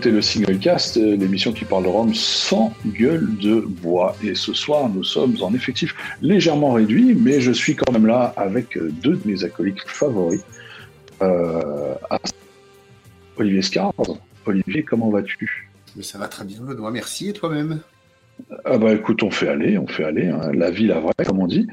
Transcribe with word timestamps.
écoutez 0.00 0.12
le 0.12 0.22
Single 0.22 0.58
Cast, 0.58 0.96
euh, 0.96 1.14
l'émission 1.14 1.52
qui 1.52 1.66
parle 1.66 1.82
de 1.82 1.88
Rome 1.88 2.14
sans 2.14 2.72
gueule 2.86 3.36
de 3.36 3.60
bois. 3.60 4.16
Et 4.24 4.34
ce 4.34 4.54
soir, 4.54 4.88
nous 4.88 5.04
sommes 5.04 5.36
en 5.42 5.52
effectif 5.52 5.94
légèrement 6.22 6.72
réduit, 6.72 7.14
mais 7.14 7.38
je 7.38 7.52
suis 7.52 7.76
quand 7.76 7.92
même 7.92 8.06
là 8.06 8.32
avec 8.38 8.78
euh, 8.78 8.90
deux 8.90 9.16
de 9.16 9.28
mes 9.28 9.44
acolytes 9.44 9.82
favoris. 9.84 10.40
Euh, 11.20 11.94
Olivier 13.36 13.60
Scar. 13.60 13.92
Olivier, 14.46 14.84
comment 14.84 15.10
vas-tu? 15.10 15.68
Ça 16.00 16.16
va 16.16 16.28
très 16.28 16.46
bien, 16.46 16.62
Benoît. 16.62 16.90
Merci. 16.90 17.28
Et 17.28 17.34
toi-même? 17.34 17.80
Ah 18.64 18.78
bah 18.78 18.94
écoute, 18.94 19.22
on 19.22 19.30
fait 19.30 19.48
aller, 19.48 19.76
on 19.76 19.86
fait 19.86 20.04
aller, 20.04 20.28
hein. 20.28 20.50
la 20.54 20.70
vie, 20.70 20.86
la 20.86 21.00
vraie, 21.00 21.12
comme 21.26 21.40
on 21.40 21.46
dit. 21.46 21.66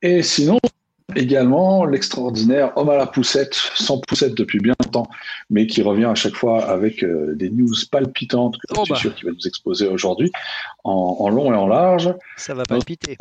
et 0.00 0.22
sinon, 0.22 0.58
Également, 1.16 1.86
l'extraordinaire 1.86 2.76
homme 2.76 2.90
à 2.90 2.96
la 2.96 3.06
poussette, 3.06 3.54
sans 3.54 3.98
poussette 3.98 4.34
depuis 4.34 4.58
bien 4.58 4.74
longtemps, 4.84 5.08
mais 5.48 5.66
qui 5.66 5.80
revient 5.80 6.04
à 6.04 6.14
chaque 6.14 6.34
fois 6.34 6.66
avec 6.66 7.02
euh, 7.02 7.34
des 7.34 7.48
news 7.48 7.74
palpitantes 7.90 8.58
que 8.58 8.74
je 8.74 8.82
suis 8.82 8.92
bah. 8.92 8.98
sûr 8.98 9.14
qu'il 9.14 9.24
va 9.24 9.32
nous 9.32 9.46
exposer 9.46 9.86
aujourd'hui, 9.86 10.30
en, 10.84 11.30
long 11.30 11.50
et 11.50 11.56
en 11.56 11.66
large. 11.66 12.14
Ça 12.36 12.52
va 12.52 12.64
palpiter. 12.64 13.16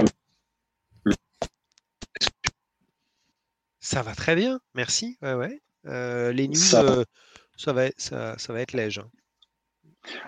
Ça 3.79 4.01
va 4.01 4.13
très 4.15 4.35
bien, 4.35 4.59
merci. 4.75 5.17
Ouais, 5.21 5.33
ouais. 5.33 5.61
Euh, 5.85 6.33
les 6.33 6.49
news, 6.49 6.55
ça, 6.55 6.83
va, 6.83 6.91
euh, 6.91 7.91
ça, 7.95 8.37
ça, 8.37 8.53
va 8.53 8.59
être 8.59 8.73
léger. 8.73 8.99
Hein. 8.99 9.09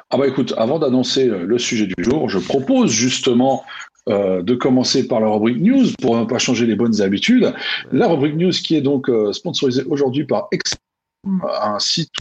Ah 0.10 0.18
bah 0.18 0.28
écoute, 0.28 0.54
avant 0.58 0.80
d'annoncer 0.80 1.26
le 1.26 1.60
sujet 1.60 1.88
du 1.88 2.04
jour, 2.04 2.30
je 2.30 2.40
propose 2.40 2.92
justement 2.92 3.66
euh, 4.10 4.42
de 4.42 4.56
commencer 4.56 5.08
par 5.08 5.20
la 5.20 5.28
rubrique 5.28 5.62
news 5.62 5.86
pour 6.02 6.18
ne 6.18 6.26
pas 6.26 6.40
changer 6.40 6.66
les 6.66 6.76
bonnes 6.76 7.02
habitudes. 7.02 7.54
La 7.92 8.08
rubrique 8.08 8.36
news 8.36 8.52
qui 8.52 8.76
est 8.76 8.82
donc 8.82 9.10
euh, 9.10 9.32
sponsorisée 9.34 9.84
aujourd'hui 9.84 10.26
par 10.26 10.50
un 11.26 11.80
site 11.80 12.12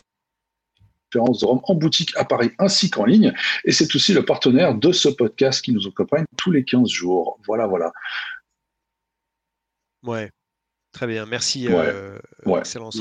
de 1.14 1.18
Rome 1.18 1.60
en 1.64 1.74
boutique 1.74 2.14
à 2.16 2.24
Paris 2.24 2.50
ainsi 2.58 2.90
qu'en 2.90 3.04
ligne. 3.04 3.32
Et 3.64 3.72
c'est 3.72 3.94
aussi 3.94 4.12
le 4.12 4.24
partenaire 4.24 4.74
de 4.74 4.92
ce 4.92 5.08
podcast 5.08 5.62
qui 5.62 5.72
nous 5.72 5.86
accompagne 5.86 6.24
tous 6.36 6.50
les 6.50 6.64
15 6.64 6.88
jours. 6.88 7.38
Voilà, 7.46 7.66
voilà. 7.66 7.92
Ouais, 10.02 10.30
très 10.92 11.06
bien. 11.06 11.26
Merci. 11.26 11.68
Euh, 11.68 12.18
Excellence. 12.46 13.00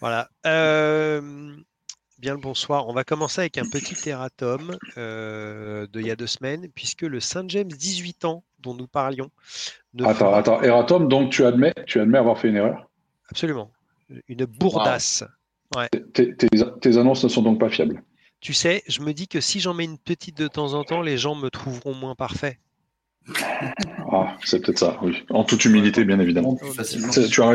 Voilà. 0.00 0.28
Euh, 0.46 1.56
Bien 2.24 2.32
le 2.32 2.40
bonsoir. 2.40 2.88
On 2.88 2.94
va 2.94 3.04
commencer 3.04 3.42
avec 3.42 3.58
un 3.58 3.68
petit 3.68 4.08
erratum 4.08 4.78
euh, 4.96 5.86
de 5.92 6.00
il 6.00 6.06
y 6.06 6.10
a 6.10 6.16
deux 6.16 6.26
semaines, 6.26 6.68
puisque 6.74 7.02
le 7.02 7.20
Saint 7.20 7.44
James 7.48 7.68
18 7.68 8.24
ans 8.24 8.42
dont 8.60 8.72
nous 8.72 8.86
parlions. 8.86 9.30
Attends, 10.02 10.32
attends, 10.32 10.62
erratum, 10.62 11.06
donc 11.06 11.30
tu 11.30 11.44
admets, 11.44 11.74
tu 11.84 12.00
admets 12.00 12.16
avoir 12.16 12.38
fait 12.38 12.48
une 12.48 12.56
erreur? 12.56 12.88
Absolument. 13.28 13.70
Une 14.28 14.46
bourdasse. 14.46 15.22
Tes, 16.14 16.96
annonces 16.96 17.24
ne 17.24 17.28
sont 17.28 17.42
donc 17.42 17.60
pas 17.60 17.68
fiables. 17.68 18.02
Tu 18.40 18.54
sais, 18.54 18.82
je 18.88 19.02
me 19.02 19.12
dis 19.12 19.28
que 19.28 19.42
si 19.42 19.60
j'en 19.60 19.74
mets 19.74 19.84
une 19.84 19.98
petite 19.98 20.38
de 20.38 20.48
temps 20.48 20.72
en 20.72 20.82
temps, 20.82 21.02
les 21.02 21.18
gens 21.18 21.34
me 21.34 21.50
trouveront 21.50 21.94
moins 21.94 22.14
parfait. 22.14 22.58
Ah, 24.10 24.34
c'est 24.42 24.64
peut-être 24.64 24.78
ça, 24.78 24.98
oui. 25.02 25.22
En 25.28 25.44
toute 25.44 25.62
humilité, 25.66 26.06
bien 26.06 26.20
évidemment. 26.20 26.56
Tu 26.56 27.42
as 27.42 27.54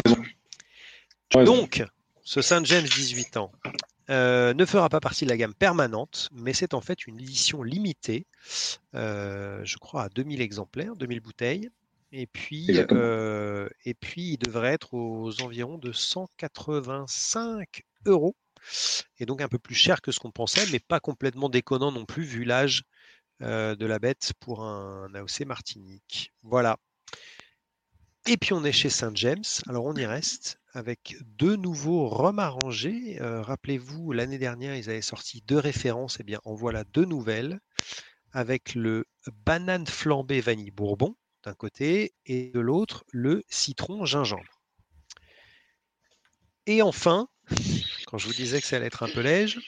raison. 1.33 1.43
Donc, 1.43 1.83
ce 2.23 2.43
Saint 2.43 2.63
James 2.63 2.85
18 2.85 3.37
ans, 3.37 3.51
euh, 4.09 4.53
ne 4.53 4.65
fera 4.65 4.89
pas 4.89 4.99
partie 4.99 5.25
de 5.25 5.29
la 5.29 5.37
gamme 5.37 5.53
permanente, 5.53 6.29
mais 6.31 6.53
c'est 6.53 6.73
en 6.73 6.81
fait 6.81 7.05
une 7.05 7.19
édition 7.19 7.61
limitée, 7.61 8.25
euh, 8.95 9.61
je 9.63 9.77
crois 9.77 10.03
à 10.03 10.09
2000 10.09 10.41
exemplaires, 10.41 10.95
2000 10.95 11.19
bouteilles. 11.19 11.69
Et 12.11 12.25
puis, 12.25 12.67
euh, 12.91 13.69
et 13.85 13.93
puis, 13.93 14.31
il 14.31 14.37
devrait 14.37 14.73
être 14.73 14.95
aux 14.95 15.41
environs 15.43 15.77
de 15.77 15.91
185 15.91 17.83
euros. 18.07 18.35
Et 19.19 19.27
donc 19.27 19.41
un 19.41 19.47
peu 19.47 19.59
plus 19.59 19.75
cher 19.75 20.01
que 20.01 20.11
ce 20.11 20.19
qu'on 20.19 20.31
pensait, 20.31 20.65
mais 20.71 20.79
pas 20.79 20.99
complètement 20.99 21.49
déconnant 21.49 21.91
non 21.91 22.05
plus, 22.05 22.23
vu 22.23 22.43
l'âge 22.43 22.83
de 23.41 23.85
la 23.85 23.99
bête 23.99 24.33
pour 24.39 24.63
un 24.63 25.13
AOC 25.13 25.45
Martinique. 25.45 26.33
Voilà. 26.43 26.77
Et 28.31 28.37
puis 28.37 28.53
on 28.53 28.63
est 28.63 28.71
chez 28.71 28.91
Saint 28.91 29.11
James, 29.15 29.43
alors 29.67 29.85
on 29.85 29.95
y 29.95 30.05
reste 30.05 30.59
avec 30.73 31.15
deux 31.25 31.55
nouveaux 31.55 32.07
rhums 32.07 32.37
arrangés. 32.37 33.19
Euh, 33.21 33.41
rappelez-vous, 33.41 34.11
l'année 34.11 34.37
dernière, 34.37 34.75
ils 34.75 34.87
avaient 34.87 35.01
sorti 35.01 35.41
deux 35.47 35.57
références, 35.57 36.17
et 36.17 36.21
eh 36.21 36.23
bien 36.23 36.39
en 36.45 36.53
voilà 36.53 36.83
deux 36.83 37.05
nouvelles, 37.05 37.59
avec 38.31 38.75
le 38.75 39.07
banane 39.47 39.87
flambé 39.87 40.41
vanille 40.41 40.69
bourbon 40.69 41.15
d'un 41.43 41.55
côté 41.55 42.13
et 42.27 42.51
de 42.51 42.59
l'autre 42.59 43.03
le 43.11 43.41
citron 43.49 44.05
gingembre. 44.05 44.61
Et 46.67 46.83
enfin, 46.83 47.29
quand 48.05 48.19
je 48.19 48.27
vous 48.27 48.33
disais 48.35 48.61
que 48.61 48.67
ça 48.67 48.75
allait 48.75 48.85
être 48.85 49.01
un 49.01 49.09
peu 49.09 49.21
léger, 49.21 49.59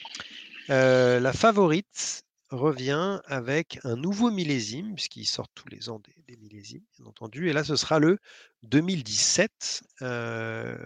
euh, 0.70 1.18
la 1.18 1.32
favorite 1.32 2.22
revient 2.52 3.20
avec 3.24 3.78
un 3.84 3.96
nouveau 3.96 4.30
millésime, 4.30 4.94
puisqu'ils 4.94 5.26
sortent 5.26 5.52
tous 5.54 5.68
les 5.68 5.88
ans 5.88 6.00
des, 6.26 6.36
millésimes, 6.36 6.82
bien 6.96 7.06
entendu. 7.06 7.48
Et 7.48 7.52
là, 7.52 7.64
ce 7.64 7.76
sera 7.76 7.98
le 7.98 8.18
2017. 8.62 9.82
Euh, 10.02 10.76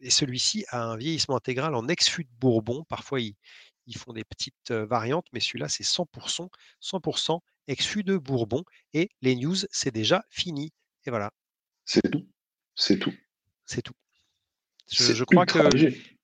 et 0.00 0.10
celui-ci 0.10 0.64
a 0.68 0.84
un 0.84 0.96
vieillissement 0.96 1.36
intégral 1.36 1.74
en 1.74 1.88
ex-fût 1.88 2.24
de 2.24 2.30
Bourbon. 2.38 2.84
Parfois, 2.88 3.20
ils, 3.20 3.34
font 3.96 4.12
des 4.12 4.24
petites 4.24 4.70
euh, 4.70 4.84
variantes, 4.84 5.26
mais 5.32 5.40
celui-là, 5.40 5.68
c'est 5.68 5.84
100%, 5.84 6.48
100% 6.82 7.40
ex-fût 7.68 8.02
de 8.02 8.16
Bourbon. 8.16 8.64
Et 8.92 9.10
les 9.22 9.36
news, 9.36 9.56
c'est 9.70 9.92
déjà 9.92 10.24
fini. 10.30 10.72
Et 11.06 11.10
voilà. 11.10 11.30
C'est 11.84 12.10
tout. 12.10 12.26
C'est 12.74 12.98
tout. 12.98 13.14
C'est 13.66 13.82
tout. 13.82 13.94
Je, 14.90 15.24
crois 15.24 15.44
que 15.44 15.58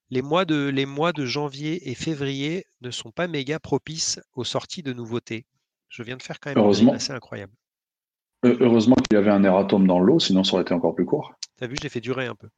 les 0.09 0.21
mois, 0.21 0.45
de, 0.45 0.69
les 0.69 0.85
mois 0.85 1.13
de 1.13 1.25
janvier 1.25 1.89
et 1.89 1.95
février 1.95 2.65
ne 2.81 2.91
sont 2.91 3.11
pas 3.11 3.27
méga 3.27 3.59
propices 3.59 4.19
aux 4.35 4.43
sorties 4.43 4.83
de 4.83 4.93
nouveautés. 4.93 5.45
Je 5.89 6.03
viens 6.03 6.17
de 6.17 6.23
faire 6.23 6.39
quand 6.39 6.49
même 6.51 6.59
Heureusement. 6.59 6.93
assez 6.93 7.13
incroyable. 7.13 7.53
Heureusement 8.43 8.95
qu'il 8.95 9.15
y 9.15 9.17
avait 9.17 9.31
un 9.31 9.43
erratum 9.43 9.87
dans 9.87 9.99
l'eau, 9.99 10.19
sinon 10.19 10.43
ça 10.43 10.53
aurait 10.53 10.61
été 10.61 10.73
encore 10.73 10.93
plus 10.93 11.05
court. 11.05 11.33
T'as 11.57 11.67
vu, 11.67 11.75
j'ai 11.81 11.89
fait 11.89 12.01
durer 12.01 12.27
un 12.27 12.35
peu. 12.35 12.49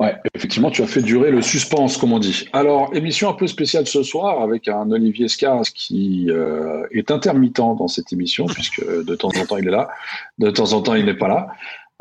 Ouais, 0.00 0.16
effectivement, 0.34 0.72
tu 0.72 0.82
as 0.82 0.88
fait 0.88 1.02
durer 1.02 1.30
le 1.30 1.40
suspense, 1.40 1.96
comme 1.96 2.12
on 2.12 2.18
dit. 2.18 2.48
Alors, 2.52 2.94
émission 2.96 3.28
un 3.28 3.34
peu 3.34 3.46
spéciale 3.46 3.86
ce 3.86 4.02
soir 4.02 4.42
avec 4.42 4.66
un 4.66 4.90
Olivier 4.90 5.28
Scars 5.28 5.62
qui 5.72 6.26
euh, 6.30 6.84
est 6.90 7.12
intermittent 7.12 7.56
dans 7.58 7.86
cette 7.86 8.12
émission, 8.12 8.46
puisque 8.46 8.84
de 8.84 9.14
temps 9.14 9.28
en 9.28 9.46
temps 9.46 9.56
il 9.56 9.68
est 9.68 9.70
là, 9.70 9.88
de 10.38 10.50
temps 10.50 10.72
en 10.72 10.82
temps 10.82 10.96
il 10.96 11.04
n'est 11.04 11.16
pas 11.16 11.28
là. 11.28 11.46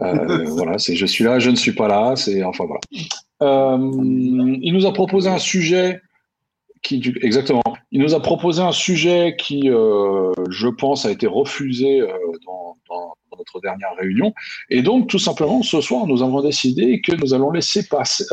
Euh, 0.02 0.44
voilà, 0.48 0.80
c'est 0.80 0.96
je 0.96 1.06
suis 1.06 1.24
là, 1.24 1.38
je 1.38 1.52
ne 1.52 1.56
suis 1.56 1.74
pas 1.74 1.88
là, 1.88 2.16
c'est 2.16 2.44
enfin 2.44 2.66
voilà. 2.66 2.82
Euh, 3.44 3.78
il 4.62 4.74
nous 4.74 4.86
a 4.86 4.94
proposé 4.94 5.30
un 5.30 5.38
sujet 5.38 6.02
qui, 6.81 7.14
exactement, 7.22 7.64
il 7.92 8.02
nous 8.02 8.14
a 8.14 8.22
proposé 8.22 8.62
un 8.62 8.72
sujet 8.72 9.36
qui, 9.38 9.70
euh, 9.70 10.34
je 10.50 10.68
pense, 10.68 11.06
a 11.06 11.12
été 11.12 11.28
refusé 11.28 12.02
euh, 12.02 12.08
dans, 12.46 12.78
notre 13.36 13.59
dernière 13.62 13.96
réunion. 13.98 14.32
Et 14.70 14.84
donc, 14.84 15.08
tout 15.08 15.18
simplement, 15.18 15.64
ce 15.64 15.82
soir, 15.82 16.06
nous 16.06 16.22
avons 16.22 16.42
décidé 16.42 17.02
que 17.02 17.16
nous 17.16 17.34
allons 17.34 17.50
laisser, 17.50 17.88
passer, 17.88 18.24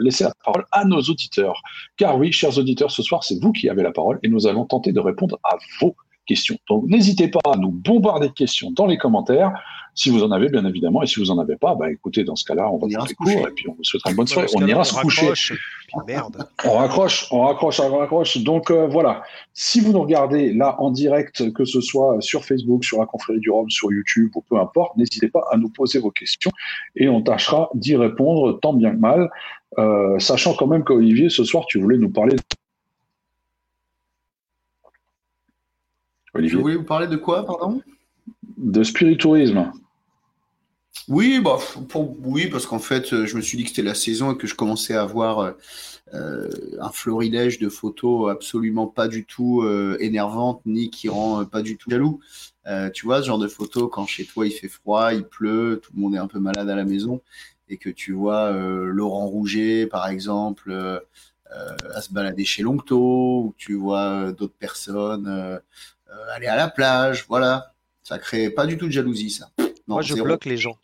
laisser 0.00 0.22
la 0.22 0.32
parole 0.44 0.64
à 0.70 0.84
nos 0.84 1.00
auditeurs. 1.00 1.60
Car 1.96 2.16
oui, 2.16 2.30
chers 2.30 2.56
auditeurs, 2.56 2.92
ce 2.92 3.02
soir, 3.02 3.24
c'est 3.24 3.42
vous 3.42 3.50
qui 3.50 3.68
avez 3.68 3.82
la 3.82 3.90
parole 3.90 4.20
et 4.22 4.28
nous 4.28 4.46
allons 4.46 4.64
tenter 4.64 4.92
de 4.92 5.00
répondre 5.00 5.40
à 5.42 5.56
vos 5.80 5.96
questions. 6.26 6.56
Donc, 6.68 6.84
n'hésitez 6.86 7.28
pas 7.28 7.40
à 7.52 7.56
nous 7.56 7.70
bombarder 7.70 8.28
de 8.28 8.32
questions 8.32 8.70
dans 8.70 8.86
les 8.86 8.98
commentaires. 8.98 9.52
Si 9.94 10.10
vous 10.10 10.22
en 10.22 10.30
avez, 10.30 10.50
bien 10.50 10.64
évidemment, 10.66 11.02
et 11.02 11.06
si 11.06 11.20
vous 11.20 11.30
en 11.30 11.38
avez 11.38 11.56
pas, 11.56 11.74
bah 11.74 11.90
écoutez, 11.90 12.22
dans 12.22 12.36
ce 12.36 12.44
cas-là, 12.44 12.70
on 12.70 12.76
va 12.76 12.86
faire 12.86 13.16
cours 13.16 13.48
et 13.48 13.50
puis 13.52 13.66
on 13.70 13.72
vous 13.72 13.82
souhaitera 13.82 14.10
une 14.10 14.16
bonne 14.16 14.26
soirée. 14.26 14.48
On 14.54 14.66
ira 14.66 14.84
se 14.84 14.94
coucher. 14.94 15.54
Merde. 16.06 16.46
On 16.64 16.76
raccroche, 16.76 17.28
on 17.30 17.46
raccroche, 17.46 17.80
on 17.80 17.96
raccroche. 17.96 18.36
Donc 18.38 18.70
euh, 18.70 18.86
voilà, 18.86 19.22
si 19.54 19.80
vous 19.80 19.92
nous 19.92 20.02
regardez 20.02 20.52
là 20.52 20.76
en 20.80 20.90
direct, 20.90 21.50
que 21.52 21.64
ce 21.64 21.80
soit 21.80 22.20
sur 22.20 22.44
Facebook, 22.44 22.84
sur 22.84 22.98
la 22.98 23.06
confrérie 23.06 23.40
du 23.40 23.50
Rhum, 23.50 23.70
sur 23.70 23.90
YouTube 23.90 24.32
ou 24.34 24.42
peu 24.42 24.58
importe, 24.58 24.96
n'hésitez 24.96 25.28
pas 25.28 25.44
à 25.50 25.56
nous 25.56 25.70
poser 25.70 25.98
vos 25.98 26.10
questions 26.10 26.50
et 26.96 27.08
on 27.08 27.22
tâchera 27.22 27.70
d'y 27.74 27.96
répondre 27.96 28.58
tant 28.60 28.74
bien 28.74 28.90
que 28.90 28.98
mal, 28.98 29.30
euh, 29.78 30.18
sachant 30.18 30.54
quand 30.54 30.66
même 30.66 30.84
qu'Olivier, 30.84 31.30
ce 31.30 31.44
soir, 31.44 31.64
tu 31.66 31.80
voulais 31.80 31.98
nous 31.98 32.10
parler. 32.10 32.36
Olivier. 36.36 36.56
Vous 36.56 36.62
voulez 36.62 36.76
vous 36.76 36.84
parler 36.84 37.06
de 37.06 37.16
quoi, 37.16 37.44
pardon? 37.44 37.80
De 38.56 38.82
spiritourisme. 38.82 39.70
Oui, 41.08 41.40
bah, 41.40 41.58
pour, 41.88 42.16
oui, 42.26 42.48
parce 42.48 42.66
qu'en 42.66 42.80
fait, 42.80 43.12
euh, 43.12 43.26
je 43.26 43.36
me 43.36 43.40
suis 43.40 43.56
dit 43.56 43.62
que 43.62 43.68
c'était 43.70 43.82
la 43.82 43.94
saison 43.94 44.32
et 44.32 44.36
que 44.36 44.48
je 44.48 44.56
commençais 44.56 44.94
à 44.94 45.02
avoir 45.02 45.38
euh, 45.38 45.52
euh, 46.14 46.48
un 46.80 46.90
florilège 46.90 47.60
de 47.60 47.68
photos 47.68 48.30
absolument 48.30 48.88
pas 48.88 49.06
du 49.06 49.24
tout 49.24 49.64
énervantes 50.00 50.62
ni 50.66 50.90
qui 50.90 51.08
rend 51.08 51.44
pas 51.44 51.62
du 51.62 51.76
tout 51.76 51.90
jaloux. 51.90 52.20
tu 52.94 53.06
vois, 53.06 53.22
ce 53.22 53.26
genre 53.26 53.38
de 53.38 53.48
photos 53.48 53.88
quand 53.92 54.06
chez 54.06 54.24
toi 54.24 54.46
il 54.46 54.52
fait 54.52 54.68
froid, 54.68 55.12
il 55.12 55.24
pleut, 55.24 55.80
tout 55.82 55.92
le 55.94 56.00
monde 56.00 56.14
est 56.14 56.18
un 56.18 56.28
peu 56.28 56.38
malade 56.38 56.68
à 56.68 56.76
la 56.76 56.84
maison 56.84 57.20
et 57.68 57.76
que 57.76 57.90
tu 57.90 58.12
vois 58.12 58.52
Laurent 58.52 59.26
Rouget, 59.26 59.86
par 59.86 60.06
exemple, 60.08 60.72
à 61.50 62.00
se 62.00 62.12
balader 62.12 62.44
chez 62.44 62.62
Longto, 62.62 63.40
ou 63.46 63.54
tu 63.56 63.74
vois 63.74 64.32
d'autres 64.32 64.56
personnes 64.58 65.60
aller 66.34 66.46
à 66.46 66.56
la 66.56 66.68
plage, 66.68 67.24
voilà. 67.28 67.72
Ça 68.02 68.18
crée 68.18 68.50
pas 68.50 68.66
du 68.66 68.78
tout 68.78 68.86
de 68.86 68.92
jalousie, 68.92 69.30
ça. 69.30 69.50
Moi, 69.86 70.02
je 70.02 70.14
bloque 70.14 70.44
les 70.44 70.56
gens. 70.56 70.76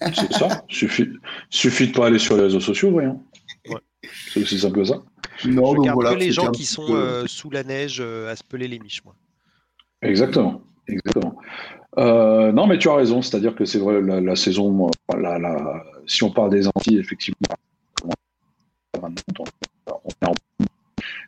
C'est 0.00 0.32
ça. 0.32 0.64
Suffit, 0.68 1.08
suffit 1.50 1.88
de 1.88 1.92
pas 1.92 2.06
aller 2.06 2.18
sur 2.18 2.36
les 2.36 2.42
réseaux 2.42 2.60
sociaux, 2.60 2.90
voyons. 2.90 3.22
C'est 4.32 4.42
aussi 4.42 4.58
simple 4.58 4.80
que 4.80 4.84
ça. 4.84 4.96
Non, 5.46 5.72
je 5.72 5.76
donc 5.76 5.88
voilà, 5.90 6.14
que 6.14 6.18
les 6.18 6.32
gens 6.32 6.50
qui 6.50 6.64
sont 6.64 6.86
euh, 6.90 7.24
sous 7.26 7.50
la 7.50 7.64
neige 7.64 7.98
euh, 8.00 8.30
à 8.30 8.36
se 8.36 8.44
peler 8.44 8.68
les 8.68 8.78
miches, 8.78 9.04
moi. 9.04 9.14
Exactement, 10.02 10.62
exactement. 10.88 11.36
Euh, 11.98 12.52
non, 12.52 12.66
mais 12.66 12.78
tu 12.78 12.88
as 12.88 12.94
raison, 12.94 13.22
c'est-à-dire 13.22 13.54
que 13.54 13.64
c'est 13.64 13.78
vrai, 13.78 14.00
la, 14.02 14.36
saison, 14.36 14.90
si 16.06 16.24
on 16.24 16.30
parle 16.30 16.50
des 16.50 16.66
Antilles, 16.66 16.98
effectivement, 16.98 17.48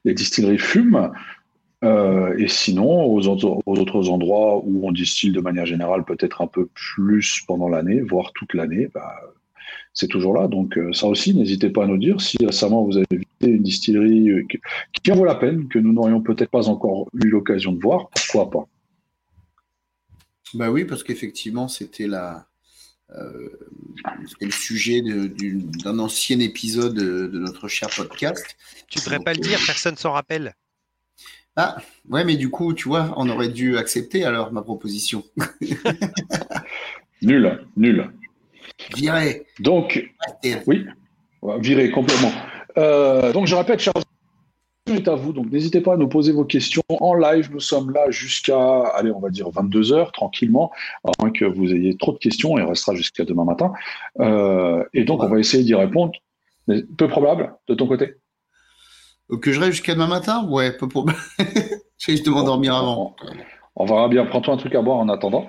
les 0.04 0.14
distilleries 0.14 0.58
fument. 0.58 1.12
Et 2.38 2.48
sinon, 2.48 3.04
aux, 3.04 3.28
autres 3.28 4.08
endroits 4.08 4.58
où 4.64 4.86
on 4.86 4.92
distille 4.92 5.32
de 5.32 5.40
manière 5.40 5.66
générale 5.66 6.04
peut-être 6.04 6.42
un 6.42 6.46
peu 6.46 6.66
plus 6.74 7.42
pendant 7.46 7.68
l'année, 7.68 8.00
voire 8.00 8.32
toute 8.32 8.54
l'année, 8.54 8.88
bah, 8.94 9.14
c'est 9.92 10.08
toujours 10.08 10.34
là. 10.34 10.48
Donc 10.48 10.78
ça 10.92 11.06
aussi, 11.06 11.34
n'hésitez 11.34 11.70
pas 11.70 11.84
à 11.84 11.86
nous 11.86 11.98
dire 11.98 12.20
si 12.20 12.36
récemment 12.44 12.84
vous 12.84 12.96
avez 12.96 13.06
visité 13.10 13.46
une 13.46 13.62
distillerie 13.62 14.46
qui 14.92 15.12
en 15.12 15.16
vaut 15.16 15.24
la 15.24 15.34
peine, 15.34 15.68
que 15.68 15.78
nous 15.78 15.92
n'aurions 15.92 16.20
peut-être 16.20 16.50
pas 16.50 16.68
encore 16.68 17.08
eu 17.14 17.28
l'occasion 17.28 17.72
de 17.72 17.80
voir, 17.80 18.08
pourquoi 18.10 18.50
pas? 18.50 18.68
Bah 20.54 20.70
oui, 20.70 20.84
parce 20.84 21.02
qu'effectivement, 21.02 21.66
c'était 21.66 22.06
la, 22.06 22.46
euh, 23.10 23.48
le 24.40 24.50
sujet 24.50 25.02
d'un 25.02 25.98
ancien 25.98 26.40
épisode 26.40 26.94
de, 26.94 27.38
notre 27.38 27.68
cher 27.68 27.88
podcast. 27.90 28.56
Tu 28.88 28.98
devrais 28.98 29.20
pas 29.20 29.34
le 29.34 29.40
dire, 29.40 29.58
personne 29.66 29.96
s'en 29.96 30.12
rappelle. 30.12 30.54
Ah, 31.56 31.76
ouais, 32.10 32.24
mais 32.24 32.36
du 32.36 32.50
coup, 32.50 32.74
tu 32.74 32.88
vois, 32.88 33.14
on 33.16 33.28
aurait 33.28 33.48
dû 33.48 33.76
accepter 33.76 34.24
alors 34.24 34.52
ma 34.52 34.62
proposition. 34.62 35.22
nul, 37.22 37.60
nul. 37.76 38.10
Viré. 38.96 39.46
Donc, 39.60 40.10
oui, 40.66 40.86
viré 41.60 41.90
complètement. 41.90 42.32
Euh, 42.76 43.32
donc, 43.32 43.46
je 43.46 43.54
répète, 43.54 43.80
chers 43.80 43.92
est 44.86 45.08
à 45.08 45.14
vous, 45.14 45.32
donc 45.32 45.50
n'hésitez 45.50 45.80
pas 45.80 45.94
à 45.94 45.96
nous 45.96 46.08
poser 46.08 46.32
vos 46.32 46.44
questions 46.44 46.82
en 46.90 47.14
live. 47.14 47.50
Nous 47.50 47.60
sommes 47.60 47.90
là 47.90 48.10
jusqu'à, 48.10 48.80
allez, 48.94 49.10
on 49.10 49.20
va 49.20 49.30
dire 49.30 49.48
22 49.48 49.92
heures 49.92 50.12
tranquillement, 50.12 50.72
à 51.04 51.10
moins 51.20 51.30
que 51.30 51.44
vous 51.46 51.72
ayez 51.72 51.96
trop 51.96 52.12
de 52.12 52.18
questions, 52.18 52.58
et 52.58 52.62
restera 52.62 52.94
jusqu'à 52.94 53.24
demain 53.24 53.44
matin. 53.44 53.72
Euh, 54.20 54.84
et 54.92 55.04
donc, 55.04 55.22
on 55.22 55.28
va 55.28 55.38
essayer 55.38 55.62
d'y 55.62 55.74
répondre. 55.74 56.12
Mais 56.66 56.82
peu 56.82 57.08
probable 57.08 57.54
de 57.68 57.74
ton 57.74 57.86
côté 57.86 58.14
Que 59.40 59.52
je 59.52 59.60
reste 59.60 59.72
jusqu'à 59.72 59.94
demain 59.94 60.06
matin 60.06 60.46
Ouais, 60.48 60.76
peu 60.76 60.88
probable. 60.88 61.18
J'ai 61.98 62.18
de 62.18 62.30
m'endormir 62.30 62.74
avant. 62.74 63.16
On, 63.76 63.86
verra 63.86 64.08
bien. 64.08 64.26
Prends-toi 64.26 64.54
un 64.54 64.56
truc 64.56 64.74
à 64.74 64.82
boire 64.82 64.98
en 64.98 65.08
attendant. 65.08 65.48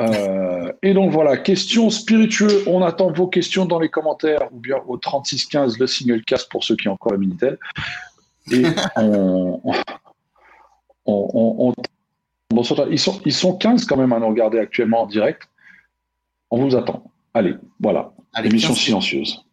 Euh, 0.00 0.72
et 0.82 0.94
donc 0.94 1.12
voilà, 1.12 1.36
questions 1.36 1.90
spiritueuses. 1.90 2.64
On 2.66 2.82
attend 2.82 3.12
vos 3.12 3.28
questions 3.28 3.64
dans 3.64 3.78
les 3.78 3.90
commentaires 3.90 4.48
ou 4.52 4.58
bien 4.58 4.76
au 4.86 4.96
3615, 4.96 5.78
le 5.78 5.86
single 5.86 6.24
cast 6.24 6.50
pour 6.50 6.64
ceux 6.64 6.76
qui 6.76 6.88
ont 6.88 6.92
encore 6.92 7.12
le 7.12 7.18
Minitel. 7.18 7.58
Et 8.50 8.64
on, 8.96 9.60
ils, 12.90 12.98
sont, 12.98 13.20
ils 13.24 13.32
sont 13.32 13.56
15 13.56 13.86
quand 13.86 13.96
même 13.96 14.12
à 14.12 14.18
nous 14.18 14.28
regarder 14.28 14.58
actuellement 14.58 15.02
en 15.02 15.06
direct. 15.06 15.42
On 16.50 16.64
vous 16.64 16.76
attend. 16.76 17.04
Allez, 17.34 17.54
voilà. 17.80 18.12
Émission 18.42 18.74
silencieuse. 18.74 19.44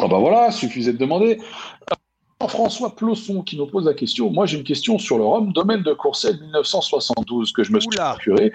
Ah 0.00 0.06
bah 0.06 0.18
voilà, 0.18 0.50
suffisait 0.52 0.92
de 0.92 0.98
demander. 0.98 1.40
François 2.46 2.94
Plosson 2.94 3.42
qui 3.42 3.56
nous 3.56 3.66
pose 3.66 3.86
la 3.86 3.94
question. 3.94 4.30
Moi, 4.30 4.46
j'ai 4.46 4.58
une 4.58 4.64
question 4.64 4.98
sur 4.98 5.18
le 5.18 5.24
Rhum, 5.24 5.52
domaine 5.52 5.82
de 5.82 5.92
Courcelles 5.92 6.38
1972 6.40 7.52
que 7.52 7.64
je 7.64 7.72
me 7.72 7.80
suis 7.80 7.90
procuré. 7.90 8.52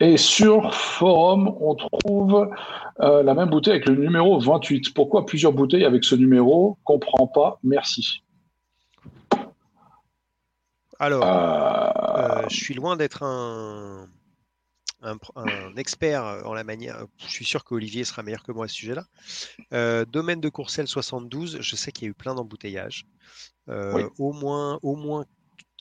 Et 0.00 0.16
sur 0.18 0.74
Forum, 0.74 1.54
on 1.60 1.74
trouve 1.74 2.50
euh, 3.00 3.22
la 3.22 3.34
même 3.34 3.48
bouteille 3.48 3.74
avec 3.74 3.86
le 3.86 3.94
numéro 3.94 4.38
28. 4.38 4.92
Pourquoi 4.92 5.24
plusieurs 5.24 5.52
bouteilles 5.52 5.84
avec 5.84 6.04
ce 6.04 6.14
numéro? 6.14 6.76
Comprends 6.84 7.26
pas. 7.26 7.58
Merci. 7.62 8.22
Alors, 10.98 11.24
euh, 11.24 12.42
euh, 12.42 12.42
je 12.48 12.56
suis 12.56 12.74
loin 12.74 12.96
d'être 12.96 13.22
un, 13.22 14.08
un, 15.04 15.76
expert 15.76 16.24
en 16.44 16.54
la 16.54 16.64
manière. 16.64 17.06
Je 17.18 17.30
suis 17.30 17.44
sûr 17.44 17.64
qu'Olivier 17.64 18.04
sera 18.04 18.22
meilleur 18.22 18.42
que 18.42 18.52
moi 18.52 18.66
à 18.66 18.68
ce 18.68 18.74
sujet-là. 18.74 19.06
Euh, 19.72 20.04
domaine 20.04 20.40
de 20.40 20.48
Courcelles 20.48 20.88
72, 20.88 21.58
je 21.60 21.76
sais 21.76 21.92
qu'il 21.92 22.04
y 22.04 22.06
a 22.08 22.10
eu 22.10 22.14
plein 22.14 22.34
d'embouteillages. 22.34 23.06
Au 23.68 24.32
moins, 24.32 24.78
au 24.82 24.96
moins 24.96 25.24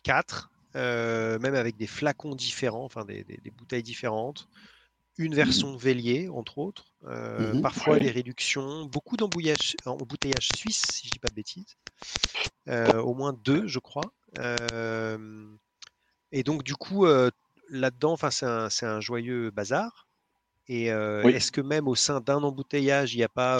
4, 0.03 0.51
même 0.75 1.55
avec 1.55 1.77
des 1.77 1.87
flacons 1.87 2.35
différents, 2.35 2.85
enfin 2.85 3.05
des, 3.05 3.25
bouteilles 3.57 3.83
différentes. 3.83 4.47
Une 5.19 5.35
version 5.35 5.77
Vélier, 5.77 6.27
entre 6.27 6.57
autres. 6.57 6.95
Mhm. 7.03 7.61
Parfois 7.61 7.99
des 7.99 8.09
réductions. 8.09 8.85
Beaucoup 8.85 9.15
d'embouteillages 9.15 10.49
suisses, 10.55 10.83
si 10.91 11.03
je 11.03 11.09
ne 11.09 11.11
dis 11.11 11.19
pas 11.19 11.29
de 11.29 11.35
bêtises. 11.35 11.77
au 12.67 13.13
moins 13.13 13.33
deux, 13.33 13.67
je 13.67 13.79
crois 13.79 14.11
et 16.33 16.41
donc, 16.41 16.63
du 16.63 16.75
coup, 16.75 17.05
là-dedans, 17.69 18.15
c'est 18.29 18.85
un, 18.85 18.99
joyeux 19.01 19.51
bazar. 19.51 20.07
Et 20.67 20.85
est-ce 20.85 21.51
que 21.51 21.61
même 21.61 21.87
au 21.87 21.95
sein 21.95 22.21
d'un 22.21 22.41
embouteillage, 22.43 23.13
il 23.13 23.17
n'y 23.17 23.23
a 23.23 23.29
pas 23.29 23.57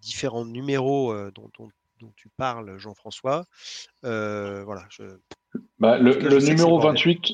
différents 0.00 0.44
numéros 0.44 1.14
dont, 1.30 2.10
tu 2.14 2.28
parles, 2.36 2.78
Jean-François 2.78 3.44
Voilà. 4.02 4.86
Bah, 5.78 5.98
le, 5.98 6.38
numéro 6.38 6.78
28. 6.78 7.32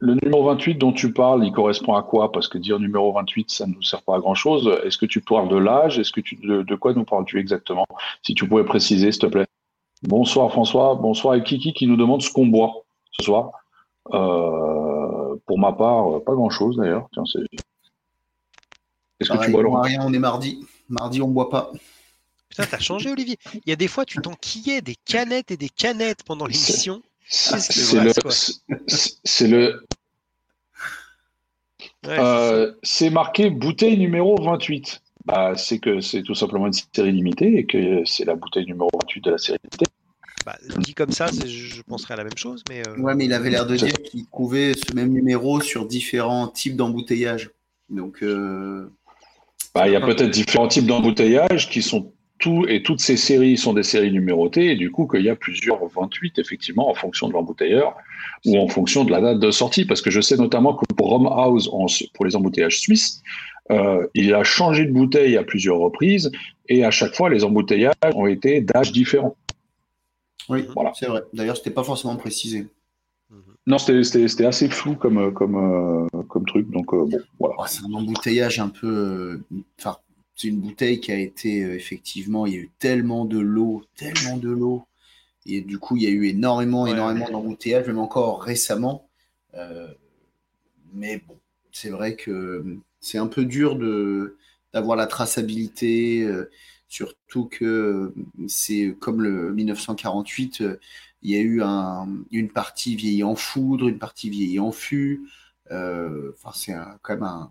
Le 0.00 0.14
numéro 0.22 0.44
28 0.44 0.74
dont 0.74 0.92
tu 0.92 1.12
parles, 1.12 1.46
il 1.46 1.52
correspond 1.52 1.94
à 1.94 2.02
quoi? 2.02 2.30
Parce 2.30 2.48
que 2.48 2.58
dire 2.58 2.78
numéro 2.78 3.12
28, 3.12 3.50
ça 3.50 3.66
ne 3.66 3.74
nous 3.74 3.82
sert 3.82 4.02
pas 4.02 4.16
à 4.16 4.18
grand 4.18 4.34
chose. 4.34 4.70
Est-ce 4.84 4.98
que 4.98 5.06
tu 5.06 5.22
parles 5.22 5.48
de 5.48 5.56
l'âge? 5.56 5.98
Est-ce 5.98 6.12
que 6.12 6.20
tu, 6.20 6.36
de 6.36 6.74
quoi 6.74 6.92
nous 6.92 7.04
parles-tu 7.04 7.38
exactement? 7.38 7.86
Si 8.22 8.34
tu 8.34 8.46
pouvais 8.46 8.64
préciser, 8.64 9.12
s'il 9.12 9.22
te 9.22 9.26
plaît. 9.26 9.46
Bonsoir 10.02 10.50
François, 10.50 10.96
bonsoir 10.96 11.42
Kiki 11.42 11.72
qui 11.72 11.86
nous 11.86 11.96
demande 11.96 12.20
ce 12.20 12.30
qu'on 12.30 12.46
boit 12.46 12.84
ce 13.12 13.24
soir? 13.24 13.52
Euh, 14.12 15.36
pour 15.46 15.58
ma 15.58 15.72
part, 15.72 16.22
pas 16.24 16.34
grand-chose 16.34 16.76
d'ailleurs. 16.76 17.08
Qu'est-ce 19.18 19.30
que 19.30 19.44
tu 19.44 19.52
bois 19.52 19.82
Rien, 19.82 20.02
on 20.04 20.12
est 20.12 20.18
mardi. 20.18 20.66
Mardi, 20.88 21.22
on 21.22 21.28
ne 21.28 21.32
boit 21.32 21.50
pas. 21.50 21.72
Putain, 22.48 22.66
t'as 22.66 22.78
changé 22.78 23.10
Olivier. 23.10 23.38
Il 23.54 23.70
y 23.70 23.72
a 23.72 23.76
des 23.76 23.88
fois, 23.88 24.04
tu 24.04 24.20
t'enquillais 24.20 24.80
des 24.80 24.94
canettes 24.94 25.50
et 25.50 25.56
des 25.56 25.68
canettes 25.68 26.22
pendant 26.24 26.46
l'émission. 26.46 27.02
C'est 27.26 29.48
le... 29.48 29.84
Euh, 32.06 32.74
c'est 32.82 33.08
marqué 33.08 33.48
bouteille 33.48 33.98
numéro 33.98 34.40
28. 34.40 35.00
Bah, 35.24 35.54
c'est 35.56 35.78
que 35.78 36.00
c'est 36.00 36.22
tout 36.22 36.34
simplement 36.34 36.66
une 36.66 36.72
série 36.72 37.12
limitée 37.12 37.56
et 37.56 37.64
que 37.64 38.04
c'est 38.04 38.26
la 38.26 38.34
bouteille 38.34 38.66
numéro 38.66 38.90
28 38.92 39.20
de 39.22 39.30
la 39.30 39.38
série 39.38 39.58
limitée. 39.64 39.86
Bah, 40.44 40.56
dit 40.78 40.94
comme 40.94 41.10
ça, 41.10 41.26
je 41.26 41.80
penserais 41.82 42.14
à 42.14 42.16
la 42.18 42.24
même 42.24 42.36
chose. 42.36 42.62
Mais 42.68 42.82
euh, 42.86 42.96
Ouais, 42.96 43.14
mais 43.14 43.24
il 43.24 43.32
avait 43.32 43.50
l'air 43.50 43.66
de 43.66 43.76
dire 43.76 43.94
qu'il 44.02 44.26
trouvait 44.26 44.72
ce 44.74 44.94
même 44.94 45.10
numéro 45.10 45.60
sur 45.60 45.86
différents 45.86 46.48
types 46.48 46.76
d'embouteillage. 46.76 47.50
Donc. 47.88 48.22
Euh, 48.22 48.90
bah, 49.74 49.88
il 49.88 49.92
y 49.92 49.96
a 49.96 50.00
peut-être 50.00 50.30
différents 50.30 50.68
types 50.68 50.86
d'embouteillage 50.86 51.68
qui 51.68 51.82
sont 51.82 52.12
tous, 52.38 52.66
et 52.68 52.82
toutes 52.82 53.00
ces 53.00 53.16
séries 53.16 53.56
sont 53.56 53.72
des 53.72 53.82
séries 53.82 54.12
numérotées, 54.12 54.70
et 54.70 54.76
du 54.76 54.90
coup 54.90 55.06
qu'il 55.06 55.22
y 55.22 55.30
a 55.30 55.36
plusieurs 55.36 55.80
28 55.86 56.38
effectivement 56.38 56.88
en 56.90 56.94
fonction 56.94 57.28
de 57.28 57.32
l'embouteilleur 57.32 57.96
ou 58.44 58.58
en 58.58 58.68
fonction 58.68 59.04
de 59.04 59.10
la 59.10 59.20
date 59.20 59.40
de 59.40 59.50
sortie, 59.50 59.84
parce 59.84 60.02
que 60.02 60.10
je 60.10 60.20
sais 60.20 60.36
notamment 60.36 60.74
que 60.74 60.84
pour 60.94 61.08
Rom 61.08 61.26
House, 61.26 61.68
pour 62.12 62.24
les 62.24 62.36
embouteillages 62.36 62.78
suisses, 62.78 63.22
euh, 63.70 64.06
il 64.14 64.34
a 64.34 64.44
changé 64.44 64.84
de 64.84 64.92
bouteille 64.92 65.36
à 65.36 65.42
plusieurs 65.42 65.78
reprises 65.78 66.30
et 66.68 66.84
à 66.84 66.90
chaque 66.90 67.14
fois, 67.14 67.30
les 67.30 67.44
embouteillages 67.44 67.94
ont 68.14 68.26
été 68.26 68.60
d'âge 68.60 68.92
différents. 68.92 69.36
Oui, 70.48 70.66
voilà. 70.74 70.92
c'est 70.94 71.06
vrai. 71.06 71.22
D'ailleurs, 71.32 71.56
c'était 71.56 71.70
pas 71.70 71.84
forcément 71.84 72.16
précisé. 72.16 72.68
Non, 73.66 73.78
c'était 73.78 74.44
assez 74.44 74.68
flou 74.68 74.94
comme, 74.94 75.32
comme, 75.32 75.56
euh, 75.56 76.22
comme 76.28 76.44
truc. 76.44 76.70
Donc, 76.70 76.92
euh, 76.92 77.06
bon, 77.06 77.18
voilà. 77.38 77.54
Oh, 77.58 77.64
c'est 77.66 77.82
un 77.84 77.92
embouteillage 77.94 78.60
un 78.60 78.68
peu. 78.68 79.40
Enfin, 79.78 79.96
c'est 80.36 80.48
une 80.48 80.60
bouteille 80.60 81.00
qui 81.00 81.12
a 81.12 81.18
été 81.18 81.60
effectivement. 81.60 82.46
Il 82.46 82.52
y 82.52 82.56
a 82.56 82.60
eu 82.60 82.70
tellement 82.78 83.24
de 83.24 83.38
l'eau, 83.38 83.82
tellement 83.96 84.36
de 84.36 84.50
l'eau. 84.50 84.86
Et 85.46 85.62
du 85.62 85.78
coup, 85.78 85.96
il 85.96 86.02
y 86.02 86.06
a 86.06 86.10
eu 86.10 86.26
énormément, 86.26 86.86
énormément 86.86 87.30
d'embouteillages, 87.30 87.86
même 87.86 87.98
encore 87.98 88.42
récemment. 88.42 89.08
mais 90.92 91.22
bon, 91.26 91.38
c'est 91.72 91.90
vrai 91.90 92.16
que 92.16 92.78
c'est 93.00 93.18
un 93.18 93.26
peu 93.26 93.44
dur 93.44 93.76
de 93.76 94.36
d'avoir 94.74 94.96
la 94.96 95.06
traçabilité, 95.06 96.22
euh, 96.22 96.50
surtout 96.94 97.46
que 97.46 98.14
c'est 98.46 98.96
comme 99.00 99.20
le 99.20 99.52
1948, 99.52 100.60
euh, 100.60 100.78
il 101.22 101.30
y 101.32 101.36
a 101.36 101.40
eu 101.40 101.60
une 102.30 102.50
partie 102.50 102.94
vieillie 102.94 103.24
en 103.24 103.34
foudre, 103.34 103.88
une 103.88 103.98
partie 103.98 104.30
vieillie 104.30 104.60
en 104.60 104.70
fût. 104.70 105.28
Euh, 105.72 106.30
enfin, 106.34 106.50
c'est 106.54 106.74
quand 107.02 107.14
même 107.14 107.50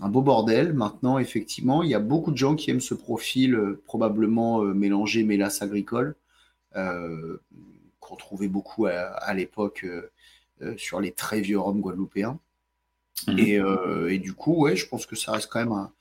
un, 0.00 0.08
beau 0.08 0.22
bordel. 0.22 0.72
Maintenant, 0.72 1.18
effectivement, 1.18 1.82
il 1.82 1.90
y 1.90 1.94
a 1.94 2.00
beaucoup 2.00 2.30
de 2.30 2.38
gens 2.38 2.54
qui 2.54 2.70
aiment 2.70 2.80
ce 2.80 2.94
profil 2.94 3.58
probablement 3.84 4.62
mélangé 4.62 5.24
mélasse 5.24 5.60
agricole, 5.60 6.14
qu'on 6.72 8.16
trouvait 8.16 8.48
beaucoup 8.48 8.86
à, 8.86 9.34
l'époque 9.34 9.84
sur 10.76 11.00
les 11.00 11.10
très 11.10 11.40
vieux 11.40 11.58
rhums 11.58 11.80
guadeloupéens. 11.80 12.38
Mhm. 13.26 13.38
Et, 13.40 13.60
et, 14.08 14.18
du 14.20 14.34
coup, 14.34 14.54
ouais, 14.62 14.76
je 14.76 14.86
pense 14.86 15.04
que 15.04 15.16
ça 15.16 15.32
reste 15.32 15.50
quand 15.50 15.58
même 15.58 15.72
un, 15.72 15.92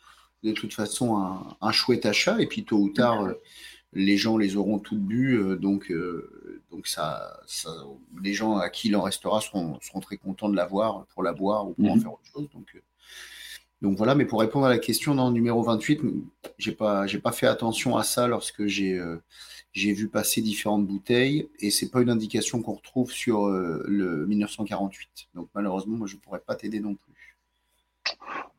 de 0.44 0.52
toute 0.52 0.74
façon 0.74 1.18
un, 1.62 1.72
chouette 1.72 2.06
achat. 2.06 2.42
Et 2.42 2.48
puis 2.48 2.64
tôt 2.64 2.78
ou 2.78 2.90
tard, 2.90 3.28
les 3.94 4.18
gens 4.18 4.38
les 4.38 4.58
auront 4.58 4.80
toutes 4.80 5.02
bues. 5.02 5.40
donc, 5.60 5.92
donc 6.72 6.88
ça, 6.88 7.40
les 8.22 8.34
gens 8.34 8.58
à 8.58 8.70
qui 8.70 8.90
il 8.90 8.96
en 8.96 9.02
restera 9.02 9.42
seront, 9.42 9.80
très 10.02 10.18
contents 10.18 10.50
de 10.50 10.56
l'avoir 10.56 11.06
pour 11.08 11.24
la 11.24 11.34
boire 11.34 11.68
ou 11.68 11.74
pour 11.74 11.92
en 11.92 11.96
mhm. 11.96 12.02
faire 12.02 12.14
autre 12.14 12.26
chose. 12.34 12.50
Donc, 12.54 12.76
donc 13.84 13.98
voilà, 13.98 14.16
mais 14.16 14.24
pour 14.24 14.40
répondre 14.40 14.66
à 14.66 14.70
la 14.70 14.78
question 14.78 15.14
dans 15.14 15.28
le 15.28 15.34
numéro 15.34 15.62
28, 15.62 16.02
j'ai 16.58 16.72
pas, 16.72 17.06
j'ai 17.06 17.20
pas 17.20 17.34
fait 17.34 17.48
attention 17.48 17.98
à 17.98 18.04
ça 18.04 18.30
lorsque 18.30 18.66
j'ai, 18.66 18.98
euh, 18.98 19.22
j'ai 19.74 19.92
vu 19.92 20.08
passer 20.08 20.42
différentes 20.42 20.88
bouteilles 20.88 21.50
et 21.60 21.70
c'est 21.70 21.90
pas 21.90 22.02
une 22.02 22.10
indication 22.10 22.62
qu'on 22.62 22.76
retrouve 22.76 23.12
sur 23.12 23.46
euh, 23.46 23.84
le 23.86 24.26
1948. 24.26 25.28
Donc 25.36 25.50
malheureusement, 25.54 25.98
moi 25.98 26.08
je 26.08 26.16
pourrais 26.16 26.40
pas 26.40 26.56
t'aider 26.56 26.80
non 26.80 26.96
plus. 26.96 27.38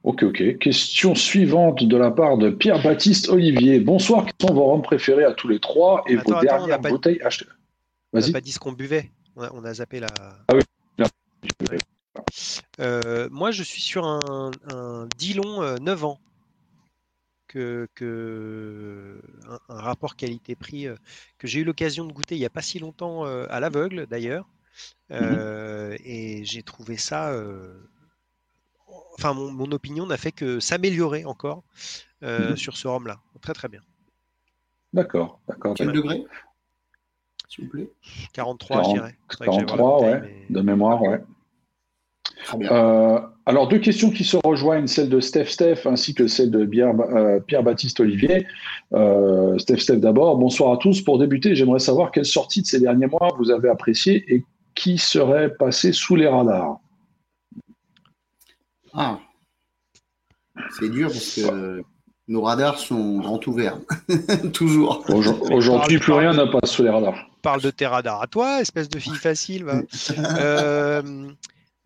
Ok, 0.04 0.22
ok. 0.22 0.58
Question 0.58 1.14
suivante 1.14 1.82
de 1.82 1.96
la 1.96 2.10
part 2.10 2.36
de 2.36 2.50
Pierre-Baptiste 2.50 3.30
Olivier. 3.30 3.80
Bonsoir, 3.80 4.26
quels 4.26 4.48
sont 4.48 4.54
vos 4.54 4.66
rhums 4.66 4.82
préférés 4.82 5.24
à 5.24 5.32
tous 5.32 5.48
les 5.48 5.58
trois 5.58 6.04
et 6.06 6.16
vos 6.16 6.40
dernières 6.42 6.78
bouteilles 6.78 7.22
achetées? 7.22 7.46
Vas-y. 8.12 8.24
On 8.24 8.26
n'a 8.26 8.32
pas 8.34 8.40
dit 8.42 8.52
ce 8.52 8.58
qu'on 8.58 8.72
buvait. 8.72 9.10
On 9.34 9.64
a, 9.64 9.72
zappé 9.72 10.00
la. 10.00 10.08
Ah 10.48 10.54
oui. 10.54 10.60
Euh, 12.80 13.28
moi, 13.30 13.50
je 13.50 13.62
suis 13.62 13.80
sur 13.80 14.04
un, 14.04 14.50
un 14.70 15.08
Dillon 15.16 15.78
9 15.80 16.02
euh, 16.02 16.06
ans. 16.06 16.20
Que, 17.48 17.88
un, 19.68 19.74
rapport 19.74 20.16
qualité-prix 20.16 20.88
euh, 20.88 20.96
que 21.38 21.46
j'ai 21.46 21.60
eu 21.60 21.64
l'occasion 21.64 22.04
de 22.04 22.12
goûter 22.12 22.34
il 22.34 22.40
n'y 22.40 22.46
a 22.46 22.50
pas 22.50 22.62
si 22.62 22.80
longtemps 22.80 23.24
à 23.24 23.60
l'aveugle 23.60 24.06
d'ailleurs. 24.06 24.48
Mhm. 25.08 25.96
Et 26.04 26.44
j'ai 26.44 26.62
trouvé 26.62 26.96
ça. 26.98 27.32
Enfin, 29.14 29.34
mon, 29.34 29.72
opinion 29.72 30.06
n'a 30.06 30.16
fait 30.16 30.32
que 30.32 30.60
s'améliorer 30.60 31.24
encore 31.24 31.62
mhm. 32.22 32.56
sur 32.56 32.76
ce 32.76 32.88
rhum-là. 32.88 33.18
Très 33.40 33.52
très 33.52 33.68
bien. 33.68 33.80
D'accord, 34.92 35.40
d'accord. 35.48 35.74
Quel 35.76 35.90
degré 35.92 36.24
S'il 37.48 37.64
vous 37.64 37.70
plaît? 37.70 37.90
43, 38.32 38.82
je 38.84 38.92
dirais. 38.92 39.16
43, 39.28 40.02
ouais. 40.02 40.46
De 40.50 40.60
mémoire, 40.60 41.02
ouais. 41.02 41.20
Euh, 42.54 43.20
alors, 43.46 43.68
deux 43.68 43.78
questions 43.78 44.10
qui 44.10 44.24
se 44.24 44.36
rejoignent, 44.44 44.86
celle 44.86 45.08
de 45.08 45.20
Steph 45.20 45.46
Steph 45.46 45.86
ainsi 45.86 46.14
que 46.14 46.26
celle 46.26 46.50
de 46.50 46.68
euh, 46.80 47.40
Pierre-Baptiste 47.40 48.00
Olivier. 48.00 48.46
Euh, 48.92 49.58
Steph 49.58 49.78
Steph 49.78 49.96
d'abord, 49.96 50.36
bonsoir 50.36 50.72
à 50.72 50.76
tous. 50.76 51.02
Pour 51.02 51.18
débuter, 51.18 51.54
j'aimerais 51.54 51.78
savoir 51.78 52.10
quelle 52.10 52.24
sortie 52.24 52.62
de 52.62 52.66
ces 52.66 52.80
derniers 52.80 53.06
mois 53.06 53.34
vous 53.38 53.50
avez 53.50 53.68
apprécié 53.68 54.24
et 54.32 54.44
qui 54.74 54.98
serait 54.98 55.54
passé 55.54 55.92
sous 55.92 56.16
les 56.16 56.26
radars? 56.26 56.78
Ah, 58.94 59.18
c'est 60.78 60.88
dur 60.88 61.08
parce 61.08 61.34
que 61.34 61.82
nos 62.28 62.42
radars 62.42 62.78
sont 62.78 63.18
grands 63.18 63.40
ouverts, 63.46 63.78
toujours. 64.52 65.04
Aujourd'hui, 65.50 65.98
plus 65.98 66.12
rien 66.12 66.32
n'a 66.32 66.46
pas 66.46 66.64
sous 66.64 66.82
les 66.82 66.90
radars. 66.90 67.16
Parle 67.42 67.60
de 67.60 67.70
tes 67.70 67.86
radars 67.86 68.22
à 68.22 68.26
toi, 68.26 68.60
espèce 68.60 68.88
de 68.88 68.98
fille 68.98 69.16
facile. 69.16 69.66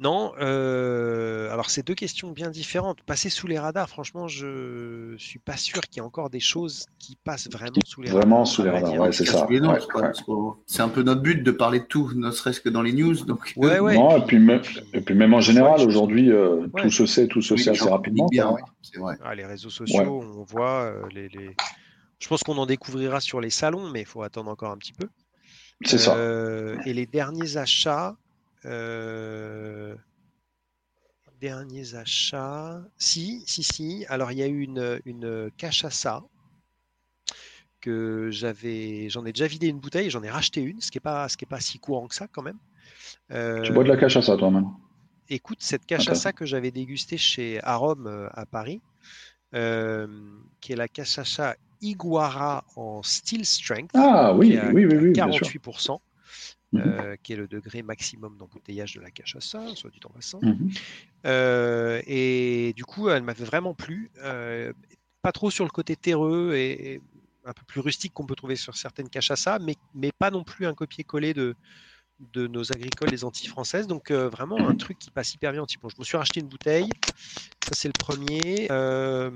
Non, 0.01 0.33
euh, 0.41 1.53
alors 1.53 1.71
c'est 1.71 1.85
deux 1.85 1.97
questions 1.97 2.31
bien 2.31 2.51
différentes. 2.51 3.03
Passer 3.03 3.31
sous 3.31 3.49
les 3.49 3.59
radars, 3.59 3.89
franchement, 3.89 4.29
je 4.29 5.17
suis 5.19 5.41
pas 5.41 5.57
sûr 5.57 5.81
qu'il 5.81 5.97
y 5.97 5.99
ait 5.99 6.07
encore 6.07 6.31
des 6.31 6.39
choses 6.39 6.87
qui 7.01 7.17
passent 7.17 7.49
vraiment 7.51 7.81
sous 7.85 8.03
les 8.03 8.09
radars. 8.11 8.23
Vraiment 8.23 8.45
sous 8.45 8.63
les 8.63 8.71
radars, 8.71 8.95
ouais, 8.95 9.11
c'est 9.11 9.25
ça. 9.25 9.49
C'est 10.67 10.83
un 10.83 10.89
peu 10.89 11.03
notre 11.03 11.21
but 11.21 11.43
de 11.43 11.51
parler 11.51 11.81
de 11.81 11.85
tout, 11.85 12.13
ne 12.15 12.31
serait-ce 12.31 12.61
que 12.61 12.69
dans 12.69 12.83
les 12.83 12.93
news. 12.93 13.25
Donc... 13.25 13.53
Ouais, 13.57 13.81
ouais. 13.81 13.97
et, 13.97 14.21
puis 14.25 14.39
même, 14.39 14.63
et 14.93 15.01
puis 15.01 15.17
même 15.17 15.35
en 15.35 15.41
général, 15.41 15.81
aujourd'hui, 15.81 16.31
euh, 16.31 16.69
tout 16.77 16.91
se 16.91 17.05
sait, 17.05 17.27
tout 17.27 17.43
se 17.43 17.57
sait 17.57 17.71
assez 17.71 17.89
rapidement. 17.89 18.27
Bien, 18.27 18.55
vrai. 18.99 19.17
Ah, 19.25 19.35
les 19.35 19.47
réseaux 19.47 19.71
sociaux, 19.71 20.23
on 20.23 20.45
voit 20.45 20.83
euh, 20.83 21.03
les, 21.13 21.29
les, 21.29 21.57
Je 22.21 22.29
pense 22.29 22.45
qu'on 22.45 22.59
en 22.59 22.67
découvrira 22.67 23.19
sur 23.21 23.41
les 23.41 23.51
salons, 23.51 23.91
mais 23.91 24.03
il 24.03 24.07
faut 24.07 24.23
attendre 24.23 24.49
encore 24.49 24.71
un 24.71 24.79
petit 24.79 24.93
peu. 24.93 25.09
C'est 25.85 25.99
ça. 25.99 26.17
Et 26.87 26.95
les 26.95 27.07
derniers 27.07 27.57
achats. 27.57 28.15
Euh, 28.69 29.95
derniers 31.41 31.95
achats. 31.95 32.83
Si, 32.97 33.43
si, 33.47 33.63
si. 33.63 34.05
Alors, 34.09 34.33
il 34.33 34.39
y 34.39 34.43
a 34.43 34.47
eu 34.47 34.61
une, 34.61 35.01
une 35.05 35.51
cachaça 35.57 36.23
que 37.81 38.29
j'avais. 38.31 39.09
J'en 39.09 39.25
ai 39.25 39.33
déjà 39.33 39.47
vidé 39.47 39.69
une 39.69 39.79
bouteille, 39.79 40.11
j'en 40.11 40.23
ai 40.23 40.31
racheté 40.31 40.61
une, 40.61 40.81
ce 40.81 40.91
qui 40.91 40.99
n'est 40.99 41.03
pas, 41.03 41.29
ce 41.29 41.37
qui 41.37 41.45
est 41.45 41.49
pas 41.49 41.61
si 41.61 41.79
courant 41.79 42.09
que 42.09 42.15
ça 42.15 42.27
quand 42.27 42.43
même. 42.43 42.59
Euh, 43.31 43.63
tu 43.63 43.73
bois 43.73 43.85
de 43.85 43.89
la 43.89 43.97
cachaça 43.97 44.37
toi-même 44.37 44.67
Écoute, 45.31 45.59
cette 45.61 45.87
cachaça 45.87 46.33
que 46.33 46.47
j'avais 46.47 46.71
dégustée 46.71 47.19
chez 47.19 47.63
Arôme 47.63 48.07
euh, 48.07 48.29
à 48.33 48.47
Paris, 48.47 48.81
qui 49.53 50.73
est 50.73 50.77
la 50.77 50.89
cachaça 50.89 51.57
Iguara 51.81 52.65
en 52.77 53.03
steel 53.03 53.45
strength. 53.45 53.91
Ah 53.95 54.35
oui, 54.35 54.59
oui, 54.73 54.87
oui, 54.87 54.97
oui, 54.97 55.13
48%. 55.13 55.93
Mhm. 55.93 55.99
Euh, 56.75 57.17
qui 57.23 57.33
est 57.33 57.37
le 57.37 57.49
degré 57.49 57.83
maximum 57.83 58.37
d'embouteillage 58.37 58.95
de 58.95 59.01
la 59.01 59.11
cachaça, 59.11 59.75
soit 59.75 59.89
dit 59.91 60.01
en 60.05 60.11
passant. 60.11 60.41
Mhm. 60.43 60.71
Euh, 61.25 62.03
et 62.07 62.75
du 62.77 62.85
coup, 62.85 63.09
elle 63.09 63.23
m'avait 63.23 63.47
vraiment 63.47 63.73
plu. 63.73 64.11
Euh, 64.19 64.75
pas 65.23 65.33
trop 65.33 65.51
sur 65.51 65.65
le 65.65 65.71
côté 65.71 65.97
terreux 65.97 66.55
et, 66.57 67.01
un 67.47 67.55
peu 67.55 67.63
plus 67.67 67.81
rustique 67.81 68.13
qu'on 68.13 68.27
peut 68.27 68.35
trouver 68.35 68.57
sur 68.57 68.77
certaines 68.77 69.09
cachassas, 69.09 69.59
mais, 69.61 69.77
mais 69.95 70.13
pas 70.13 70.31
non 70.31 70.45
plus 70.45 70.67
un 70.67 70.75
copier-coller 70.75 71.33
de, 71.33 71.55
de 72.35 72.47
nos 72.47 72.71
agricoles 72.71 73.09
les 73.09 73.25
Antilles 73.25 73.49
françaises. 73.49 73.87
Donc 73.87 74.13
vraiment 74.13 74.69
un 74.69 74.75
truc 74.75 74.99
qui 74.99 75.11
passe 75.11 75.33
hyper 75.33 75.53
bien. 75.53 75.65
Bon, 75.81 75.89
je 75.89 75.97
me 75.99 76.05
suis 76.05 76.19
racheté 76.19 76.41
une 76.41 76.49
bouteille. 76.49 76.93
Ça, 77.63 77.75
c'est 77.75 77.89
le 77.89 77.95
premier. 77.95 78.71
un 78.71 79.31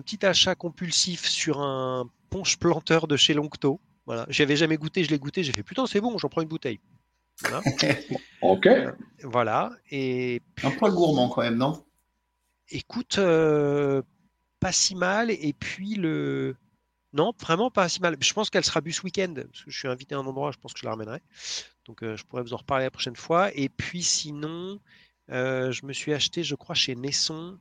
petit 0.00 0.26
achat 0.26 0.56
compulsif 0.56 1.24
sur 1.24 1.60
un 1.60 2.10
ponche 2.30 2.56
planteur 2.56 3.06
de 3.06 3.16
chez 3.16 3.32
Longto. 3.32 3.80
Voilà, 4.06 4.26
j'avais 4.28 4.56
jamais 4.56 4.76
goûté, 4.76 5.02
je 5.02 5.10
l'ai 5.10 5.18
goûté, 5.18 5.42
j'ai 5.42 5.52
fait 5.52 5.62
putain, 5.62 5.86
c'est 5.86 6.00
bon, 6.00 6.18
j'en 6.18 6.28
prends 6.28 6.42
une 6.42 6.48
bouteille. 6.48 6.80
Voilà. 7.40 7.62
ok. 8.42 8.66
Euh, 8.66 8.92
voilà. 9.22 9.72
Et 9.90 10.42
Un 10.62 10.70
poil 10.70 10.92
gourmand 10.92 11.28
quand 11.28 11.42
même, 11.42 11.56
non? 11.56 11.84
Écoute, 12.70 13.18
euh, 13.18 14.02
pas 14.60 14.72
si 14.72 14.94
mal. 14.94 15.30
Et 15.30 15.52
puis 15.52 15.94
le. 15.94 16.56
Non, 17.12 17.32
vraiment 17.40 17.70
pas 17.70 17.88
si 17.88 18.00
mal. 18.00 18.16
Je 18.20 18.32
pense 18.32 18.50
qu'elle 18.50 18.64
sera 18.64 18.80
bu 18.80 18.92
ce 18.92 19.02
week-end, 19.02 19.34
parce 19.34 19.64
que 19.64 19.70
je 19.70 19.78
suis 19.78 19.88
invité 19.88 20.14
à 20.14 20.18
un 20.18 20.26
endroit, 20.26 20.50
je 20.50 20.58
pense 20.58 20.72
que 20.72 20.80
je 20.80 20.84
la 20.84 20.90
ramènerai. 20.90 21.20
Donc 21.86 22.02
euh, 22.02 22.16
je 22.16 22.24
pourrais 22.24 22.42
vous 22.42 22.54
en 22.54 22.58
reparler 22.58 22.84
la 22.84 22.90
prochaine 22.90 23.16
fois. 23.16 23.50
Et 23.54 23.68
puis 23.68 24.02
sinon, 24.02 24.80
je 25.28 25.86
me 25.86 25.92
suis 25.92 26.12
acheté, 26.12 26.42
je 26.42 26.54
crois, 26.56 26.74
chez 26.74 26.96
Nesson, 26.96 27.58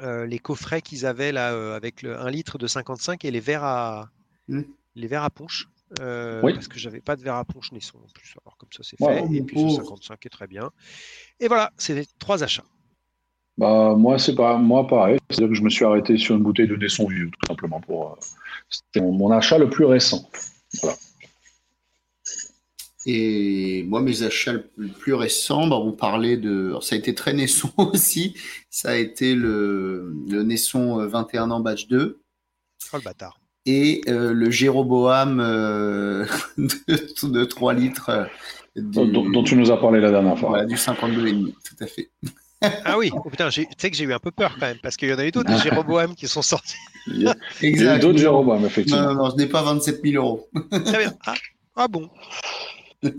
les 0.00 0.38
coffrets 0.38 0.82
qu'ils 0.82 1.06
avaient 1.06 1.32
là, 1.32 1.74
avec 1.74 2.02
le 2.02 2.18
1 2.18 2.30
litre 2.30 2.58
de 2.58 2.66
55 2.66 3.24
et 3.24 3.30
les 3.30 3.40
verres 3.40 3.64
à. 3.64 4.10
Mmh 4.48 4.62
les 4.96 5.06
verres 5.06 5.22
à 5.22 5.30
punch. 5.30 5.68
Euh, 6.00 6.40
parce 6.40 6.66
que 6.66 6.80
j'avais 6.80 7.00
pas 7.00 7.14
de 7.14 7.22
verre 7.22 7.36
à 7.36 7.44
punch 7.44 7.70
Nesson 7.70 7.98
en 7.98 8.12
plus. 8.12 8.34
Alors 8.44 8.56
comme 8.56 8.70
ça 8.72 8.82
c'est 8.82 8.96
fait. 8.96 9.24
et 9.32 9.42
puis 9.42 9.70
ce 9.70 9.76
55 9.76 10.26
est 10.26 10.30
très 10.30 10.48
bien. 10.48 10.70
Et 11.38 11.46
voilà, 11.46 11.70
c'est 11.76 11.94
les 11.94 12.06
trois 12.18 12.42
achats. 12.42 12.64
Bah, 13.56 13.94
moi, 13.96 14.18
c'est 14.18 14.34
pas 14.34 14.58
moi 14.58 14.86
pareil. 14.86 15.18
C'est-à-dire 15.30 15.50
que 15.50 15.54
je 15.54 15.62
me 15.62 15.70
suis 15.70 15.84
arrêté 15.84 16.18
sur 16.18 16.34
une 16.34 16.42
bouteille 16.42 16.66
de 16.66 16.76
Nesson 16.76 17.06
vieux, 17.06 17.30
tout 17.30 17.46
simplement 17.46 17.80
pour. 17.80 18.12
Euh, 18.12 18.14
c'était 18.68 19.00
mon, 19.00 19.30
achat 19.30 19.58
le 19.58 19.70
plus 19.70 19.84
récent. 19.84 20.28
Voilà. 20.82 20.96
Et 23.06 23.84
moi, 23.84 24.02
mes 24.02 24.24
achats 24.24 24.54
le 24.76 24.88
plus 24.88 25.14
récents, 25.14 25.68
bah, 25.68 25.76
on 25.76 25.92
parlait 25.92 26.36
de. 26.36 26.76
ça 26.82 26.96
a 26.96 26.98
été 26.98 27.14
très 27.14 27.32
Nesson 27.32 27.70
aussi. 27.76 28.36
Ça 28.68 28.90
a 28.90 28.96
été 28.96 29.36
le, 29.36 30.12
le 30.28 30.42
Nesson 30.42 31.06
21 31.06 31.50
euh, 31.50 31.54
ans 31.54 31.60
batch 31.60 31.86
2. 31.86 32.20
Oh 32.92 32.96
le 32.96 33.02
bâtard 33.02 33.38
et 33.66 34.00
euh, 34.08 34.32
le 34.32 34.50
Jéroboam 34.50 35.40
euh, 35.40 36.24
de, 36.56 37.44
3 37.44 37.74
litres. 37.74 38.10
Euh, 38.10 38.24
dont, 38.76 39.42
tu 39.42 39.56
nous 39.56 39.70
as 39.70 39.80
parlé 39.80 40.00
la 40.00 40.10
dernière 40.10 40.38
fois. 40.38 40.50
Voilà, 40.50 40.64
du 40.64 40.74
52,5, 40.74 41.46
tout 41.46 41.84
à 41.84 41.86
fait. 41.86 42.10
ah 42.84 42.98
oui, 42.98 43.10
oh 43.12 43.28
putain, 43.28 43.48
tu 43.48 43.66
sais 43.76 43.90
que 43.90 43.96
j'ai 43.96 44.04
eu 44.04 44.12
un 44.12 44.18
peu 44.18 44.30
peur 44.30 44.56
quand 44.60 44.66
même, 44.66 44.78
parce 44.82 44.96
qu'il 44.96 45.08
y 45.08 45.14
en 45.14 45.18
a 45.18 45.24
eu 45.24 45.30
d'autres 45.30 45.50
des 45.50 45.58
Jéroboam 45.58 46.14
qui 46.14 46.28
sont 46.28 46.42
sortis. 46.42 46.76
Il 47.06 47.22
y 47.22 47.28
a, 47.28 47.34
eu 47.96 47.98
d'autres 47.98 48.18
Jéroboam, 48.18 48.64
effectivement. 48.64 49.02
Non, 49.02 49.14
non, 49.14 49.24
non, 49.24 49.30
je 49.30 49.36
n'ai 49.36 49.46
pas 49.46 49.62
27 49.62 50.00
000 50.04 50.22
euros. 50.22 50.48
Très 50.70 50.98
bien. 50.98 51.14
Ah, 51.26 51.34
ah 51.76 51.88
bon 51.88 52.08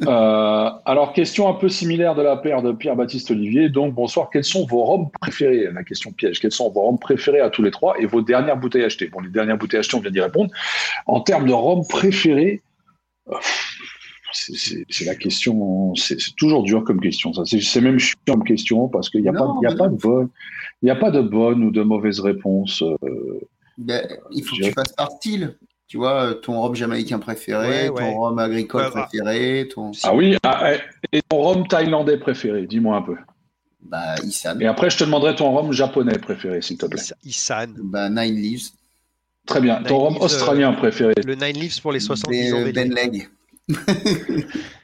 euh, 0.08 0.70
alors, 0.86 1.14
question 1.14 1.50
un 1.50 1.54
peu 1.54 1.70
similaire 1.70 2.16
de 2.16 2.22
la 2.22 2.38
paire 2.38 2.62
de 2.62 2.72
Pierre-Baptiste 2.72 3.32
Olivier. 3.32 3.70
Donc, 3.70 3.94
bonsoir. 3.94 4.30
Quels 4.32 4.44
sont 4.44 4.66
vos 4.66 4.84
robes 4.84 5.10
préférées 5.22 5.68
La 5.74 5.84
question 5.84 6.12
piège. 6.12 6.40
Quels 6.40 6.52
sont 6.52 6.70
vos 6.72 6.82
robes 6.82 7.00
préférées 7.00 7.42
à 7.42 7.50
tous 7.50 7.64
les 7.64 7.72
trois 7.72 8.00
et 8.00 8.06
vos 8.06 8.22
dernières 8.22 8.58
bouteilles 8.58 8.84
achetées? 8.84 9.08
Bon, 9.08 9.20
les 9.20 9.30
dernières 9.30 9.58
bouteilles 9.58 9.80
achetées, 9.80 9.98
on 9.98 10.02
vient 10.02 10.12
d'y 10.12 10.22
répondre. 10.22 10.52
En 11.06 11.22
termes 11.22 11.48
de 11.48 11.54
robes 11.54 11.88
préférées, 11.88 12.62
c'est 14.32 15.06
la 15.06 15.16
question. 15.16 15.96
C'est 15.96 16.18
toujours 16.36 16.64
dur 16.64 16.84
comme 16.84 17.00
question. 17.00 17.32
C'est 17.46 17.82
même 17.82 18.00
chiant 18.00 18.18
comme 18.28 18.44
question 18.44 18.88
parce 18.88 19.10
qu'il 19.10 19.22
n'y 19.22 19.30
a, 19.30 19.34
pas, 19.34 19.46
a 19.66 19.76
pas 19.76 19.88
de 19.88 19.96
bonne, 19.96 20.30
il 20.82 20.90
a 20.90 20.96
pas 20.96 21.12
de 21.12 21.22
bonne 21.22 21.64
ou 21.64 21.72
de 21.72 21.82
mauvaise 21.82 22.20
réponse. 22.20 22.82
Euh, 22.82 23.40
ben, 23.78 24.08
il 24.32 24.44
faut 24.44 24.56
que 24.56 24.64
tu 24.64 24.74
passes 24.74 24.94
par 24.94 25.12
style 25.12 25.56
tu 25.88 25.98
vois, 25.98 26.36
ton 26.36 26.60
rhum 26.62 26.76
jamaïcain 26.76 27.20
préféré, 27.20 27.90
ton 27.96 28.20
rhum 28.20 28.40
agricole 28.40 28.92
préféré. 28.92 29.70
Ton... 29.74 29.92
Ah 30.04 30.14
oui, 30.14 30.38
ah, 30.44 30.74
et 31.12 31.22
ton 31.22 31.38
rhum 31.38 31.68
thaïlandais 31.68 32.18
préféré, 32.18 32.68
dis-moi 32.68 32.98
un 32.98 33.02
peu. 33.02 33.16
Bah, 33.82 34.16
Isan. 34.24 34.60
Et 34.60 34.66
après, 34.66 34.90
je 34.90 34.98
te 34.98 35.04
demanderai 35.06 35.36
ton 35.36 35.52
rhum 35.56 35.72
japonais 35.72 36.18
préféré, 36.18 36.62
s'il 36.62 36.78
te 36.78 36.86
plaît. 36.86 37.02
Isan. 37.24 37.68
Bah, 37.78 38.10
Nine 38.10 38.36
Leaves. 38.36 38.72
Très 39.46 39.62
bien. 39.62 39.82
Ton 39.84 40.00
rhum 40.00 40.14
Leaves, 40.14 40.24
australien 40.24 40.74
préféré. 40.74 41.14
Le 41.26 41.36
Nine 41.36 41.58
Leaves 41.58 41.82
pour 41.82 41.94
les 41.94 42.02
70 42.02 42.54
ans. 42.54 42.58
Ben, 42.58 42.66
des 42.66 42.74
ben. 42.74 42.94
Leg. 42.94 43.30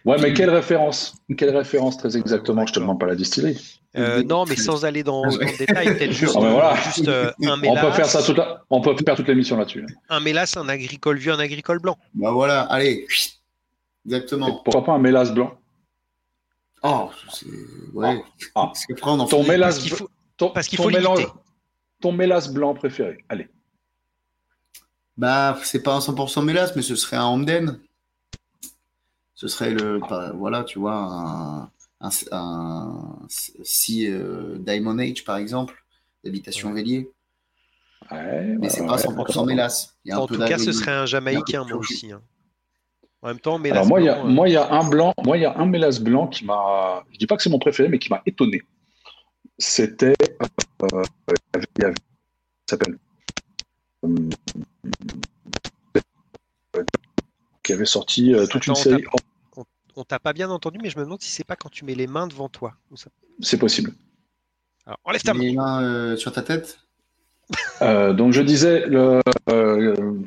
Ouais, 0.06 0.18
mais 0.22 0.34
quelle 0.34 0.50
référence 0.50 1.16
Quelle 1.38 1.56
référence 1.56 1.96
très 1.98 2.18
exactement 2.18 2.66
Je 2.66 2.74
te 2.74 2.80
demande 2.80 3.00
pas 3.00 3.06
la 3.06 3.16
distillerie. 3.16 3.80
Euh, 3.96 4.22
non, 4.24 4.44
mais 4.46 4.58
sans 4.58 4.84
aller 4.84 5.02
dans, 5.02 5.24
le 5.24 5.58
détail, 5.58 5.86
peut-être 5.98 6.12
juste, 6.12 6.34
Ah, 6.36 6.42
mais 6.42 6.52
voilà. 6.52 6.76
juste, 6.76 7.08
euh, 7.08 7.32
un 7.44 7.54
On 7.54 7.58
mélasse, 7.58 7.86
peut 7.86 7.92
faire 7.92 8.06
ça 8.08 8.22
toute 8.22 8.36
la... 8.38 8.62
On 8.70 8.82
peut 8.82 8.96
faire 9.06 9.16
toute 9.16 9.28
l'émission 9.30 9.56
là-dessus. 9.56 9.86
un 10.10 10.20
mélasse, 10.20 10.58
un 10.58 10.68
agricole 10.68 11.18
vieux, 11.18 11.32
un 11.32 11.40
agricole 11.40 11.80
blanc. 11.80 11.98
Bah 12.16 12.32
voilà, 12.32 12.62
allez. 12.64 12.90
Et 12.92 13.08
Exactement. 14.06 14.62
pourquoi 14.66 14.84
pas 14.84 14.92
un 14.94 15.00
mélasse 15.00 15.32
blanc? 15.34 15.58
Oh, 16.82 17.10
c'est. 17.32 17.46
Ouais. 17.94 18.22
Ah. 18.56 18.62
Parce 18.74 18.86
qu'après, 18.86 19.10
on 19.12 19.20
en 19.22 19.26
Ton 19.26 19.44
mélasse, 19.48 19.76
Parce 19.76 19.88
qu'il 19.88 19.94
faut- 19.96 20.10
ton, 20.36 20.50
parce 20.50 20.68
qu'il 20.68 20.78
ton 20.78 20.84
faut 20.84 20.90
mélange- 20.92 21.20
limiter. 21.20 21.38
ton 22.02 22.12
mélasse 22.12 22.52
blanc 22.52 22.74
préféré. 22.74 23.24
Allez. 23.30 23.48
Bah, 25.16 25.58
c'est 25.64 25.82
pas 25.84 25.94
un 25.96 26.00
100% 26.00 26.44
mélasse, 26.44 26.76
mais 26.76 26.82
ce 26.82 26.96
serait 26.98 27.16
un 27.18 27.24
Hamden. 27.24 27.80
Ce 29.44 29.50
serait 29.50 29.72
le. 29.72 30.00
voilà, 30.36 30.64
tu 30.64 30.80
vois, 30.80 30.96
un. 30.96 31.70
Un, 32.00 32.10
un- 32.32 33.20
si 33.30 34.08
euh, 34.10 34.58
Diamond 34.60 34.98
Age, 35.00 35.24
par 35.26 35.38
exemple, 35.38 35.84
d'habitation 36.24 36.70
Ouais. 36.70 36.76
Vélier. 36.76 37.10
Ouais, 38.12 38.56
Mais 38.60 38.70
c'est 38.70 38.82
ouais, 38.82 38.88
pas 38.88 38.96
100% 38.98 39.16
d'accord. 39.16 39.46
mélasse. 39.46 39.96
Il 40.06 40.10
y 40.10 40.12
a 40.12 40.16
un 40.16 40.20
En 40.20 40.28
peu 40.28 40.36
tout 40.38 40.46
cas, 40.46 40.58
ce 40.58 40.72
serait 40.74 40.92
un 40.92 41.06
Jamaïcain, 41.06 41.64
moi 41.66 41.78
aussi. 41.78 42.12
hein. 42.12 42.22
En 43.22 43.28
même 43.28 43.40
temps, 43.40 43.58
mélasse 43.58 43.78
Alors 43.78 43.88
moi, 43.88 44.02
il 44.02 44.06
y 44.06 44.10
a, 44.10 44.16
blanc, 44.16 44.26
euh, 44.26 44.32
moi, 44.34 44.50
il 44.50 44.52
y 44.54 44.58
a 44.58 44.70
un 44.74 44.90
blanc, 44.90 45.14
moi, 45.24 45.38
il 45.38 45.42
y 45.44 45.46
a 45.46 45.58
un 45.58 45.66
mélasse 45.66 46.00
blanc 46.02 46.28
qui 46.28 46.44
m'a, 46.46 47.04
je 47.12 47.18
dis 47.18 47.28
pas 47.28 47.36
que 47.38 47.44
c'est 47.44 47.50
mon 47.50 47.60
préféré, 47.60 47.88
mais 47.90 48.00
qui 48.00 48.10
m'a 48.10 48.22
étonné. 48.26 48.62
C'était, 49.58 50.14
euh, 50.84 51.04
il 51.78 51.82
y 51.82 51.86
avait- 51.86 51.96
ça 52.70 52.78
s'appelle, 52.78 52.98
qui 57.64 57.72
avait 57.74 57.86
sorti 57.86 58.34
euh, 58.34 58.46
toute 58.46 58.68
une 58.68 58.76
série. 58.76 59.04
On 59.96 60.04
t'a 60.04 60.20
pas 60.20 60.34
bien 60.34 60.50
entendu, 60.50 60.80
mais 60.82 60.90
je 60.90 60.98
me 60.98 61.04
demande 61.04 61.22
si 61.22 61.30
c'est 61.32 61.44
pas 61.44 61.56
quand 61.56 61.70
tu 61.70 61.86
mets 61.86 61.96
les 61.96 62.08
mains 62.08 62.28
devant 62.28 62.50
toi. 62.50 62.76
C'est 63.40 63.58
possible. 63.58 63.94
Alors, 64.86 65.00
enlève 65.04 65.22
ta 65.22 65.34
main. 65.34 65.44
Les 65.44 65.54
mains 65.54 65.84
euh, 65.84 66.16
sur 66.18 66.32
ta 66.32 66.42
tête? 66.42 66.80
Euh, 67.82 68.14
donc 68.14 68.32
je 68.32 68.42
disais 68.42 68.86
le, 68.88 69.22
euh, 69.50 70.22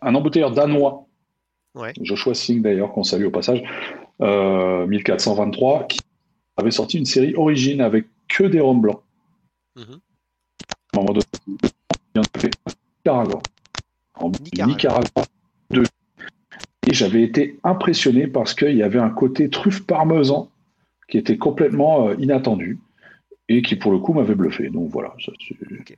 un 0.00 0.14
embouteilleur 0.14 0.50
danois, 0.50 1.06
Ouais. 1.74 1.94
Joshua 2.02 2.34
Singh 2.34 2.60
d'ailleurs 2.60 2.92
qu'on 2.92 3.02
salue 3.02 3.24
au 3.24 3.30
passage, 3.30 3.62
euh, 4.20 4.86
1423, 4.86 5.86
qui 5.86 6.00
avait 6.58 6.70
sorti 6.70 6.98
une 6.98 7.06
série 7.06 7.34
origine 7.34 7.80
avec 7.80 8.06
que 8.28 8.44
des 8.44 8.60
rhums 8.60 8.80
blancs. 8.80 9.00
Mhm. 9.76 10.00
À 10.94 10.98
un 10.98 11.00
moment 11.00 11.12
donné, 11.14 11.24
il 11.46 11.56
y 12.16 12.18
en 12.18 12.22
avait 12.34 12.50
un 12.66 12.72
Nicaragua. 12.98 13.42
En 14.14 14.28
Nicaragua. 14.28 14.66
Nicaragua. 14.66 15.24
deux. 15.70 15.84
Et 16.88 16.94
j'avais 16.94 17.22
été 17.22 17.58
impressionné 17.62 18.26
parce 18.26 18.54
qu'il 18.54 18.76
y 18.76 18.82
avait 18.82 18.98
un 18.98 19.10
côté 19.10 19.48
truffe 19.48 19.86
parmesan 19.86 20.50
qui 21.08 21.16
était 21.18 21.38
complètement 21.38 22.08
euh, 22.08 22.14
inattendu 22.18 22.78
et 23.48 23.62
qui 23.62 23.76
pour 23.76 23.92
le 23.92 23.98
coup 23.98 24.12
m'avait 24.14 24.34
bluffé. 24.34 24.68
Donc 24.68 24.90
voilà. 24.90 25.14
ça, 25.24 25.30
c'est- 25.46 25.54
Ok. 25.80 25.96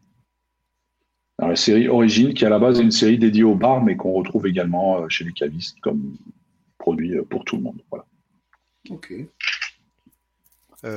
Alors, 1.38 1.50
la 1.50 1.56
série 1.56 1.88
Origine, 1.88 2.32
qui 2.34 2.44
à 2.44 2.48
la 2.48 2.58
base 2.60 2.78
est 2.78 2.82
une 2.82 2.90
série 2.92 3.18
dédiée 3.18 3.42
au 3.42 3.54
bar, 3.56 3.82
mais 3.82 3.96
qu'on 3.96 4.12
retrouve 4.12 4.46
également 4.46 4.98
euh, 5.00 5.08
chez 5.08 5.24
les 5.24 5.32
cavistes 5.32 5.80
comme 5.80 6.16
produit 6.78 7.16
euh, 7.16 7.24
pour 7.24 7.44
tout 7.44 7.56
le 7.56 7.62
monde. 7.62 7.80
Voilà. 7.90 8.04
Ok. 8.90 9.12
Euh, 10.84 10.96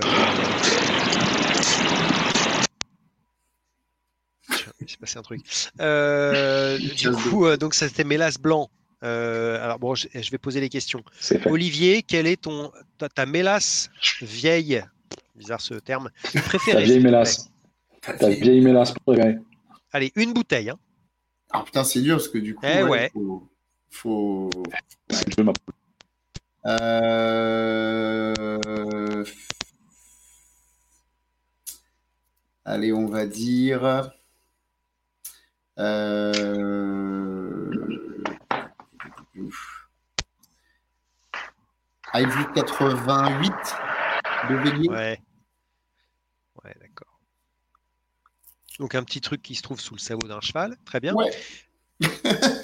Il 4.80 4.88
s'est 4.90 4.98
passé 4.98 5.18
un 5.18 5.22
truc. 5.24 5.42
Euh, 5.82 6.78
du 6.78 7.12
coup, 7.12 7.46
euh, 7.46 7.58
donc 7.58 7.74
ça 7.74 7.88
c'était 7.88 8.04
mélasse 8.04 8.38
blanc. 8.38 8.70
Euh, 9.04 9.64
alors 9.64 9.78
bon, 9.80 9.94
je, 9.96 10.08
je 10.14 10.32
vais 10.32 10.38
poser 10.40 10.60
les 10.60 10.70
questions. 10.70 11.04
Olivier, 11.46 12.02
quelle 12.04 12.26
est 12.28 12.42
ton 12.42 12.72
ta, 12.98 13.08
ta 13.10 13.26
mélasse 13.28 13.90
vieille, 14.22 14.84
bizarre 15.36 15.62
ce 15.62 15.76
terme, 15.76 16.10
préférée 16.46 16.80
Ta 16.80 16.84
vieille 16.86 17.00
mélasse. 17.04 17.50
Ta 18.02 18.30
vieille 18.30 18.62
mélasse 18.62 18.94
préférée. 19.06 19.38
Allez, 19.92 20.12
une 20.16 20.34
bouteille. 20.34 20.70
hein. 20.72 20.80
Ah 21.52 21.62
putain, 21.64 21.84
c'est 21.84 22.02
dur 22.02 22.18
parce 22.18 22.28
que 22.28 22.40
du 22.40 22.56
coup, 22.56 22.66
Eh 22.66 22.84
ouais. 22.84 23.10
faut. 23.14 23.48
faut... 23.90 24.50
Jeu, 25.38 25.44
ma- 25.44 25.54
Euh... 27.88 29.24
Allez, 32.66 32.92
on 32.92 33.06
va 33.08 33.26
dire. 33.26 34.12
Euh... 35.80 36.67
Ivy 42.20 42.46
88 42.56 43.52
de 44.50 44.56
Vélier. 44.56 44.90
Ouais. 44.90 45.22
Ouais, 46.64 46.76
d'accord. 46.80 47.20
Donc 48.80 48.96
un 48.96 49.04
petit 49.04 49.22
truc 49.22 49.42
qui 49.42 49.56
se 49.56 49.62
trouve 49.62 49.80
sous 49.80 49.96
le 49.96 50.00
sabot 50.00 50.28
d'un 50.28 50.42
cheval. 50.42 50.78
Très 50.86 51.00
bien. 51.00 51.14
Ouais. 51.14 51.32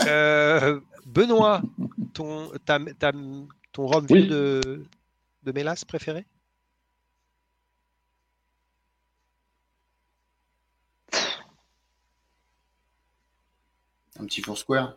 Euh, 0.06 0.82
Benoît, 1.06 1.62
ton, 2.14 2.52
ta- 2.66 2.78
ta- 3.00 3.14
ton 3.72 3.88
rhum 3.88 4.06
Oui. 4.10 4.28
de, 4.28 4.86
de 5.44 5.52
mélasse 5.54 5.86
préféré? 5.86 6.26
Un 14.20 14.26
petit 14.26 14.42
Foursquare. 14.42 14.96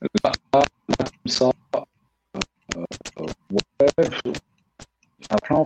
Comme 0.00 0.32
ça. 1.26 1.50
Euh, 3.52 3.86
euh, 4.00 4.08
ouais. 4.26 4.32
Un 5.30 5.36
plan. 5.36 5.64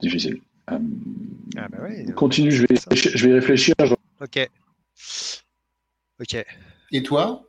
Difficile. 0.00 0.40
Euh, 0.70 0.78
Ah 1.56 1.68
bah 1.68 1.82
ouais. 1.82 2.04
continue, 2.16 2.50
je 2.52 2.62
vais, 2.62 2.76
je 2.92 3.26
vais 3.28 3.34
réfléchir. 3.34 3.74
je- 3.82 3.94
Ok. 4.20 4.50
Ok. 6.20 6.44
Et 6.92 7.02
toi? 7.02 7.46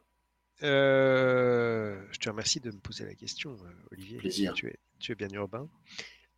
Euh, 0.63 1.99
je 2.11 2.17
te 2.19 2.29
remercie 2.29 2.59
de 2.59 2.71
me 2.71 2.77
poser 2.79 3.05
la 3.05 3.15
question, 3.15 3.51
euh, 3.51 3.71
Olivier. 3.91 4.17
Plaisir. 4.17 4.53
Tu 4.53 4.67
es, 4.67 4.75
tu 4.99 5.11
es 5.11 5.15
bien 5.15 5.29
urbain. 5.29 5.67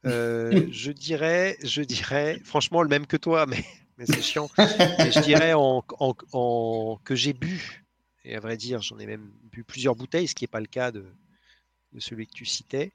Euh, 0.05 0.67
je 0.69 0.91
dirais, 0.91 1.55
je 1.63 1.81
dirais, 1.81 2.37
franchement, 2.43 2.81
le 2.81 2.89
même 2.89 3.07
que 3.07 3.15
toi, 3.15 3.45
mais, 3.47 3.63
mais 3.97 4.05
c'est 4.05 4.21
chiant. 4.21 4.49
Mais 4.57 5.11
je 5.13 5.21
dirais 5.21 5.53
en, 5.53 5.81
en- 5.97 6.13
en- 6.33 6.99
que 7.05 7.15
j'ai 7.15 7.31
bu, 7.31 7.82
et 8.25 8.35
à 8.35 8.39
vrai 8.39 8.57
dire, 8.57 8.81
j'en 8.81 8.97
ai 8.99 9.05
même 9.05 9.29
bu 9.51 9.63
plusieurs 9.63 9.95
bouteilles, 9.95 10.27
ce 10.27 10.35
qui 10.35 10.43
n'est 10.43 10.47
pas 10.49 10.59
le 10.59 10.65
cas 10.67 10.91
de, 10.91 11.05
de 11.93 11.99
celui 11.99 12.25
que 12.27 12.33
tu 12.33 12.45
citais. 12.45 12.91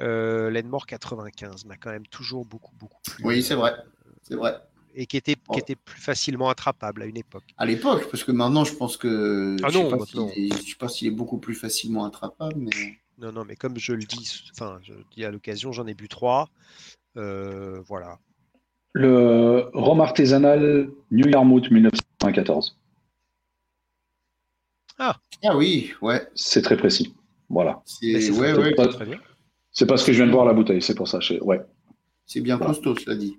Euh, 0.00 0.50
L'Enmore 0.50 0.86
95 0.86 1.64
m'a 1.64 1.76
quand 1.76 1.90
même 1.90 2.06
toujours 2.06 2.44
beaucoup, 2.44 2.74
beaucoup 2.76 3.00
plu. 3.02 3.24
Oui, 3.24 3.42
c'est 3.42 3.54
vrai. 3.54 3.74
C'est 4.22 4.34
vrai. 4.36 4.56
Et 4.98 5.06
qui 5.06 5.16
était, 5.18 5.36
Oh. 5.48 5.52
qui 5.54 5.60
était 5.60 5.76
plus 5.76 6.00
facilement 6.00 6.48
attrapable 6.48 7.02
à 7.02 7.06
une 7.06 7.18
époque. 7.18 7.44
À 7.58 7.66
l'époque, 7.66 8.08
parce 8.10 8.24
que 8.24 8.32
maintenant, 8.32 8.64
je 8.64 8.74
pense 8.74 8.96
que. 8.96 9.56
Ah 9.62 9.68
je 9.68 9.78
non, 9.78 9.90
sais 9.90 9.96
pas 9.98 10.06
s'il 10.06 10.44
est- 10.52 10.56
je 10.64 10.70
sais 10.70 10.76
pas 10.78 10.88
s'il 10.88 11.08
est 11.08 11.10
beaucoup 11.10 11.38
plus 11.38 11.54
facilement 11.54 12.04
attrapable, 12.06 12.54
mais. 12.56 12.70
Non, 13.18 13.30
non, 13.32 13.44
mais 13.44 13.56
comme 13.56 13.78
je 13.78 13.92
le 13.92 14.04
dis, 14.04 14.42
enfin, 14.52 14.78
je 14.82 14.92
le 14.94 15.04
dis 15.14 15.24
à 15.24 15.30
l'occasion, 15.30 15.70
j'en 15.72 15.86
ai 15.86 15.94
bu 15.94 16.08
trois. 16.08 16.48
Euh, 17.16 17.80
voilà. 17.86 18.18
Le 18.92 19.68
rhum 19.74 20.00
artisanal 20.00 20.88
New 21.10 21.28
Yarmouth 21.28 21.70
1994. 21.70 22.78
Ah 24.98 25.18
oui, 25.56 25.92
ouais. 26.02 26.26
C'est 26.34 26.62
très 26.62 26.76
précis. 26.76 27.14
Voilà. 27.48 27.82
C'est 27.84 28.30
ouais, 28.30 28.52
ouais, 28.54 28.74
pas- 28.74 28.88
très 28.88 29.04
bien. 29.06 29.20
C'est 29.70 29.86
parce 29.86 30.02
que 30.04 30.12
je 30.12 30.16
viens 30.18 30.26
de 30.26 30.32
voir 30.32 30.46
la 30.46 30.54
bouteille, 30.54 30.80
c'est 30.82 30.94
pour 30.94 31.06
ça. 31.08 31.20
je- 31.20 31.34
Ouais. 31.42 31.60
c'est 32.24 32.40
bien 32.40 32.56
Voilà. 32.56 32.72
costaud, 32.72 32.96
cela 32.96 33.14
dit. 33.16 33.36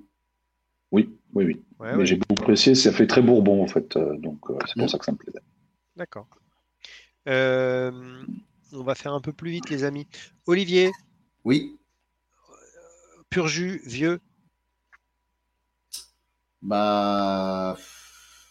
Oui, 0.91 1.09
oui, 1.33 1.45
oui. 1.45 1.63
Ouais, 1.79 1.91
Mais 1.91 1.97
ouais, 1.97 2.05
j'ai 2.05 2.15
beaucoup 2.15 2.41
apprécié, 2.43 2.75
ça 2.75 2.91
fait 2.93 3.07
très 3.07 3.21
bourbon 3.21 3.63
en 3.63 3.67
fait. 3.67 3.95
euh, 3.97 4.15
donc 4.17 4.39
euh, 4.49 4.57
c'est 4.67 4.75
pour 4.75 4.85
Mm. 4.85 4.89
ça 4.89 4.97
que 4.99 5.05
ça 5.05 5.11
me 5.11 5.17
plaisait. 5.17 5.41
D'accord. 5.95 6.27
Euh, 7.27 7.91
on 8.71 8.83
va 8.83 8.95
faire 8.95 9.13
un 9.13 9.19
peu 9.19 9.33
plus 9.33 9.51
vite, 9.51 9.69
les 9.69 9.83
amis. 9.83 10.07
Olivier, 10.45 10.91
Oui. 11.43 11.77
pur 13.29 13.47
jus, 13.47 13.81
vieux. 13.85 14.19
Bah. 16.61 17.77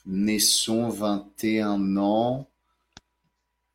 Naisson, 0.05 0.88
21 0.88 1.97
ans. 1.97 2.49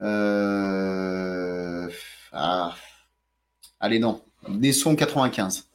Euh... 0.02 1.90
Ah. 2.32 2.76
Allez, 3.80 4.00
non. 4.00 4.24
Naisson, 4.48 4.96
95. 4.96 5.70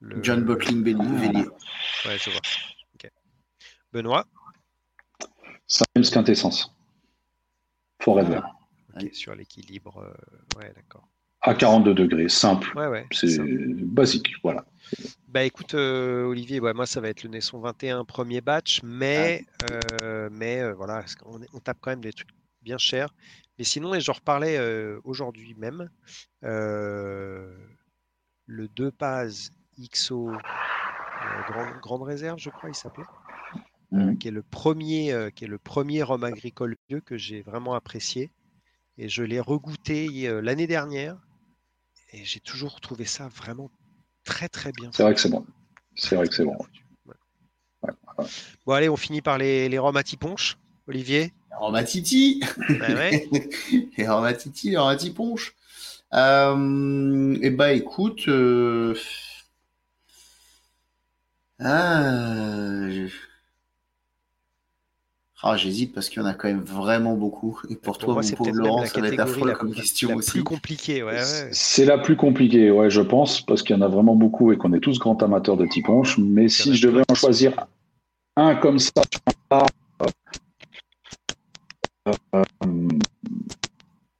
le- 0.00 0.22
John 0.22 0.42
Bottling 0.44 0.82
Vélier. 0.82 1.46
Ouais, 2.06 2.18
je 2.18 2.30
vois. 2.30 2.40
Ok. 2.94 3.10
Benoît? 3.92 4.26
James 5.94 6.04
Quintessence. 6.12 6.74
Forever. 8.02 8.40
sur 9.12 9.34
l'équilibre. 9.34 9.98
Euh, 9.98 10.58
ouais, 10.58 10.72
d'accord. 10.74 11.08
À 11.42 11.54
42 11.54 11.94
degrés, 11.94 12.28
simple. 12.28 12.76
Ouais, 12.76 12.86
ouais, 12.86 13.06
c'est 13.10 13.38
basique, 13.84 14.32
voilà. 14.42 14.64
Bah 15.28 15.42
écoute, 15.44 15.74
euh, 15.74 16.24
Olivier, 16.24 16.60
ouais, 16.60 16.74
moi 16.74 16.86
ça 16.86 17.00
va 17.00 17.08
être 17.08 17.22
le 17.22 17.30
Nesson 17.30 17.58
21 17.58 18.04
premier 18.04 18.40
batch, 18.40 18.80
mais, 18.84 19.44
mais 20.30 20.70
voilà, 20.72 21.04
on, 21.24 21.40
on, 21.52 21.58
tape 21.58 21.78
quand 21.80 21.90
même 21.90 22.02
des 22.02 22.12
trucs 22.12 22.28
bien 22.62 22.78
chers. 22.78 23.08
Mais 23.58 23.64
sinon, 23.64 23.94
et 23.94 24.00
j'en 24.00 24.12
reparlais 24.12 24.58
aujourd'hui 25.04 25.54
même, 25.58 25.88
le 26.42 27.48
2 28.46 28.90
Paz 28.92 29.52
XO 29.80 30.30
grande, 31.46 31.80
grande 31.80 32.02
réserve, 32.02 32.38
je 32.38 32.50
crois, 32.50 32.68
il 32.68 32.74
s'appelait. 32.74 33.04
Mmh. 33.92 34.16
qui 34.16 34.28
est 34.28 34.32
le 34.32 34.42
premier, 34.42 35.12
euh, 35.12 35.28
qui 35.28 35.44
est 35.44 35.48
le 35.48 35.58
premier 35.58 36.02
rhum 36.02 36.24
agricole 36.24 36.76
vieux 36.88 37.02
que 37.02 37.18
j'ai 37.18 37.42
vraiment 37.42 37.74
apprécié. 37.74 38.30
Et 38.96 39.10
je 39.10 39.22
l'ai 39.22 39.38
regoûté 39.38 40.08
euh, 40.28 40.40
l'année 40.40 40.66
dernière 40.66 41.18
et 42.12 42.24
j'ai 42.24 42.40
toujours 42.40 42.80
trouvé 42.80 43.04
ça 43.04 43.28
vraiment 43.28 43.70
très 44.24 44.48
très 44.48 44.72
bien. 44.72 44.90
C'est 44.92 45.02
vrai 45.02 45.14
que 45.14 45.20
c'est 45.20 45.30
bon. 45.30 45.44
C'est 45.94 46.16
vrai 46.16 46.28
que 46.28 46.34
c'est 46.34 46.44
bon. 46.44 46.56
Bon 48.66 48.72
allez, 48.72 48.88
on 48.88 48.96
finit 48.96 49.22
par 49.22 49.38
les, 49.38 49.68
les 49.68 49.78
à 49.78 50.02
tiponche, 50.02 50.56
Olivier? 50.86 51.32
À 51.50 51.84
titi. 51.84 52.42
Bah 52.80 52.88
les 53.96 54.08
rhum 54.08 54.24
à 54.24 54.32
titi, 54.32 54.70
les 54.70 54.76
rhum 54.76 54.88
à 54.88 54.96
tiponche. 54.96 55.54
Euh, 56.14 57.38
eh 57.42 57.50
ben 57.50 57.70
écoute. 57.70 58.28
Ah, 61.58 62.88
ah, 65.44 65.56
j'hésite 65.56 65.92
parce 65.92 66.08
qu'il 66.08 66.22
y 66.22 66.24
en 66.24 66.28
a 66.28 66.34
quand 66.34 66.46
même 66.46 66.60
vraiment 66.60 67.14
beaucoup. 67.14 67.60
Et 67.68 67.74
pour, 67.74 67.98
toi, 67.98 68.14
mon 68.14 68.36
pauvre 68.36 68.52
Laurent, 68.52 68.86
ça 68.86 69.00
va 69.00 69.08
être 69.08 69.18
affreux 69.18 69.52
comme 69.52 69.74
question 69.74 70.10
la 70.10 70.16
aussi. 70.16 70.30
plus 70.30 70.44
compliquée, 70.44 71.02
ouais, 71.02 71.18
C'est 71.50 71.84
la 71.84 71.98
plus 71.98 72.14
compliquée, 72.14 72.70
ouais, 72.70 72.90
je 72.90 73.00
pense, 73.00 73.40
parce 73.40 73.62
qu'il 73.62 73.74
y 73.74 73.78
en 73.78 73.82
a 73.82 73.88
vraiment 73.88 74.14
beaucoup 74.14 74.52
et 74.52 74.56
qu'on 74.56 74.72
est 74.72 74.78
tous 74.78 75.00
grands 75.00 75.16
amateurs 75.16 75.56
de 75.56 75.66
tiponche. 75.66 76.16
Mais 76.18 76.48
si 76.48 76.76
je 76.76 76.86
devais 76.86 77.02
en 77.08 77.14
choisir 77.14 77.66
un 78.36 78.54
comme 78.54 78.78
ça, 78.78 79.02
euh, 82.08 82.42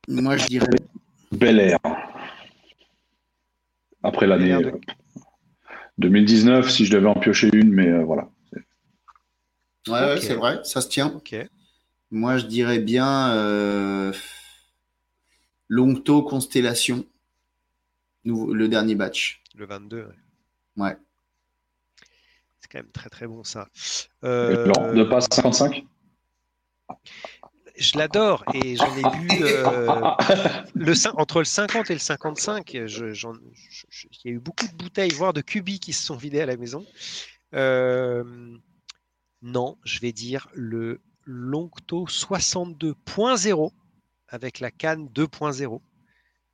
moi 0.08 0.36
je 0.36 0.46
dirais 0.46 0.66
Bel 1.30 1.60
Air. 1.60 1.78
Après 4.02 4.26
l'année 4.26 4.56
2019, 5.98 6.68
si 6.68 6.84
je 6.84 6.92
devais 6.92 7.08
en 7.08 7.14
piocher 7.14 7.48
une, 7.52 7.70
mais 7.70 7.86
euh, 7.86 8.02
voilà. 8.02 8.28
Ouais, 9.88 10.20
c'est 10.20 10.34
vrai, 10.34 10.60
ça 10.64 10.80
se 10.80 10.88
tient. 10.88 11.20
Moi, 12.10 12.38
je 12.38 12.46
dirais 12.46 12.78
bien 12.78 13.32
euh, 13.34 14.12
Longto 15.68 16.22
Constellation, 16.22 17.04
le 18.24 18.66
dernier 18.68 18.94
batch. 18.94 19.42
Le 19.56 19.66
22, 19.66 20.08
ouais. 20.76 20.96
C'est 22.60 22.70
quand 22.70 22.78
même 22.78 22.92
très 22.92 23.10
très 23.10 23.26
bon 23.26 23.42
ça. 23.44 23.68
Euh... 24.24 24.66
de 24.94 25.04
passe 25.04 25.26
55 25.30 25.84
je 27.76 27.98
l'adore 27.98 28.44
et 28.54 28.76
j'en 28.76 28.96
ai 28.96 29.02
bu 29.18 29.28
euh, 29.42 29.86
le, 30.74 31.18
entre 31.18 31.38
le 31.38 31.44
50 31.44 31.90
et 31.90 31.94
le 31.94 31.98
55. 31.98 32.72
il 32.72 32.78
y 32.78 34.28
a 34.28 34.30
eu 34.30 34.38
beaucoup 34.38 34.66
de 34.66 34.74
bouteilles, 34.74 35.10
voire 35.10 35.32
de 35.32 35.40
cubis 35.40 35.80
qui 35.80 35.92
se 35.92 36.04
sont 36.04 36.16
vidés 36.16 36.40
à 36.40 36.46
la 36.46 36.56
maison. 36.56 36.84
Euh, 37.54 38.24
non, 39.42 39.76
je 39.84 39.98
vais 40.00 40.12
dire 40.12 40.48
le 40.54 41.00
Longto 41.24 42.06
62.0 42.06 43.72
avec 44.28 44.60
la 44.60 44.70
canne 44.70 45.08
2.0. 45.08 45.80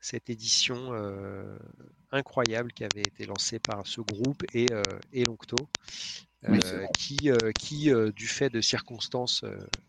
Cette 0.00 0.30
édition 0.30 0.92
euh, 0.92 1.58
incroyable 2.12 2.72
qui 2.72 2.84
avait 2.84 3.02
été 3.02 3.26
lancée 3.26 3.58
par 3.58 3.86
ce 3.86 4.00
groupe 4.00 4.42
et, 4.54 4.66
euh, 4.72 4.82
Longto, 5.12 5.56
euh, 6.48 6.86
qui, 6.96 7.30
qui 7.58 7.90
du 8.14 8.26
fait 8.26 8.48
de 8.48 8.60
circonstances 8.60 9.44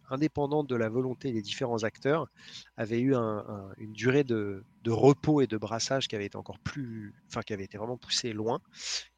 indépendantes 0.09 0.67
de 0.67 0.75
la 0.75 0.89
volonté 0.89 1.31
des 1.31 1.41
différents 1.41 1.83
acteurs, 1.83 2.27
avait 2.75 2.99
eu 2.99 3.13
une 3.13 3.93
durée 3.93 4.23
de, 4.23 4.63
repos 4.87 5.41
et 5.41 5.47
de 5.47 5.57
brassage 5.57 6.07
qui 6.07 6.15
avait 6.15 6.25
été 6.25 6.37
encore 6.37 6.59
plus, 6.59 7.13
enfin 7.27 7.43
qui 7.43 7.53
avait 7.53 7.65
été 7.65 7.77
vraiment 7.77 7.97
poussée 7.97 8.33
loin. 8.33 8.61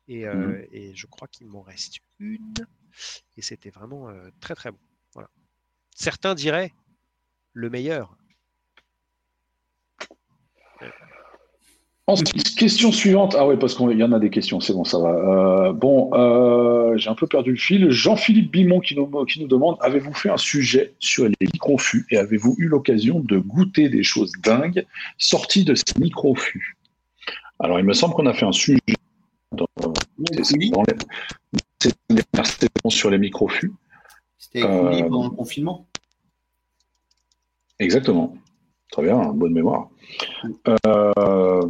Et, 0.08 0.26
mmh 0.26 0.66
et 0.74 0.94
je 0.94 1.08
crois 1.08 1.30
qu'il 1.30 1.48
m'en 1.48 1.62
reste 1.62 2.00
une 2.20 2.54
et 3.38 3.42
c'était 3.42 3.70
vraiment 3.70 4.10
euh, 4.10 4.30
très 4.40 4.56
très 4.56 4.72
bon. 4.72 4.80
Voilà. 5.14 5.30
Certains 5.96 6.36
diraient 6.36 6.74
le 7.54 7.70
meilleur. 7.70 8.16
Ensuite, 12.08 12.56
question 12.56 12.92
suivante. 12.92 13.36
Ah 13.38 13.48
ouais, 13.48 13.56
parce 13.56 13.76
qu'il 13.76 13.98
y 13.98 14.04
en 14.04 14.12
a 14.12 14.20
des 14.20 14.30
questions, 14.30 14.60
c'est 14.60 14.74
bon, 14.74 14.84
ça 14.84 15.00
va. 15.00 15.10
Euh, 15.12 15.72
bon, 15.72 16.10
euh, 16.14 16.98
j'ai 16.98 17.10
un 17.10 17.16
peu 17.16 17.28
perdu 17.28 17.52
le 17.52 17.58
fil. 17.58 17.90
Jean-Philippe 17.90 18.52
Bimon 18.52 18.82
qui 18.82 18.96
nous, 18.96 19.08
qui 19.26 19.40
nous 19.40 19.48
demande 19.48 19.78
avez-vous 19.80 20.14
fait 20.14 20.30
un 20.30 20.38
sujet 20.38 20.94
sur 21.00 21.26
les 21.26 21.48
microfus 21.54 22.06
et 22.10 22.18
avez-vous 22.18 22.56
eu 22.58 22.68
l'occasion 22.68 23.20
de 23.22 23.38
goûter 23.38 23.88
des 23.88 24.04
choses 24.04 24.34
dingues 24.44 24.86
sorties 25.18 25.64
de 25.64 25.76
ces 25.76 26.00
microfus? 26.00 26.76
Alors, 27.60 27.80
il 27.80 27.86
me 27.86 27.94
semble 27.94 28.14
qu'on 28.16 28.26
a 28.26 28.34
fait 28.34 28.46
un 28.46 28.52
sujet 28.52 28.82
dans, 29.52 29.68
dans 30.72 30.84
les, 30.84 30.96
sur 32.90 33.10
les 33.10 33.18
microfus. 33.18 33.72
C'était 34.38 34.64
euh, 34.64 35.02
pendant 35.04 35.24
le 35.26 35.30
confinement. 35.32 35.88
Exactement. 37.80 38.38
Très 38.92 39.04
bien, 39.04 39.32
bonne 39.34 39.54
mémoire. 39.54 39.90
Euh, 40.88 41.62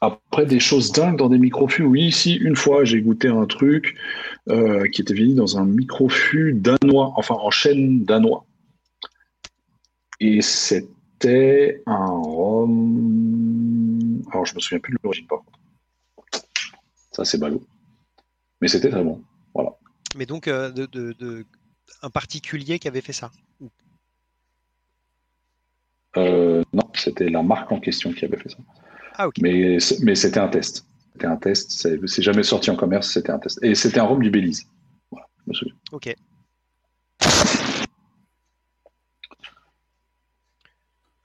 après, 0.00 0.46
des 0.46 0.60
choses 0.60 0.92
dingues 0.92 1.16
dans 1.16 1.28
des 1.28 1.38
microfus. 1.38 1.84
Oui, 1.84 2.02
ici, 2.02 2.34
une 2.34 2.56
fois, 2.56 2.84
j'ai 2.84 3.00
goûté 3.02 3.28
un 3.28 3.46
truc 3.46 3.96
euh, 4.48 4.88
qui 4.88 5.02
était 5.02 5.14
venu 5.14 5.34
dans 5.34 5.58
un 5.58 5.64
microfus 5.64 6.54
danois, 6.54 7.12
enfin 7.16 7.34
en 7.34 7.50
chaîne 7.50 8.04
danois. 8.04 8.44
Et 10.20 10.40
c'était 10.42 11.82
un 11.86 12.06
rhum. 12.06 12.72
Alors, 14.30 14.46
je 14.46 14.54
me 14.54 14.60
souviens 14.60 14.80
plus 14.80 14.92
de 14.92 14.98
l'origine, 15.02 15.26
par 15.26 15.38
contre. 15.38 15.58
Ça, 17.10 17.24
c'est 17.24 17.38
ballot. 17.38 17.62
Mais 18.62 18.68
c'était 18.68 18.88
très 18.90 19.02
bon. 19.02 19.20
Voilà. 19.54 19.70
Mais 20.16 20.24
donc, 20.24 20.46
euh, 20.46 20.70
de, 20.70 21.44
un 22.00 22.10
particulier 22.10 22.78
qui 22.78 22.86
avait 22.86 23.00
fait 23.00 23.12
ça 23.12 23.32
euh, 26.16 26.62
Non, 26.72 26.88
c'était 26.94 27.28
la 27.28 27.42
marque 27.42 27.72
en 27.72 27.80
question 27.80 28.12
qui 28.12 28.24
avait 28.24 28.38
fait 28.38 28.50
ça. 28.50 28.58
Ah, 29.14 29.26
ok. 29.26 29.34
Mais, 29.42 29.78
mais 30.02 30.14
c'était 30.14 30.38
un 30.38 30.48
test. 30.48 30.86
C'était 31.12 31.26
un 31.26 31.36
test. 31.36 31.72
C'est 32.06 32.22
jamais 32.22 32.44
sorti 32.44 32.70
en 32.70 32.76
commerce, 32.76 33.10
c'était 33.10 33.32
un 33.32 33.38
test. 33.40 33.58
Et 33.62 33.74
c'était 33.74 33.98
un 33.98 34.04
rhum 34.04 34.22
du 34.22 34.30
Belize. 34.30 34.64
Voilà, 35.10 35.26
je 35.44 35.50
me 35.50 35.54
souviens. 35.54 35.74
Ok. 35.90 36.14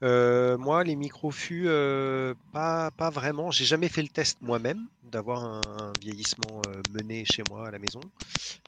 Euh, 0.04 0.58
moi, 0.58 0.84
les 0.84 0.96
microfus, 0.96 1.66
euh, 1.68 2.36
pas, 2.52 2.92
pas 2.92 3.10
vraiment. 3.10 3.50
J'ai 3.52 3.66
jamais 3.66 3.90
fait 3.90 4.04
le 4.04 4.10
test 4.10 4.38
moi-même 4.42 4.88
d'avoir 5.04 5.44
un, 5.44 5.92
vieillissement 6.02 6.62
euh, 6.68 6.82
mené 6.94 7.26
chez 7.26 7.44
moi 7.50 7.68
à 7.68 7.72
la 7.72 7.80
maison. 7.80 8.02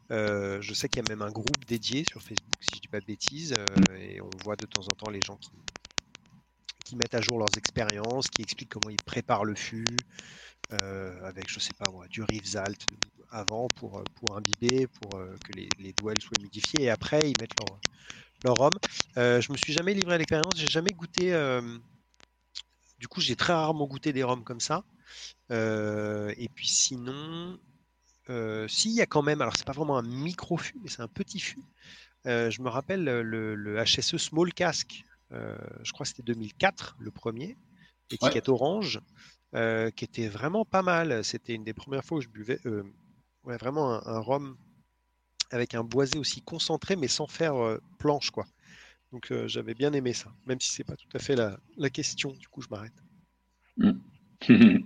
je 0.09 0.73
sais 0.73 0.87
qu'il 0.89 1.03
y 1.03 1.05
a 1.05 1.09
même 1.09 1.21
un 1.21 1.31
groupe 1.31 1.65
dédié 1.67 2.03
sur 2.05 2.21
Facebook, 2.21 2.55
si 2.61 2.77
je 2.77 2.81
dis 2.81 2.87
pas 2.87 2.99
de 2.99 3.05
bêtises, 3.05 3.53
et 3.97 4.21
on 4.21 4.29
voit 4.43 4.55
de 4.55 4.65
temps 4.65 4.81
en 4.81 4.95
temps 4.95 5.11
les 5.11 5.21
gens 5.21 5.37
qui, 6.85 6.95
mettent 6.95 7.13
à 7.13 7.21
jour 7.21 7.37
leurs 7.37 7.55
expériences, 7.55 8.29
qui 8.29 8.41
expliquent 8.41 8.69
comment 8.69 8.89
ils 8.89 8.97
préparent 8.97 9.45
le 9.45 9.53
fût, 9.53 9.85
avec, 10.71 11.47
je 11.47 11.59
sais 11.59 11.73
pas 11.77 11.91
moi, 11.91 12.07
du 12.07 12.23
Rivesalt 12.23 12.83
avant 13.29 13.67
pour, 13.75 14.03
pour 14.15 14.35
imbiber, 14.35 14.87
pour 14.87 15.19
que 15.45 15.53
les, 15.53 15.69
les 15.77 15.93
douelles 15.93 16.19
soient 16.19 16.37
humidifiées, 16.39 16.85
et 16.85 16.89
après 16.89 17.29
ils 17.29 17.39
mettent 17.39 17.59
leur, 17.59 17.79
leur 18.43 18.55
rhum. 18.55 18.71
Euh, 19.17 19.41
je 19.41 19.51
me 19.51 19.57
suis 19.57 19.73
jamais 19.73 19.93
livré 19.93 20.15
à 20.15 20.17
l'expérience, 20.17 20.53
j'ai 20.55 20.67
jamais 20.67 20.91
goûté. 20.91 21.33
Euh, 21.33 21.61
du 22.99 23.07
coup, 23.07 23.21
j'ai 23.21 23.35
très 23.35 23.53
rarement 23.53 23.87
goûté 23.87 24.13
des 24.13 24.23
rhums 24.23 24.43
comme 24.43 24.59
ça. 24.59 24.83
Euh, 25.51 26.33
et 26.37 26.49
puis 26.49 26.67
sinon, 26.67 27.59
s'il 28.67 28.91
y 28.91 29.01
a 29.01 29.07
quand 29.07 29.23
même, 29.23 29.41
alors 29.41 29.55
c'est 29.57 29.65
pas 29.65 29.73
vraiment 29.73 29.97
un 29.97 30.03
micro 30.03 30.57
fût, 30.57 30.79
mais 30.83 30.89
c'est 30.89 31.01
un 31.01 31.07
petit 31.07 31.39
fût. 31.39 31.63
je 32.25 32.61
me 32.61 32.69
rappelle 32.69 33.03
le, 33.03 33.83
HSE 33.83 34.17
Small 34.17 34.53
Cask, 34.53 35.03
je 35.31 35.91
crois 35.91 36.03
que 36.03 36.09
c'était 36.09 36.23
2004, 36.23 36.97
le 36.99 37.09
premier, 37.09 37.57
étiquette 38.11 38.49
orange, 38.49 38.99
qui 39.53 40.05
était 40.05 40.27
vraiment 40.27 40.63
pas 40.63 40.83
mal. 40.83 41.23
C'était 41.23 41.55
une 41.55 41.63
des 41.63 41.73
premières 41.73 42.03
fois 42.03 42.19
où 42.19 42.21
je 42.21 42.27
buvais 42.27 42.59
vraiment 43.43 43.95
un, 43.95 44.05
un 44.05 44.19
rhum 44.19 44.57
avec 45.51 45.75
un 45.75 45.83
boisé 45.83 46.17
aussi 46.19 46.41
concentré, 46.41 46.95
mais 46.95 47.07
sans 47.07 47.27
faire 47.27 47.55
euh, 47.55 47.79
planche, 47.97 48.31
quoi. 48.31 48.45
Donc 49.11 49.31
euh, 49.31 49.47
j'avais 49.47 49.73
bien 49.73 49.91
aimé 49.93 50.13
ça, 50.13 50.29
même 50.45 50.59
si 50.59 50.71
c'est 50.71 50.83
pas 50.83 50.95
tout 50.95 51.07
à 51.15 51.19
fait 51.19 51.35
la, 51.35 51.89
question. 51.89 52.31
Du 52.39 52.47
coup, 52.47 52.61
je 52.61 52.67
m'arrête. 52.69 52.93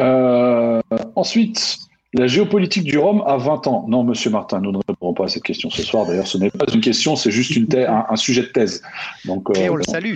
Euh, 0.00 0.80
ensuite, 1.16 1.76
la 2.14 2.28
géopolitique 2.28 2.84
du 2.84 2.98
Rhum 2.98 3.20
à 3.26 3.36
20 3.36 3.66
ans. 3.66 3.84
Non, 3.88 4.04
monsieur 4.04 4.30
Martin, 4.30 4.60
nous 4.60 4.70
ne 4.70 4.76
répondrons 4.76 5.12
pas 5.12 5.24
à 5.24 5.28
cette 5.28 5.42
question 5.42 5.70
ce 5.70 5.82
soir. 5.82 6.06
D'ailleurs, 6.06 6.28
ce 6.28 6.38
n'est 6.38 6.52
pas 6.52 6.66
une 6.72 6.80
question, 6.80 7.16
c'est 7.16 7.32
juste 7.32 7.56
une 7.56 7.66
un, 7.74 8.14
sujet 8.14 8.42
de 8.42 8.46
thèse. 8.46 8.80
Donc, 9.24 9.48
Et 9.56 9.68
on 9.68 9.74
le 9.74 9.82
salue. 9.82 10.14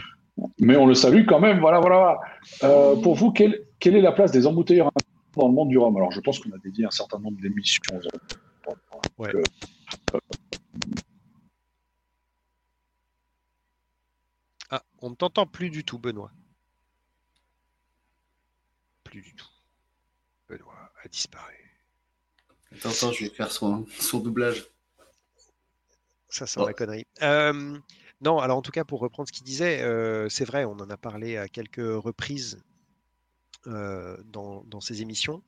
Mais 0.60 0.76
on 0.76 0.86
le 0.86 0.94
salue 0.94 1.24
quand 1.26 1.40
même. 1.40 1.58
Voilà, 1.58 1.80
voilà. 1.80 2.20
Pour 3.02 3.16
vous, 3.16 3.32
quelle, 3.32 3.62
quelle, 3.80 3.96
est 3.96 4.00
la 4.00 4.12
place 4.12 4.30
des 4.30 4.46
embouteilleurs 4.46 4.92
dans 5.34 5.48
le 5.48 5.52
monde 5.52 5.70
du 5.70 5.78
rhum? 5.78 5.96
Alors, 5.96 6.12
je 6.12 6.20
pense 6.20 6.38
qu'on 6.38 6.52
a 6.52 6.58
dédié 6.58 6.84
un 6.84 6.92
certain 6.92 7.18
nombre 7.18 7.40
d'émissions. 7.42 7.82
Ouais. 9.22 9.32
ah, 14.70 14.82
on 14.98 15.10
ne 15.10 15.14
t'entend 15.14 15.46
plus 15.46 15.70
du 15.70 15.84
tout, 15.84 15.98
Benoît. 16.00 16.32
Plus 19.04 19.22
du 19.22 19.32
tout. 19.36 19.46
Benoît 20.48 20.92
a 21.04 21.08
disparu. 21.08 21.54
Attends, 22.72 22.90
attends, 22.90 23.12
je 23.12 23.24
vais 23.24 23.30
faire 23.30 23.52
son, 23.52 23.86
son 24.00 24.18
doublage. 24.18 24.66
Ça 26.28 26.48
sent 26.48 26.60
la 26.66 26.72
connerie. 26.72 27.06
Euh, 27.22 27.78
non, 28.22 28.40
alors 28.40 28.58
en 28.58 28.62
tout 28.62 28.72
cas, 28.72 28.84
pour 28.84 28.98
reprendre 28.98 29.28
ce 29.28 29.32
qu'il 29.32 29.44
disait, 29.44 29.82
euh, 29.82 30.28
c'est 30.28 30.44
vrai, 30.44 30.64
on 30.64 30.72
en 30.72 30.90
a 30.90 30.96
parlé 30.96 31.36
à 31.36 31.46
quelques 31.46 31.76
reprises 31.76 32.60
euh, 33.68 34.16
dans, 34.24 34.80
ces 34.80 35.00
émissions. 35.00 35.44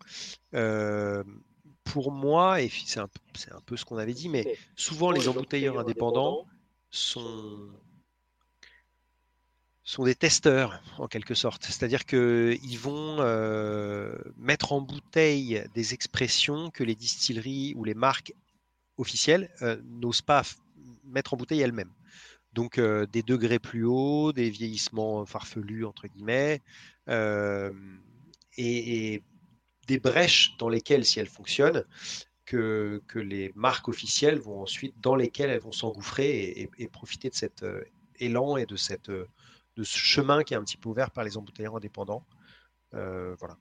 Pour 1.85 2.11
moi, 2.11 2.61
et 2.63 2.71
c'est 2.87 3.01
un, 3.01 3.09
un, 3.53 3.61
peu 3.67 3.77
ce 3.77 3.85
qu'on 3.85 3.99
avait 3.99 4.15
dit, 4.15 4.29
mais 4.29 4.59
souvent 4.75 5.11
les 5.11 5.29
embouteilleurs 5.29 5.79
indépendants 5.79 6.47
sont, 6.91 7.69
sont 9.85 10.05
des 10.05 10.15
testeurs 10.15 10.83
en 10.99 11.07
quelque 11.07 11.35
sorte. 11.35 11.65
C'est-à-dire 11.65 12.05
qu'ils 12.05 12.79
vont 12.79 13.17
mettre 14.39 14.73
en 14.73 14.81
bouteille 14.81 15.65
des 15.75 15.95
expressions 15.95 16.71
que 16.71 16.83
les 16.83 16.95
distilleries 16.95 17.75
ou 17.77 17.85
les 17.85 17.95
marques 17.95 18.35
officielles 18.97 19.51
n'osent 19.85 20.23
pas 20.23 20.43
mettre 21.05 21.35
en 21.35 21.37
bouteille 21.37 21.61
elle-même. 21.61 21.91
Donc 22.55 22.79
euh, 22.79 23.07
des 23.07 23.23
degrés 23.23 23.59
plus 23.59 23.85
hauts, 23.85 24.33
des 24.33 24.49
vieillissements 24.49 25.27
farfelus, 25.27 25.85
entre 25.85 26.07
guillemets, 26.07 26.63
euh, 27.09 27.73
et, 28.57 29.23
des 29.87 29.99
brèches 29.99 30.57
dans 30.59 30.69
lesquelles, 30.69 31.05
si 31.05 31.21
elles 31.21 31.29
fonctionnent, 31.29 31.85
que, 32.45 33.01
les 33.15 33.53
marques 33.55 33.89
officielles 33.89 34.39
vont 34.39 34.63
ensuite, 34.63 34.95
dans 35.01 35.17
lesquelles 35.17 35.51
elles 35.51 35.61
vont 35.61 35.73
s'engouffrer 35.73 36.71
et, 36.79 36.89
profiter 36.89 37.31
de 37.31 37.35
cet 37.35 37.63
euh, 37.63 37.83
élan 38.19 38.57
et 38.57 38.67
de, 38.67 38.77
cette, 38.77 39.11
de 39.11 39.85
ce 39.85 39.99
chemin 39.99 40.43
qui 40.43 40.55
est 40.55 40.57
un 40.57 40.65
petit 40.65 40.77
peu 40.77 40.89
ouvert 40.91 41.11
par 41.11 41.25
les 41.25 41.37
embouteilleurs 41.37 41.77
indépendants. 41.77 42.25
voilà. 42.93 43.57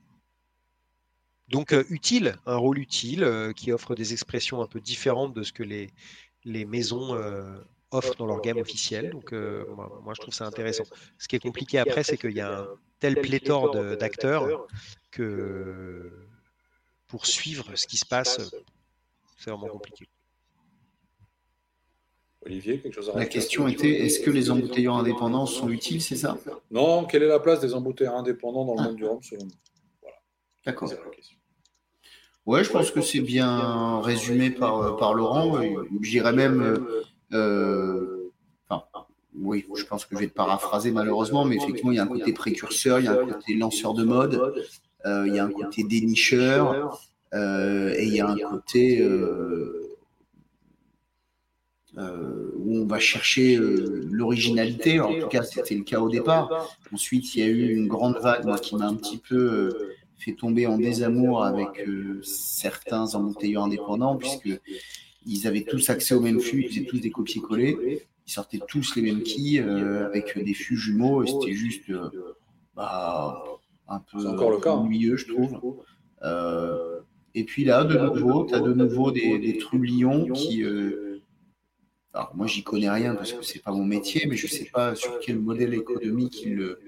Donc 1.48 1.74
utile, 1.90 2.36
un 2.46 2.56
rôle 2.56 2.78
utile 2.78 3.52
qui 3.56 3.72
offre 3.72 3.94
des 3.94 4.12
expressions 4.12 4.62
un 4.62 4.66
peu 4.66 4.80
différentes 4.80 5.34
de 5.34 5.42
ce 5.42 5.52
que 5.52 5.62
les 5.62 6.64
maisons 6.64 7.14
euh, 7.94 7.98
offrent 7.98 8.16
dans 8.16 8.26
leur 8.26 8.40
gamme 8.40 8.58
officielle. 8.58 9.10
Donc, 9.10 9.32
euh, 9.32 9.64
moi, 10.02 10.12
je 10.14 10.20
trouve 10.20 10.34
ça 10.34 10.46
intéressant. 10.46 10.84
Ce 11.18 11.28
qui 11.28 11.36
est 11.36 11.40
compliqué 11.40 11.78
après, 11.78 12.02
c'est 12.02 12.16
qu'il 12.16 12.32
y 12.32 12.40
a 12.40 12.60
un 12.60 12.66
tel 13.00 13.20
pléthore 13.20 13.74
d'acteurs 13.96 14.66
que 15.10 16.10
pour 17.06 17.26
suivre 17.26 17.66
ce 17.74 17.86
qui 17.86 17.96
se 17.96 18.06
passe, 18.06 18.50
c'est 19.38 19.50
vraiment 19.50 19.68
compliqué. 19.68 20.08
Olivier, 22.46 22.78
quelque 22.78 22.94
chose 22.94 23.08
à 23.08 23.18
La 23.18 23.24
question 23.24 23.68
était 23.68 24.04
est-ce 24.04 24.20
que 24.20 24.30
les 24.30 24.50
embouteilleurs 24.50 24.96
indépendants 24.96 25.46
sont 25.46 25.70
utiles, 25.70 26.02
c'est 26.02 26.16
ça? 26.16 26.36
Non, 26.70 27.06
quelle 27.06 27.22
est 27.22 27.28
la 27.28 27.40
place 27.40 27.60
des 27.60 27.72
embouteilleurs 27.72 28.16
indépendants 28.16 28.66
dans 28.66 28.74
le 28.74 28.82
monde 28.82 28.96
du 28.96 29.04
rhum 29.06 29.22
selon 29.22 29.48
Voilà. 30.02 30.16
D'accord. 30.66 30.92
Ouais, 32.44 32.62
je 32.62 32.70
pense 32.70 32.90
que 32.90 33.00
c'est 33.00 33.20
bien 33.20 34.02
résumé 34.02 34.50
par, 34.50 34.96
par 34.98 35.14
Laurent. 35.14 35.58
J'irais 36.02 36.34
même. 36.34 36.78
Euh, 37.32 38.30
euh, 38.70 38.76
oui, 39.36 39.66
je 39.74 39.84
pense 39.84 40.04
que 40.04 40.14
je 40.14 40.20
vais 40.20 40.28
te 40.28 40.34
paraphraser 40.34 40.90
malheureusement, 40.90 41.44
mais 41.44 41.56
effectivement, 41.56 41.90
il 41.90 41.96
y 41.96 41.98
a 41.98 42.04
un 42.04 42.08
côté 42.08 42.32
précurseur, 42.32 43.00
il 43.00 43.06
y 43.06 43.08
a 43.08 43.12
un 43.12 43.26
côté 43.26 43.54
lanceur 43.54 43.94
de 43.94 44.04
mode, 44.04 44.54
euh, 45.06 45.24
il 45.26 45.34
y 45.34 45.38
a 45.38 45.44
un 45.44 45.50
côté 45.50 45.82
dénicheur, 45.84 47.00
et 47.32 48.04
il 48.04 48.14
y 48.14 48.20
a 48.20 48.28
un 48.28 48.36
côté 48.36 49.04
où 51.96 52.78
on 52.78 52.86
va 52.86 52.98
chercher 53.00 53.58
l'originalité. 53.58 55.00
En 55.00 55.12
tout 55.18 55.28
cas, 55.28 55.42
c'était 55.42 55.74
le 55.74 55.82
cas 55.82 56.00
au 56.00 56.08
départ. 56.08 56.76
Ensuite, 56.92 57.34
il 57.34 57.40
y 57.40 57.42
a 57.42 57.48
eu 57.48 57.74
une 57.74 57.88
grande 57.88 58.18
vague 58.18 58.60
qui 58.60 58.76
m'a 58.76 58.86
un 58.86 58.94
petit 58.94 59.18
peu 59.18 59.72
fait 60.24 60.32
tomber 60.32 60.66
en 60.66 60.78
désamour 60.78 61.44
avec 61.44 61.80
euh, 61.86 62.20
certains 62.22 63.14
embouteilleurs 63.14 63.64
indépendants, 63.64 64.16
puisque 64.16 64.48
ils 65.26 65.46
avaient 65.46 65.62
tous 65.62 65.90
accès 65.90 66.14
au 66.14 66.20
même 66.20 66.40
flux, 66.40 66.62
ils 66.62 66.68
faisaient 66.68 66.86
tous 66.86 66.98
des 66.98 67.10
copier-coller, 67.10 68.06
ils 68.26 68.32
sortaient 68.32 68.60
tous 68.66 68.96
les 68.96 69.02
mêmes 69.02 69.22
quilles 69.22 69.60
euh, 69.60 70.06
avec 70.06 70.38
des 70.42 70.54
fûts 70.54 70.76
jumeaux, 70.76 71.22
et 71.22 71.26
c'était 71.26 71.54
juste 71.54 71.90
euh, 71.90 72.10
bah, 72.74 73.42
un 73.88 73.98
peu 74.00 74.26
encore 74.26 74.50
le 74.50 74.58
cas, 74.58 74.70
hein. 74.70 74.76
ennuyeux, 74.76 75.16
je 75.16 75.26
trouve. 75.26 75.60
et 77.34 77.44
puis 77.44 77.64
là, 77.64 77.84
de 77.84 77.98
nouveau, 77.98 78.44
tu 78.44 78.54
as 78.54 78.60
de 78.60 78.72
nouveau 78.72 79.10
des, 79.10 79.38
des 79.38 79.58
trublions 79.58 80.26
qui. 80.32 80.64
alors 82.12 82.32
moi, 82.34 82.46
j'y 82.46 82.62
connais 82.62 82.90
rien 82.90 83.14
parce 83.14 83.32
que 83.32 83.44
c'est 83.44 83.62
pas 83.62 83.72
mon 83.72 83.84
métier, 83.84 84.26
mais 84.28 84.36
je 84.36 84.46
sais 84.46 84.70
pas 84.72 84.94
sur 84.94 85.18
quel 85.20 85.38
modèle 85.38 85.74
économique 85.74 86.42
ils 86.42 86.54
le 86.54 86.80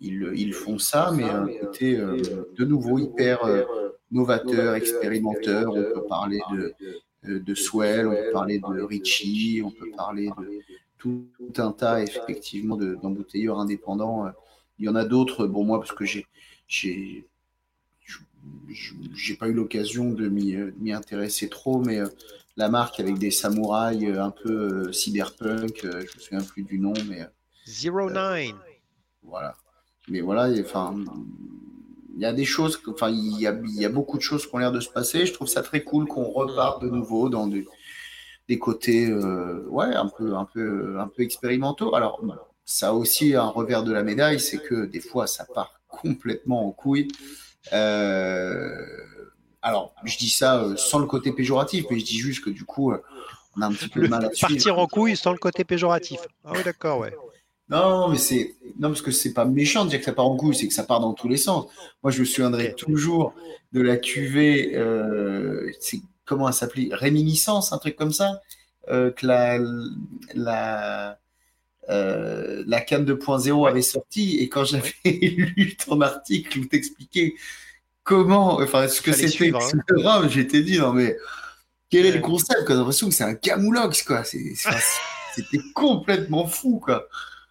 ils, 0.00 0.54
font 0.54 0.78
ça, 0.78 1.12
mais 1.14 1.24
un 1.24 1.46
côté 1.46 1.96
euh, 1.96 2.16
de 2.56 2.64
nouveau 2.64 2.98
hyper 2.98 3.44
euh, 3.44 3.64
novateur, 4.10 4.74
expérimenteur. 4.74 5.72
On 5.72 5.82
peut 5.82 6.04
parler 6.08 6.40
de, 6.52 6.74
euh, 6.82 6.92
de 7.24 7.54
Swell, 7.54 8.06
on 8.06 8.14
peut 8.14 8.32
parler 8.32 8.58
de 8.58 8.80
Richie, 8.80 9.62
on 9.64 9.70
peut 9.70 9.90
parler 9.96 10.30
de 10.38 10.60
tout, 10.98 11.26
un 11.58 11.72
tas 11.72 12.02
effectivement 12.02 12.76
d'embouteilleurs 12.76 13.58
indépendants. 13.58 14.26
Il 14.78 14.86
y 14.86 14.88
en 14.88 14.94
a 14.94 15.04
d'autres, 15.04 15.46
bon 15.46 15.64
moi 15.64 15.78
parce 15.78 15.92
que 15.92 16.04
j'ai 16.04 16.26
j'ai 16.68 17.26
pas 19.38 19.48
eu 19.48 19.52
l'occasion 19.52 20.12
de 20.12 20.28
m'y 20.28 20.92
intéresser 20.92 21.48
trop, 21.48 21.78
mais 21.78 22.00
la 22.56 22.68
marque 22.68 23.00
avec 23.00 23.18
des 23.18 23.30
samouraïs 23.30 24.16
un 24.16 24.30
peu 24.30 24.92
cyberpunk, 24.92 25.80
je 25.82 25.98
me 25.98 26.20
souviens 26.20 26.42
plus 26.42 26.62
du 26.62 26.78
nom, 26.78 26.94
mais 27.08 27.26
Zero 27.66 28.10
Nine. 28.10 28.56
Voilà 29.22 29.56
mais 30.10 30.20
voilà, 30.20 30.50
enfin, 30.60 30.96
il 32.14 32.20
y 32.20 32.24
a 32.24 32.32
des 32.32 32.44
choses, 32.44 32.80
enfin, 32.88 33.08
il 33.10 33.40
y 33.40 33.46
a, 33.46 33.58
il 33.64 33.80
y 33.80 33.84
a 33.84 33.88
beaucoup 33.88 34.16
de 34.16 34.22
choses 34.22 34.46
qui 34.46 34.54
ont 34.54 34.58
l'air 34.58 34.72
de 34.72 34.80
se 34.80 34.88
passer. 34.88 35.26
Je 35.26 35.32
trouve 35.32 35.48
ça 35.48 35.62
très 35.62 35.82
cool 35.82 36.06
qu'on 36.06 36.24
reparte 36.24 36.82
de 36.82 36.88
nouveau 36.88 37.28
dans 37.28 37.46
des, 37.46 37.66
des 38.48 38.58
côtés, 38.58 39.08
euh, 39.08 39.64
ouais, 39.68 39.94
un 39.94 40.08
peu, 40.08 40.34
un 40.34 40.44
peu, 40.44 40.98
un 40.98 41.08
peu 41.08 41.22
expérimentaux. 41.22 41.94
Alors, 41.94 42.20
ça 42.64 42.88
a 42.88 42.92
aussi 42.92 43.34
un 43.34 43.46
revers 43.46 43.84
de 43.84 43.92
la 43.92 44.02
médaille, 44.02 44.40
c'est 44.40 44.58
que 44.58 44.86
des 44.86 45.00
fois, 45.00 45.26
ça 45.26 45.46
part 45.54 45.80
complètement 45.88 46.66
en 46.66 46.72
couille. 46.72 47.08
Euh, 47.72 48.74
alors, 49.62 49.94
je 50.04 50.16
dis 50.18 50.30
ça 50.30 50.62
euh, 50.62 50.76
sans 50.76 50.98
le 50.98 51.06
côté 51.06 51.32
péjoratif, 51.32 51.84
mais 51.90 51.98
je 51.98 52.04
dis 52.04 52.18
juste 52.18 52.44
que 52.44 52.50
du 52.50 52.64
coup, 52.64 52.92
on 53.56 53.62
a 53.62 53.66
un 53.66 53.72
petit 53.72 53.88
peu 53.88 54.00
de 54.00 54.08
mal 54.08 54.24
à 54.24 54.32
suivre. 54.32 54.52
Partir 54.52 54.78
en 54.78 54.86
couille 54.86 55.16
sans 55.16 55.32
le 55.32 55.38
côté 55.38 55.64
péjoratif. 55.64 56.20
Ah 56.44 56.52
oui, 56.54 56.62
d'accord, 56.64 57.00
ouais. 57.00 57.14
Non, 57.70 58.08
mais 58.08 58.18
c'est 58.18 58.56
non 58.80 58.88
parce 58.88 59.02
que 59.02 59.12
c'est 59.12 59.32
pas 59.32 59.44
méchant 59.44 59.84
de 59.84 59.90
dire 59.90 60.00
que 60.00 60.04
ça 60.04 60.12
part 60.12 60.26
en 60.26 60.36
couille, 60.36 60.54
c'est 60.54 60.66
que 60.66 60.74
ça 60.74 60.82
part 60.82 61.00
dans 61.00 61.12
tous 61.12 61.28
les 61.28 61.36
sens. 61.36 61.66
Moi, 62.02 62.10
je 62.10 62.20
me 62.20 62.24
souviendrai 62.24 62.74
toujours 62.74 63.32
de 63.72 63.80
la 63.80 63.96
cuvée, 63.96 64.74
euh, 64.74 65.70
c'est 65.80 66.00
comment 66.24 66.48
elle 66.48 66.54
s'appelait, 66.54 66.88
réminiscence, 66.90 67.72
un 67.72 67.78
truc 67.78 67.94
comme 67.94 68.12
ça, 68.12 68.40
euh, 68.88 69.12
que 69.12 69.26
la 69.26 69.58
la 70.34 71.18
euh, 71.90 72.64
la 72.66 72.80
canne 72.80 73.04
2.0 73.04 73.68
avait 73.68 73.82
sorti 73.82 74.38
et 74.38 74.48
quand 74.48 74.64
j'avais 74.64 74.92
lu 75.04 75.76
ton 75.76 76.00
article 76.00 76.58
où 76.60 76.64
t'expliquais 76.64 77.34
comment, 78.02 78.60
enfin 78.60 78.88
ce 78.88 79.00
que 79.00 79.12
c'était, 79.12 79.52
hein. 79.54 80.28
j'étais 80.28 80.62
dit 80.62 80.78
non 80.78 80.92
mais 80.92 81.16
quel 81.88 82.06
est 82.06 82.12
le 82.12 82.20
concept? 82.20 82.62
J'ai 82.68 82.74
l'impression 82.74 83.08
que 83.08 83.14
c'est 83.14 83.24
un 83.24 83.34
camoulox 83.34 84.02
quoi. 84.02 84.22
C'était 84.24 85.58
complètement 85.74 86.46
fou 86.46 86.80
quoi. 86.84 87.06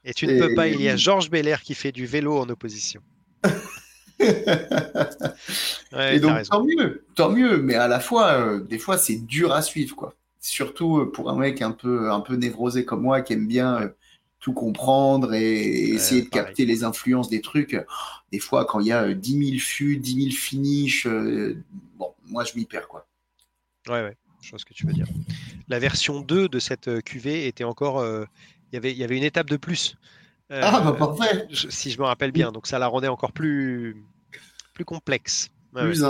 Et 0.06 0.14
tu 0.14 0.28
ne 0.28 0.40
peux 0.40 0.54
pas, 0.54 0.68
il 0.68 0.82
y 0.82 0.90
a 0.90 0.96
Georges 0.96 1.30
Belair 1.30 1.62
qui 1.62 1.76
fait 1.76 1.92
du 1.92 2.06
vélo 2.06 2.38
en 2.38 2.48
opposition. 2.50 3.02
et 4.20 6.20
donc, 6.20 6.44
tant 6.50 6.64
mieux, 6.64 7.06
tant 7.16 7.32
mieux, 7.32 7.62
mais 7.62 7.76
à 7.76 7.88
la 7.88 8.00
fois, 8.00 8.34
euh, 8.34 8.60
des 8.60 8.80
fois, 8.80 8.98
c'est 8.98 9.18
dur 9.18 9.54
à 9.54 9.62
suivre, 9.62 9.96
quoi. 9.96 10.16
Surtout 10.42 11.00
euh, 11.00 11.12
pour 11.12 11.30
un 11.30 11.38
mec 11.38 11.62
un 11.62 11.72
peu, 11.72 12.12
un 12.12 12.22
peu 12.22 12.36
névrosé 12.36 12.86
comme 12.86 13.02
moi 13.02 13.22
qui 13.22 13.34
aime 13.34 13.48
bien 13.48 13.82
euh, 13.82 13.90
tout 14.40 14.54
comprendre 14.54 15.34
et 15.34 15.90
essayer 15.90 16.22
de 16.22 16.30
capter 16.30 16.66
les 16.66 16.86
influences 16.86 17.30
des 17.30 17.42
trucs. 17.42 17.78
Des 18.32 18.40
fois, 18.40 18.66
quand 18.66 18.80
il 18.80 18.88
y 18.88 18.94
a 18.94 19.14
10 19.14 19.50
000 19.52 19.60
fûts, 19.60 19.98
10 19.98 20.16
000 20.16 20.32
finishes, 20.32 21.08
bon, 21.98 22.14
moi, 22.26 22.46
je 22.46 22.54
m'y 22.56 22.66
perds, 22.66 22.88
quoi. 22.88 23.06
Ouais, 23.90 24.02
ouais, 24.02 24.16
je 24.42 24.52
vois 24.52 24.60
ce 24.60 24.66
que 24.66 24.74
tu 24.74 24.86
veux 24.86 24.94
dire. 24.94 25.08
La 25.68 25.80
version 25.80 26.22
2 26.22 26.48
de 26.48 26.60
cette 26.60 27.04
cuvée 27.04 27.48
était 27.48 27.66
encore 27.66 28.02
y 28.74 28.78
avait, 28.78 28.92
il 28.92 28.98
y 28.98 29.04
avait 29.04 29.18
une 29.18 29.24
étape 29.24 29.50
de 29.50 29.58
plus. 29.58 29.96
ah, 30.52 30.82
bah 30.82 30.94
parfait. 30.94 31.48
si 31.52 31.92
je 31.92 32.00
me 32.00 32.06
rappelle 32.06 32.32
bien. 32.32 32.52
Donc 32.52 32.68
ça 32.68 32.80
la 32.80 32.88
rendait 32.88 33.08
encore 33.08 33.32
plus, 33.32 34.04
plus 34.74 34.86
complexe. 34.86 35.50
plus 35.76 36.04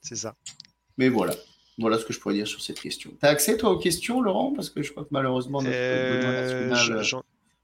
C'est 0.00 0.16
ça. 0.16 0.34
Mais 0.98 1.08
voilà. 1.08 1.34
Voilà 1.78 1.98
ce 1.98 2.06
que 2.06 2.12
je 2.12 2.20
pourrais 2.20 2.34
dire 2.34 2.46
sur 2.46 2.62
cette 2.62 2.80
question. 2.80 3.10
Tu 3.20 3.26
as 3.26 3.28
accès, 3.28 3.56
toi, 3.56 3.70
aux 3.70 3.78
questions, 3.78 4.22
Laurent? 4.22 4.52
Parce 4.54 4.70
que 4.70 4.82
je 4.82 4.92
crois 4.92 5.04
que 5.04 5.10
malheureusement, 5.10 5.60
notre 5.60 5.76
euh, 5.76 6.74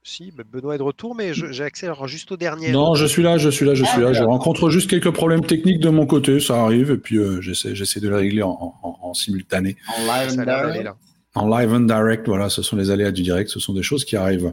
Si, 0.03 0.31
bah, 0.37 0.44
Benoît 0.51 0.75
est 0.75 0.79
de 0.79 0.83
retour, 0.83 1.14
mais 1.14 1.33
j'ai 1.33 1.64
accès 1.64 1.87
alors 1.87 2.07
juste 2.07 2.31
au 2.31 2.37
dernier. 2.37 2.72
Non, 2.72 2.94
je 2.94 3.07
suis 3.07 3.22
là, 3.22 3.38
je 3.38 3.48
suis 3.48 3.64
là, 3.64 3.75
je 3.75 3.85
suis 3.85 4.03
là. 4.03 4.12
Je 4.12 4.22
rencontre 4.22 4.68
juste 4.68 4.90
quelques 4.90 5.12
problèmes 5.12 5.46
techniques 5.46 5.81
de 5.81 5.88
mon 5.88 6.07
côté, 6.07 6.40
ça 6.40 6.62
arrive, 6.62 6.90
et 6.90 6.98
puis 6.98 7.16
euh, 7.16 7.40
j'essaie, 7.40 7.75
j'essaie 7.75 8.01
de 8.01 8.09
les 8.11 8.16
régler 8.16 8.42
en, 8.42 9.14
simultané. 9.14 9.77
En 9.96 10.03
live 10.03 10.38
and 10.38 10.44
direct. 10.44 10.90
En 11.35 11.49
live 11.49 11.73
and 11.73 11.81
direct, 11.81 12.27
voilà, 12.29 12.51
ce 12.51 12.61
sont 12.61 12.77
les 12.77 12.90
aléas 12.90 13.11
du 13.11 13.23
direct, 13.23 13.49
ce 13.49 13.59
sont 13.59 13.73
des 13.73 13.83
choses 13.83 14.05
qui 14.05 14.16
arrivent. 14.16 14.53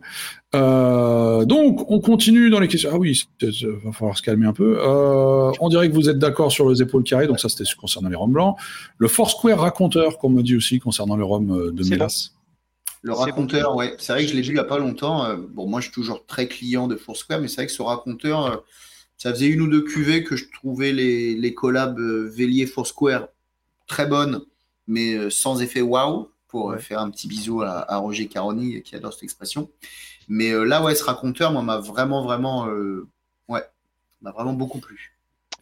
Euh, 0.56 1.44
donc, 1.44 1.92
on 1.92 2.00
continue 2.00 2.50
dans 2.50 2.62
les 2.62 2.70
questions. 2.70 2.90
Ah 2.94 2.98
oui, 2.98 3.22
il 3.42 3.68
va 3.84 3.92
falloir 3.92 4.18
se 4.18 4.24
calmer 4.24 4.46
un 4.46 4.54
peu. 4.54 4.80
Euh, 4.80 5.52
on 5.60 5.68
dirait 5.68 5.90
que 5.90 5.94
vous 5.94 6.10
êtes 6.10 6.20
d'accord 6.20 6.52
sur 6.52 6.70
les 6.70 6.82
épaules 6.82 7.04
carrées, 7.04 7.28
donc 7.28 7.40
ça 7.40 7.50
c'était 7.50 7.66
concernant 7.78 8.08
les 8.08 8.16
roms 8.16 8.32
blancs. 8.32 8.56
Le 8.98 9.10
Foursquare 9.10 9.60
raconteur, 9.60 10.18
qu'on 10.18 10.30
me 10.30 10.42
dit 10.42 10.56
aussi 10.56 10.80
concernant 10.80 11.18
le 11.18 11.26
rhum 11.26 11.72
de 11.74 11.90
Mélas. 11.90 12.32
Le 13.02 13.14
raconteur, 13.14 13.76
ouais. 13.76 13.96
C'est 13.98 14.12
vrai 14.14 14.24
que 14.26 14.32
je 14.32 14.36
l'ai 14.36 14.42
vu 14.42 14.50
il 14.50 14.54
n'y 14.54 14.60
a 14.60 14.66
pas 14.66 14.78
longtemps. 14.78 15.26
Euh, 15.26 15.38
bon, 15.38 15.68
moi, 15.68 15.80
je 15.80 15.86
suis 15.86 15.94
toujours 15.94 16.26
très 16.26 16.48
client 16.48 16.88
de 16.88 16.96
Foursquare, 16.96 17.40
mais 17.40 17.48
c'est 17.48 17.58
vrai 17.58 17.68
que 17.68 17.72
ce 17.72 17.82
raconteur, 17.82 18.46
euh, 18.46 18.58
ça 19.18 19.34
faisait 19.34 19.48
une 19.48 19.62
ou 19.62 19.68
deux 19.68 19.84
cuvées 19.84 20.24
que 20.24 20.36
je 20.36 20.46
trouvais 20.52 20.92
les, 20.92 21.36
les 21.36 21.54
collabs 21.54 22.00
euh, 22.00 22.30
Vélier 22.30 22.66
Foursquare 22.66 23.28
très 23.88 24.06
bonnes, 24.06 24.42
mais 24.88 25.30
sans 25.32 25.62
effet 25.62 25.82
waouh, 25.82 26.30
pour 26.50 26.76
faire 26.78 27.00
un 27.00 27.10
petit 27.10 27.28
bisou 27.28 27.62
à, 27.62 27.98
Roger 27.98 28.28
Caroni 28.28 28.82
qui 28.82 28.96
adore 28.96 29.14
cette 29.14 29.24
expression. 29.24 29.70
Mais 30.28 30.52
là, 30.66 30.84
ouais, 30.84 30.96
ce 30.96 31.04
raconteur, 31.04 31.52
moi, 31.52 31.62
m'a 31.62 31.78
vraiment, 31.78 32.24
vraiment, 32.24 32.68
ouais, 33.48 33.64
m'a 34.22 34.32
vraiment 34.32 34.54
beaucoup 34.54 34.80
plu. 34.80 35.16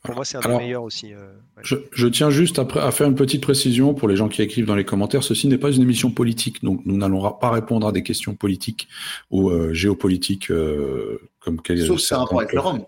Pour 0.03 0.15
moi, 0.15 0.25
c'est 0.25 0.37
un 0.37 0.41
des 0.41 0.57
meilleurs 0.57 0.83
aussi. 0.83 1.13
Euh, 1.13 1.33
je, 1.63 2.07
tiens 2.07 2.29
juste 2.29 2.59
à, 2.59 2.91
faire 2.91 3.07
une 3.07 3.15
petite 3.15 3.41
précision 3.41 3.93
pour 3.93 4.07
les 4.07 4.15
gens 4.15 4.29
qui 4.29 4.41
écrivent 4.41 4.65
dans 4.65 4.75
les 4.75 4.85
commentaires. 4.85 5.23
Ceci 5.23 5.47
n'est 5.47 5.57
pas 5.57 5.71
une 5.71 5.81
émission 5.81 6.11
politique, 6.11 6.63
donc 6.63 6.81
nous 6.85 6.97
n'allons 6.97 7.29
pas 7.33 7.49
répondre 7.49 7.87
à 7.87 7.91
des 7.91 8.03
questions 8.03 8.33
politiques 8.33 8.87
ou 9.31 9.49
euh, 9.49 9.73
géopolitiques 9.73 10.49
euh, 10.49 11.19
comme 11.39 11.59
Sauf 11.85 11.99
c'est 11.99 12.15
un 12.15 12.19
rapport 12.19 12.39
avec 12.39 12.53
le 12.53 12.59
Rhum. 12.59 12.85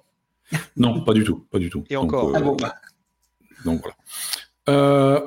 Non, 0.78 1.02
pas 1.02 1.14
du 1.14 1.24
tout, 1.24 1.46
pas 1.52 1.60
du 1.60 1.70
tout. 1.70 1.84
Et 1.90 1.98
encore. 1.98 2.32
Ah 2.36 2.40
donc 3.66 3.82
voilà. 3.82 3.96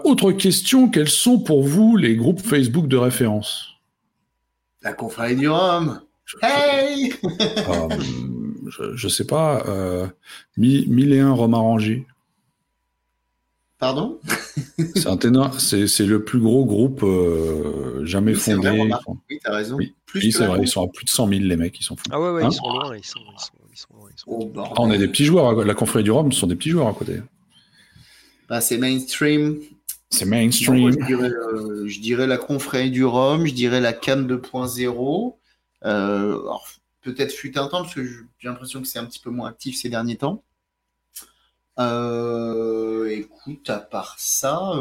Autre 0.04 0.32
question, 0.32 0.88
quels 0.88 1.08
sont 1.08 1.38
pour 1.38 1.62
vous 1.62 1.96
les 1.96 2.16
groupes 2.16 2.40
Facebook 2.40 2.88
de 2.88 2.96
référence? 2.96 3.72
La 4.82 4.92
confrérie 4.92 5.36
du 5.36 5.48
Rhum. 5.48 6.00
Hey 6.42 7.12
je, 8.94 9.06
ne 9.06 9.10
sais 9.10 9.26
pas, 9.26 9.64
euh, 9.66 10.06
1001 10.56 11.32
Rome 11.32 11.54
arrangé. 11.54 12.06
Pardon? 13.78 14.18
C'est 14.94 15.08
un 15.08 15.50
c'est 15.58 16.06
le 16.06 16.24
plus 16.24 16.38
gros 16.38 16.64
groupe 16.64 17.02
euh, 17.02 18.04
jamais 18.04 18.34
fondé. 18.34 18.70
oui, 18.70 18.92
tu 19.28 19.50
as 19.50 19.54
raison. 19.54 19.76
Oui, 19.76 20.32
c'est 20.32 20.46
vrai, 20.46 20.60
ils 20.62 20.68
sont 20.68 20.84
à 20.84 20.88
plus 20.88 21.04
de 21.04 21.10
100 21.10 21.28
000 21.28 21.40
les 21.42 21.56
mecs, 21.56 21.78
ils 21.78 21.82
sont 21.82 21.96
fous. 21.96 22.04
Ah 22.10 22.20
ouais, 22.20 22.30
ouais, 22.30 22.42
ils, 22.42 22.46
hein 22.46 22.50
sont 22.50 22.70
loin, 22.70 22.96
ils 22.96 23.04
sont 23.04 23.20
oh, 24.26 24.52
ah, 24.56 24.72
on 24.78 24.90
est 24.92 24.98
des 24.98 25.08
petits 25.08 25.24
joueurs, 25.24 25.64
la 25.64 25.74
confrérie 25.74 26.04
du 26.04 26.10
Rhum, 26.10 26.30
ce 26.32 26.40
sont 26.40 26.46
des 26.46 26.56
petits 26.56 26.70
joueurs 26.70 26.88
à 26.88 26.92
côté. 26.92 27.20
Bah, 28.52 28.60
c'est 28.60 28.76
mainstream. 28.76 29.62
C'est 30.10 30.26
mainstream. 30.26 30.94
Euh, 31.10 31.88
je, 31.88 32.00
dirais, 32.00 32.26
la 32.26 32.36
confrérie 32.36 32.90
du 32.90 33.02
Rhum, 33.02 33.46
je 33.46 33.54
dirais 33.54 33.80
la 33.80 33.94
Cannes 33.94 34.26
2.0. 34.26 35.36
Euh, 35.86 36.38
peut-être 37.00 37.32
fut 37.32 37.56
un 37.56 37.66
temps, 37.68 37.80
parce 37.80 37.94
que 37.94 38.04
j'ai 38.04 38.48
l'impression 38.48 38.82
que 38.82 38.86
c'est 38.86 38.98
un 38.98 39.06
petit 39.06 39.20
peu 39.20 39.30
moins 39.30 39.48
actif 39.48 39.80
ces 39.80 39.88
derniers 39.88 40.18
temps. 40.18 40.44
Euh, 41.78 43.08
écoute, 43.08 43.70
à 43.70 43.78
part 43.78 44.16
ça, 44.18 44.78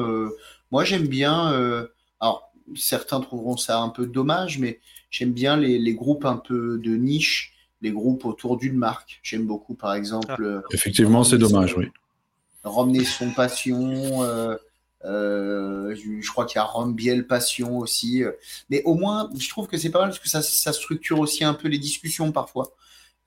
moi 0.70 0.84
j'aime 0.84 1.08
bien. 1.08 1.88
Alors, 2.20 2.52
certains 2.76 3.22
trouveront 3.22 3.56
ça 3.56 3.80
un 3.80 3.88
peu 3.88 4.06
dommage, 4.06 4.60
mais 4.60 4.82
j'aime 5.10 5.32
bien 5.32 5.56
les, 5.56 5.94
groupes 5.94 6.26
un 6.26 6.36
peu 6.36 6.78
de 6.78 6.98
niche, 6.98 7.54
les 7.80 7.92
groupes 7.92 8.26
autour 8.26 8.58
d'une 8.58 8.76
marque. 8.76 9.22
J'aime 9.24 9.46
beaucoup, 9.48 9.76
par 9.76 9.94
exemple. 9.96 10.62
Ah. 10.62 10.68
Effectivement, 10.74 11.24
c'est 11.24 11.38
dommage, 11.38 11.78
oui. 11.78 11.88
Ramener 12.64 13.04
son 13.04 13.32
passion. 13.32 14.24
Euh, 15.06 15.96
je, 15.96 16.32
crois 16.32 16.46
qu'il 16.46 16.58
y 16.58 16.60
a 16.60 16.64
Rome 16.64 16.94
Biel 16.94 17.26
Passion 17.26 17.78
aussi. 17.78 18.24
Euh, 18.24 18.32
mais 18.70 18.84
au 18.84 18.96
moins, 18.96 19.30
je 19.38 19.50
trouve 19.50 19.68
que 19.68 19.78
c'est 19.78 19.90
pas 19.90 20.00
mal 20.00 20.10
parce 20.10 20.20
que 20.20 20.30
ça, 20.30 20.42
ça, 20.42 20.74
structure 20.74 21.20
aussi 21.20 21.44
un 21.44 21.54
peu 21.54 21.68
les 21.68 21.80
discussions 21.80 22.32
parfois. 22.32 22.72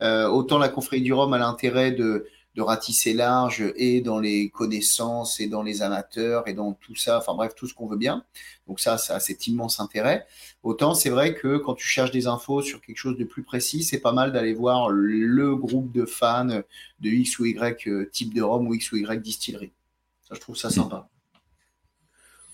Euh, 0.03 0.29
autant 0.29 0.59
la 0.59 0.69
confrérie 0.69 1.03
du 1.03 1.13
Rhum 1.13 1.33
a 1.33 1.39
l'intérêt 1.39 1.93
de, 1.93 2.27
de 2.55 2.63
ratisser 2.63 3.15
large 3.15 3.65
et 3.77 4.01
dans 4.01 4.21
les 4.21 4.51
connaissances 4.51 5.41
et 5.41 5.49
dans 5.49 5.63
les 5.63 5.83
amateurs 5.83 6.47
et 6.49 6.55
dans 6.55 6.73
tout 6.73 6.95
ça, 6.95 7.19
enfin 7.19 7.35
bref, 7.35 7.55
tout 7.55 7.67
ce 7.67 7.75
qu'on 7.75 7.87
veut 7.87 7.97
bien. 7.97 8.25
Donc 8.69 8.81
ça, 8.81 8.97
ça 8.99 9.17
a 9.17 9.21
cet 9.21 9.47
immense 9.47 9.81
intérêt. 9.81 10.27
Autant 10.63 10.95
c'est 10.95 11.11
vrai 11.11 11.35
que 11.35 11.57
quand 11.59 11.75
tu 11.75 11.87
cherches 11.87 12.13
des 12.13 12.27
infos 12.27 12.63
sur 12.63 12.81
quelque 12.81 12.99
chose 12.99 13.19
de 13.19 13.25
plus 13.25 13.43
précis, 13.43 13.83
c'est 13.83 14.01
pas 14.01 14.13
mal 14.13 14.33
d'aller 14.33 14.55
voir 14.55 14.91
le 14.91 15.57
groupe 15.57 15.93
de 15.93 16.05
fans 16.05 16.47
de 16.47 17.09
X 17.09 17.39
ou 17.39 17.47
Y 17.47 18.11
type 18.11 18.35
de 18.35 18.43
Rhum 18.43 18.69
ou 18.69 18.75
X 18.75 18.93
ou 18.93 18.97
Y 18.97 19.21
distillerie. 19.21 19.73
Ça, 20.29 20.35
je 20.35 20.41
trouve 20.41 20.57
ça 20.57 20.71
sympa. 20.71 21.09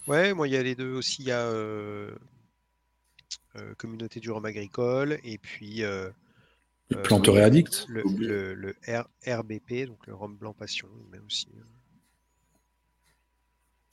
Ouais, 0.07 0.35
moi 0.35 0.49
il 0.49 0.55
y 0.55 0.57
a 0.57 0.63
les 0.63 0.75
deux 0.75 0.93
aussi. 0.93 1.23
Il 1.23 1.29
y 1.29 1.33
a 1.33 1.43
euh, 1.43 2.11
euh, 3.57 3.75
Communauté 3.79 4.19
du 4.19 4.31
rhum 4.31 4.45
agricole 4.45 5.19
et 5.23 5.39
puis 5.39 5.85
euh, 5.85 6.11
Planterai 6.97 7.43
Addict. 7.43 7.87
Le, 7.89 8.55
le, 8.55 8.75
RBP, 9.27 9.87
donc 9.87 10.07
le 10.07 10.15
rhum 10.15 10.37
blanc 10.37 10.53
passion, 10.53 10.89
mais 11.13 11.19
aussi. 11.25 11.49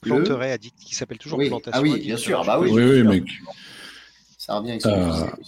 Planterai 0.00 0.52
Addict, 0.52 0.78
qui 0.78 0.94
s'appelle 0.94 1.18
toujours 1.18 1.38
Plantation. 1.38 1.78
Ah 1.78 1.82
oui, 1.82 2.00
bien 2.00 2.16
sûr. 2.16 2.44
Bah 2.44 2.58
oui, 2.60 2.70
oui, 2.72 2.82
oui 2.82 3.02
mec. 3.02 3.24
Ça 4.38 4.58
revient 4.58 4.78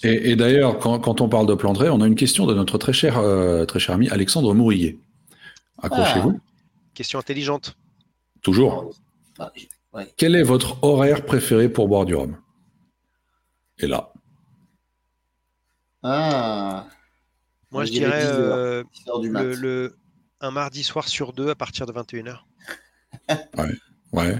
et, 0.02 0.30
et 0.30 0.36
d'ailleurs, 0.36 0.78
quand, 0.78 0.98
quand, 1.00 1.20
on 1.20 1.28
parle 1.28 1.46
de 1.46 1.54
Planterai, 1.54 1.88
on 1.88 2.00
a 2.00 2.06
une 2.06 2.16
question 2.16 2.46
de 2.46 2.54
notre 2.54 2.76
très 2.78 2.92
cher, 2.92 3.22
très 3.66 3.78
cher 3.78 3.94
ami 3.94 4.08
Alexandre 4.10 4.54
Mourillet. 4.54 4.98
Accrochez-vous. 5.82 6.34
Ah. 6.36 6.50
Question 6.94 7.18
intelligente. 7.18 7.76
Toujours. 8.42 8.90
Ah, 9.38 9.50
quel 10.16 10.36
est 10.36 10.42
votre 10.42 10.82
horaire 10.84 11.24
préféré 11.24 11.68
pour 11.68 11.88
boire 11.88 12.04
du 12.04 12.14
rhum? 12.14 12.36
Et 13.78 13.86
là. 13.86 14.12
Ah. 16.02 16.86
Moi, 17.72 17.84
je, 17.84 17.92
dirais 17.92 18.22
euh, 18.24 18.82
le, 19.32 19.96
un 20.40 20.50
mardi 20.50 20.82
soir 20.82 21.08
sur 21.08 21.32
deux 21.32 21.50
à 21.50 21.54
partir 21.54 21.86
de 21.86 21.92
21h. 21.92 22.38
ouais, 23.28 23.78
ouais. 24.12 24.38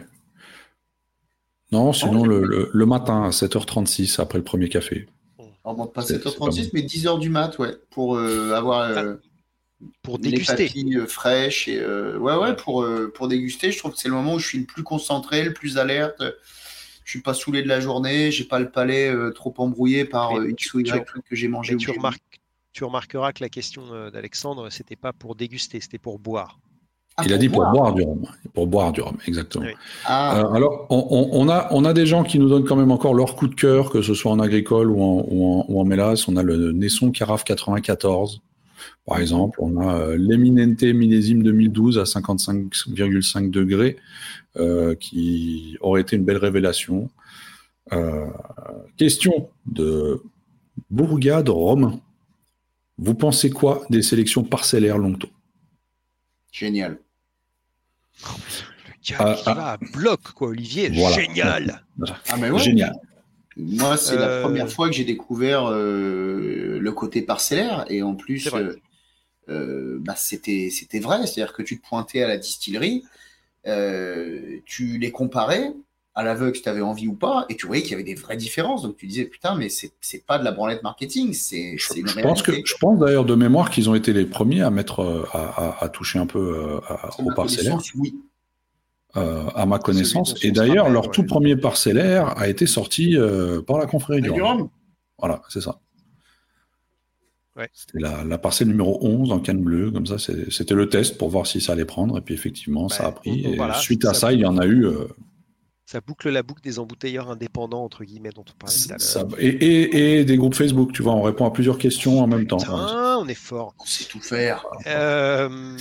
Non, 1.72 1.92
sinon 1.92 2.24
le, 2.24 2.70
le, 2.72 2.86
matin 2.86 3.24
à 3.24 3.30
7h36 3.30 4.20
après 4.20 4.38
le 4.38 4.44
premier 4.44 4.68
café. 4.68 5.06
Alors, 5.64 5.92
pas 5.92 6.02
7h36, 6.02 6.70
mais 6.72 6.80
10h 6.80 7.20
du 7.20 7.30
mat, 7.30 7.58
ouais, 7.58 7.76
pour 7.90 8.16
euh, 8.16 8.52
avoir. 8.54 8.80
Euh, 8.80 9.14
pour 10.02 10.18
déguster. 10.18 10.68
Les 10.74 10.96
euh, 10.96 11.06
fraîches 11.06 11.68
et 11.68 11.80
euh, 11.80 12.18
ouais 12.18 12.34
ouais 12.36 12.54
pour 12.56 12.82
euh, 12.82 13.12
pour 13.14 13.28
déguster. 13.28 13.72
Je 13.72 13.78
trouve 13.78 13.92
que 13.92 13.98
c'est 13.98 14.08
le 14.08 14.14
moment 14.14 14.34
où 14.34 14.38
je 14.38 14.46
suis 14.46 14.58
le 14.58 14.66
plus 14.66 14.82
concentré, 14.82 15.42
le 15.42 15.52
plus 15.52 15.78
alerte. 15.78 16.22
Je 17.04 17.10
suis 17.10 17.22
pas 17.22 17.34
saoulé 17.34 17.62
de 17.62 17.68
la 17.68 17.80
journée, 17.80 18.30
j'ai 18.30 18.44
pas 18.44 18.60
le 18.60 18.70
palais 18.70 19.12
trop 19.34 19.52
embrouillé 19.58 20.04
par 20.04 20.44
X 20.44 20.74
ou 20.74 20.80
Y 20.80 21.04
truc 21.04 21.24
que 21.28 21.34
j'ai 21.34 21.48
mangé. 21.48 21.76
Tu, 21.76 21.90
remarques, 21.90 22.29
tu 22.72 22.84
remarqueras 22.84 23.32
que 23.32 23.42
la 23.42 23.48
question 23.48 24.10
d'Alexandre, 24.10 24.70
c'était 24.70 24.96
pas 24.96 25.12
pour 25.12 25.34
déguster, 25.34 25.80
c'était 25.80 25.98
pour 25.98 26.18
boire. 26.18 26.58
Ah, 27.16 27.24
Il 27.26 27.32
a 27.32 27.38
dit 27.38 27.48
pour 27.48 27.66
boire 27.70 27.92
du 27.92 28.02
rhum. 28.02 28.22
Pour 28.54 28.66
boire 28.66 28.92
du 28.92 29.00
rhum, 29.00 29.16
exactement. 29.26 29.66
Ah. 30.04 30.42
alors, 30.54 30.86
on, 30.90 31.48
a, 31.48 31.68
on 31.72 31.84
a 31.84 31.92
des 31.92 32.06
gens 32.06 32.22
qui 32.22 32.38
nous 32.38 32.48
donnent 32.48 32.64
quand 32.64 32.76
même 32.76 32.92
encore 32.92 33.14
leur 33.14 33.34
coup 33.34 33.48
de 33.48 33.54
cœur, 33.54 33.90
que 33.90 34.00
ce 34.00 34.14
soit 34.14 34.30
en 34.30 34.38
agricole 34.38 34.90
ou 34.90 35.02
en, 35.02 35.26
ou 35.28 35.44
en, 35.44 35.66
ou 35.68 35.80
en 35.80 35.84
mélasse. 35.84 36.28
On 36.28 36.36
a 36.36 36.42
le 36.42 36.72
Nesson 36.72 37.10
Carafe 37.10 37.44
94, 37.44 38.40
par 39.06 39.18
exemple, 39.18 39.58
on 39.60 39.80
a 39.80 39.98
euh, 39.98 40.16
l'Eminente 40.16 40.82
millésime 40.82 41.42
2012 41.42 41.98
à 41.98 42.04
55,5 42.04 43.50
degrés, 43.50 43.96
euh, 44.56 44.94
qui 44.94 45.76
aurait 45.80 46.02
été 46.02 46.16
une 46.16 46.24
belle 46.24 46.36
révélation. 46.36 47.10
Euh, 47.92 48.26
question 48.96 49.48
de 49.66 50.22
Bourgade 50.90 51.48
Romain. 51.48 52.00
Vous 53.00 53.14
pensez 53.14 53.50
quoi 53.50 53.84
des 53.88 54.02
sélections 54.02 54.44
parcellaires 54.44 54.98
Longto 54.98 55.28
Génial. 56.52 56.98
Le 58.22 59.16
gars 59.16 59.34
qui 59.34 59.44
va 59.44 59.72
à 59.72 59.78
bloc, 59.94 60.20
quoi, 60.34 60.48
Olivier. 60.48 60.92
Génial. 60.92 61.82
Ah, 62.28 62.58
Génial. 62.58 62.92
Moi, 63.56 63.96
c'est 63.96 64.16
la 64.16 64.42
première 64.42 64.70
fois 64.70 64.88
que 64.88 64.94
j'ai 64.94 65.04
découvert 65.04 65.70
le 65.70 66.90
côté 66.90 67.22
parcellaire 67.22 67.86
et 67.88 68.02
en 68.02 68.14
plus, 68.14 68.48
euh, 69.48 69.98
bah, 70.00 70.14
c'était 70.16 70.68
vrai. 71.00 71.26
C'est-à-dire 71.26 71.54
que 71.54 71.62
tu 71.62 71.80
te 71.80 71.88
pointais 71.88 72.22
à 72.22 72.28
la 72.28 72.36
distillerie, 72.36 73.04
euh, 73.66 74.58
tu 74.66 74.98
les 74.98 75.10
comparais 75.10 75.72
à 76.14 76.24
l'aveugle 76.24 76.56
si 76.56 76.62
tu 76.62 76.68
avais 76.68 76.80
envie 76.80 77.06
ou 77.06 77.14
pas, 77.14 77.46
et 77.48 77.56
tu 77.56 77.66
voyais 77.66 77.82
qu'il 77.82 77.92
y 77.92 77.94
avait 77.94 78.04
des 78.04 78.14
vraies 78.14 78.36
différences. 78.36 78.82
Donc 78.82 78.96
tu 78.96 79.06
disais, 79.06 79.24
putain, 79.24 79.54
mais 79.54 79.68
c'est 79.68 80.26
pas 80.26 80.38
de 80.38 80.44
la 80.44 80.52
branlette 80.52 80.82
marketing, 80.82 81.32
c'est 81.32 81.72
une 81.96 82.08
je 82.08 82.20
pense 82.20 82.42
que 82.42 82.52
Je 82.64 82.74
pense 82.80 82.98
d'ailleurs 82.98 83.24
de 83.24 83.34
mémoire 83.34 83.70
qu'ils 83.70 83.88
ont 83.88 83.94
été 83.94 84.12
les 84.12 84.26
premiers 84.26 84.62
à 84.62 84.70
mettre, 84.70 85.00
euh, 85.00 85.24
à, 85.32 85.88
toucher 85.88 86.18
un 86.18 86.26
peu 86.26 86.80
au 87.18 87.32
parcellaire. 87.34 87.78
Oui. 87.96 88.14
à 89.14 89.66
ma 89.66 89.78
connaissance. 89.78 90.34
Et 90.42 90.50
d'ailleurs, 90.50 90.88
leur 90.88 91.10
tout 91.10 91.24
premier 91.24 91.56
parcellaire 91.56 92.38
a 92.38 92.48
été 92.48 92.66
sorti 92.66 93.16
par 93.66 93.78
la 93.78 93.86
confrérie 93.86 94.22
du 94.22 94.30
Rhum. 94.30 94.68
Voilà, 95.18 95.42
c'est 95.48 95.60
ça. 95.60 95.80
C'était 97.74 97.98
la, 97.98 98.38
parcelle 98.38 98.68
numéro 98.68 98.98
11 99.02 99.32
en 99.32 99.40
canne 99.40 99.60
bleue, 99.62 99.90
comme 99.90 100.06
ça. 100.06 100.16
C'était 100.18 100.74
le 100.74 100.88
test 100.88 101.18
pour 101.18 101.28
voir 101.28 101.46
si 101.46 101.60
ça 101.60 101.72
allait 101.72 101.84
prendre. 101.84 102.16
Et 102.18 102.20
puis 102.20 102.34
effectivement, 102.34 102.88
ça 102.88 103.06
a 103.06 103.12
pris. 103.12 103.46
et 103.46 103.58
suite 103.80 104.04
à 104.04 104.14
ça, 104.14 104.32
il 104.32 104.40
y 104.40 104.46
en 104.46 104.58
a 104.58 104.66
eu. 104.66 104.86
Euh, 104.86 105.08
ça 105.90 106.00
boucle 106.00 106.30
la 106.30 106.44
boucle 106.44 106.62
des 106.62 106.78
embouteilleurs 106.78 107.28
indépendants, 107.30 107.82
entre 107.82 108.04
guillemets, 108.04 108.30
dont 108.30 108.44
on 108.48 108.56
parlait 108.56 108.76
tout 108.76 108.92
à 108.92 109.22
l'heure. 109.24 109.34
Et, 109.40 110.24
des 110.24 110.36
groupes 110.36 110.54
Facebook, 110.54 110.92
tu 110.92 111.02
vois, 111.02 111.14
on 111.14 111.22
répond 111.22 111.46
à 111.46 111.50
plusieurs 111.50 111.78
questions 111.78 112.22
en 112.22 112.28
même 112.28 112.46
temps. 112.46 112.58
on 112.68 113.26
est 113.26 113.34
fort. 113.34 113.74
On 113.80 113.84
sait 113.84 114.04
tout 114.04 114.20
faire. 114.20 114.64
Euh, 114.86 115.76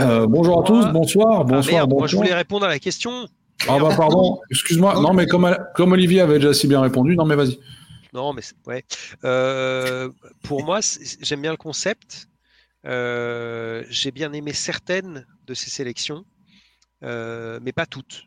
euh, 0.00 0.26
bonjour 0.26 0.62
à 0.62 0.64
tous, 0.64 0.84
bonsoir, 0.86 1.42
ah, 1.42 1.44
bonsoir, 1.44 1.86
Moi, 1.86 2.08
je 2.08 2.16
voulais 2.16 2.34
répondre 2.34 2.66
à 2.66 2.68
la 2.68 2.80
question. 2.80 3.28
Ah 3.68 3.78
bah 3.78 3.94
pardon, 3.96 4.40
excuse-moi. 4.50 5.00
Non, 5.00 5.12
mais 5.12 5.26
comme, 5.26 5.56
comme 5.76 5.92
Olivier 5.92 6.22
avait 6.22 6.40
déjà 6.40 6.52
si 6.52 6.66
bien 6.66 6.80
répondu, 6.80 7.14
non 7.14 7.24
mais 7.24 7.36
vas-y. 7.36 7.56
Non, 8.12 8.32
mais 8.32 8.42
ouais. 8.66 8.84
Euh, 9.22 10.08
pour 10.42 10.64
moi, 10.64 10.80
j'aime 11.20 11.42
bien 11.42 11.52
le 11.52 11.56
concept. 11.56 12.28
Euh, 12.84 13.84
j'ai 13.90 14.10
bien 14.10 14.32
aimé 14.32 14.54
certaines 14.54 15.24
de 15.46 15.54
ces 15.54 15.70
sélections, 15.70 16.24
euh, 17.04 17.60
mais 17.62 17.72
pas 17.72 17.86
toutes. 17.86 18.24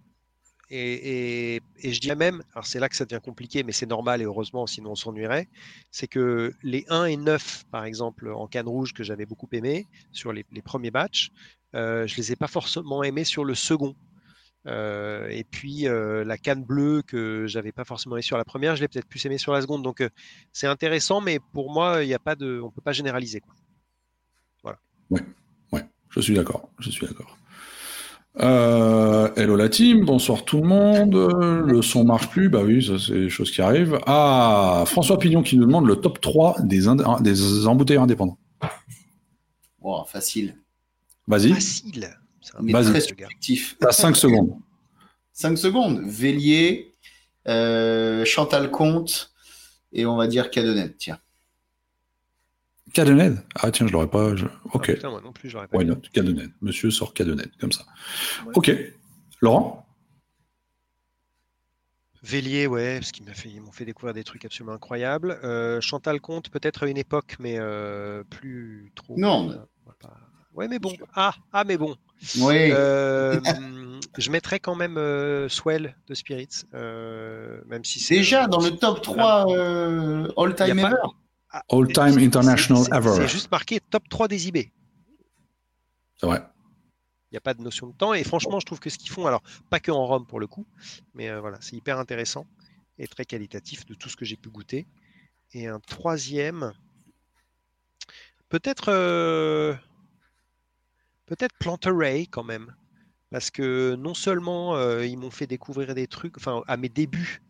Et, 0.75 1.61
je 1.83 1.99
dirais 1.99 2.15
même, 2.15 2.41
alors 2.53 2.65
c'est 2.65 2.79
là 2.79 2.89
que 2.89 2.95
ça 2.95 3.05
devient 3.05 3.21
compliqué, 3.21 3.61
mais 3.63 3.71
c'est 3.71 3.85
normal 3.85 4.21
et 4.21 4.25
heureusement, 4.25 4.65
sinon 4.65 4.91
on 4.91 4.95
s'ennuierait, 4.95 5.47
c'est 5.91 6.07
que 6.07 6.53
les 6.63 6.83
1 6.89 7.05
et 7.05 7.17
9, 7.17 7.65
par 7.69 7.85
exemple, 7.85 8.31
en 8.31 8.47
canne 8.47 8.67
rouge 8.67 8.93
que 8.93 9.03
j'avais 9.03 9.27
beaucoup 9.27 9.47
aimé 9.51 9.85
sur 10.11 10.33
les, 10.33 10.43
premiers 10.63 10.91
matchs, 10.91 11.29
je 11.73 12.05
je 12.07 12.15
les 12.17 12.31
ai 12.31 12.35
pas 12.35 12.47
forcément 12.47 13.03
aimés 13.03 13.23
sur 13.23 13.45
le 13.45 13.53
second. 13.53 13.95
Euh, 14.65 15.27
et 15.27 15.43
puis 15.43 15.87
euh, 15.87 16.23
la 16.23 16.37
canne 16.37 16.63
bleue 16.63 17.01
que 17.01 17.45
j'avais 17.47 17.73
pas 17.73 17.83
forcément 17.83 18.15
aimé 18.15 18.21
sur 18.21 18.37
la 18.37 18.45
première, 18.45 18.77
je 18.77 18.81
l'ai 18.81 18.87
peut-être 18.87 19.07
plus 19.07 19.23
aimé 19.25 19.37
sur 19.37 19.51
la 19.51 19.61
seconde. 19.61 19.83
Donc 19.83 20.01
euh, 20.01 20.09
c'est 20.53 20.67
intéressant, 20.67 21.21
mais 21.21 21.39
pour 21.51 21.71
moi, 21.71 22.03
il 22.03 22.07
n'y 22.07 22.13
a 22.13 22.19
pas 22.19 22.35
de, 22.35 22.61
on 22.61 22.71
peut 22.71 22.81
pas 22.81 22.93
généraliser. 22.93 23.41
Quoi. 23.41 23.53
Voilà. 24.63 24.79
Ouais, 25.09 25.21
ouais, 25.73 25.85
je 26.09 26.21
suis 26.21 26.33
d'accord, 26.33 26.69
je 26.79 26.89
suis 26.89 27.05
d'accord. 27.05 27.37
Hello 28.39 29.55
la 29.55 29.69
team, 29.69 30.05
bonsoir 30.05 30.43
tout 30.45 30.61
le 30.61 30.67
monde. 30.67 31.15
Le 31.65 31.81
son 31.81 32.03
marche 32.03 32.29
plus, 32.29 32.49
bah 32.49 32.61
oui, 32.63 32.83
ça 32.83 32.93
c'est 32.99 33.13
des 33.13 33.29
choses 33.29 33.51
qui 33.51 33.61
arrivent. 33.61 33.99
Ah, 34.05 34.83
François 34.87 35.19
Pignon 35.19 35.43
qui 35.43 35.57
nous 35.57 35.65
demande 35.65 35.87
le 35.87 35.95
top 35.97 36.19
3 36.21 36.61
des, 36.63 36.85
des 37.21 37.67
embouteilleurs 37.67 38.03
indépendants. 38.03 38.37
Wow, 39.81 40.05
facile. 40.05 40.55
Vas-y. 41.27 41.53
Facile. 41.53 42.17
Mais 42.61 42.73
très 42.73 43.01
subjectif. 43.01 43.77
T'as 43.79 43.91
5 43.91 44.15
secondes. 44.15 44.57
5 45.33 45.57
secondes. 45.57 46.01
Vélier, 46.05 46.95
euh, 47.47 48.25
Chantal 48.25 48.71
Comte 48.71 49.33
et 49.91 50.05
on 50.05 50.15
va 50.15 50.27
dire 50.27 50.49
Cadenet, 50.49 50.95
tiens. 50.97 51.19
Cadenet 52.93 53.33
Ah 53.55 53.71
tiens, 53.71 53.87
je 53.87 53.91
l'aurais 53.91 54.09
pas. 54.09 54.31
Ok. 54.73 54.89
Ah, 54.89 54.93
putain, 54.93 55.09
moi 55.09 55.21
non 55.21 55.31
plus, 55.31 55.49
j'aurais 55.49 55.67
pas. 55.67 55.77
Why 55.77 55.85
not? 55.85 56.01
Cadenet. 56.13 56.49
Monsieur 56.61 56.91
sort 56.91 57.13
Cadenet, 57.13 57.49
comme 57.59 57.71
ça. 57.71 57.83
Ok. 58.53 58.71
Laurent? 59.41 59.85
Vélier, 62.21 62.67
ouais, 62.67 62.99
parce 62.99 63.11
qu'ils 63.11 63.25
m'ont 63.61 63.71
fait, 63.73 63.83
découvrir 63.83 64.13
des 64.13 64.23
trucs 64.23 64.45
absolument 64.45 64.75
incroyables. 64.75 65.39
Euh, 65.43 65.81
Chantal 65.81 66.21
Comte, 66.21 66.49
peut-être 66.49 66.83
à 66.83 66.87
une 66.87 66.97
époque, 66.97 67.35
mais 67.39 67.55
euh, 67.59 68.23
plus 68.23 68.93
trop. 68.95 69.17
Non. 69.17 69.67
Ouais, 70.53 70.67
mais 70.67 70.79
bon. 70.79 70.93
Ah, 71.15 71.33
ah, 71.51 71.63
mais 71.65 71.77
bon. 71.77 71.95
Oui. 72.37 72.69
Euh, 72.71 73.39
je 74.17 74.29
mettrais 74.29 74.59
quand 74.59 74.75
même 74.75 74.97
euh, 74.97 75.49
Swell 75.49 75.95
de 76.07 76.13
Spirits, 76.13 76.63
euh, 76.73 77.59
même 77.67 77.83
si 77.83 77.99
c'est 77.99 78.15
déjà 78.15 78.47
dans 78.47 78.61
le 78.61 78.71
top 78.71 79.01
3 79.01 79.47
all 80.37 80.55
time 80.55 80.79
ever. 80.79 80.95
Ah, 81.03 81.07
all 81.69 81.87
time 81.87 82.17
international 82.17 82.83
ever. 82.91 83.13
C'est 83.15 83.27
juste 83.27 83.51
marqué 83.51 83.79
top 83.79 84.07
3 84.09 84.27
des 84.27 84.47
IB. 84.47 84.71
C'est 86.17 86.25
vrai. 86.25 86.43
Il 87.31 87.33
n'y 87.33 87.37
a 87.37 87.41
pas 87.41 87.53
de 87.53 87.61
notion 87.61 87.87
de 87.87 87.93
temps 87.93 88.13
et 88.13 88.23
franchement, 88.23 88.59
je 88.59 88.65
trouve 88.65 88.79
que 88.79 88.89
ce 88.89 88.97
qu'ils 88.97 89.09
font, 89.09 89.25
alors 89.25 89.41
pas 89.69 89.79
que 89.79 89.91
en 89.91 90.05
Rome 90.05 90.25
pour 90.27 90.39
le 90.39 90.47
coup, 90.47 90.67
mais 91.15 91.35
voilà, 91.39 91.57
c'est 91.61 91.75
hyper 91.75 91.97
intéressant 91.97 92.45
et 92.99 93.07
très 93.07 93.25
qualitatif 93.25 93.85
de 93.85 93.95
tout 93.95 94.07
ce 94.09 94.15
que 94.15 94.25
j'ai 94.25 94.35
pu 94.37 94.49
goûter. 94.49 94.85
Et 95.53 95.67
un 95.67 95.79
troisième, 95.79 96.73
peut-être 98.49 98.91
peut-être 101.25 101.55
Planteray 101.57 102.27
quand 102.27 102.43
même. 102.43 102.75
Parce 103.29 103.49
que 103.49 103.95
non 103.95 104.13
seulement 104.13 104.75
euh, 104.75 105.05
ils 105.05 105.17
m'ont 105.17 105.31
fait 105.31 105.47
découvrir 105.47 105.95
des 105.95 106.07
trucs, 106.07 106.37
enfin 106.37 106.63
à 106.67 106.77
mes 106.77 106.89
débuts, 106.89 107.41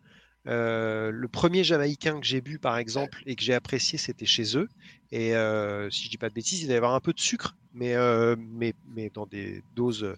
euh, 0.47 1.11
le 1.11 1.27
premier 1.27 1.63
Jamaïcain 1.63 2.19
que 2.19 2.25
j'ai 2.25 2.41
bu 2.41 2.59
par 2.59 2.77
exemple 2.77 3.23
et 3.25 3.35
que 3.35 3.43
j'ai 3.43 3.53
apprécié, 3.53 3.97
c'était 3.97 4.25
chez 4.25 4.57
eux. 4.57 4.69
Et 5.11 5.35
euh, 5.35 5.89
si 5.89 6.05
je 6.05 6.09
dis 6.09 6.17
pas 6.17 6.29
de 6.29 6.33
bêtises, 6.33 6.61
il 6.61 6.63
devait 6.63 6.75
y 6.75 6.77
avoir 6.77 6.95
un 6.95 6.99
peu 6.99 7.13
de 7.13 7.19
sucre, 7.19 7.55
mais, 7.73 7.95
mais, 8.37 8.73
mais 8.95 9.09
dans 9.09 9.25
des 9.25 9.63
doses 9.75 10.15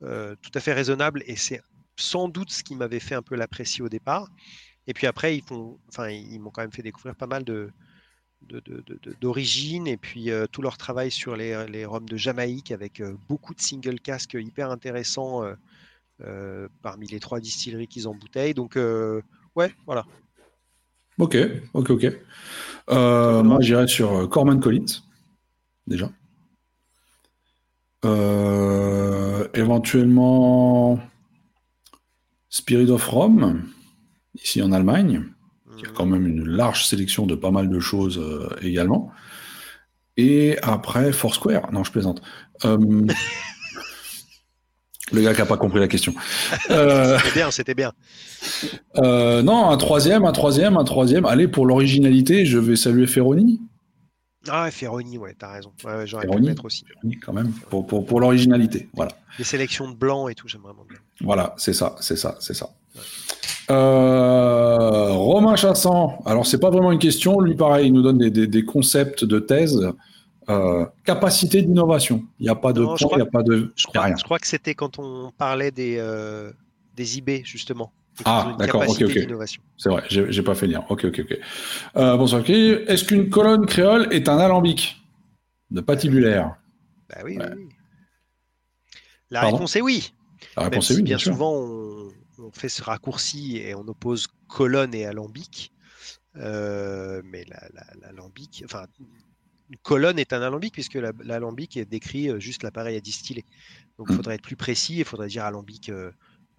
tout 0.00 0.52
à 0.54 0.60
fait 0.60 0.72
raisonnables. 0.72 1.22
Et 1.26 1.36
c'est 1.36 1.60
sans 1.96 2.28
doute 2.28 2.50
ce 2.50 2.62
qui 2.62 2.76
m'avait 2.76 3.00
fait 3.00 3.14
un 3.14 3.22
peu 3.22 3.34
l'apprécier 3.34 3.82
au 3.82 3.88
départ. 3.88 4.28
Et 4.86 4.94
puis 4.94 5.06
après, 5.06 5.36
ils 5.36 5.42
font, 5.42 5.78
enfin, 5.88 6.08
ils 6.08 6.40
m'ont 6.40 6.50
quand 6.50 6.62
même 6.62 6.72
fait 6.72 6.82
découvrir 6.82 7.14
pas 7.14 7.26
mal 7.26 7.44
de, 7.44 7.70
d'origine 9.20 9.86
et 9.86 9.96
puis 9.96 10.30
euh, 10.30 10.46
tout 10.46 10.62
leur 10.62 10.78
travail 10.78 11.10
sur 11.10 11.36
les, 11.36 11.66
les 11.68 11.86
de 11.86 12.16
Jamaïque 12.16 12.70
avec 12.70 13.00
euh, 13.00 13.16
beaucoup 13.28 13.54
de 13.54 13.60
single 13.60 14.00
casques 14.00 14.36
hyper 14.38 14.70
intéressants 14.70 15.42
euh, 16.22 16.68
parmi 16.82 17.06
les 17.06 17.20
trois 17.20 17.40
distilleries 17.40 17.88
qu'ils 17.88 18.08
embouteillent. 18.08 18.54
Donc, 18.54 18.78
ouais, 19.56 19.74
voilà. 19.86 20.04
Ok, 21.18 21.36
ok, 21.74 21.90
ok. 21.90 22.06
moi, 22.88 23.58
j'irais 23.60 23.88
sur 23.88 24.28
Corman 24.28 24.60
Collins, 24.60 25.02
déjà. 25.86 26.10
éventuellement 29.54 31.00
Spirit 32.50 32.90
of 32.90 33.06
Rome, 33.06 33.68
ici 34.34 34.62
en 34.62 34.72
Allemagne. 34.72 35.24
Il 35.76 35.84
y 35.84 35.86
a 35.86 35.90
quand 35.90 36.06
même 36.06 36.26
une 36.26 36.44
large 36.44 36.86
sélection 36.86 37.26
de 37.26 37.34
pas 37.34 37.50
mal 37.50 37.68
de 37.68 37.78
choses 37.78 38.18
euh, 38.18 38.48
également. 38.62 39.12
Et 40.16 40.58
après, 40.62 41.12
Foursquare. 41.12 41.70
Non, 41.72 41.84
je 41.84 41.92
plaisante. 41.92 42.22
Euh, 45.12 45.16
le 45.16 45.22
gars 45.22 45.32
qui 45.32 45.40
n'a 45.40 45.46
pas 45.46 45.56
compris 45.56 45.80
la 45.80 45.88
question. 45.88 46.14
Euh, 46.70 47.18
c'était 47.18 47.34
bien, 47.34 47.50
c'était 47.50 47.74
bien. 47.74 47.92
non, 48.96 49.70
un 49.70 49.76
troisième, 49.76 50.24
un 50.24 50.32
troisième, 50.32 50.76
un 50.76 50.84
troisième. 50.84 51.24
Allez, 51.24 51.48
pour 51.48 51.66
l'originalité, 51.66 52.44
je 52.44 52.58
vais 52.58 52.76
saluer 52.76 53.06
Ferroni. 53.06 53.60
Ah, 54.48 54.70
Ferroni, 54.70 55.18
ouais, 55.18 55.34
t'as 55.38 55.52
raison. 55.52 55.72
J'aurais 56.04 56.26
pu 56.26 56.36
le 56.36 56.44
mettre 56.44 56.64
aussi. 56.64 56.84
Ferroni, 56.86 57.16
quand 57.18 57.32
même, 57.32 57.50
pour, 57.70 57.86
pour, 57.86 58.06
pour 58.06 58.20
l'originalité. 58.20 58.88
Voilà. 58.94 59.12
Les 59.38 59.44
sélections 59.44 59.88
de 59.88 59.94
blanc 59.94 60.28
et 60.28 60.34
tout, 60.34 60.48
j'aime 60.48 60.62
vraiment 60.62 60.84
bien. 60.88 60.98
Voilà, 61.20 61.54
c'est 61.56 61.72
ça, 61.72 61.96
c'est 62.00 62.16
ça, 62.16 62.36
c'est 62.40 62.54
ça. 62.54 62.70
Euh, 63.70 65.12
Romain 65.12 65.56
Chassan, 65.56 66.18
alors 66.24 66.46
c'est 66.46 66.58
pas 66.58 66.70
vraiment 66.70 66.90
une 66.90 66.98
question, 66.98 67.38
lui 67.40 67.54
pareil, 67.54 67.88
il 67.88 67.92
nous 67.92 68.02
donne 68.02 68.18
des, 68.18 68.64
concepts 68.64 69.24
de 69.24 69.38
thèse. 69.38 69.92
Euh, 70.50 70.86
capacité 71.04 71.60
d'innovation. 71.62 72.24
Il 72.38 72.44
n'y 72.44 72.48
a 72.48 72.54
pas 72.54 72.72
de 72.72 72.82
point, 72.82 72.96
il 73.12 73.16
n'y 73.16 73.22
a 73.22 73.26
pas 73.26 73.42
de. 73.42 73.72
Je 73.76 73.86
crois, 73.86 74.14
je 74.16 74.24
crois 74.24 74.38
que 74.38 74.46
c'était 74.46 74.74
quand 74.74 74.98
on 74.98 75.30
parlait 75.36 75.70
des, 75.70 75.96
euh, 75.98 76.52
des 76.94 77.18
IB, 77.18 77.44
justement. 77.44 77.92
Ah, 78.24 78.56
d'accord, 78.58 78.88
ok, 78.88 79.02
ok. 79.02 79.48
C'est 79.76 79.88
vrai, 79.88 80.02
j'ai 80.08 80.42
pas 80.42 80.54
fait 80.54 80.66
lien. 80.66 80.84
Ok, 80.88 81.04
ok, 81.04 81.20
ok. 81.20 81.38
bonsoir, 81.94 82.42
Est-ce 82.48 83.04
qu'une 83.04 83.28
colonne 83.30 83.66
créole 83.66 84.08
est 84.12 84.28
un 84.28 84.38
alambic 84.38 84.96
de 85.70 85.80
patibulaire? 85.80 86.56
Bah 87.10 87.20
oui, 87.24 87.38
oui, 87.38 87.68
La 89.30 89.42
réponse 89.42 89.76
est 89.76 89.80
oui. 89.80 90.12
La 90.56 90.64
réponse 90.64 90.90
est 90.90 90.96
oui. 90.96 91.02
Bien, 91.02 91.18
souvent, 91.18 91.54
on, 91.54 92.08
on 92.38 92.50
fait 92.52 92.68
ce 92.68 92.82
raccourci 92.82 93.58
et 93.58 93.74
on 93.74 93.86
oppose 93.86 94.28
colonne 94.48 94.94
et 94.94 95.04
alambic. 95.04 95.72
Euh, 96.36 97.22
mais 97.24 97.44
l'alambic, 98.00 98.62
enfin, 98.64 98.86
une 99.70 99.78
colonne 99.78 100.18
est 100.18 100.32
un 100.32 100.42
alambic 100.42 100.72
puisque 100.72 100.98
l'alambic 101.24 101.78
décrit 101.88 102.28
euh, 102.28 102.38
juste 102.38 102.62
l'appareil 102.62 102.96
à 102.96 103.00
distiller. 103.00 103.44
Donc 103.98 104.06
il 104.08 104.14
mm. 104.14 104.16
faudrait 104.16 104.34
être 104.36 104.42
plus 104.42 104.56
précis, 104.56 104.96
il 104.98 105.04
faudrait 105.04 105.28
dire 105.28 105.44
alambic 105.44 105.90
euh, 105.90 106.10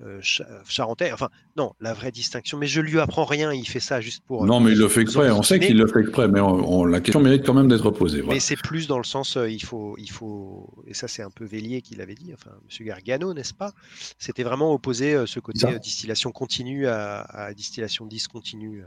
euh, 0.02 0.22
charentais. 0.68 1.12
Enfin, 1.12 1.30
non, 1.58 1.74
la 1.80 1.94
vraie 1.94 2.12
distinction. 2.12 2.58
Mais 2.58 2.68
je 2.68 2.82
lui 2.82 3.00
apprends 3.00 3.26
rien, 3.26 3.52
il 3.52 3.68
fait 3.68 3.80
ça 3.80 4.00
juste 4.00 4.24
pour. 4.26 4.46
Non, 4.46 4.60
mais 4.60 4.72
il 4.74 4.78
le 4.78 4.88
fait 4.88 5.02
exprès, 5.02 5.32
on 5.32 5.42
sait 5.42 5.60
qu'il 5.60 5.78
le 5.78 5.88
fait 5.88 6.02
exprès, 6.02 6.28
mais 6.28 6.40
la 6.40 7.02
question 7.02 7.22
mérite 7.22 7.46
quand 7.46 7.54
même 7.54 7.68
d'être 7.68 7.90
posée. 7.92 8.22
Mais 8.22 8.40
c'est 8.40 8.56
plus 8.56 8.88
dans 8.88 9.00
le 9.00 9.04
sens, 9.04 9.38
il, 9.50 9.64
faut, 9.64 9.96
il 9.98 10.12
faut. 10.12 10.84
Et 10.88 10.94
ça, 10.94 11.08
c'est 11.08 11.24
un 11.24 11.32
peu 11.32 11.46
Vélier 11.46 11.82
qui 11.82 11.96
l'avait 11.96 12.16
dit, 12.16 12.32
enfin, 12.34 12.52
M. 12.52 12.86
Gargano, 12.86 13.34
n'est-ce 13.34 13.54
pas? 13.54 13.74
C'était 14.20 14.44
vraiment 14.44 14.74
opposer 14.74 15.26
ce 15.26 15.40
côté 15.40 15.80
distillation 15.80 16.32
continue 16.32 16.88
à, 16.88 17.54
distillation 17.56 18.06
discontinue, 18.06 18.84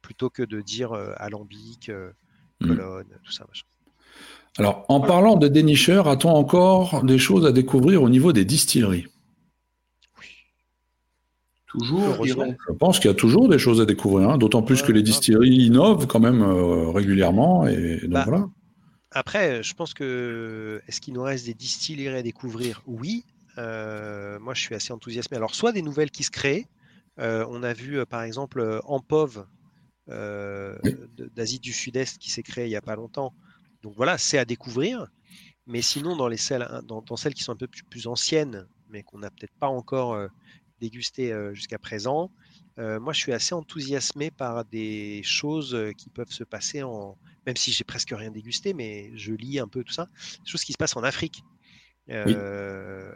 plutôt 0.00 0.30
que 0.30 0.42
de 0.42 0.60
dire 0.62 0.92
alambic, 1.18 1.90
mm. 2.60 2.68
colonne, 2.68 3.06
tout 3.24 3.32
ça. 3.32 3.46
Alors, 4.58 4.84
en 4.88 5.00
parlant 5.00 5.36
de 5.36 5.48
dénicheurs, 5.48 6.08
a-t-on 6.08 6.30
encore 6.30 7.04
des 7.04 7.18
choses 7.18 7.44
à 7.46 7.52
découvrir 7.52 8.02
au 8.02 8.08
niveau 8.08 8.32
des 8.32 8.44
distilleries? 8.44 9.06
Toujours, 11.66 12.24
je 12.24 12.72
pense 12.78 12.98
qu'il 12.98 13.10
y 13.10 13.12
a 13.12 13.16
toujours 13.16 13.50
des 13.50 13.58
choses 13.58 13.82
à 13.82 13.84
découvrir, 13.84 14.30
hein, 14.30 14.38
d'autant 14.38 14.62
plus 14.62 14.80
que 14.80 14.92
les 14.92 15.02
distilleries 15.02 15.66
innovent 15.66 16.06
quand 16.06 16.20
même 16.20 16.40
euh, 16.40 16.88
régulièrement. 16.90 17.66
Et 17.66 17.98
donc 18.02 18.10
Bah, 18.10 18.24
voilà. 18.26 18.46
Après, 19.10 19.62
je 19.62 19.74
pense 19.74 19.92
que 19.92 20.80
est-ce 20.86 21.00
qu'il 21.00 21.14
nous 21.14 21.22
reste 21.22 21.46
des 21.46 21.54
distilleries 21.54 22.16
à 22.16 22.22
découvrir? 22.22 22.82
Oui. 22.86 23.24
Euh, 23.58 24.38
moi, 24.40 24.54
je 24.54 24.60
suis 24.60 24.74
assez 24.74 24.92
enthousiasmé. 24.92 25.36
Alors, 25.36 25.54
soit 25.54 25.72
des 25.72 25.82
nouvelles 25.82 26.10
qui 26.10 26.22
se 26.22 26.30
créent. 26.30 26.66
Euh, 27.18 27.46
on 27.48 27.62
a 27.62 27.72
vu, 27.72 27.98
euh, 27.98 28.04
par 28.04 28.22
exemple, 28.22 28.60
euh, 28.60 28.80
Ampov 28.84 29.38
Oui. 29.38 29.55
d'Asie 30.08 31.58
du 31.58 31.72
Sud-Est 31.72 32.18
qui 32.18 32.30
s'est 32.30 32.42
créé 32.42 32.66
il 32.66 32.70
n'y 32.70 32.76
a 32.76 32.82
pas 32.82 32.96
longtemps. 32.96 33.34
Donc 33.82 33.94
voilà, 33.96 34.18
c'est 34.18 34.38
à 34.38 34.44
découvrir. 34.44 35.06
Mais 35.66 35.82
sinon, 35.82 36.16
dans, 36.16 36.28
les 36.28 36.36
celles, 36.36 36.68
dans, 36.84 37.02
dans 37.02 37.16
celles 37.16 37.34
qui 37.34 37.42
sont 37.42 37.52
un 37.52 37.56
peu 37.56 37.66
plus, 37.66 37.82
plus 37.82 38.06
anciennes, 38.06 38.66
mais 38.88 39.02
qu'on 39.02 39.18
n'a 39.18 39.30
peut-être 39.30 39.54
pas 39.58 39.66
encore 39.66 40.14
euh, 40.14 40.28
dégustées 40.80 41.32
euh, 41.32 41.54
jusqu'à 41.54 41.78
présent, 41.78 42.30
euh, 42.78 43.00
moi, 43.00 43.12
je 43.12 43.20
suis 43.20 43.32
assez 43.32 43.54
enthousiasmé 43.54 44.30
par 44.30 44.64
des 44.66 45.22
choses 45.22 45.74
euh, 45.74 45.92
qui 45.92 46.10
peuvent 46.10 46.30
se 46.30 46.44
passer 46.44 46.82
en, 46.82 47.16
même 47.46 47.56
si 47.56 47.72
j'ai 47.72 47.84
presque 47.84 48.12
rien 48.14 48.30
dégusté, 48.30 48.74
mais 48.74 49.16
je 49.16 49.32
lis 49.32 49.58
un 49.58 49.68
peu 49.68 49.82
tout 49.82 49.92
ça, 49.92 50.08
des 50.44 50.50
choses 50.50 50.62
qui 50.62 50.72
se 50.72 50.78
passent 50.78 50.96
en 50.96 51.02
Afrique. 51.02 51.42
Euh, 52.10 53.12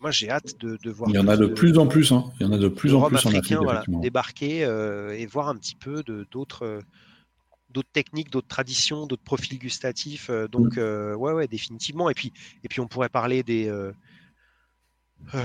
Moi, 0.00 0.10
j'ai 0.10 0.28
hâte 0.30 0.58
de, 0.60 0.76
de 0.82 0.90
voir. 0.90 1.08
Il 1.10 1.16
y 1.16 1.18
en 1.18 1.28
a 1.28 1.36
de 1.36 1.46
plus 1.46 1.78
en 1.78 1.86
plus. 1.86 2.12
hein. 2.12 2.24
Il 2.40 2.46
y 2.46 2.48
en 2.48 2.52
a 2.52 2.58
de 2.58 2.68
plus 2.68 2.90
de 2.90 2.96
en 2.96 3.08
plus 3.08 3.24
en 3.26 3.30
Afrique, 3.34 3.54
voilà, 3.62 3.84
débarquer 3.88 4.64
euh, 4.64 5.16
et 5.16 5.24
voir 5.26 5.48
un 5.48 5.56
petit 5.56 5.76
peu 5.76 6.02
d'autres 6.30 6.64
euh, 6.64 6.80
d'autres 7.70 7.90
techniques, 7.92 8.30
d'autres 8.30 8.46
traditions, 8.48 9.06
d'autres 9.06 9.24
profils 9.24 9.58
gustatifs. 9.58 10.28
euh, 10.30 10.46
donc, 10.46 10.78
euh, 10.78 11.14
ouais, 11.14 11.32
ouais, 11.32 11.48
définitivement. 11.48 12.08
Et 12.10 12.14
puis, 12.14 12.32
et 12.62 12.68
puis, 12.68 12.80
on 12.80 12.86
pourrait 12.86 13.08
parler 13.08 13.42
des 13.42 13.68
euh, 13.68 13.92
euh, 15.34 15.40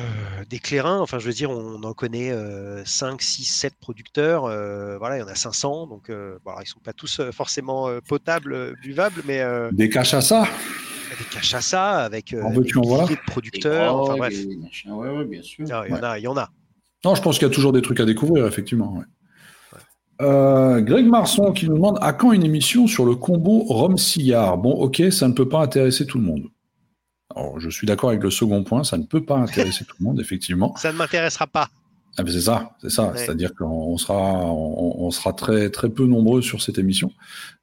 des 0.49 0.59
clairins. 0.59 0.99
Enfin, 0.99 1.19
je 1.19 1.25
veux 1.27 1.33
dire, 1.33 1.49
on 1.51 1.81
en 1.83 1.93
connaît 1.93 2.31
euh, 2.31 2.83
5, 2.85 3.21
6, 3.21 3.45
7 3.45 3.75
producteurs. 3.79 4.41
voilà, 4.99 5.17
il 5.17 5.19
y 5.21 5.23
en 5.23 5.27
a 5.27 5.35
500. 5.35 5.87
Donc, 5.87 6.11
bon, 6.11 6.51
alors, 6.51 6.61
ils 6.61 6.67
sont 6.67 6.79
pas 6.81 6.93
tous 6.93 7.21
forcément 7.31 7.87
potables, 8.07 8.75
buvables, 8.81 9.21
mais 9.25 9.41
Des 9.71 9.89
cachassas 9.89 10.47
des 11.17 11.23
cachassas 11.25 11.99
avec 12.03 12.33
euh, 12.33 12.41
En 12.43 12.51
des 12.51 12.59
de 12.61 13.25
producteurs. 13.27 13.95
Enfin, 13.95 14.15
bref, 14.17 14.33
Des 14.47 14.55
machins, 14.57 14.91
ouais, 14.91 15.09
ouais, 15.09 15.25
bien 15.25 15.41
sûr. 15.41 15.65
Ah, 15.71 15.83
il 15.87 15.91
y 15.91 15.97
en 15.97 16.03
a, 16.03 16.19
il 16.19 16.23
y 16.23 16.27
en 16.27 16.37
a. 16.37 16.49
Non, 17.05 17.15
je 17.15 17.21
pense 17.21 17.37
qu'il 17.39 17.47
y 17.47 17.51
a 17.51 17.53
toujours 17.53 17.71
des 17.73 17.81
trucs 17.81 17.99
à 17.99 18.05
découvrir, 18.05 18.45
effectivement. 18.45 18.93
ouais. 18.97 19.03
Euh, 20.21 20.81
Greg 20.81 21.05
Marson 21.05 21.53
qui 21.53 21.67
nous 21.69 21.75
demande 21.75 21.97
à 22.01 22.11
quand 22.11 22.33
une 22.33 22.43
émission 22.43 22.87
sur 22.87 23.05
le 23.05 23.15
combo 23.15 23.59
Rome-Cigare? 23.69 24.57
Bon, 24.57 24.71
ok, 24.71 25.03
ça 25.11 25.27
ne 25.29 25.33
peut 25.33 25.47
pas 25.47 25.59
intéresser 25.61 26.05
tout 26.05 26.17
le 26.17 26.25
monde. 26.25 26.43
Alors, 27.33 27.57
je 27.59 27.69
suis 27.69 27.87
d'accord 27.87 28.09
avec 28.09 28.21
le 28.23 28.29
second 28.31 28.63
point, 28.63 28.83
ça 28.83 28.97
ne 28.97 29.03
peut 29.03 29.23
pas 29.23 29.37
intéresser 29.37 29.85
tout 29.85 29.95
le 29.99 30.05
monde, 30.05 30.19
effectivement. 30.19 30.75
Ça 30.77 30.91
ne 30.91 30.97
m'intéressera 30.97 31.47
pas. 31.47 31.69
Ah, 32.17 32.23
mais 32.23 32.31
c'est 32.31 32.41
ça, 32.41 32.71
c'est 32.81 32.89
ça. 32.89 33.11
Ouais. 33.11 33.17
C'est-à-dire 33.17 33.53
qu'on 33.55 33.65
on 33.67 33.97
sera, 33.97 34.17
on, 34.43 35.05
on 35.05 35.11
sera 35.11 35.31
très, 35.31 35.69
très 35.69 35.89
peu 35.89 36.05
nombreux 36.05 36.41
sur 36.41 36.61
cette 36.61 36.77
émission. 36.79 37.13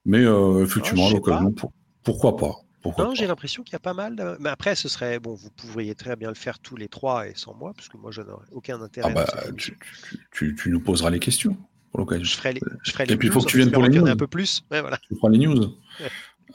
Mais 0.07 0.21
euh, 0.25 0.63
effectivement, 0.65 1.11
l'occasion, 1.11 1.51
pour- 1.53 1.73
pourquoi 2.05 2.37
pas 2.39 2.55
pourquoi 2.89 3.05
Non, 3.05 3.15
j'ai 3.15 3.27
l'impression 3.27 3.63
qu'il 3.63 3.73
y 3.73 3.77
a 3.77 3.81
pas 3.81 3.95
mal. 3.95 4.37
Mais 4.41 4.49
après, 4.49 4.75
ce 4.75 4.89
serait 4.89 5.19
bon. 5.19 5.35
Vous 5.35 5.51
pourriez 5.51 5.95
très 5.95 6.17
bien 6.17 6.29
le 6.29 6.35
faire 6.35 6.59
tous 6.59 6.77
les 6.77 6.89
trois 6.89 7.27
et 7.29 7.33
sans 7.35 7.55
moi, 7.55 7.73
parce 7.75 7.89
que 7.89 7.97
moi, 7.97 8.11
je 8.11 8.23
n'aurais 8.23 8.47
aucun 8.53 8.81
intérêt. 8.81 9.11
Ah 9.11 9.15
bah, 9.15 9.27
tu, 9.57 9.77
tu- 9.79 10.19
tu- 10.33 10.55
tu 10.57 10.71
nous 10.71 10.81
poseras 10.81 11.11
les 11.11 11.19
questions 11.19 11.57
pour 11.91 12.01
l'occasion. 12.01 12.25
Je 12.25 12.37
ferai 12.37 12.53
les, 12.55 12.61
je 12.83 12.93
ferai 12.93 13.05
Et 13.05 13.07
les 13.09 13.17
puis, 13.17 13.29
il 13.29 13.33
faut 13.33 13.41
que 13.41 13.47
tu 13.47 13.57
en 13.57 13.59
viennes 13.59 13.73
pour 13.73 13.83
les 13.83 13.89
news. 13.99 14.07
un 14.07 14.17
peu 14.17 14.27
plus. 14.27 14.63
Ouais, 14.71 14.81
voilà. 14.81 14.99
Tu 15.09 15.15
feras 15.17 15.29
les 15.31 15.39
news. 15.39 15.75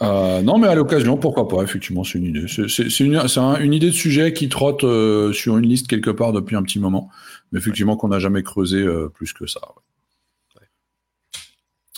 Euh, 0.01 0.41
non, 0.41 0.57
mais 0.57 0.67
à 0.67 0.73
l'occasion, 0.75 1.17
pourquoi 1.17 1.47
pas, 1.47 1.61
effectivement, 1.63 2.03
c'est 2.03 2.17
une 2.17 2.25
idée. 2.25 2.45
C'est 2.47 2.63
une, 3.03 3.27
c'est 3.27 3.39
un- 3.39 3.59
une 3.59 3.73
idée 3.73 3.88
de 3.88 3.91
sujet 3.95 4.34
qui 4.34 4.47
trotte 4.49 4.84
euh, 4.84 5.34
sur 5.34 5.57
une 5.57 5.67
liste 5.67 5.88
quelque 5.88 6.09
part 6.09 6.32
depuis 6.32 6.55
un 6.55 6.63
petit 6.63 6.79
moment, 6.79 7.09
mais 7.51 7.59
effectivement 7.59 7.97
qu'on 7.97 8.07
n'a 8.07 8.19
jamais 8.19 8.41
creusé 8.41 8.77
euh, 8.79 9.09
plus 9.09 9.34
que 9.34 9.45
ça. 9.45 9.59
ouais. 9.59 9.82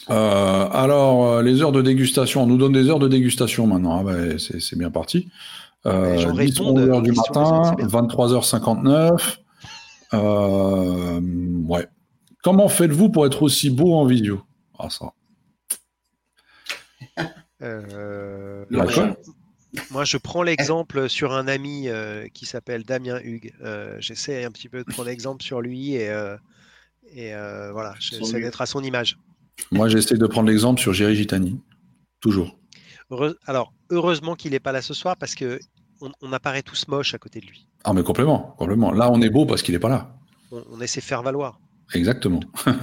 Euh, 0.10 0.68
alors, 0.72 1.26
euh, 1.28 1.42
les 1.42 1.62
heures 1.62 1.72
de 1.72 1.82
dégustation, 1.82 2.44
on 2.44 2.48
nous 2.48 2.58
donne 2.58 2.74
des 2.74 2.90
heures 2.90 3.00
de 3.00 3.08
dégustation 3.08 3.68
maintenant, 3.68 4.00
Ah 4.00 4.04
bah, 4.04 4.38
c'est 4.38 4.60
c'est 4.60 4.78
bien 4.78 4.92
parti. 4.92 5.30
Euh, 5.86 6.14
Les 6.14 6.20
gens 6.20 6.32
10, 6.32 6.38
répondent 6.38 6.80
11 6.80 6.88
aux 6.88 6.92
heures 6.94 7.02
du 7.02 7.12
matin, 7.12 7.64
c'est 7.64 7.86
bien. 7.86 7.88
23h59. 7.88 9.38
Euh, 10.14 11.20
ouais. 11.68 11.88
Comment 12.44 12.68
faites-vous 12.68 13.10
pour 13.10 13.26
être 13.26 13.42
aussi 13.44 13.70
beau 13.70 13.94
en 13.96 14.06
vidéo? 14.06 14.42
Ah, 14.78 14.90
ça. 14.90 15.14
Euh, 17.62 18.66
moi, 18.70 18.86
je, 18.88 18.96
colle 18.96 19.16
moi, 19.92 20.04
je 20.04 20.18
prends 20.18 20.44
l'exemple 20.44 21.10
sur 21.10 21.34
un 21.34 21.48
ami 21.48 21.88
euh, 21.88 22.28
qui 22.34 22.46
s'appelle 22.46 22.84
Damien 22.84 23.20
Hugues. 23.24 23.54
Euh, 23.62 23.96
J'essaie 24.00 24.44
un 24.44 24.52
petit 24.52 24.70
peu 24.70 24.80
de 24.80 24.92
prendre 24.92 25.10
exemple 25.10 25.44
sur 25.44 25.62
lui 25.62 25.96
et, 25.96 26.10
euh, 26.10 26.36
et 27.14 27.34
euh, 27.34 27.72
voilà, 27.72 27.96
j'essaie 28.00 28.40
d'être 28.40 28.62
à 28.62 28.66
son 28.66 28.84
image. 28.84 29.18
Moi, 29.72 29.88
j'essaie 29.90 30.18
de 30.18 30.28
prendre 30.28 30.50
l'exemple 30.50 30.80
sur 30.82 30.94
Jerry 30.94 31.16
Gitani. 31.16 31.60
Toujours. 32.22 32.58
Heureux- 33.12 33.38
alors, 33.46 33.74
heureusement 33.90 34.36
qu'il 34.36 34.52
n'est 34.52 34.60
pas 34.60 34.72
là 34.72 34.82
ce 34.82 34.94
soir 34.94 35.16
parce 35.18 35.36
que 35.36 35.60
on, 36.02 36.12
on 36.22 36.34
apparaît 36.34 36.64
tous 36.64 36.88
moches 36.88 37.14
à 37.14 37.18
côté 37.18 37.40
de 37.40 37.46
lui. 37.46 37.68
Ah, 37.84 37.94
mais 37.94 38.04
complètement, 38.04 38.56
complètement. 38.58 38.92
Là, 38.92 39.10
on 39.12 39.22
est 39.22 39.30
beau 39.30 39.46
parce 39.46 39.62
qu'il 39.62 39.74
n'est 39.74 39.80
pas 39.80 39.90
là. 39.90 40.16
On, 40.52 40.64
on 40.72 40.82
essaie 40.82 41.00
de 41.02 41.06
faire 41.06 41.22
valoir. 41.24 41.60
Exactement. 41.94 42.40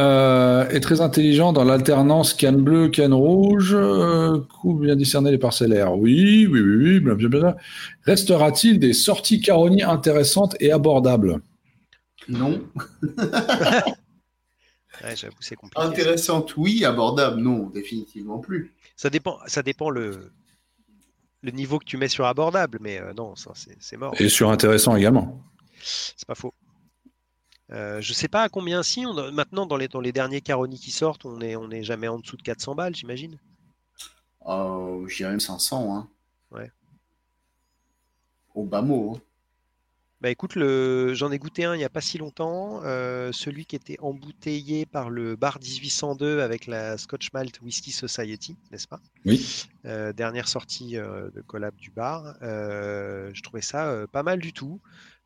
Euh, 0.00 0.66
est 0.70 0.80
très 0.80 1.02
intelligent 1.02 1.52
dans 1.52 1.64
l'alternance 1.64 2.32
canne 2.32 2.62
bleue, 2.62 2.88
canne 2.88 3.12
rouge, 3.12 3.74
euh, 3.74 4.38
coup 4.40 4.72
bien 4.72 4.96
discerner 4.96 5.30
les 5.30 5.36
parcellaires. 5.36 5.94
Oui, 5.94 6.46
oui, 6.50 6.60
oui, 6.62 6.76
oui, 6.76 7.00
blablabla. 7.00 7.58
Restera-t-il 8.06 8.78
des 8.78 8.94
sorties 8.94 9.42
Caroni 9.42 9.82
intéressantes 9.82 10.56
et 10.60 10.72
abordables? 10.72 11.40
Non. 12.26 12.62
Ouais, 15.02 15.16
J'avoue, 15.16 15.36
c'est 15.40 15.56
compliqué. 15.56 15.82
Intéressante, 15.84 16.56
oui. 16.56 16.84
Abordable, 16.84 17.40
non. 17.40 17.66
Définitivement 17.68 18.38
plus. 18.38 18.72
Ça 18.96 19.10
dépend, 19.10 19.38
ça 19.46 19.62
dépend 19.62 19.90
le, 19.90 20.32
le 21.42 21.50
niveau 21.50 21.78
que 21.78 21.84
tu 21.84 21.96
mets 21.96 22.08
sur 22.08 22.24
abordable, 22.26 22.78
mais 22.80 23.00
euh, 23.00 23.12
non, 23.14 23.34
ça 23.36 23.52
c'est 23.54 23.76
c'est 23.80 23.96
mort. 23.96 24.14
Et 24.20 24.28
sur 24.28 24.50
intéressant 24.50 24.94
également. 24.96 25.42
C'est 25.82 26.26
pas 26.26 26.34
faux. 26.36 26.54
Euh, 27.70 28.00
je 28.02 28.12
sais 28.12 28.28
pas 28.28 28.42
à 28.42 28.48
combien 28.48 28.82
si 28.82 29.06
on, 29.06 29.32
maintenant 29.32 29.64
dans 29.66 29.76
les, 29.78 29.88
dans 29.88 30.00
les 30.00 30.12
derniers 30.12 30.40
Caroni 30.42 30.78
qui 30.78 30.90
sortent, 30.90 31.24
on 31.24 31.40
est 31.40 31.56
on 31.56 31.70
est 31.70 31.82
jamais 31.82 32.06
en 32.06 32.18
dessous 32.18 32.36
de 32.36 32.42
400 32.42 32.74
balles, 32.74 32.94
j'imagine. 32.94 33.38
Euh, 34.46 35.06
J'irais 35.08 35.30
même 35.30 35.40
500. 35.40 35.96
Hein. 35.96 36.08
Ouais. 36.50 36.70
Au 38.54 38.64
bas 38.64 38.82
mot. 38.82 39.14
hein. 39.16 39.20
Bah 40.22 40.30
écoute, 40.30 40.54
le, 40.54 41.14
j'en 41.14 41.32
ai 41.32 41.38
goûté 41.40 41.64
un 41.64 41.74
il 41.74 41.78
n'y 41.78 41.84
a 41.84 41.88
pas 41.88 42.00
si 42.00 42.16
longtemps, 42.16 42.80
euh, 42.84 43.32
celui 43.32 43.66
qui 43.66 43.74
était 43.74 43.98
embouteillé 43.98 44.86
par 44.86 45.10
le 45.10 45.34
bar 45.34 45.58
1802 45.60 46.38
avec 46.38 46.68
la 46.68 46.96
Scotch 46.96 47.32
Malt 47.32 47.60
Whisky 47.60 47.90
Society, 47.90 48.56
n'est-ce 48.70 48.86
pas? 48.86 49.00
Oui. 49.26 49.66
Euh, 49.84 50.12
Dernière 50.12 50.46
sortie 50.46 50.96
euh, 50.96 51.28
de 51.34 51.40
collab 51.40 51.74
du 51.74 51.90
bar. 51.90 52.36
Je 52.40 53.42
trouvais 53.42 53.62
ça 53.62 54.06
pas 54.12 54.22
mal 54.22 54.38
du 54.38 54.52
tout. 54.52 54.80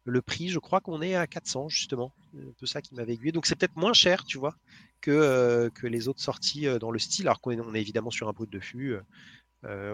Le 0.04 0.22
prix, 0.22 0.48
je 0.48 0.58
crois 0.58 0.80
qu'on 0.80 1.02
est 1.02 1.14
à 1.14 1.26
400 1.26 1.68
justement. 1.68 2.14
C'est 2.32 2.40
un 2.40 2.52
peu 2.58 2.64
ça 2.64 2.80
qui 2.80 2.94
m'avait 2.94 3.12
aiguillé. 3.12 3.32
Donc 3.32 3.44
c'est 3.44 3.54
peut-être 3.54 3.76
moins 3.76 3.92
cher, 3.92 4.24
tu 4.24 4.38
vois, 4.38 4.56
que, 5.02 5.70
que 5.74 5.86
les 5.86 6.08
autres 6.08 6.22
sorties 6.22 6.68
dans 6.80 6.90
le 6.90 6.98
style. 6.98 7.26
Alors 7.26 7.42
qu'on 7.42 7.50
est, 7.50 7.60
on 7.60 7.74
est 7.74 7.82
évidemment 7.82 8.10
sur 8.10 8.30
un 8.30 8.32
brut 8.32 8.50
de 8.50 8.60
fût 8.60 8.96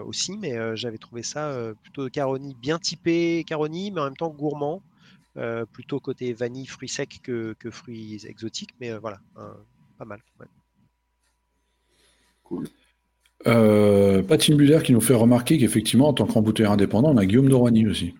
aussi, 0.05 0.37
mais 0.37 0.77
j'avais 0.77 0.97
trouvé 0.97 1.23
ça 1.23 1.73
plutôt 1.81 2.09
Caroni 2.09 2.55
bien 2.55 2.79
typé 2.79 3.43
Caroni, 3.45 3.91
mais 3.91 3.99
en 3.99 4.05
même 4.05 4.15
temps 4.15 4.29
gourmand. 4.29 4.81
Euh, 5.37 5.65
plutôt 5.65 5.99
côté 5.99 6.31
vanille, 6.33 6.67
fruits 6.67 6.87
secs 6.89 7.19
que, 7.23 7.55
que 7.57 7.71
fruits 7.71 8.23
exotiques, 8.27 8.75
mais 8.79 8.91
euh, 8.91 8.99
voilà, 8.99 9.19
pas 9.97 10.05
mal. 10.05 10.21
ouais. 10.39 10.45
Cool. 12.43 12.67
Euh, 13.47 14.21
Patine 14.23 14.55
Buller 14.55 14.79
qui 14.83 14.93
nous 14.93 15.01
fait 15.01 15.13
remarquer 15.15 15.57
qu'effectivement, 15.57 16.09
en 16.09 16.13
tant 16.13 16.25
qu'embouteilleur 16.27 16.71
indépendant, 16.71 17.09
on 17.11 17.17
a 17.17 17.25
Guillaume 17.25 17.49
de 17.49 17.55
Roigny 17.55 17.87
aussi, 17.87 18.13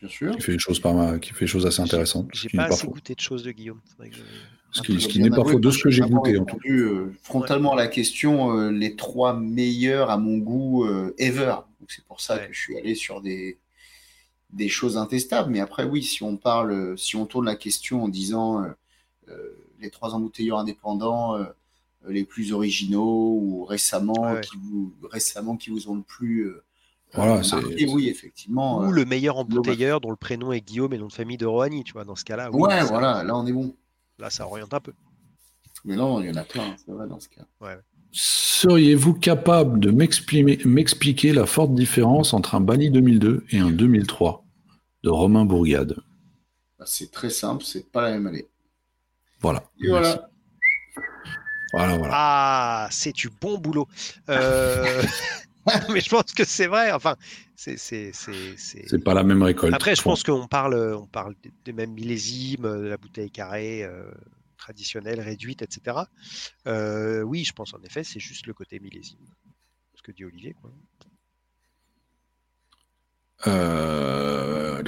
Bien 0.00 0.08
sûr. 0.08 0.34
qui 0.36 0.42
fait 0.42 0.52
des 0.52 0.58
choses, 0.58 0.80
pas 0.80 0.92
mal, 0.92 1.20
qui 1.20 1.32
fait 1.32 1.44
des 1.44 1.50
choses 1.50 1.64
assez 1.64 1.80
intéressantes. 1.80 2.28
J'ai 2.34 2.48
pas 2.50 2.64
assez 2.64 2.84
faux. 2.86 2.92
goûté 2.92 3.14
de 3.14 3.20
choses 3.20 3.44
de 3.44 3.52
Guillaume. 3.52 3.80
Faudrait 3.90 4.10
que 4.10 4.16
je- 4.16 4.22
Ce 4.72 4.80
qui, 4.82 5.20
n'est 5.20 5.28
pas 5.30 5.44
faux 5.44 5.60
de 5.60 5.70
ce 5.70 5.82
que 5.82 5.90
j'ai 5.90 6.00
goûté. 6.02 6.38
En 6.38 6.44
tout. 6.44 6.56
répondu, 6.56 6.80
euh, 6.80 7.14
frontalement 7.22 7.74
à 7.74 7.76
la 7.76 7.88
question, 7.88 8.56
euh, 8.58 8.70
les 8.72 8.96
trois 8.96 9.38
meilleurs 9.38 10.08
à 10.10 10.16
mon 10.16 10.38
goût 10.38 10.86
euh, 10.86 11.14
ever. 11.18 11.54
Donc 11.78 11.90
c'est 11.90 12.04
pour 12.06 12.20
ça 12.22 12.36
Ouais. 12.36 12.48
que 12.48 12.54
je 12.54 12.58
suis 12.58 12.78
allé 12.78 12.94
sur 12.94 13.20
des, 13.20 13.58
des 14.52 14.68
choses 14.68 14.96
intestables. 14.96 15.50
Mais 15.50 15.60
après, 15.60 15.84
oui, 15.84 16.02
si 16.02 16.22
on 16.22 16.36
parle, 16.36 16.96
si 16.98 17.16
on 17.16 17.26
tourne 17.26 17.46
la 17.46 17.56
question 17.56 18.04
en 18.04 18.08
disant 18.08 18.62
euh, 18.62 18.68
euh, 19.28 19.56
les 19.80 19.90
trois 19.90 20.14
embouteilleurs 20.14 20.58
indépendants 20.58 21.36
euh, 21.36 21.44
les 22.08 22.24
plus 22.24 22.52
originaux 22.52 23.38
ou 23.40 23.64
récemment, 23.64 24.14
Ouais, 24.22 24.32
ouais. 24.34 24.40
qui 24.40 24.56
vous, 24.56 24.92
récemment 25.10 25.56
qui 25.56 25.70
vous 25.70 25.88
ont 25.88 25.94
le 25.96 26.02
plus 26.02 26.46
euh, 26.46 26.62
Voilà, 27.14 27.36
euh, 27.36 27.42
marqué, 27.52 27.86
oui, 27.86 28.08
effectivement. 28.08 28.78
Ou 28.78 28.84
euh, 28.84 28.90
le 28.90 29.04
meilleur 29.04 29.36
embouteilleur 29.36 30.00
dont 30.00 30.10
le 30.10 30.16
prénom 30.16 30.52
est 30.52 30.60
Guillaume 30.60 30.92
et 30.92 30.98
nom 30.98 31.06
de 31.06 31.12
famille 31.12 31.36
de 31.38 31.46
Roigny, 31.46 31.84
tu 31.84 31.92
vois, 31.92 32.04
dans 32.04 32.16
ce 32.16 32.24
cas-là. 32.24 32.50
oui, 32.52 32.62
ouais, 32.62 32.84
voilà, 32.84 33.22
là 33.22 33.36
on 33.36 33.46
est 33.46 33.52
bon. 33.52 33.74
Là, 34.18 34.30
ça 34.30 34.46
oriente 34.46 34.74
un 34.74 34.80
peu. 34.80 34.92
Mais 35.84 35.96
non, 35.96 36.20
il 36.20 36.26
y 36.26 36.30
en 36.30 36.36
a 36.36 36.44
plein, 36.44 36.76
c'est 36.84 36.92
vrai 36.92 37.08
dans 37.08 37.18
ce 37.18 37.28
cas. 37.28 37.42
Seriez-vous 38.12 39.14
capable 39.14 39.80
de 39.80 39.90
m'exprimer- 39.90 40.60
m'expliquer 40.66 41.32
la 41.32 41.46
forte 41.46 41.74
différence 41.74 42.34
entre 42.34 42.54
un 42.54 42.60
Bali 42.60 42.90
2002 42.90 43.44
et 43.50 43.58
un 43.58 43.70
2003 43.70 44.44
de 45.02 45.10
Romain 45.10 45.44
Bourgade? 45.44 45.96
Bah, 46.78 46.84
C'est 46.86 47.10
très 47.10 47.30
simple, 47.30 47.64
c'est 47.64 47.90
pas 47.90 48.02
la 48.02 48.10
même 48.10 48.26
année. 48.26 48.46
Voilà. 49.40 49.64
Et 49.82 49.88
voilà. 49.88 50.28
Voilà, 51.72 51.96
voilà. 51.96 52.12
Ah, 52.14 52.88
c'est 52.90 53.12
du 53.14 53.30
bon 53.30 53.56
boulot. 53.58 53.88
Euh, 54.28 55.02
mais 55.90 56.00
je 56.00 56.10
pense 56.10 56.32
que 56.32 56.44
c'est 56.44 56.66
vrai. 56.66 56.92
Enfin, 56.92 57.16
c'est. 57.56 57.78
C'est 57.78 59.02
pas 59.02 59.14
la 59.14 59.22
même 59.22 59.42
récolte. 59.42 59.74
Après, 59.74 59.94
je 59.96 60.02
pense 60.02 60.22
qu'on 60.22 60.46
parle, 60.46 60.74
on 60.94 61.06
parle 61.06 61.34
des 61.64 61.72
mêmes 61.72 61.92
millésimes, 61.94 62.64
de 62.64 62.88
la 62.88 62.98
bouteille 62.98 63.30
carrée. 63.30 63.84
Euh, 63.84 64.04
traditionnelle, 64.62 65.20
réduite, 65.20 65.60
etc. 65.62 65.96
Euh, 66.68 67.22
oui, 67.22 67.42
je 67.44 67.52
pense 67.52 67.74
en 67.74 67.82
effet, 67.82 68.04
c'est 68.04 68.20
juste 68.20 68.46
le 68.46 68.54
côté 68.54 68.78
millésime. 68.78 69.18
Ce 69.96 70.02
que 70.02 70.12
dit 70.12 70.24
Olivier. 70.24 70.54
Euh, 73.48 74.80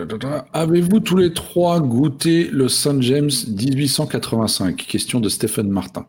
avez-vous 0.53 1.01
tous 1.01 1.17
les 1.17 1.33
trois 1.35 1.81
goûté 1.81 2.49
le 2.49 2.69
Saint 2.69 3.01
James 3.01 3.31
1885 3.49 4.77
Question 4.77 5.19
de 5.19 5.29
Stéphane 5.29 5.69
Martin. 5.69 6.07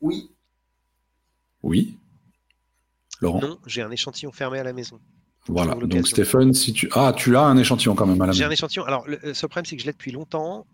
Oui. 0.00 0.30
Oui. 1.62 1.98
Laurent 3.20 3.40
Non, 3.40 3.58
j'ai 3.66 3.82
un 3.82 3.90
échantillon 3.90 4.32
fermé 4.32 4.58
à 4.58 4.64
la 4.64 4.72
maison. 4.72 4.98
Voilà, 5.46 5.74
donc 5.74 6.06
Stéphane, 6.06 6.54
si 6.54 6.72
tu... 6.72 6.88
Ah, 6.92 7.12
tu 7.14 7.36
as 7.36 7.42
un 7.42 7.58
échantillon 7.58 7.94
quand 7.94 8.06
même 8.06 8.20
à 8.22 8.26
la 8.26 8.32
maison. 8.32 8.38
J'ai 8.38 8.44
un 8.44 8.50
échantillon. 8.50 8.84
Alors, 8.84 9.06
le, 9.06 9.18
le 9.22 9.48
problème, 9.48 9.66
c'est 9.66 9.76
que 9.76 9.82
je 9.82 9.86
l'ai 9.86 9.92
depuis 9.92 10.12
longtemps. 10.12 10.66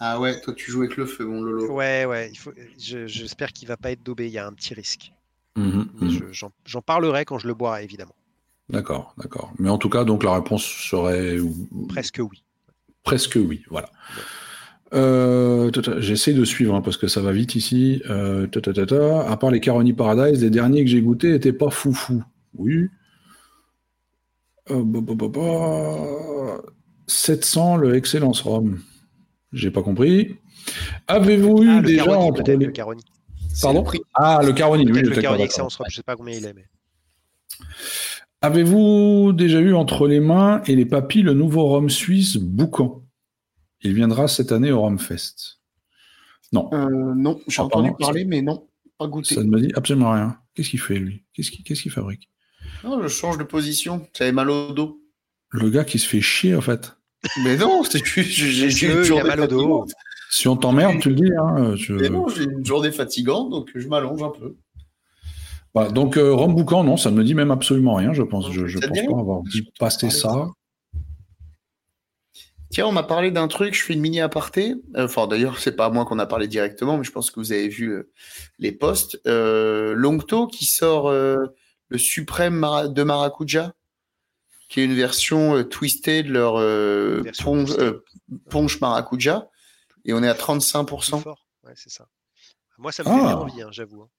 Ah 0.00 0.20
ouais, 0.20 0.40
toi 0.40 0.54
tu 0.54 0.70
joues 0.70 0.82
avec 0.82 0.96
le 0.96 1.06
feu, 1.06 1.24
mon 1.24 1.40
Lolo. 1.40 1.72
Ouais, 1.72 2.04
ouais, 2.04 2.30
il 2.30 2.36
faut... 2.36 2.52
j'espère 2.76 3.52
qu'il 3.52 3.68
va 3.68 3.76
pas 3.76 3.92
être 3.92 4.02
daubé, 4.02 4.26
il 4.26 4.32
y 4.32 4.38
a 4.38 4.46
un 4.46 4.52
petit 4.52 4.74
risque. 4.74 5.12
Mhm, 5.56 5.88
mhm. 6.00 6.32
J'en 6.64 6.82
parlerai 6.82 7.24
quand 7.24 7.38
je 7.38 7.46
le 7.46 7.54
boirai, 7.54 7.84
évidemment. 7.84 8.14
D'accord, 8.68 9.14
d'accord. 9.16 9.52
Mais 9.58 9.70
en 9.70 9.78
tout 9.78 9.88
cas, 9.88 10.04
donc 10.04 10.24
la 10.24 10.34
réponse 10.34 10.64
serait... 10.64 11.38
Presque 11.88 12.20
oui. 12.20 12.42
Presque 13.04 13.36
oui, 13.36 13.62
voilà. 13.70 13.88
Euh, 14.94 15.70
j'essaie 15.98 16.32
de 16.32 16.44
suivre 16.44 16.74
hein, 16.74 16.80
parce 16.80 16.96
que 16.96 17.08
ça 17.08 17.20
va 17.20 17.32
vite 17.32 17.54
ici. 17.54 18.02
Euh, 18.08 18.46
à 19.28 19.36
part 19.36 19.50
les 19.50 19.60
Caroni 19.60 19.92
Paradise, 19.92 20.42
les 20.42 20.50
derniers 20.50 20.84
que 20.84 20.90
j'ai 20.90 21.02
goûtés 21.02 21.30
n'étaient 21.30 21.52
pas 21.52 21.70
foufou. 21.70 22.22
Oui. 22.54 22.88
700, 27.06 27.78
euh, 27.78 27.80
le 27.80 27.94
Excellence 27.94 28.40
Rome. 28.40 28.80
J'ai 29.56 29.70
pas 29.70 29.82
compris. 29.82 30.36
Avez-vous 31.08 31.62
eu 31.62 31.78
ah, 31.78 31.80
déjà 31.80 32.04
le 32.04 32.70
Caroni. 32.70 33.02
Pardon 33.62 33.84
Ah, 34.14 34.40
le 34.44 34.52
Caroni, 34.52 34.90
oui. 34.90 35.00
Le 35.00 35.16
Caroni 35.16 35.48
je 35.88 35.96
sais 35.96 36.02
pas 36.02 36.14
combien 36.14 36.36
il 36.36 36.44
est, 36.44 36.52
mais. 36.52 36.66
Avez-vous 38.42 39.32
déjà 39.32 39.60
eu 39.60 39.72
entre 39.72 40.06
les 40.06 40.20
mains 40.20 40.60
et 40.66 40.76
les 40.76 40.84
papilles 40.84 41.22
le 41.22 41.32
nouveau 41.32 41.68
rhum 41.68 41.88
suisse 41.88 42.36
Boucan? 42.36 43.02
Il 43.80 43.94
viendra 43.94 44.28
cette 44.28 44.52
année 44.52 44.70
au 44.72 44.82
Rhum 44.82 44.98
Fest. 44.98 45.60
Non. 46.52 46.68
Euh, 46.74 47.14
non, 47.14 47.40
j'ai 47.48 47.62
entendu 47.62 47.92
parler, 47.98 48.26
mais 48.26 48.42
non, 48.42 48.68
pas 48.98 49.06
goûté. 49.06 49.34
Ça 49.34 49.42
ne 49.42 49.48
me 49.48 49.60
dit 49.60 49.72
absolument 49.74 50.12
rien. 50.12 50.38
Qu'est-ce 50.54 50.70
qu'il 50.70 50.80
fait, 50.80 50.98
lui? 50.98 51.24
Qu'est-ce 51.32 51.50
qu'il 51.50 51.90
fabrique? 51.90 52.28
Non, 52.84 53.02
je 53.02 53.08
change 53.08 53.38
de 53.38 53.44
position. 53.44 54.06
J'avais 54.16 54.32
mal 54.32 54.50
au 54.50 54.72
dos. 54.72 55.00
Le 55.50 55.70
gars 55.70 55.84
qui 55.84 55.98
se 55.98 56.06
fait 56.06 56.20
chier, 56.20 56.54
en 56.54 56.60
fait. 56.60 56.96
Mais 57.42 57.56
non, 57.56 57.82
c'est 57.84 58.04
j'ai 58.22 58.86
une 58.86 59.02
journée 59.02 59.28
mal 59.28 59.40
au 59.40 59.46
dos. 59.46 59.86
Si 60.30 60.48
on 60.48 60.56
t'emmerde, 60.56 61.00
tu 61.00 61.10
le 61.10 61.14
dis. 61.14 61.32
Hein, 61.38 61.74
Mais 61.90 62.08
non, 62.08 62.28
j'ai 62.28 62.44
une 62.44 62.64
journée 62.64 62.92
fatigante, 62.92 63.50
donc 63.50 63.70
je 63.74 63.88
m'allonge 63.88 64.22
un 64.22 64.30
peu. 64.30 64.56
Bah, 65.74 65.90
donc, 65.90 66.16
euh, 66.16 66.32
Rome 66.32 66.54
Boucan, 66.54 66.84
non, 66.84 66.96
ça 66.96 67.10
ne 67.10 67.16
me 67.16 67.24
dit 67.24 67.34
même 67.34 67.50
absolument 67.50 67.94
rien, 67.94 68.12
je 68.12 68.22
pense. 68.22 68.50
Je, 68.50 68.66
je 68.66 68.78
pense 68.78 68.98
pas 68.98 69.20
avoir 69.20 69.42
dit 69.42 69.70
passer 69.78 70.10
ça. 70.10 70.48
Tiens, 72.70 72.86
on 72.86 72.92
m'a 72.92 73.02
parlé 73.02 73.30
d'un 73.30 73.46
truc, 73.46 73.74
je 73.74 73.82
fais 73.82 73.92
une 73.92 74.00
mini 74.00 74.20
aparté. 74.20 74.74
Euh, 74.96 75.04
enfin, 75.04 75.26
d'ailleurs, 75.26 75.58
c'est 75.58 75.76
pas 75.76 75.86
à 75.86 75.90
moi 75.90 76.04
qu'on 76.04 76.18
a 76.18 76.26
parlé 76.26 76.48
directement, 76.48 76.96
mais 76.96 77.04
je 77.04 77.12
pense 77.12 77.30
que 77.30 77.40
vous 77.40 77.52
avez 77.52 77.68
vu 77.68 77.90
euh, 77.90 78.10
les 78.58 78.72
posts. 78.72 79.20
Longto 79.26 80.46
qui 80.46 80.64
sort 80.64 81.10
le 81.10 81.98
suprême 81.98 82.66
de 82.88 83.02
Maracuja 83.02 83.72
qui 84.68 84.80
est 84.80 84.84
une 84.84 84.94
version 84.94 85.56
euh, 85.56 85.64
twistée 85.64 86.22
de 86.22 86.32
leur 86.32 86.58
euh, 86.58 87.22
euh, 87.46 88.04
ponche, 88.50 88.80
maracuja. 88.80 89.48
Et 90.04 90.12
on 90.12 90.22
est 90.22 90.28
à 90.28 90.34
35%. 90.34 91.24
Ouais, 91.64 91.72
c'est 91.74 91.90
ça. 91.90 92.08
Moi, 92.78 92.92
ça 92.92 93.02
me 93.02 93.08
fait 93.08 93.14
ah. 93.14 93.26
bien 93.26 93.36
envie, 93.36 93.62
hein, 93.62 93.68
j'avoue. 93.72 94.02
Hein. 94.02 94.10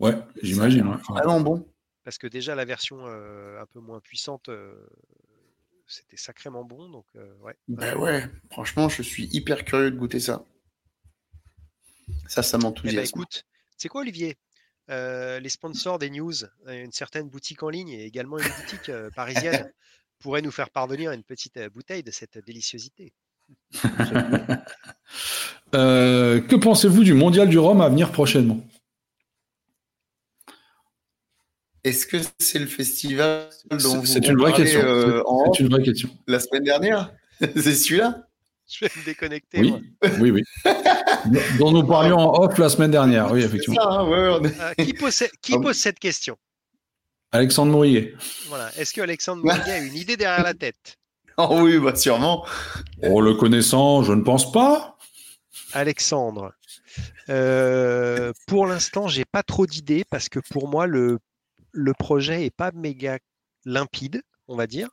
Ouais, 0.00 0.18
j'imagine. 0.42 0.96
Vraiment 1.08 1.40
bon. 1.40 1.68
Parce 2.04 2.18
que 2.18 2.26
déjà, 2.26 2.54
la 2.54 2.64
version 2.64 3.06
un 3.06 3.66
peu 3.66 3.80
moins 3.80 4.00
puissante, 4.00 4.50
c'était 5.86 6.16
sacrément 6.16 6.64
bon. 6.64 6.88
Donc, 6.88 7.06
ouais. 7.40 7.56
Ben 7.68 7.96
ouais, 7.96 8.30
franchement, 8.50 8.88
je 8.88 9.02
suis 9.02 9.28
hyper 9.32 9.64
curieux 9.64 9.90
de 9.90 9.96
goûter 9.96 10.20
ça. 10.20 10.44
Ça, 12.26 12.42
ça 12.42 12.58
m'enthousiasme. 12.58 12.98
Eh 12.98 13.02
ben, 13.02 13.08
écoute, 13.08 13.46
c'est 13.76 13.88
quoi, 13.88 14.02
Olivier? 14.02 14.36
Euh, 14.90 15.40
les 15.40 15.48
sponsors 15.48 15.98
des 15.98 16.10
news, 16.10 16.34
une 16.68 16.92
certaine 16.92 17.28
boutique 17.28 17.62
en 17.62 17.70
ligne 17.70 17.88
et 17.88 18.04
également 18.04 18.38
une 18.38 18.44
boutique 18.44 18.90
euh, 18.90 19.08
parisienne 19.14 19.72
pourraient 20.18 20.42
nous 20.42 20.50
faire 20.50 20.68
parvenir 20.70 21.12
une 21.12 21.22
petite 21.22 21.56
euh, 21.56 21.70
bouteille 21.70 22.02
de 22.02 22.10
cette 22.10 22.38
déliciosité. 22.44 23.14
que 25.72 26.56
pensez-vous 26.56 27.02
du 27.02 27.14
mondial 27.14 27.48
du 27.48 27.58
Rhum 27.58 27.80
à 27.80 27.88
venir 27.88 28.12
prochainement? 28.12 28.60
Est-ce 31.82 32.06
que 32.06 32.16
c'est 32.38 32.58
le 32.58 32.66
festival 32.66 33.48
dont 33.70 34.04
C'est 34.04 34.26
une 34.26 34.38
vraie 34.38 34.52
question. 34.52 34.80
c'est 35.52 35.60
une 35.60 35.68
vraie 35.68 35.82
question. 35.82 36.10
La 36.26 36.40
semaine 36.40 36.64
dernière? 36.64 37.12
C'est 37.40 37.74
celui-là? 37.74 38.26
Je 38.66 38.86
vais 38.86 38.90
me 38.96 39.04
déconnecter. 39.04 39.60
Oui, 39.60 39.74
oui, 40.20 40.30
oui. 40.30 40.42
dont 41.58 41.72
nous 41.72 41.86
parlions 41.86 42.18
en 42.18 42.44
off 42.44 42.58
la 42.58 42.68
semaine 42.68 42.90
dernière. 42.90 43.30
Oui, 43.32 43.42
effectivement. 43.42 43.80
Hein, 43.80 44.06
euh, 44.12 44.50
qui, 44.78 44.94
pose, 44.94 45.24
qui 45.42 45.58
pose, 45.58 45.76
cette 45.76 45.98
question? 45.98 46.36
Alexandre 47.32 47.72
Mourier. 47.72 48.14
Voilà. 48.48 48.70
Est-ce 48.76 48.92
que 48.92 49.00
Alexandre 49.00 49.42
Mourier 49.42 49.72
a 49.72 49.78
une 49.78 49.94
idée 49.94 50.16
derrière 50.16 50.44
la 50.44 50.54
tête? 50.54 50.96
Oh 51.36 51.62
oui, 51.62 51.80
bah 51.80 51.96
sûrement. 51.96 52.46
Oh, 53.02 53.20
le 53.20 53.34
connaissant, 53.34 54.04
je 54.04 54.12
ne 54.12 54.22
pense 54.22 54.52
pas. 54.52 54.96
Alexandre. 55.72 56.52
Euh, 57.28 58.32
pour 58.46 58.68
l'instant, 58.68 59.08
j'ai 59.08 59.24
pas 59.24 59.42
trop 59.42 59.66
d'idées 59.66 60.04
parce 60.08 60.28
que 60.28 60.38
pour 60.38 60.68
moi, 60.68 60.86
le, 60.86 61.18
le 61.72 61.92
projet 61.92 62.46
est 62.46 62.54
pas 62.54 62.70
méga 62.72 63.18
limpide, 63.64 64.22
on 64.48 64.56
va 64.56 64.66
dire 64.66 64.88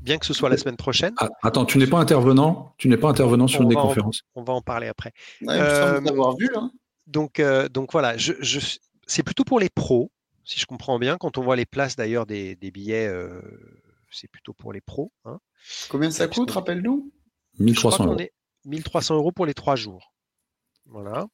bien 0.00 0.18
que 0.18 0.26
ce 0.26 0.34
soit 0.34 0.48
la 0.48 0.56
semaine 0.56 0.76
prochaine. 0.76 1.14
Ah, 1.18 1.28
attends, 1.42 1.64
tu 1.64 1.78
n'es 1.78 1.86
pas 1.86 1.98
intervenant 1.98 2.74
Tu 2.78 2.88
n'es 2.88 2.96
pas 2.96 3.08
intervenant 3.08 3.46
sur 3.46 3.62
une 3.62 3.68
des 3.68 3.74
conférences 3.74 4.22
On 4.34 4.42
va 4.42 4.52
en 4.52 4.62
parler 4.62 4.88
après. 4.88 5.12
euh, 5.48 6.00
vu. 6.38 6.50
Hein. 6.54 6.70
Donc, 7.06 7.40
euh, 7.40 7.68
donc 7.68 7.92
voilà, 7.92 8.16
je, 8.16 8.32
c'est 9.06 9.22
plutôt 9.22 9.44
pour 9.44 9.60
les 9.60 9.68
pros, 9.68 10.10
si 10.44 10.58
je 10.58 10.66
comprends 10.66 10.98
bien. 10.98 11.16
Quand 11.18 11.38
on 11.38 11.42
voit 11.42 11.56
les 11.56 11.66
places 11.66 11.96
d'ailleurs 11.96 12.26
des, 12.26 12.56
billets, 12.56 13.06
euh, 13.06 13.40
c'est 14.10 14.28
plutôt 14.28 14.52
pour 14.52 14.72
les 14.72 14.80
pros. 14.80 15.12
Hein. 15.24 15.38
Combien 15.88 16.10
ça 16.10 16.28
coûte, 16.28 16.50
rappelle-nous? 16.50 17.12
1300 17.58 18.06
euros. 18.06 18.16
1300 18.64 19.14
euros 19.14 19.32
pour 19.32 19.46
les 19.46 19.54
trois 19.54 19.76
jours. 19.76 20.12
Voilà. 20.86 21.26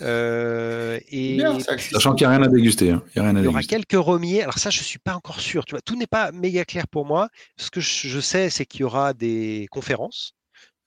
Euh, 0.00 0.98
et 1.10 1.38
sachant 1.68 2.14
qu'il 2.14 2.26
n'y 2.26 2.32
a 2.32 2.36
rien 2.36 2.46
à 2.46 2.48
déguster. 2.48 2.90
Hein. 2.90 3.02
Il 3.14 3.22
y, 3.22 3.26
a 3.26 3.48
aura 3.48 3.62
quelques 3.62 3.92
remiers. 3.92 4.42
Alors 4.42 4.58
ça, 4.58 4.70
je 4.70 4.82
suis 4.82 4.98
pas 4.98 5.14
encore 5.14 5.40
sûr. 5.40 5.64
Tu 5.64 5.72
vois, 5.72 5.80
tout 5.80 5.96
n'est 5.96 6.06
pas 6.06 6.32
méga 6.32 6.64
clair 6.64 6.88
pour 6.88 7.04
moi. 7.04 7.28
Ce 7.56 7.70
que 7.70 7.80
je 7.80 8.20
sais, 8.20 8.50
c'est 8.50 8.66
qu'il 8.66 8.80
y 8.80 8.84
aura 8.84 9.14
des 9.14 9.66
conférences. 9.70 10.34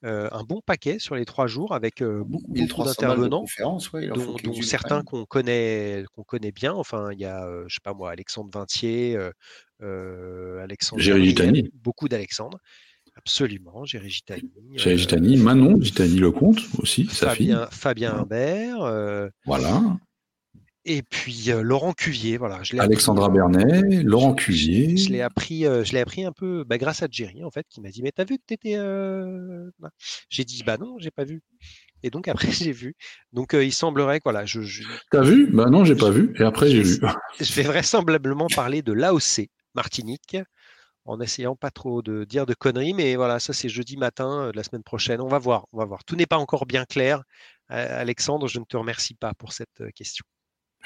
Euh, 0.03 0.27
un 0.31 0.43
bon 0.43 0.61
paquet 0.65 0.97
sur 0.97 1.13
les 1.13 1.25
trois 1.25 1.45
jours 1.45 1.75
avec 1.75 2.01
euh, 2.01 2.23
beaucoup, 2.25 2.51
d'intervenants, 2.55 3.45
dont, 3.63 4.61
certains 4.63 5.03
qu'on 5.03 5.25
connaît, 5.25 6.05
qu'on 6.15 6.23
connaît 6.23 6.51
bien. 6.51 6.73
Enfin, 6.73 7.11
il 7.11 7.19
y 7.19 7.25
a, 7.25 7.47
je 7.67 7.73
sais 7.75 7.81
pas 7.83 7.93
moi, 7.93 8.09
Alexandre 8.09 8.49
Vintier, 8.51 9.17
Alexandre, 9.79 11.01
beaucoup 11.75 12.09
d'Alexandre. 12.09 12.57
Absolument, 13.21 13.85
Géry 13.85 14.09
Gitani. 14.09 14.51
Géry 14.77 14.97
Gitani, 14.97 15.37
Manon 15.37 15.79
Gitani 15.79 16.17
Lecomte 16.17 16.59
aussi, 16.79 17.05
sa 17.05 17.35
fille. 17.35 17.55
Fabien 17.69 18.15
Imbert. 18.15 18.81
Euh, 18.81 19.29
voilà. 19.45 19.83
Et 20.85 21.03
puis 21.03 21.51
euh, 21.51 21.61
Laurent 21.61 21.93
Cuvier, 21.93 22.37
voilà. 22.37 22.63
Je 22.63 22.75
Alexandra 22.77 23.29
Bernet, 23.29 24.01
Laurent 24.01 24.33
Cuvier. 24.33 24.97
Je, 24.97 25.11
l'ai 25.11 25.21
appris, 25.21 25.67
euh, 25.67 25.83
je 25.83 25.93
l'ai 25.93 25.99
appris 25.99 26.25
un 26.25 26.31
peu 26.31 26.63
bah, 26.63 26.79
grâce 26.79 27.03
à 27.03 27.07
Jerry 27.11 27.43
en 27.43 27.51
fait, 27.51 27.67
qui 27.69 27.79
m'a 27.79 27.89
dit 27.89 28.01
mais 28.01 28.11
t'as 28.11 28.25
vu 28.25 28.39
que 28.39 28.43
t'étais. 28.47 28.77
J'ai 30.29 30.43
dit 30.43 30.63
bah 30.65 30.77
non, 30.79 30.97
j'ai 30.97 31.11
pas 31.11 31.23
vu. 31.23 31.43
Et 32.01 32.09
donc 32.09 32.27
après 32.27 32.47
j'ai 32.51 32.71
vu. 32.71 32.95
Donc 33.33 33.53
il 33.53 33.71
semblerait 33.71 34.17
que 34.17 34.23
voilà, 34.23 34.47
je. 34.47 34.61
je... 34.61 34.81
T'as 35.11 35.21
vu? 35.21 35.51
Bah 35.53 35.67
non, 35.69 35.85
j'ai 35.85 35.95
pas 35.95 36.09
vu. 36.09 36.33
Et 36.39 36.43
après 36.43 36.71
j'ai 36.71 36.81
vu. 36.81 36.99
Je 37.39 37.53
vais 37.53 37.63
vraisemblablement 37.63 38.47
parler 38.47 38.81
de 38.81 38.93
l'AOC 38.93 39.47
Martinique 39.75 40.37
en 41.05 41.19
essayant 41.19 41.55
pas 41.55 41.71
trop 41.71 42.01
de 42.01 42.23
dire 42.23 42.45
de 42.45 42.53
conneries, 42.53 42.93
mais 42.93 43.15
voilà, 43.15 43.39
ça 43.39 43.53
c'est 43.53 43.69
jeudi 43.69 43.97
matin 43.97 44.43
euh, 44.43 44.51
de 44.51 44.57
la 44.57 44.63
semaine 44.63 44.83
prochaine. 44.83 45.21
On 45.21 45.27
va 45.27 45.39
voir, 45.39 45.65
on 45.73 45.77
va 45.77 45.85
voir. 45.85 46.03
Tout 46.03 46.15
n'est 46.15 46.25
pas 46.25 46.37
encore 46.37 46.65
bien 46.65 46.85
clair. 46.85 47.23
Alexandre, 47.69 48.49
je 48.49 48.59
ne 48.59 48.65
te 48.65 48.75
remercie 48.75 49.13
pas 49.13 49.33
pour 49.33 49.53
cette 49.53 49.79
euh, 49.79 49.89
question. 49.95 50.25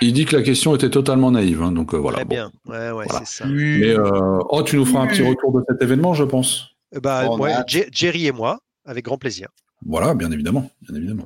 Il 0.01 0.13
dit 0.13 0.25
que 0.25 0.35
la 0.35 0.43
question 0.43 0.75
était 0.75 0.91
totalement 0.91 1.31
naïve, 1.31 1.63
hein, 1.63 1.71
donc 1.71 1.95
euh, 1.95 1.97
voilà. 1.97 2.17
Très 2.17 2.25
bien, 2.25 2.51
ouais, 2.67 2.91
ouais, 2.91 3.05
c'est 3.09 3.25
ça. 3.25 3.45
Mais 3.47 3.95
oh, 3.97 4.61
tu 4.61 4.75
nous 4.75 4.85
feras 4.85 5.01
un 5.01 5.07
petit 5.07 5.23
retour 5.23 5.51
de 5.51 5.63
cet 5.67 5.81
événement, 5.81 6.13
je 6.13 6.25
pense. 6.25 6.75
Bah, 7.01 7.27
a- 7.27 7.65
Jerry 7.67 8.27
et 8.27 8.31
moi, 8.31 8.59
avec 8.85 9.05
grand 9.05 9.17
plaisir. 9.17 9.47
Voilà, 9.85 10.13
bien 10.13 10.31
évidemment. 10.31 10.69
Bien 10.81 10.95
évidemment. 10.95 11.25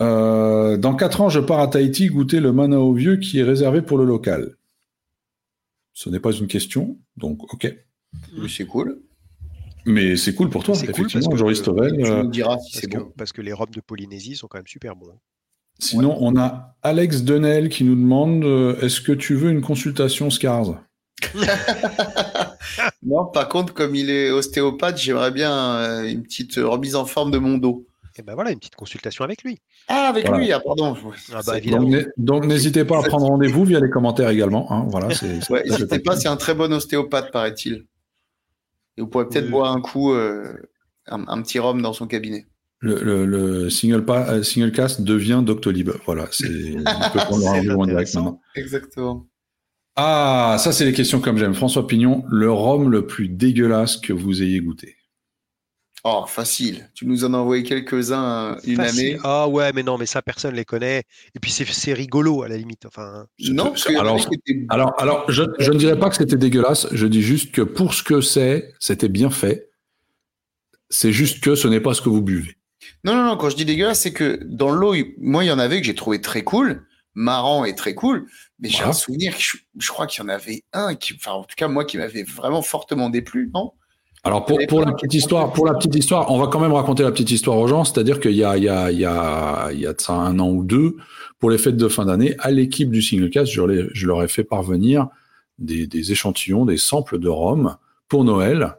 Euh, 0.00 0.76
dans 0.76 0.94
4 0.94 1.20
ans, 1.22 1.28
je 1.28 1.40
pars 1.40 1.60
à 1.60 1.68
Tahiti 1.68 2.06
goûter 2.06 2.40
le 2.40 2.52
mana 2.52 2.78
au 2.78 2.92
vieux 2.92 3.16
qui 3.16 3.40
est 3.40 3.44
réservé 3.44 3.82
pour 3.82 3.98
le 3.98 4.04
local. 4.04 4.54
Ce 6.00 6.08
n'est 6.08 6.20
pas 6.20 6.30
une 6.30 6.46
question, 6.46 6.96
donc 7.16 7.52
ok. 7.52 7.74
Oui, 8.38 8.48
c'est 8.48 8.66
cool. 8.66 9.02
Mais 9.84 10.16
c'est 10.16 10.32
cool 10.32 10.48
pour 10.48 10.62
toi, 10.62 10.76
C'est 10.76 10.86
cool 10.86 10.90
effectivement, 11.06 11.24
parce 11.24 11.32
que- 11.34 11.38
Joris 11.38 11.60
Tovel. 11.62 11.96
Tu 11.96 12.04
Euh, 12.08 12.22
nous 12.22 12.30
diras 12.30 12.56
si 12.60 12.70
Parce 12.70 12.82
c'est 12.84 12.86
que, 12.88 12.98
bon. 12.98 13.12
parce 13.16 13.32
que 13.32 13.42
les 13.42 13.52
robes 13.52 13.74
de 13.74 13.80
Polynésie 13.80 14.36
sont 14.36 14.46
quand 14.46 14.58
même 14.58 14.66
super 14.68 14.94
bons. 14.94 15.10
hein. 15.10 15.18
Sinon, 15.80 16.16
on 16.20 16.36
a 16.38 16.76
Alex 16.82 17.22
Denel 17.22 17.68
qui 17.68 17.82
nous 17.82 17.96
demande 17.96 18.44
euh, 18.44 18.78
est-ce 18.80 19.00
que 19.00 19.10
tu 19.10 19.34
veux 19.34 19.50
une 19.50 19.60
consultation 19.60 20.30
Scars? 20.30 20.80
Non, 23.02 23.26
par 23.26 23.48
contre, 23.48 23.74
comme 23.74 23.96
il 23.96 24.08
est 24.08 24.30
ostéopathe, 24.30 24.98
j'aimerais 24.98 25.32
bien 25.32 25.52
euh, 25.78 26.02
une 26.08 26.22
petite 26.22 26.54
remise 26.56 26.94
en 26.94 27.06
forme 27.06 27.32
de 27.32 27.38
mon 27.38 27.58
dos. 27.58 27.87
Et 28.18 28.22
ben 28.22 28.34
voilà, 28.34 28.50
une 28.50 28.58
petite 28.58 28.74
consultation 28.74 29.24
avec 29.24 29.42
lui. 29.44 29.58
Ah, 29.86 30.08
avec 30.08 30.26
Voilà. 30.26 30.42
lui, 30.42 30.52
ah, 30.52 30.60
pardon. 30.60 30.96
Ah 31.32 31.40
bah. 31.46 31.60
Donc, 31.60 31.88
n'hé- 31.88 32.06
Donc 32.16 32.46
n'hésitez 32.46 32.84
pas 32.84 32.98
à 32.98 33.02
prendre 33.02 33.26
rendez-vous 33.26 33.64
via 33.64 33.78
les 33.80 33.90
commentaires 33.90 34.28
également. 34.30 34.70
hein, 34.72 34.86
voilà, 34.88 35.08
Ouais, 35.50 35.62
n'hésitez 35.64 36.00
pas, 36.00 36.16
c'est 36.16 36.28
un 36.28 36.36
très 36.36 36.54
bon 36.54 36.72
ostéopathe, 36.72 37.30
paraît-il. 37.30 37.86
Et 38.96 39.00
vous 39.02 39.06
pourrez 39.06 39.28
peut-être 39.28 39.44
Oui. 39.44 39.50
boire 39.52 39.72
un 39.72 39.80
coup, 39.80 40.12
euh, 40.12 40.52
un, 41.06 41.26
un 41.28 41.40
petit 41.42 41.58
rhum 41.60 41.80
dans 41.80 41.92
son 41.92 42.06
cabinet. 42.08 42.46
Le, 42.80 43.02
le- 43.02 43.26
le 43.26 43.70
single, 43.70 44.04
pa- 44.04 44.28
euh, 44.30 44.42
single 44.42 44.72
cast 44.72 45.02
devient 45.02 45.42
Doctolib. 45.44 45.90
Voilà, 46.06 46.28
c'est, 46.32 46.46
on 46.76 47.10
peut 47.12 47.18
prendre 47.18 47.36
le 47.38 47.42
C'est 47.42 47.48
rendez-vous 47.48 47.80
en 47.80 47.86
direct 47.86 48.08
intéressant. 48.08 48.22
maintenant. 48.24 48.40
Exactement. 48.56 49.26
Ah, 49.96 50.56
ça 50.60 50.70
c'est 50.72 50.84
les 50.84 50.92
questions 50.92 51.20
comme 51.20 51.38
j'aime. 51.38 51.54
François 51.54 51.86
Pignon, 51.86 52.24
le 52.28 52.50
rhum 52.52 52.88
le 52.90 53.06
plus 53.06 53.28
dégueulasse 53.28 53.96
que 53.96 54.12
vous 54.12 54.42
ayez 54.42 54.60
goûté. 54.60 54.96
Oh, 56.04 56.24
facile. 56.26 56.88
Tu 56.94 57.06
nous 57.06 57.24
en 57.24 57.34
as 57.34 57.38
envoyé 57.38 57.62
quelques-uns 57.64 58.52
euh, 58.54 58.60
une 58.64 58.76
Facile. 58.76 59.00
année. 59.00 59.18
Ah 59.24 59.48
ouais, 59.48 59.72
mais 59.72 59.82
non, 59.82 59.98
mais 59.98 60.06
ça, 60.06 60.22
personne 60.22 60.54
les 60.54 60.64
connaît. 60.64 61.02
Et 61.34 61.40
puis 61.40 61.50
c'est 61.50 61.66
c'est 61.66 61.92
rigolo 61.92 62.42
à 62.42 62.48
la 62.48 62.56
limite. 62.56 62.86
Enfin, 62.86 63.26
Non, 63.50 63.70
parce 63.70 63.86
en 63.88 63.98
alors- 63.98 64.20
Alors, 64.70 64.94
alors 65.00 65.30
je, 65.30 65.42
je 65.58 65.72
ne 65.72 65.78
dirais 65.78 65.98
pas 65.98 66.08
que 66.08 66.16
c'était 66.16 66.36
dégueulasse, 66.36 66.86
je 66.92 67.06
dis 67.06 67.22
juste 67.22 67.52
que 67.52 67.62
pour 67.62 67.94
ce 67.94 68.02
que 68.02 68.20
c'est, 68.20 68.72
c'était 68.78 69.08
bien 69.08 69.30
fait. 69.30 69.70
C'est 70.90 71.12
juste 71.12 71.42
que 71.42 71.54
ce 71.54 71.68
n'est 71.68 71.80
pas 71.80 71.94
ce 71.94 72.00
que 72.02 72.08
vous 72.08 72.22
buvez. 72.22 72.56
Non, 73.04 73.14
non, 73.14 73.24
non, 73.24 73.36
quand 73.36 73.50
je 73.50 73.56
dis 73.56 73.64
dégueulasse, 73.64 74.00
c'est 74.00 74.12
que 74.12 74.40
dans 74.44 74.70
l'eau, 74.70 74.94
moi, 75.18 75.44
il 75.44 75.48
y 75.48 75.52
en 75.52 75.58
avait 75.58 75.80
que 75.80 75.86
j'ai 75.86 75.94
trouvé 75.94 76.20
très 76.20 76.42
cool, 76.42 76.86
marrant 77.14 77.64
et 77.64 77.74
très 77.74 77.94
cool, 77.94 78.26
mais 78.60 78.68
j'ai 78.68 78.76
Voilà. 78.78 78.90
un 78.90 78.94
souvenir, 78.94 79.36
que 79.36 79.42
je, 79.42 79.56
je 79.78 79.88
crois 79.88 80.06
qu'il 80.06 80.22
y 80.22 80.24
en 80.24 80.28
avait 80.28 80.62
un 80.72 80.94
qui, 80.94 81.14
enfin, 81.14 81.32
en 81.32 81.42
tout 81.44 81.54
cas, 81.56 81.68
moi, 81.68 81.84
qui 81.84 81.98
m'avait 81.98 82.22
vraiment 82.22 82.62
fortement 82.62 83.10
déplu, 83.10 83.50
non? 83.52 83.72
Alors 84.28 84.44
pour, 84.44 84.58
pour 84.68 84.84
la 84.84 84.92
petite 84.92 85.14
histoire, 85.14 85.54
pour 85.54 85.64
la 85.64 85.72
petite 85.72 85.94
histoire, 85.94 86.30
on 86.30 86.38
va 86.38 86.48
quand 86.48 86.60
même 86.60 86.74
raconter 86.74 87.02
la 87.02 87.10
petite 87.10 87.30
histoire 87.30 87.56
aux 87.56 87.66
gens, 87.66 87.84
c'est-à-dire 87.84 88.20
qu'il 88.20 88.34
y 88.34 88.44
a, 88.44 88.58
il 88.58 88.64
y 88.64 88.68
a, 88.68 88.92
il 88.92 88.98
y 88.98 89.06
a, 89.06 89.70
il 89.72 89.80
y 89.80 89.86
a 89.86 89.94
de 89.94 90.00
ça 90.02 90.12
un 90.12 90.38
an 90.38 90.50
ou 90.50 90.64
deux, 90.64 90.98
pour 91.38 91.48
les 91.48 91.56
fêtes 91.56 91.78
de 91.78 91.88
fin 91.88 92.04
d'année, 92.04 92.34
à 92.38 92.50
l'équipe 92.50 92.90
du 92.90 93.00
Singlecast, 93.00 93.50
je, 93.50 93.88
je 93.90 94.06
leur 94.06 94.22
ai 94.22 94.28
fait 94.28 94.44
parvenir 94.44 95.08
des, 95.58 95.86
des 95.86 96.12
échantillons, 96.12 96.66
des 96.66 96.76
samples 96.76 97.18
de 97.18 97.28
rhum 97.28 97.78
pour 98.06 98.22
Noël, 98.22 98.74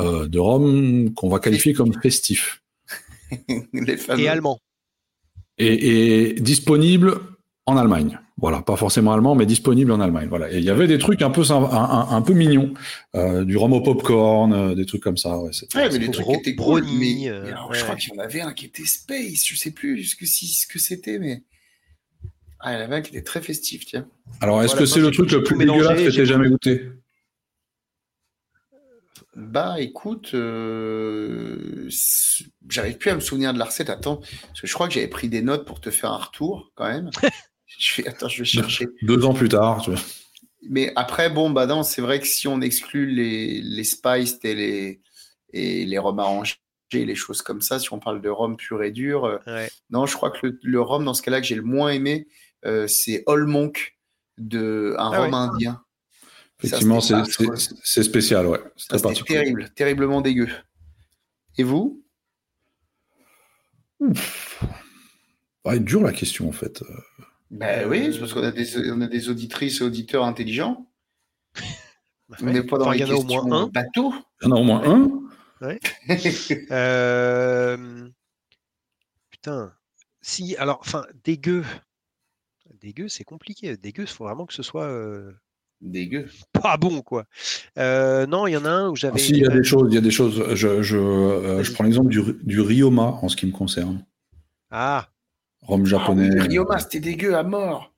euh, 0.00 0.26
de 0.26 0.38
rhum 0.38 1.12
qu'on 1.12 1.28
va 1.28 1.40
qualifier 1.40 1.74
comme 1.74 1.92
festif. 2.00 2.62
Les 3.74 3.98
fameux. 3.98 4.22
et 4.22 4.28
allemand. 4.28 4.60
et, 5.58 6.30
et 6.30 6.32
disponible 6.40 7.20
en 7.66 7.76
Allemagne. 7.76 8.18
Voilà, 8.40 8.62
pas 8.62 8.76
forcément 8.76 9.12
allemand, 9.12 9.34
mais 9.34 9.44
disponible 9.46 9.92
en 9.92 10.00
Allemagne. 10.00 10.26
Voilà. 10.28 10.50
Et 10.50 10.58
il 10.58 10.64
y 10.64 10.70
avait 10.70 10.86
des 10.86 10.98
trucs 10.98 11.20
un 11.22 11.30
peu 11.30 11.42
un, 11.50 11.54
un- 11.62 12.08
un 12.16 12.22
peu 12.22 12.32
mignons, 12.32 12.72
euh, 13.14 13.44
du 13.44 13.56
rhum 13.56 13.72
au 13.74 13.80
popcorn, 13.82 14.52
euh, 14.52 14.74
des 14.74 14.86
trucs 14.86 15.02
comme 15.02 15.16
ça. 15.18 15.38
Ouais, 15.38 15.52
c'était- 15.52 15.76
Ouais, 15.78 15.88
mais 15.90 15.98
les 15.98 16.10
trucs 16.10 16.24
Bro- 16.26 16.38
étaient 16.38 16.54
cool, 16.54 16.84
mais, 16.98 17.28
euh, 17.28 17.42
mais 17.44 17.50
alors, 17.52 17.70
ouais. 17.70 17.76
je 17.78 17.82
crois 17.84 17.96
qu'il 17.96 18.14
y 18.14 18.16
en 18.18 18.22
avait 18.22 18.40
un 18.40 18.52
qui 18.54 18.66
était 18.66 18.86
space, 18.86 19.44
je 19.46 19.56
sais 19.56 19.70
plus 19.72 20.04
ce 20.04 20.16
que, 20.16 20.24
si, 20.26 20.46
ce 20.46 20.66
que 20.66 20.78
c'était, 20.78 21.18
mais. 21.18 21.42
Ah, 22.60 22.72
il 22.72 22.78
y 22.78 22.80
en 22.80 22.84
avait 22.84 22.96
un 22.96 23.00
qui 23.02 23.10
était 23.10 23.22
très 23.24 23.40
festif, 23.42 23.84
tiens. 23.86 24.06
Alors, 24.40 24.62
est-ce 24.62 24.72
Voilà, 24.72 24.80
que 24.80 24.86
c'est 24.86 25.00
le 25.00 25.10
truc 25.10 25.30
le 25.32 25.42
plus 25.42 25.56
dégueulasse 25.56 25.98
que 26.02 26.10
j'ai- 26.10 26.20
t'aies 26.20 26.26
jamais 26.26 26.48
goûté? 26.48 26.88
Bah, 29.36 29.76
écoute, 29.80 30.30
euh, 30.34 31.88
j'arrive 32.68 32.98
plus 32.98 33.10
à 33.10 33.14
me 33.14 33.20
souvenir 33.20 33.52
de 33.54 33.58
la 33.58 33.64
recette. 33.66 33.88
Attends, 33.90 34.16
parce 34.48 34.60
que 34.60 34.66
je 34.66 34.74
crois 34.74 34.88
que 34.88 34.94
j'avais 34.94 35.08
pris 35.08 35.28
des 35.28 35.40
notes 35.42 35.66
pour 35.66 35.80
te 35.80 35.90
faire 35.90 36.12
un 36.12 36.16
retour, 36.18 36.72
quand 36.74 36.88
même. 36.88 37.10
je 37.80 37.92
fais, 37.94 38.06
attends, 38.08 38.28
je 38.28 38.38
vais 38.38 38.44
chercher. 38.44 38.88
Deux 39.02 39.24
ans 39.24 39.34
plus 39.34 39.48
tard, 39.48 39.80
tu 39.82 39.90
vois. 39.90 40.00
Mais 40.68 40.92
après, 40.94 41.30
bon, 41.30 41.48
bah 41.50 41.66
non, 41.66 41.82
c'est 41.82 42.02
vrai 42.02 42.20
que 42.20 42.26
si 42.26 42.46
on 42.46 42.60
exclut 42.60 43.06
les, 43.10 43.60
les 43.62 43.84
spices 43.84 44.38
et 44.44 44.54
les, 44.54 45.00
et 45.52 45.86
les 45.86 45.98
rhums 45.98 46.18
arrangés, 46.20 46.56
les 46.92 47.14
choses 47.14 47.40
comme 47.40 47.62
ça, 47.62 47.78
si 47.78 47.92
on 47.92 47.98
parle 47.98 48.20
de 48.20 48.28
rhum 48.28 48.56
pur 48.56 48.82
et 48.82 48.90
dur, 48.90 49.24
euh, 49.24 49.38
Ouais. 49.46 49.70
non, 49.88 50.04
je 50.06 50.14
crois 50.14 50.30
que 50.30 50.46
le, 50.46 50.58
le 50.62 50.80
rhum, 50.80 51.04
dans 51.04 51.14
ce 51.14 51.22
cas-là, 51.22 51.40
que 51.40 51.46
j'ai 51.46 51.54
le 51.54 51.62
moins 51.62 51.88
aimé, 51.90 52.28
euh, 52.66 52.86
c'est 52.86 53.22
Old 53.26 53.48
Monk, 53.48 53.96
de, 54.36 54.94
un 54.98 55.10
Ah 55.12 55.20
rhum 55.22 55.30
ouais. 55.30 55.34
indien. 55.34 55.82
Effectivement, 56.62 57.00
c'est 57.00 57.24
c'est- 57.24 57.74
c'est 57.82 58.02
spécial, 58.02 58.46
ouais. 58.46 58.60
Particulier. 59.02 59.38
terrible, 59.38 59.70
terriblement 59.74 60.20
dégueu. 60.20 60.48
Et 61.56 61.62
vous? 61.62 62.04
Ouais, 65.64 65.78
dur 65.80 66.02
la 66.02 66.12
question, 66.12 66.48
en 66.48 66.52
fait. 66.52 66.82
Ben 67.50 67.88
oui, 67.88 68.10
c'est 68.12 68.20
parce 68.20 68.32
qu'on 68.32 68.42
a 68.44 68.52
des, 68.52 68.90
on 68.92 69.00
a 69.00 69.06
des 69.08 69.28
auditrices 69.28 69.80
et 69.80 69.84
auditeurs 69.84 70.24
intelligents. 70.24 70.86
Bah 72.28 72.36
On 72.42 72.46
ouais. 72.46 72.52
n'est 72.52 72.62
pas 72.62 72.78
dans 72.78 72.84
Enfin, 72.86 72.92
les 72.94 72.98
il 73.00 73.02
y 73.02 73.04
en 73.04 73.10
a 73.10 73.14
au 73.18 73.22
questions 73.24 73.44
moins 73.48 73.62
un. 73.62 73.66
bateau. 73.68 74.14
Il 74.42 74.48
y 74.48 74.52
en 74.52 74.56
a 74.56 74.60
au 74.60 74.64
moins 74.64 74.82
un. 74.84 75.10
Euh, 76.70 78.08
Putain. 79.30 79.72
Si, 80.22 80.56
alors, 80.56 80.78
enfin, 80.80 81.04
dégueu. 81.24 81.64
Dégueu, 82.80 83.08
c'est 83.08 83.24
compliqué. 83.24 83.76
Dégueu, 83.76 84.04
il 84.04 84.08
faut 84.08 84.24
vraiment 84.24 84.46
que 84.46 84.54
ce 84.54 84.62
soit 84.62 84.84
euh, 84.86 85.32
Dégueu. 85.80 86.28
pas 86.52 86.76
bon, 86.76 87.02
quoi. 87.02 87.24
Euh, 87.78 88.26
non, 88.26 88.46
il 88.46 88.52
y 88.52 88.56
en 88.56 88.64
a 88.64 88.70
un 88.70 88.88
où 88.88 88.92
Ah, 88.92 88.96
j'avais. 88.96 89.18
si, 89.18 89.32
il 89.32 89.38
y 89.38 89.46
a 89.46 89.50
des 89.50 89.64
choses, 89.64 89.88
il 89.90 89.94
y 89.94 89.98
a 89.98 90.02
des 90.02 90.10
choses. 90.10 90.54
Je, 90.54 90.82
je, 90.82 90.96
euh, 90.96 91.62
je 91.64 91.72
prends 91.72 91.84
l'exemple 91.84 92.10
du, 92.10 92.20
du 92.42 92.60
Ryoma 92.60 93.18
en 93.22 93.28
ce 93.28 93.36
qui 93.36 93.46
me 93.46 93.52
concerne. 93.52 94.04
Ah, 94.70 95.08
Rhum 95.62 95.86
japonais. 95.86 96.30
Ah 96.32 96.34
oui, 96.34 96.48
Ryoma, 96.48 96.78
c'était 96.78 97.00
dégueu 97.00 97.34
à 97.34 97.42
mort. 97.42 97.92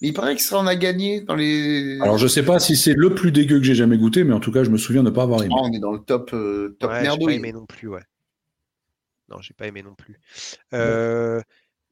Mais 0.00 0.08
il 0.08 0.12
paraît 0.14 0.34
que 0.36 0.42
ça 0.42 0.58
en 0.58 0.66
a 0.66 0.74
gagné 0.76 1.20
dans 1.20 1.36
les. 1.36 1.98
Alors, 2.00 2.18
je 2.18 2.26
sais 2.26 2.44
pas 2.44 2.58
si 2.58 2.76
c'est 2.76 2.94
le 2.94 3.14
plus 3.14 3.32
dégueu 3.32 3.58
que 3.58 3.64
j'ai 3.64 3.74
jamais 3.74 3.96
goûté, 3.96 4.24
mais 4.24 4.34
en 4.34 4.40
tout 4.40 4.52
cas, 4.52 4.64
je 4.64 4.70
me 4.70 4.76
souviens 4.76 5.02
de 5.02 5.10
ne 5.10 5.14
pas 5.14 5.22
avoir 5.22 5.42
aimé. 5.42 5.54
Ah, 5.56 5.62
on 5.62 5.72
est 5.72 5.78
dans 5.78 5.92
le 5.92 6.00
top, 6.00 6.30
euh, 6.34 6.76
top 6.80 6.90
ouais, 6.90 6.96
j'ai 6.98 7.02
pas 7.04 7.10
merdouille. 7.12 7.34
aimé 7.34 7.52
non 7.52 7.66
plus, 7.66 7.88
ouais. 7.88 8.02
Non, 9.28 9.40
j'ai 9.40 9.54
pas 9.54 9.66
aimé 9.66 9.82
non 9.82 9.94
plus. 9.94 10.20
Euh, 10.74 11.40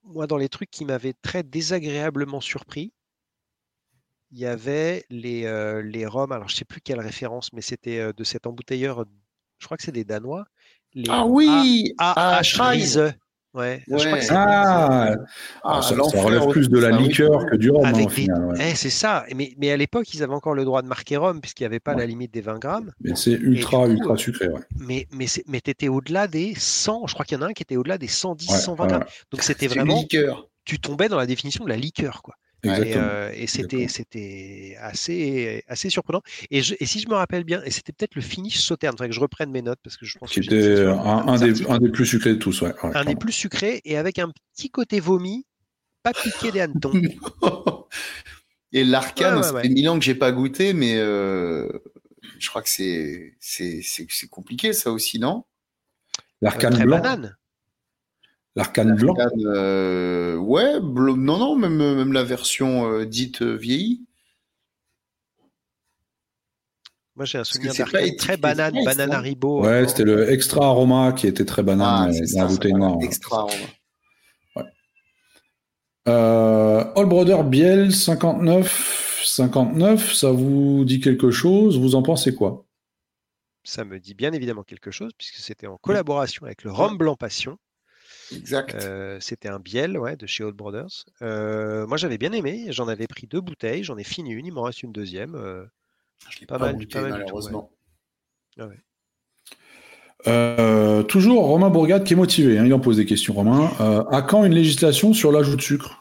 moi, 0.05 0.27
dans 0.27 0.37
les 0.37 0.49
trucs 0.49 0.70
qui 0.70 0.85
m'avaient 0.85 1.14
très 1.23 1.43
désagréablement 1.43 2.41
surpris, 2.41 2.93
il 4.33 4.39
y 4.39 4.47
avait 4.47 5.05
les, 5.11 5.45
euh, 5.45 5.83
les 5.83 6.07
rhums. 6.07 6.33
Alors, 6.33 6.49
je 6.49 6.57
sais 6.57 6.64
plus 6.64 6.81
quelle 6.81 7.01
référence, 7.01 7.53
mais 7.53 7.62
c'était 7.62 7.99
euh, 8.01 8.12
de 8.12 8.25
cet 8.25 8.47
embouteilleur. 8.47 9.05
Je 9.59 9.64
crois 9.66 9.77
que 9.77 9.83
c'est 9.83 9.93
des 9.93 10.05
Danois. 10.05 10.47
Les 10.95 11.05
Ah 11.09 11.25
oui 11.27 11.95
A- 11.99 12.12
Ah, 12.16 12.39
AH 12.39 12.59
Ouais, 13.55 13.83
je 13.87 13.95
crois 13.97 14.13
Ouais. 14.13 14.19
que 14.19 14.25
c'est 14.25 14.33
Ah, 14.35 15.15
Ah, 15.63 15.83
ça, 15.83 15.91
ça 15.91 15.95
l'enfer 15.95 16.23
relève 16.25 16.47
plus 16.49 16.71
de 16.71 16.79
la 16.79 16.97
oui. 16.97 17.09
liqueur 17.09 17.45
que 17.47 17.57
du 17.57 17.71
rhum, 17.71 17.85
hein, 17.85 17.89
Avec 17.93 18.07
au 18.07 18.09
des- 18.09 18.15
final. 18.15 18.45
ouais. 18.47 18.71
Eh, 18.71 18.75
c'est 18.75 18.89
ça. 18.91 19.25
Mais, 19.37 19.53
mais 19.59 19.71
à 19.71 19.77
l'époque, 19.77 20.13
ils 20.15 20.23
avaient 20.23 20.33
encore 20.33 20.55
le 20.55 20.65
droit 20.65 20.81
de 20.81 20.87
marquer 20.89 21.19
rhum, 21.19 21.41
puisqu'il 21.41 21.65
n'y 21.65 21.67
avait 21.67 21.81
pas 21.81 21.93
Ouais. 21.93 21.99
la 22.01 22.07
limite 22.07 22.33
des 22.33 22.41
20 22.41 22.59
grammes. 22.59 22.93
Mais 23.03 23.15
c'est 23.15 23.33
ultra, 23.33 23.85
coup, 23.85 23.93
ultra 23.93 24.17
sucré. 24.17 24.49
Ouais. 24.49 24.61
Mais, 24.79 25.07
mais, 25.13 25.27
mais 25.49 25.61
tu 25.61 25.71
étais 25.71 25.89
au-delà 25.89 26.29
des 26.29 26.55
100. 26.57 27.07
Je 27.07 27.13
crois 27.15 27.27
qu'il 27.27 27.37
y 27.37 27.41
en 27.41 27.45
a 27.45 27.49
un 27.49 27.53
qui 27.53 27.63
était 27.63 27.77
au-delà 27.77 27.99
des 27.99 28.09
110, 28.09 28.49
Ouais, 28.51 28.57
120 28.59 28.85
ouais, 28.85 28.91
grammes. 28.91 29.05
Donc, 29.31 29.43
c'était 29.43 29.67
vraiment. 29.67 29.97
liqueur. 29.97 30.49
Tu 30.65 30.79
tombais 30.79 31.09
dans 31.09 31.17
la 31.19 31.27
définition 31.27 31.65
de 31.65 31.69
la 31.69 31.77
liqueur, 31.77 32.23
quoi. 32.23 32.35
Et, 32.65 32.97
euh, 32.97 33.33
et 33.35 33.47
c'était, 33.49 33.89
c'était 33.89 34.77
assez, 34.81 35.65
assez 35.69 35.91
surprenant. 35.91 36.23
Et, 36.51 36.63
je- 36.63 36.75
et 36.79 36.87
si 36.87 37.01
je 37.01 37.09
me 37.09 37.15
rappelle 37.15 37.45
bien, 37.45 37.63
et 37.65 37.71
c'était 37.71 37.93
peut-être 37.93 38.15
le 38.15 38.23
finish 38.23 38.59
sauterne, 38.61 38.93
il 38.95 38.99
faudrait 38.99 39.09
que 39.09 39.15
je 39.15 39.21
reprenne 39.21 39.51
mes 39.51 39.63
notes 39.63 39.81
parce 39.83 39.97
que 39.97 40.07
je 40.07 40.17
pense 40.19 40.33
Qui 40.33 40.41
que 40.41 40.41
était 40.41 40.85
un, 40.87 41.39
des 41.39 41.67
un 41.69 41.79
des 41.79 41.89
plus 41.91 42.07
sucrés 42.07 42.31
de 42.35 42.39
tous. 42.39 42.63
Ouais, 42.63 42.73
ouais, 42.83 42.91
un 42.95 43.05
des 43.05 43.17
plus 43.17 43.33
sucrés 43.33 43.83
et 43.85 43.99
avec 43.99 44.19
un 44.19 44.31
petit 44.31 44.71
côté 44.71 44.99
vomi, 44.99 45.45
pas 46.03 46.15
piqué 46.15 46.53
des 46.53 46.61
hannetons. 46.61 47.01
Et 48.73 48.85
l'arcane, 48.85 49.37
Ouais, 49.39 49.53
fait 49.63 49.69
mille 49.69 49.89
ans 49.89 49.99
que 49.99 50.05
j'ai 50.05 50.15
pas 50.15 50.33
goûté, 50.33 50.73
mais 50.73 50.97
euh, 50.99 51.69
je 52.39 52.49
crois 52.49 52.63
que 52.63 52.69
c'est 52.71 53.35
c'est 53.41 53.83
c'est 53.83 54.07
c'est 54.11 54.29
compliqué 54.29 54.73
ça 54.73 54.93
aussi, 54.93 55.19
non? 55.19 55.45
L'arcane 56.43 56.75
très 56.75 56.87
blanc? 56.87 57.03
banane. 57.03 57.37
L'arcane 58.55 58.95
blanc. 58.97 59.15
Euh, 59.47 60.37
ouais, 60.37 60.79
non 60.81 61.39
non, 61.39 61.57
même 61.57 61.77
même 61.77 62.13
la 62.13 62.23
version 62.23 62.87
euh, 62.91 63.07
dite 63.07 63.41
euh, 63.43 63.55
vieillie. 63.57 64.05
Moi, 67.15 67.27
j'ai 67.27 67.39
un 67.39 67.45
souvenir 67.45 67.73
étiqueté 67.73 68.17
très 68.17 68.37
banane, 68.37 68.75
banane. 68.85 69.13
Haribo. 69.13 69.63
Ouais, 69.63 69.87
c'était 69.87 70.05
le 70.05 70.31
extra 70.31 70.65
aroma 70.67 71.13
qui 71.13 71.27
était 71.27 71.45
très 71.45 71.63
banane 71.63 72.11
Ah, 72.11 72.13
c'est 72.13 72.39
va, 72.39 72.79
noire. 72.79 72.97
ouais. 72.97 73.05
extra. 73.05 73.47
ouais. 73.47 74.65
Euh, 76.09 76.85
All 76.97 77.07
Brother 77.07 77.45
Biel 77.45 77.95
59, 77.95 79.23
59, 79.27 80.15
ça 80.15 80.31
vous 80.33 80.85
dit 80.85 81.01
quelque 81.01 81.31
chose? 81.31 81.79
Vous 81.79 81.95
en 81.95 82.03
pensez 82.03 82.35
quoi? 82.35 82.65
Ça 83.63 83.85
me 83.85 84.01
dit 84.01 84.15
bien 84.15 84.33
évidemment 84.33 84.65
quelque 84.65 84.91
chose, 84.91 85.13
puisque 85.17 85.37
c'était 85.37 85.67
en 85.67 85.77
collaboration 85.77 86.47
avec 86.47 86.65
le 86.65 86.73
Rhum 86.73 86.97
Blanc 86.97 87.15
Passion. 87.15 87.59
Exact. 88.37 88.74
Euh, 88.74 89.18
c'était 89.20 89.49
un 89.49 89.59
biel 89.59 89.99
ouais, 89.99 90.16
de 90.16 90.26
chez 90.26 90.45
Old 90.45 90.57
Brothers. 90.57 91.05
Euh, 91.22 91.87
moi, 91.87 91.97
j'avais 91.97 92.18
bien 92.18 92.33
aimé. 92.33 92.66
J'en 92.70 92.89
avais 92.89 93.07
pris 93.07 93.26
deux 93.26 93.41
bouteilles. 93.41 93.85
J'en 93.85 93.97
ai 93.99 94.05
fini 94.05 94.30
une. 94.33 94.47
Il 94.47 94.53
m'en 94.53 94.62
reste 94.62 94.83
une 94.83 94.93
deuxième. 94.93 95.35
Euh, 95.35 95.64
Je 96.28 96.41
l'ai 96.41 96.47
pas 96.47 96.59
pas, 96.59 96.66
mal, 96.66 96.76
goûté, 96.76 96.87
pas 96.99 97.03
mal 97.03 97.12
du 97.12 97.18
tout, 97.24 97.24
malheureusement. 97.37 97.70
Euh, 100.28 101.03
toujours 101.03 101.47
Romain 101.47 101.70
Bourgade 101.70 102.05
qui 102.05 102.12
est 102.12 102.16
motivé. 102.16 102.59
hein, 102.59 102.64
il 102.64 102.72
en 102.74 102.78
pose 102.80 102.97
des 102.97 103.07
questions, 103.07 103.35
Romain. 103.35 103.70
Euh, 103.80 104.05
à 104.05 104.22
quand 104.22 104.45
une 104.45 104.55
législation 104.55 105.12
sur 105.12 105.33
l'ajout 105.33 105.57
de 105.57 105.62
sucre? 105.62 105.99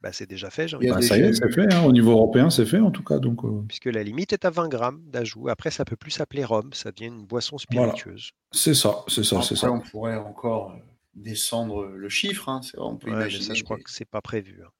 Bah, 0.00 0.12
c'est 0.12 0.28
déjà 0.28 0.50
fait, 0.50 0.66
j'ai 0.66 0.76
envie 0.76 0.86
de 0.88 0.92
Bah, 0.92 0.98
dire, 0.98 1.08
Ça 1.08 1.16
y 1.16 1.20
est, 1.22 1.32
c'est 1.32 1.50
fait. 1.52 1.72
hein, 1.72 1.84
au 1.84 1.92
niveau 1.92 2.10
européen, 2.12 2.50
c'est 2.50 2.66
fait 2.66 2.80
en 2.80 2.90
tout 2.90 3.04
cas. 3.04 3.18
Donc, 3.18 3.44
euh, 3.44 3.62
puisque 3.68 3.86
la 3.86 4.02
limite 4.02 4.32
est 4.32 4.44
à 4.44 4.50
20 4.50 4.68
grammes 4.68 5.00
d'ajout. 5.06 5.48
Après, 5.48 5.70
ça 5.70 5.84
peut 5.84 5.94
plus 5.96 6.10
s'appeler 6.10 6.44
rhum. 6.44 6.72
Ça 6.72 6.90
devient 6.90 7.06
une 7.08 7.24
boisson 7.24 7.56
Voilà. 7.72 7.92
spiritueuse. 7.92 8.30
c'est 8.52 8.74
ça, 8.74 8.96
c'est 9.08 9.24
ça, 9.24 9.42
c'est 9.42 9.54
ça. 9.56 9.70
on 9.70 9.80
pourrait 9.80 10.16
encore 10.16 10.72
euh, 10.72 10.78
descendre 11.14 11.86
le 11.86 12.08
chiffre. 12.08 12.48
Hein. 12.48 12.60
c'est 12.62 12.76
vrai, 12.76 12.86
On 12.86 12.96
peut 12.96 13.08
Ouais, 13.10 13.16
imaginer. 13.16 13.44
ça, 13.44 13.54
je 13.54 13.62
crois 13.64 13.76
que 13.78 13.90
c'est 13.90 14.08
pas 14.08 14.20
prévu. 14.20 14.60
hein. 14.64 14.70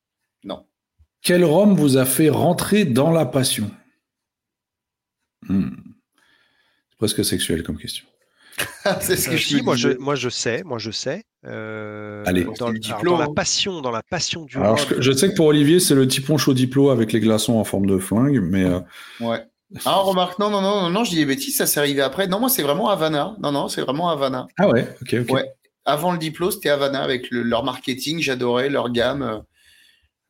Non. 0.44 0.66
Quel 1.22 1.44
rhum 1.44 1.74
vous 1.74 1.96
a 1.98 2.04
fait 2.04 2.30
rentrer 2.30 2.84
dans 2.84 3.10
la 3.10 3.26
passion? 3.26 3.70
Hmm. 5.48 5.70
C'est 6.90 6.96
presque 6.98 7.24
sexuel 7.24 7.62
comme 7.62 7.78
question. 7.78 8.06
c'est 9.00 9.16
ce 9.16 9.28
que 9.30 9.36
je 9.36 9.46
si, 9.46 9.56
me 9.56 9.62
moi 9.62 9.76
je, 9.76 9.88
disais. 9.88 9.98
moi 10.00 10.14
je 10.14 10.28
sais, 10.28 10.62
moi 10.64 10.78
je 10.78 10.90
sais. 10.90 11.24
Euh, 11.46 12.22
Allez. 12.26 12.44
dans, 12.44 12.68
le 12.68 12.78
alors, 12.84 12.98
Diplo, 12.98 13.12
dans 13.12 13.18
la 13.18 13.24
hein. 13.24 13.32
passion, 13.34 13.80
dans 13.80 13.90
la 13.90 14.02
passion 14.02 14.44
du 14.44 14.56
Alors, 14.58 14.76
rhum, 14.78 14.86
je, 14.96 15.00
je 15.00 15.12
sais 15.12 15.30
que 15.30 15.34
pour 15.34 15.46
Olivier, 15.46 15.80
c'est 15.80 15.94
le 15.94 16.06
typon 16.06 16.36
chaud 16.38 16.54
diplo 16.54 16.90
avec 16.90 17.12
les 17.12 17.20
glaçons 17.20 17.54
en 17.54 17.64
forme 17.64 17.86
de 17.86 17.98
flingue, 17.98 18.40
mais 18.40 18.64
euh, 18.64 18.80
Ouais. 19.20 19.42
Ah, 19.86 19.96
remarque, 19.96 20.38
non, 20.38 20.50
non, 20.50 20.60
non, 20.60 20.82
non, 20.82 20.90
non, 20.90 21.02
je 21.04 21.10
dis 21.10 21.16
des 21.16 21.24
bêtises, 21.24 21.56
ça 21.56 21.64
s'est 21.66 21.80
arrivé 21.80 22.02
après. 22.02 22.26
Non, 22.26 22.38
moi, 22.40 22.50
c'est 22.50 22.62
vraiment 22.62 22.90
Havana. 22.90 23.36
Non, 23.42 23.52
non, 23.52 23.68
c'est 23.68 23.80
vraiment 23.80 24.10
Havana. 24.10 24.46
ah 24.58 24.68
ouais, 24.68 24.86
ok, 25.00 25.14
ok. 25.22 25.30
Ouais. 25.34 25.50
Avant 25.84 26.12
le 26.12 26.18
diplôme, 26.18 26.50
c'était 26.50 26.68
Havana 26.70 27.02
avec 27.02 27.30
le- 27.30 27.42
leur 27.42 27.64
marketing. 27.64 28.20
J'adorais 28.20 28.68
leur 28.70 28.90
gamme. 28.90 29.22
euh, 29.22 29.38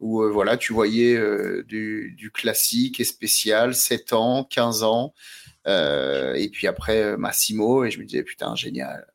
où, 0.00 0.22
euh, 0.22 0.30
voilà, 0.32 0.56
tu 0.56 0.72
voyais 0.72 1.14
euh, 1.14 1.62
du, 1.68 2.14
du 2.18 2.32
classique 2.32 2.98
et 2.98 3.04
spécial, 3.04 3.72
7 3.74 4.12
ans, 4.14 4.42
15 4.44 4.82
ans. 4.82 5.14
euh, 5.68 6.34
et 6.34 6.48
puis 6.48 6.66
après, 6.66 7.02
euh, 7.02 7.16
Massimo. 7.16 7.84
Et 7.84 7.90
je 7.92 8.00
me 8.00 8.04
disais, 8.04 8.24
putain, 8.24 8.54
génial. 8.56 9.06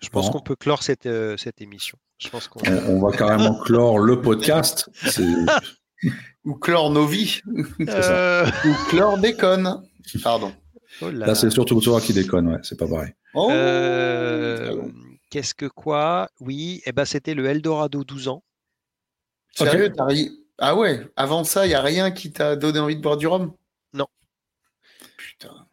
je 0.00 0.08
pense 0.08 0.26
Bon. 0.26 0.32
qu'on 0.32 0.40
peut 0.40 0.56
clore 0.56 0.82
cette, 0.82 1.06
euh, 1.06 1.36
cette 1.36 1.60
émission. 1.60 1.96
Je 2.18 2.28
pense 2.28 2.48
qu'on. 2.48 2.60
On, 2.68 2.96
on 2.96 3.00
va 3.08 3.16
carrément 3.16 3.58
clore 3.60 3.98
le 3.98 4.20
podcast. 4.20 4.90
C'est- 5.06 5.24
Ou 6.44 6.54
Chlore 6.56 6.90
Novi. 6.90 7.40
Euh, 7.88 8.46
ou 8.64 8.74
Chlore 8.90 9.18
Déconne. 9.18 9.80
Pardon. 10.22 10.52
Oh 11.02 11.10
là 11.10 11.18
Là, 11.18 11.26
là. 11.28 11.34
c'est 11.34 11.50
surtout 11.50 11.80
toi 11.80 12.00
qui 12.00 12.12
déconne, 12.12 12.48
ouais, 12.48 12.58
c'est 12.62 12.78
pas 12.78 12.86
pareil. 12.88 13.12
Oh, 13.34 13.48
Euh. 13.50 14.82
Qu'est-ce 15.30 15.54
que 15.54 15.66
quoi? 15.66 16.28
Oui, 16.40 16.82
eh 16.84 16.92
ben, 16.92 17.04
c'était 17.06 17.34
le 17.34 17.46
Eldorado 17.46 18.04
12 18.04 18.28
ans. 18.28 18.42
Sérieux, 19.54 19.86
Ok. 19.86 19.92
t'as 19.96 20.04
ri- 20.06 20.30
Ah 20.58 20.76
ouais, 20.76 21.06
avant 21.16 21.42
ça, 21.44 21.64
il 21.66 21.70
n'y 21.70 21.74
a 21.74 21.80
rien 21.82 22.10
qui 22.10 22.32
t'a 22.32 22.54
donné 22.56 22.78
envie 22.78 22.96
de 22.96 23.00
boire 23.00 23.16
du 23.16 23.26
rhum? 23.26 23.52
Non. 23.94 24.06
Putain. 25.16 25.66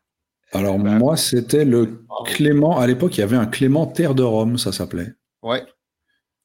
Alors, 0.54 0.80
Bah, 0.80 0.92
moi, 0.98 1.16
c'était 1.18 1.66
le. 1.66 2.04
Clément. 2.26 2.80
À 2.80 2.88
l'époque, 2.88 3.18
il 3.18 3.20
y 3.20 3.24
avait 3.24 3.36
un 3.36 3.46
Clément 3.46 3.86
Terre 3.86 4.16
de 4.16 4.24
Rome, 4.24 4.58
ça 4.58 4.72
s'appait. 4.72 5.14
Ouais. 5.44 5.64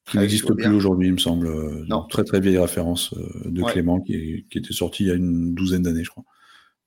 Qui 0.07 0.17
n'existe 0.19 0.53
plus 0.53 0.67
aujourd'hui, 0.75 1.07
il 1.07 1.13
me 1.13 1.17
semble. 1.17 1.47
Euh, 1.47 1.85
Non. 1.87 2.05
Très, 2.07 2.23
très 2.23 2.39
vieille 2.39 2.59
référence 2.59 3.13
euh, 3.13 3.41
de 3.45 3.61
Ouais. 3.63 3.71
Clément 3.71 3.99
qui, 4.01 4.45
qui 4.51 4.57
était 4.59 4.73
sorti 4.73 5.03
il 5.05 5.07
y 5.07 5.11
a 5.11 5.15
une 5.15 5.55
douzaine 5.55 5.81
d'années, 5.81 6.03
je 6.03 6.09
crois. 6.11 6.23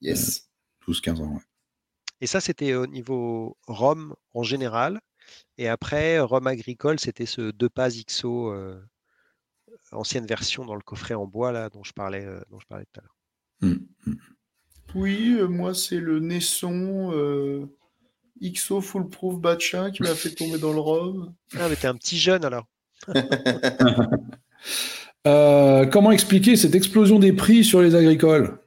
Yes. 0.00 0.48
12-15 0.86 1.20
ans, 1.22 1.32
ouais. 1.34 1.40
Et 2.20 2.26
ça, 2.26 2.40
c'était 2.40 2.74
au 2.74 2.86
niveau 2.86 3.56
rhum 3.66 4.14
en 4.34 4.42
général. 4.42 5.00
Et 5.56 5.68
après, 5.68 6.18
rhum 6.18 6.46
agricole, 6.46 6.98
c'était 6.98 7.26
ce 7.26 7.50
deux 7.50 7.68
pas 7.68 7.88
XO, 7.90 8.52
euh, 8.52 8.80
ancienne 9.92 10.26
version 10.26 10.64
dans 10.64 10.74
le 10.74 10.80
coffret 10.80 11.14
en 11.14 11.26
bois 11.26 11.52
là, 11.52 11.68
dont 11.70 11.84
je 11.84 11.92
parlais, 11.92 12.24
euh, 12.24 12.40
dont 12.50 12.58
je 12.58 12.66
parlais 12.66 12.84
tout 12.92 13.00
à 13.00 13.02
l'heure. 13.02 13.16
Hmm. 13.60 14.14
Oui, 14.94 15.36
euh, 15.38 15.46
moi, 15.46 15.74
c'est 15.74 16.00
le 16.00 16.18
Naisson 16.18 17.10
euh, 17.12 17.66
XO 18.42 18.80
Foolproof 18.80 19.38
Batcha 19.38 19.90
qui 19.90 20.02
m'a 20.02 20.14
fait 20.14 20.30
tomber 20.30 20.58
dans 20.58 20.72
le 20.72 20.80
rhum. 20.80 21.34
Ah, 21.58 21.68
mais 21.68 21.76
t'es 21.76 21.88
un 21.88 21.96
petit 21.96 22.18
jeune 22.18 22.44
alors. 22.44 22.66
Euh, 25.26 25.84
comment 25.84 26.10
expliquer 26.12 26.56
cette 26.56 26.74
explosion 26.74 27.18
des 27.18 27.32
prix 27.32 27.62
sur 27.62 27.82
les 27.82 27.94
agricoles? 27.94 28.58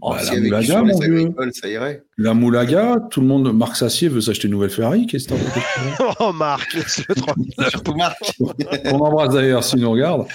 Oh, 0.00 0.12
Bah, 0.12 0.20
si 0.20 0.26
la 0.26 0.32
avec 0.32 0.44
Moulaga, 0.44 0.82
mon 0.82 0.98
vieux. 1.00 1.16
agricoles, 1.22 1.52
ça 1.54 1.68
irait. 1.68 2.02
La 2.18 2.32
Moulaga, 2.34 2.98
tout 3.10 3.20
le 3.20 3.26
monde, 3.26 3.52
Marc 3.52 3.74
Sassier 3.76 4.08
veut 4.08 4.20
s'acheter 4.20 4.46
une 4.46 4.52
nouvelle 4.52 4.70
Ferrari. 4.70 5.06
Qu'est-ce 5.06 5.28
que 5.28 5.34
t'en 5.34 6.14
oh 6.20 6.32
Marc, 6.32 6.72
laisse-le 6.74 7.14
tranquille. 7.16 7.52
Surtout 7.70 7.94
Marc. 7.94 8.16
On 8.40 8.98
embrasse 9.00 9.34
d'ailleurs 9.34 9.64
s'il 9.64 9.80
nous 9.80 9.90
regarde. 9.90 10.26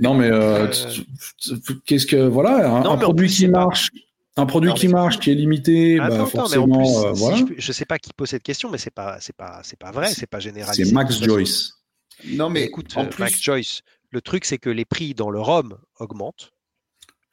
Non, 0.00 0.14
mais 0.14 0.30
euh, 0.30 0.66
Euh, 0.68 1.56
qu'est-ce 1.84 2.06
que 2.06 2.16
voilà, 2.16 2.70
un, 2.78 2.82
Non, 2.82 2.92
un 2.92 2.96
produit 2.96 3.26
plus, 3.26 3.36
qui 3.36 3.48
marche, 3.48 3.90
un 4.36 4.46
produit 4.46 4.70
Non, 4.70 4.74
qui 4.74 4.88
marche, 4.88 5.18
qui 5.20 5.30
est 5.30 5.34
limité, 5.34 5.98
bah, 5.98 6.06
Attends, 6.06 6.26
forcément, 6.26 6.78
plus, 6.78 7.04
euh, 7.04 7.14
si 7.14 7.20
voilà. 7.20 7.36
je, 7.36 7.44
je 7.58 7.72
sais 7.72 7.84
pas 7.84 7.98
qui 7.98 8.12
pose 8.14 8.30
cette 8.30 8.42
question, 8.42 8.70
mais 8.70 8.78
c'est 8.78 8.90
pas, 8.90 9.18
c'est 9.20 9.36
pas, 9.36 9.60
c'est 9.64 9.78
pas 9.78 9.90
vrai, 9.90 10.08
c'est 10.08 10.26
pas 10.26 10.40
généralisé. 10.40 10.84
C'est 10.86 10.92
Max. 10.92 11.22
Joyce. 11.22 11.74
Non, 12.26 12.48
mais 12.48 12.62
Écoute, 12.64 12.92
en 12.96 13.04
plus, 13.04 13.22
Max 13.22 13.40
Joyce, 13.42 13.82
le 14.10 14.20
truc 14.22 14.44
c'est 14.46 14.58
que 14.58 14.70
les 14.70 14.84
prix 14.86 15.12
dans 15.14 15.28
le 15.30 15.40
rhum 15.40 15.76
augmentent. 16.00 16.52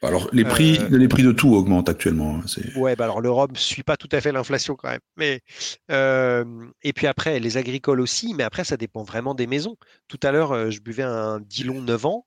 Alors 0.01 0.29
les 0.33 0.43
prix, 0.43 0.79
Euh, 0.79 0.97
les 0.97 1.07
prix 1.07 1.23
de 1.23 1.31
tout 1.31 1.53
augmentent 1.53 1.89
actuellement. 1.89 2.37
hein, 2.37 2.41
Ouais, 2.75 2.95
bah 2.95 3.03
alors 3.05 3.21
le 3.21 3.29
rhum 3.29 3.55
suit 3.55 3.83
pas 3.83 3.97
tout 3.97 4.09
à 4.11 4.21
fait 4.21 4.31
l'inflation 4.31 4.75
quand 4.75 4.89
même. 4.89 5.01
Mais 5.17 5.41
euh, 5.91 6.43
et 6.81 6.93
puis 6.93 7.05
après 7.07 7.39
les 7.39 7.57
agricoles 7.57 7.99
aussi, 8.01 8.33
mais 8.33 8.43
après 8.43 8.63
ça 8.63 8.77
dépend 8.77 9.03
vraiment 9.03 9.35
des 9.35 9.47
maisons. 9.47 9.75
Tout 10.07 10.19
à 10.23 10.31
l'heure, 10.31 10.51
euh, 10.53 10.69
je 10.71 10.79
buvais 10.81 11.03
un 11.03 11.39
Dillon 11.39 11.81
9 11.81 12.05
ans. 12.05 12.25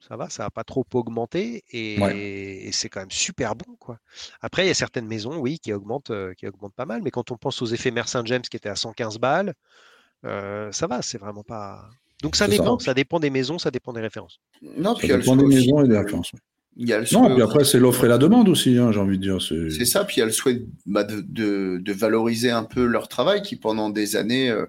Ça 0.00 0.16
va, 0.18 0.28
ça 0.28 0.42
n'a 0.44 0.50
pas 0.50 0.64
trop 0.64 0.84
augmenté 0.92 1.64
et, 1.70 2.66
et 2.68 2.72
c'est 2.72 2.90
quand 2.90 3.00
même 3.00 3.10
super 3.10 3.54
bon 3.56 3.74
quoi. 3.76 3.98
Après, 4.42 4.64
il 4.64 4.68
y 4.68 4.70
a 4.70 4.74
certaines 4.74 5.06
maisons, 5.06 5.38
oui, 5.38 5.58
qui 5.58 5.72
augmentent, 5.72 6.12
qui 6.36 6.46
augmentent 6.46 6.74
pas 6.74 6.84
mal, 6.84 7.00
mais 7.02 7.10
quand 7.10 7.30
on 7.30 7.38
pense 7.38 7.62
aux 7.62 7.66
éphémères 7.66 8.08
Saint-James 8.08 8.42
qui 8.42 8.56
étaient 8.56 8.68
à 8.68 8.76
115 8.76 9.18
balles, 9.18 9.54
euh, 10.26 10.72
ça 10.72 10.86
va, 10.88 11.02
c'est 11.02 11.18
vraiment 11.18 11.44
pas. 11.44 11.90
Donc 12.22 12.36
ça 12.36 12.46
ça. 12.46 12.50
dépend, 12.50 12.78
ça 12.78 12.94
dépend 12.94 13.20
des 13.20 13.30
maisons, 13.30 13.58
ça 13.58 13.70
dépend 13.70 13.92
des 13.92 14.00
références. 14.00 14.38
non, 14.62 14.94
Ça 14.94 14.98
puis 14.98 15.08
il 15.08 15.10
y 15.10 15.12
a 15.12 15.16
le 15.16 15.22
dépend 15.22 15.34
souhait 15.34 15.48
des 15.48 15.56
aussi 15.56 15.66
maisons 15.72 15.80
et 15.84 15.88
des 15.88 15.94
de- 15.94 15.98
références. 15.98 16.32
ouais. 16.32 16.40
Il 16.76 16.88
y 16.88 16.92
a 16.92 16.96
le 16.98 17.02
Non, 17.04 17.06
souhait 17.08 17.18
et 17.20 17.22
puis 17.34 17.42
aussi- 17.42 17.42
après 17.52 17.64
c'est 17.64 17.78
l'offre 17.78 18.04
et 18.04 18.08
la 18.08 18.18
demande 18.18 18.48
aussi, 18.48 18.76
hein, 18.78 18.90
j'ai 18.90 18.98
envie 18.98 19.18
de 19.18 19.22
dire. 19.22 19.40
C'est 19.40 19.84
ça, 19.84 20.04
puis 20.04 20.16
il 20.16 20.20
y 20.20 20.22
a 20.22 20.26
le 20.26 20.32
souhait 20.32 20.62
bah, 20.86 21.04
de, 21.04 21.20
de- 21.20 21.78
de 21.80 21.92
valoriser 21.92 22.50
un 22.50 22.64
peu 22.64 22.84
leur 22.84 23.06
travail 23.08 23.42
qui 23.42 23.54
pendant 23.56 23.90
des 23.90 24.16
années 24.16 24.50
euh, 24.50 24.66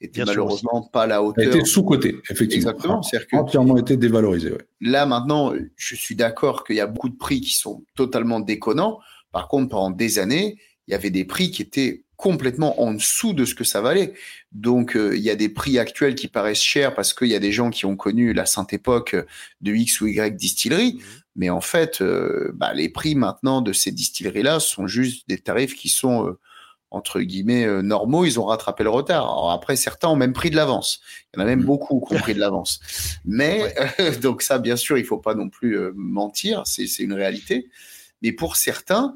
était 0.00 0.22
Bien 0.22 0.32
sûr 0.32 0.44
malheureusement 0.44 0.88
pas 0.92 1.02
à 1.02 1.06
la 1.08 1.14
Ça 1.16 1.20
a 1.20 1.22
hauteur. 1.24 1.44
été 1.56 1.64
sous-coté, 1.64 2.16
effectivement. 2.30 2.70
Exactement, 2.70 3.00
que- 3.00 3.36
Entièrement 3.36 3.76
été 3.76 3.96
dévalorisé. 3.96 4.52
ouais. 4.52 4.58
Là 4.80 5.04
maintenant, 5.06 5.52
je 5.76 5.94
suis 5.96 6.14
d'accord 6.14 6.62
qu'il 6.64 6.76
y 6.76 6.80
a 6.80 6.86
beaucoup 6.86 7.08
de 7.08 7.16
prix 7.16 7.40
qui 7.40 7.54
sont 7.54 7.82
totalement 7.96 8.38
déconnants. 8.38 9.00
Par 9.32 9.48
contre, 9.48 9.70
pendant 9.70 9.90
des 9.90 10.20
années, 10.20 10.58
il 10.86 10.92
y 10.92 10.94
avait 10.94 11.10
des 11.10 11.24
prix 11.24 11.50
qui 11.50 11.62
étaient 11.62 12.04
complètement 12.18 12.82
en 12.82 12.94
dessous 12.94 13.32
de 13.32 13.44
ce 13.44 13.54
que 13.54 13.62
ça 13.62 13.80
valait. 13.80 14.12
Donc, 14.50 14.96
euh, 14.96 15.16
il 15.16 15.22
y 15.22 15.30
a 15.30 15.36
des 15.36 15.48
prix 15.48 15.78
actuels 15.78 16.16
qui 16.16 16.26
paraissent 16.26 16.60
chers 16.60 16.92
parce 16.96 17.14
qu'il 17.14 17.28
y 17.28 17.34
a 17.36 17.38
des 17.38 17.52
gens 17.52 17.70
qui 17.70 17.86
ont 17.86 17.94
connu 17.94 18.32
la 18.32 18.44
sainte 18.44 18.72
époque 18.72 19.14
de 19.60 19.72
X 19.72 20.00
ou 20.00 20.08
Y 20.08 20.34
distillerie. 20.36 21.00
Mais 21.36 21.48
en 21.48 21.60
fait, 21.60 22.00
euh, 22.00 22.50
bah, 22.54 22.74
les 22.74 22.88
prix 22.88 23.14
maintenant 23.14 23.62
de 23.62 23.72
ces 23.72 23.92
distilleries-là 23.92 24.58
sont 24.58 24.88
juste 24.88 25.28
des 25.28 25.38
tarifs 25.38 25.76
qui 25.76 25.88
sont 25.88 26.26
euh, 26.26 26.38
entre 26.90 27.20
guillemets 27.20 27.82
normaux. 27.84 28.24
Ils 28.24 28.40
ont 28.40 28.46
rattrapé 28.46 28.82
le 28.82 28.90
retard. 28.90 29.22
Alors 29.22 29.52
après, 29.52 29.76
certains 29.76 30.08
ont 30.08 30.16
même 30.16 30.32
pris 30.32 30.50
de 30.50 30.56
l'avance. 30.56 31.00
Il 31.32 31.38
y 31.38 31.40
en 31.40 31.44
a 31.44 31.46
même 31.46 31.60
Mhm. 31.60 31.66
beaucoup 31.66 32.00
qui 32.00 32.16
ont 32.16 32.18
pris 32.18 32.34
de 32.34 32.40
l'avance. 32.40 32.80
Mais 33.24 33.72
donc 34.22 34.42
ça, 34.42 34.58
bien 34.58 34.74
sûr, 34.74 34.98
il 34.98 35.04
faut 35.04 35.18
pas 35.18 35.34
non 35.34 35.48
plus 35.50 35.78
mentir. 35.94 36.62
C'est 36.66 36.88
une 36.98 37.12
réalité. 37.12 37.68
Mais 38.22 38.32
pour 38.32 38.56
certains, 38.56 39.14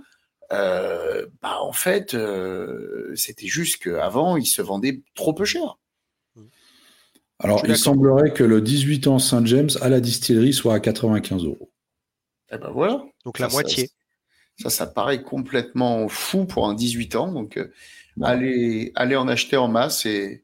euh, 0.53 1.27
bah, 1.41 1.59
en 1.63 1.73
fait, 1.73 2.15
euh, 2.15 3.13
c'était 3.17 3.47
juste 3.47 3.83
qu'avant, 3.83 4.37
ils 4.37 4.47
se 4.47 4.63
vendaient 4.63 5.03
trop 5.15 5.33
peu 5.33 5.45
cher. 5.45 5.79
Alors 7.39 7.63
il 7.67 7.77
semblerait 7.77 8.33
que 8.33 8.45
le 8.45 8.61
18 8.61 9.09
ans 9.09 9.19
Saint 9.19 9.45
James 9.45 9.71
à 9.81 9.89
la 9.89 10.01
distillerie 10.01 10.53
soit 10.53 10.75
à 10.75 10.81
95 10.81 11.45
euros. 11.45 11.73
Et 12.53 12.59
ben 12.59 12.71
voilà. 12.71 13.03
Donc 13.25 13.39
la 13.41 13.49
Ça, 13.49 13.53
moitié. 13.53 13.91
Ça, 14.59 14.71
ça 14.71 14.87
paraît 14.87 15.23
complètement 15.23 16.09
fou 16.09 16.45
pour 16.45 16.69
un 16.69 16.75
18 16.75 17.17
ans. 17.17 17.33
Donc, 17.33 17.57
euh, 17.57 17.73
allez, 18.23 18.93
allez 18.95 19.17
en 19.17 19.27
acheter 19.27 19.57
en 19.57 19.67
masse 19.67 20.07
et, 20.07 20.43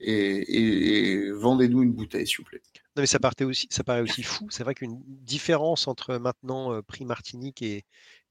et, 0.00 0.12
et- 0.14 1.12
et 1.26 1.30
vendez-nous 1.32 1.82
une 1.82 1.92
bouteille, 1.92 2.26
s'il 2.26 2.38
vous 2.38 2.44
plaît. 2.44 2.62
Non, 2.96 3.02
mais 3.02 3.06
ça, 3.06 3.18
partait 3.18 3.44
aussi, 3.44 3.66
ça 3.70 3.84
paraît 3.84 4.00
aussi 4.00 4.22
fou. 4.22 4.46
C'est 4.50 4.62
vrai 4.64 4.74
qu'une 4.74 5.00
différence 5.06 5.86
entre 5.88 6.16
maintenant 6.16 6.72
euh, 6.72 6.82
Prix 6.82 7.04
Martinique 7.04 7.60
et, 7.62 7.84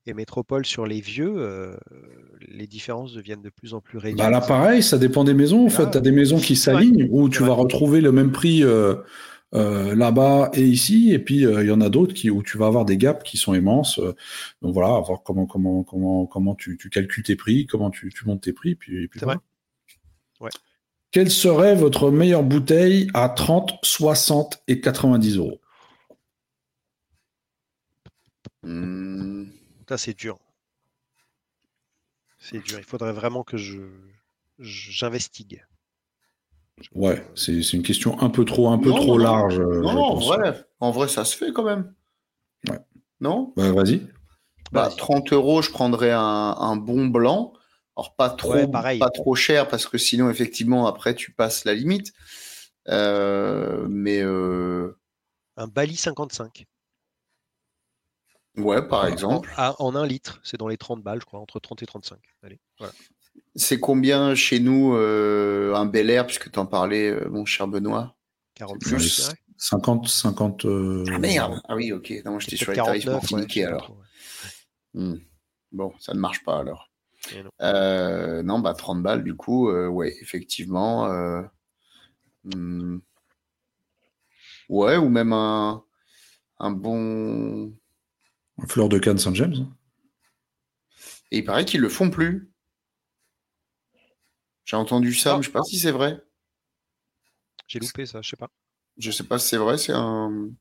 et 0.07 0.13
Métropole 0.13 0.65
sur 0.65 0.85
les 0.85 0.99
vieux, 1.01 1.33
euh, 1.37 1.77
les 2.47 2.67
différences 2.67 3.13
deviennent 3.13 3.41
de 3.41 3.49
plus 3.49 3.73
en 3.73 3.81
plus 3.81 3.97
réduites. 3.99 4.17
Bah 4.17 4.29
là, 4.29 4.41
pareil, 4.41 4.81
ça 4.81 4.97
dépend 4.97 5.23
des 5.23 5.33
maisons. 5.33 5.65
En 5.65 5.69
fait, 5.69 5.91
tu 5.91 5.97
as 5.97 6.01
des 6.01 6.11
maisons 6.11 6.39
qui 6.39 6.55
c'est 6.55 6.71
vrai. 6.71 6.81
s'alignent 6.83 7.07
où 7.11 7.29
tu 7.29 7.39
C'est 7.39 7.43
vas 7.43 7.53
vrai. 7.53 7.61
retrouver 7.63 8.01
le 8.01 8.11
même 8.11 8.31
prix 8.31 8.63
euh, 8.63 8.95
euh, 9.53 9.93
là-bas 9.95 10.49
et 10.53 10.63
ici. 10.65 11.11
Et 11.11 11.19
puis 11.19 11.41
il 11.43 11.65
y 11.67 11.71
en 11.71 11.81
a 11.81 11.89
d'autres 11.89 12.13
qui 12.13 12.29
où 12.31 12.41
tu 12.41 12.57
vas 12.57 12.65
avoir 12.67 12.85
des 12.85 12.97
gaps 12.97 13.23
qui 13.23 13.37
sont 13.37 13.53
immenses. 13.53 13.99
donc 14.61 14.73
voilà, 14.73 14.99
voir 15.01 15.21
comment 15.23 15.45
comment 15.45 15.83
comment 15.83 16.25
comment 16.25 16.55
tu, 16.55 16.77
tu 16.77 16.89
calcules 16.89 17.23
tes 17.23 17.35
prix, 17.35 17.67
comment 17.67 17.91
tu, 17.91 18.09
tu 18.11 18.25
montes 18.25 18.41
tes 18.41 18.53
prix. 18.53 18.75
Puis, 18.75 19.07
puis 19.07 19.19
voilà. 19.21 19.39
Ouais. 20.39 20.49
Quelle 21.11 21.29
serait 21.29 21.75
votre 21.75 22.09
meilleure 22.09 22.43
bouteille 22.43 23.07
à 23.13 23.29
30, 23.29 23.73
60 23.83 24.63
et 24.67 24.79
90 24.81 25.37
euros? 25.37 25.59
Mmh. 28.63 29.60
Ça, 29.91 29.97
c'est 29.97 30.17
dur. 30.17 30.39
C'est 32.39 32.63
dur. 32.63 32.79
Il 32.79 32.85
faudrait 32.85 33.11
vraiment 33.11 33.43
que 33.43 33.57
je 33.57 33.81
j'investigue. 34.57 35.65
Ouais, 36.95 37.27
c'est 37.35 37.73
une 37.73 37.83
question 37.83 38.17
un 38.21 38.29
peu 38.29 38.45
trop, 38.45 38.69
un 38.69 38.77
peu 38.77 38.91
trop 38.91 39.17
large. 39.17 39.59
Euh, 39.59 39.81
non, 39.81 40.01
en 40.01 40.15
vrai, 40.15 40.65
en 40.79 40.91
vrai, 40.91 41.09
ça 41.09 41.25
se 41.25 41.35
fait 41.35 41.51
quand 41.51 41.65
même. 41.65 41.93
Ouais. 42.69 42.79
Non? 43.19 43.51
Bah, 43.57 43.73
Vas-y. 43.73 44.07
Bah, 44.71 44.89
30 44.95 45.33
euros, 45.33 45.61
je 45.61 45.71
prendrais 45.71 46.11
un, 46.13 46.77
bon 46.77 47.07
blanc. 47.07 47.51
Alors, 47.97 48.15
pas 48.15 48.29
trop, 48.29 48.65
pas 48.69 49.09
trop 49.13 49.35
cher 49.35 49.67
parce 49.67 49.87
que 49.87 49.97
sinon, 49.97 50.29
effectivement, 50.29 50.87
après, 50.87 51.15
tu 51.15 51.33
passes 51.33 51.65
la 51.65 51.73
limite. 51.73 52.13
Euh, 52.87 53.85
mais. 53.89 54.21
Euh, 54.21 54.97
un 55.57 55.67
Bali 55.67 55.97
55. 55.97 56.65
Ouais, 58.57 58.85
par 58.85 59.07
exemple. 59.07 59.49
En, 59.57 59.95
un 59.95 60.05
litre, 60.05 60.41
c'est 60.43 60.57
dans 60.57 60.67
les 60.67 60.77
30 60.77 61.01
balles, 61.01 61.21
je 61.21 61.25
crois, 61.25 61.39
entre 61.39 61.59
30 61.59 61.83
et 61.83 61.85
35. 61.85 62.19
Allez, 62.43 62.59
voilà. 62.77 62.93
C'est 63.55 63.79
combien 63.79 64.35
chez 64.35 64.59
nous 64.59 64.93
euh, 64.95 65.73
un 65.75 65.85
Bel 65.85 66.09
Air, 66.09 66.25
puisque 66.25 66.51
tu 66.51 66.59
en 66.59 66.65
parlais, 66.65 67.09
euh, 67.09 67.29
mon 67.29 67.45
cher 67.45 67.67
Benoît? 67.67 68.15
40 68.55 68.79
50, 69.57 70.07
50. 70.07 70.65
Ah 70.65 71.19
merde 71.19 71.61
Ah 71.67 71.75
oui, 71.75 71.91
ok. 71.91 72.13
Non, 72.25 72.39
j'étais 72.39 72.57
sur 72.57 72.71
les 72.71 72.77
tarifs 72.77 73.05
pour 73.05 73.39
alors. 73.65 73.97
Hmm. 74.93 75.15
Bon, 75.71 75.93
ça 75.99 76.13
ne 76.13 76.19
marche 76.19 76.43
pas 76.43 76.57
alors. 76.57 76.89
Non. 77.35 77.49
Euh, 77.61 78.43
non. 78.43 78.59
bah 78.59 78.73
30 78.73 79.01
balles 79.03 79.23
du 79.23 79.35
coup, 79.35 79.71
ouais, 79.71 80.15
effectivement. 80.21 81.07
Hmm. 82.43 82.99
Ouais, 84.67 84.97
ou 84.97 85.09
même 85.09 85.31
un, 85.31 85.83
un 86.59 86.71
bon. 86.71 87.73
Fleur 88.67 88.89
de 88.89 88.99
canne 88.99 89.17
Saint-James. 89.17 89.67
Et 91.31 91.39
il 91.39 91.43
paraît 91.43 91.65
qu'ils 91.65 91.81
le 91.81 91.89
font 91.89 92.09
plus. 92.09 92.51
J'ai 94.65 94.75
entendu 94.75 95.13
ça, 95.13 95.37
mais 95.37 95.43
je 95.43 95.47
sais 95.47 95.53
pas 95.53 95.63
si 95.63 95.79
c'est 95.79 95.91
vrai. 95.91 96.21
J'ai 97.67 97.79
loupé 97.79 98.05
ça, 98.05 98.21
je 98.21 98.29
sais 98.29 98.35
pas. 98.35 98.49
Je 98.97 99.11
sais 99.11 99.23
pas 99.23 99.39
si 99.39 99.47
c'est 99.47 99.57
vrai, 99.57 99.77
c'est 99.77 99.93
un, 99.93 100.51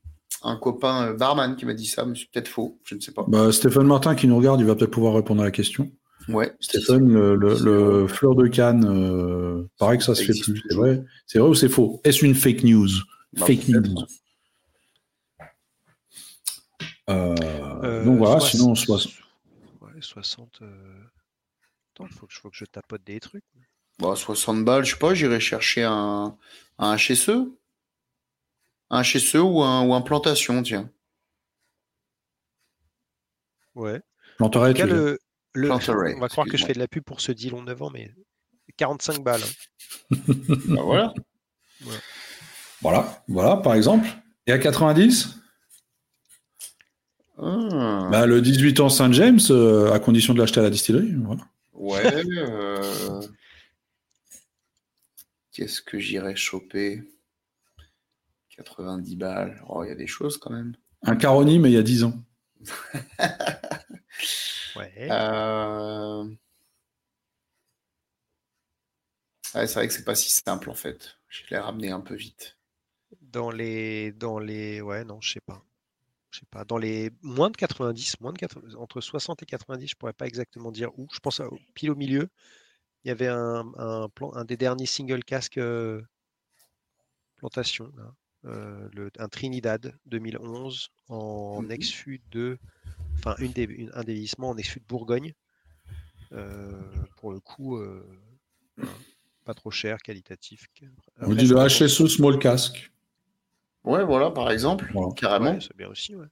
copain 0.61 1.09
euh, 1.09 1.15
barman 1.15 1.57
qui 1.57 1.67
m'a 1.67 1.75
dit 1.75 1.87
ça, 1.87 2.05
mais 2.05 2.15
c'est 2.17 2.31
peut-être 2.31 2.49
faux, 2.49 2.81
je 2.85 2.95
ne 2.95 3.01
sais 3.01 3.13
pas. 3.13 3.25
Bah, 3.29 3.53
Stéphane 3.53 3.87
Martin 3.87 4.15
qui 4.15 4.29
nous 4.29 4.37
regarde, 4.37 4.61
il 4.61 4.67
va 4.67 4.77
peut-être 4.77 4.93
pouvoir 4.93 5.15
répondre 5.15 5.43
à 5.43 5.45
la 5.45 5.51
question. 5.51 5.91
Ouais. 6.29 6.55
Stéphane, 6.61 7.09
le, 7.09 8.07
fleur 8.07 8.35
de 8.37 8.47
canne, 8.47 8.85
euh, 8.87 9.69
pareil 9.79 9.99
que 9.99 10.05
ça, 10.05 10.15
se 10.15 10.23
fait 10.23 10.39
plus. 10.41 10.63
C'est 10.69 10.77
vrai, 10.77 11.05
c'est 11.27 11.39
vrai 11.39 11.49
ou 11.49 11.55
c'est 11.55 11.69
faux? 11.69 12.01
Est-ce 12.05 12.25
une 12.25 12.35
fake 12.35 12.63
news? 12.63 12.89
Bah, 13.33 13.47
Fake 13.47 13.69
news. 13.69 14.07
Euh, 17.09 17.70
donc 17.81 18.19
voilà, 18.19 18.41
sinon 18.41 18.75
60. 18.75 19.13
Ouais, 19.81 19.91
60. 20.01 20.63
Attends, 20.63 22.07
il 22.07 22.13
faut, 22.13 22.27
faut, 22.29 22.51
que 22.51 22.57
je 22.57 22.65
tapote 22.65 23.03
des 23.05 23.21
trucs. 23.21 23.45
60 24.01 24.59
bah, 24.59 24.73
balles, 24.73 24.85
je 24.85 24.93
sais 24.93 24.99
pas, 24.99 25.15
j'irai 25.15 25.41
chercher 25.41 25.85
un, 25.85 26.37
un 26.79 26.97
HSE. 26.97 27.31
Un 28.91 29.03
HSE 29.03 29.37
ou 29.37 29.63
un, 29.63 29.87
ou 29.87 29.95
un 29.95 30.01
plantation, 30.01 30.63
tiens. 30.63 30.91
Ouais. 33.75 34.01
Planteray, 34.39 34.75
le, 34.75 35.19
le, 35.53 35.71
on 35.71 36.21
va 36.21 36.29
croire 36.29 36.47
que 36.47 36.57
je 36.57 36.65
fais 36.65 36.73
de 36.73 36.79
la 36.79 36.89
pub 36.89 37.05
pour 37.05 37.21
ce 37.21 37.31
deal 37.33 37.55
en 37.55 37.63
9 37.63 37.83
ans, 37.83 37.91
mais 37.91 38.13
45 38.77 39.23
balles. 39.23 39.43
bah 40.11 40.83
voilà. 40.83 41.15
Voilà, 42.81 43.23
voilà, 43.29 43.57
par 43.59 43.75
exemple. 43.75 44.09
Et 44.47 44.53
à 44.53 44.59
90 44.59 45.40
ah. 47.43 48.09
bah, 48.11 48.27
Le 48.27 48.41
18 48.41 48.81
ans 48.81 48.89
Saint-James, 48.89 49.41
euh, 49.51 49.93
à 49.93 49.99
condition 49.99 50.35
de 50.35 50.39
l'acheter 50.39 50.61
à 50.61 50.63
la 50.63 50.71
distillerie. 50.71 51.15
Voilà. 51.17 51.43
Ouais. 51.73 52.25
Euh... 52.37 53.23
Qu'est-ce 55.53 55.83
que 55.83 55.99
j'irais 55.99 56.37
choper? 56.37 57.03
90 58.57 59.17
balles. 59.17 59.63
Oh, 59.69 59.85
il 59.85 59.89
y 59.89 59.93
a 59.93 59.95
des 59.95 60.07
choses 60.07 60.37
quand 60.37 60.51
même. 60.51 60.75
Un 61.03 61.17
Caroni, 61.17 61.59
mais 61.59 61.71
il 61.71 61.75
y 61.75 61.79
a 61.79 61.83
10 61.83 62.05
ans. 62.05 62.15
ouais. 64.77 65.09
Euh, 65.11 66.25
c'est 69.43 69.73
vrai 69.73 69.89
que 69.89 69.95
c'est 69.95 70.05
pas 70.05 70.15
si 70.15 70.31
simple 70.31 70.69
en 70.69 70.75
fait. 70.75 71.17
Je 71.29 71.43
l'ai 71.51 71.59
ramené 71.59 71.91
un 71.91 72.01
peu 72.01 72.15
vite. 72.15 72.59
Dans 73.23 73.51
les, 73.51 74.13
dans 74.13 74.39
les, 74.39 74.81
ouais, 74.81 75.05
non, 75.05 75.21
je 75.21 75.33
sais 75.33 75.41
pas. 75.41 75.65
Je 76.31 76.41
sais 76.41 76.47
pas. 76.51 76.65
Dans 76.65 76.79
les 76.79 77.11
moins 77.23 77.51
de 77.51 77.57
90, 77.57 78.21
moins 78.21 78.33
de 78.33 78.39
80, 78.39 78.77
entre 78.77 79.01
60 79.01 79.43
et 79.43 79.47
90, 79.47 79.89
je 79.89 79.95
pourrais 79.97 80.13
pas 80.13 80.27
exactement 80.27 80.71
dire 80.71 80.91
où. 80.99 81.09
Je 81.13 81.19
pense 81.19 81.41
à, 81.41 81.49
pile 81.75 81.91
au 81.91 81.97
milieu 81.97 82.29
il 83.05 83.09
y 83.09 83.11
avait 83.11 83.29
un, 83.29 84.09
plan, 84.15 84.33
un 84.35 84.45
des 84.45 84.57
derniers 84.57 84.87
single 84.87 85.25
casques 85.25 85.59
euh, 85.59 86.03
plantation, 87.37 87.91
euh, 88.45 88.89
le, 88.93 89.11
un 89.19 89.29
Trinidad 89.29 89.97
2011 90.07 90.89
en 91.09 91.63
mmh 91.63 91.71
ex-fut 91.71 92.23
de, 92.31 92.59
enfin 93.15 93.35
une 93.39 93.53
des, 93.53 93.89
un 93.95 94.05
dévissement 94.05 94.51
en 94.51 94.57
ex-fut 94.57 94.81
de 94.81 94.87
Bourgogne. 94.87 95.33
Euh, 96.33 96.71
pour 97.17 97.33
le 97.33 97.41
coup, 97.41 97.83
pas 99.45 99.55
trop 99.55 99.71
cher, 99.71 99.99
qualitatif. 99.99 100.67
On 101.21 101.35
dit 101.35 101.47
le 101.47 101.57
HSO 101.57 102.07
Small 102.07 102.39
Casque. 102.39 102.93
Ouais, 103.85 104.05
voilà, 104.05 104.31
par 104.31 104.51
exemple, 104.51 104.93
carrément. 105.17 105.59
c'est 105.61 105.77
bien 105.77 105.89
aussi, 105.89 106.15
ouais. 106.15 106.27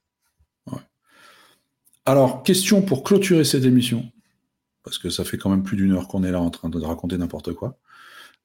Alors, 2.05 2.41
question 2.43 2.81
pour 2.81 3.03
clôturer 3.03 3.43
cette 3.43 3.65
émission 3.65 4.11
parce 4.83 4.97
que 4.97 5.09
ça 5.09 5.23
fait 5.23 5.37
quand 5.37 5.49
même 5.51 5.63
plus 5.63 5.77
d'une 5.77 5.91
heure 5.91 6.07
qu'on 6.07 6.23
est 6.23 6.31
là 6.31 6.41
en 6.41 6.49
train 6.49 6.69
de 6.69 6.79
raconter 6.79 7.17
n'importe 7.17 7.53
quoi. 7.53 7.77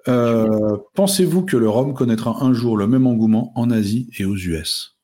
Euh, 0.09 0.77
pensez-vous 0.95 1.47
que 1.47 1.57
le 1.57 1.69
rhum 1.69 1.95
connaîtra 1.95 2.45
un 2.45 2.53
jour 2.53 2.77
le 2.77 2.87
même 2.87 3.07
engouement 3.07 3.53
en 3.59 3.71
Asie 3.71 4.11
et 4.19 4.27
aux 4.27 4.37
US 4.37 4.99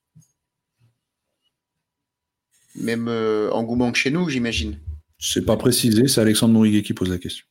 Même 2.74 3.08
euh, 3.08 3.50
engouement 3.52 3.90
que 3.90 3.98
chez 3.98 4.10
nous, 4.10 4.28
j'imagine. 4.28 4.78
C'est 5.18 5.46
pas 5.46 5.56
précisé, 5.56 6.08
c'est 6.08 6.20
Alexandre 6.20 6.52
Mouriguet 6.52 6.82
qui 6.82 6.92
pose 6.92 7.08
la 7.10 7.18
question. 7.18 7.46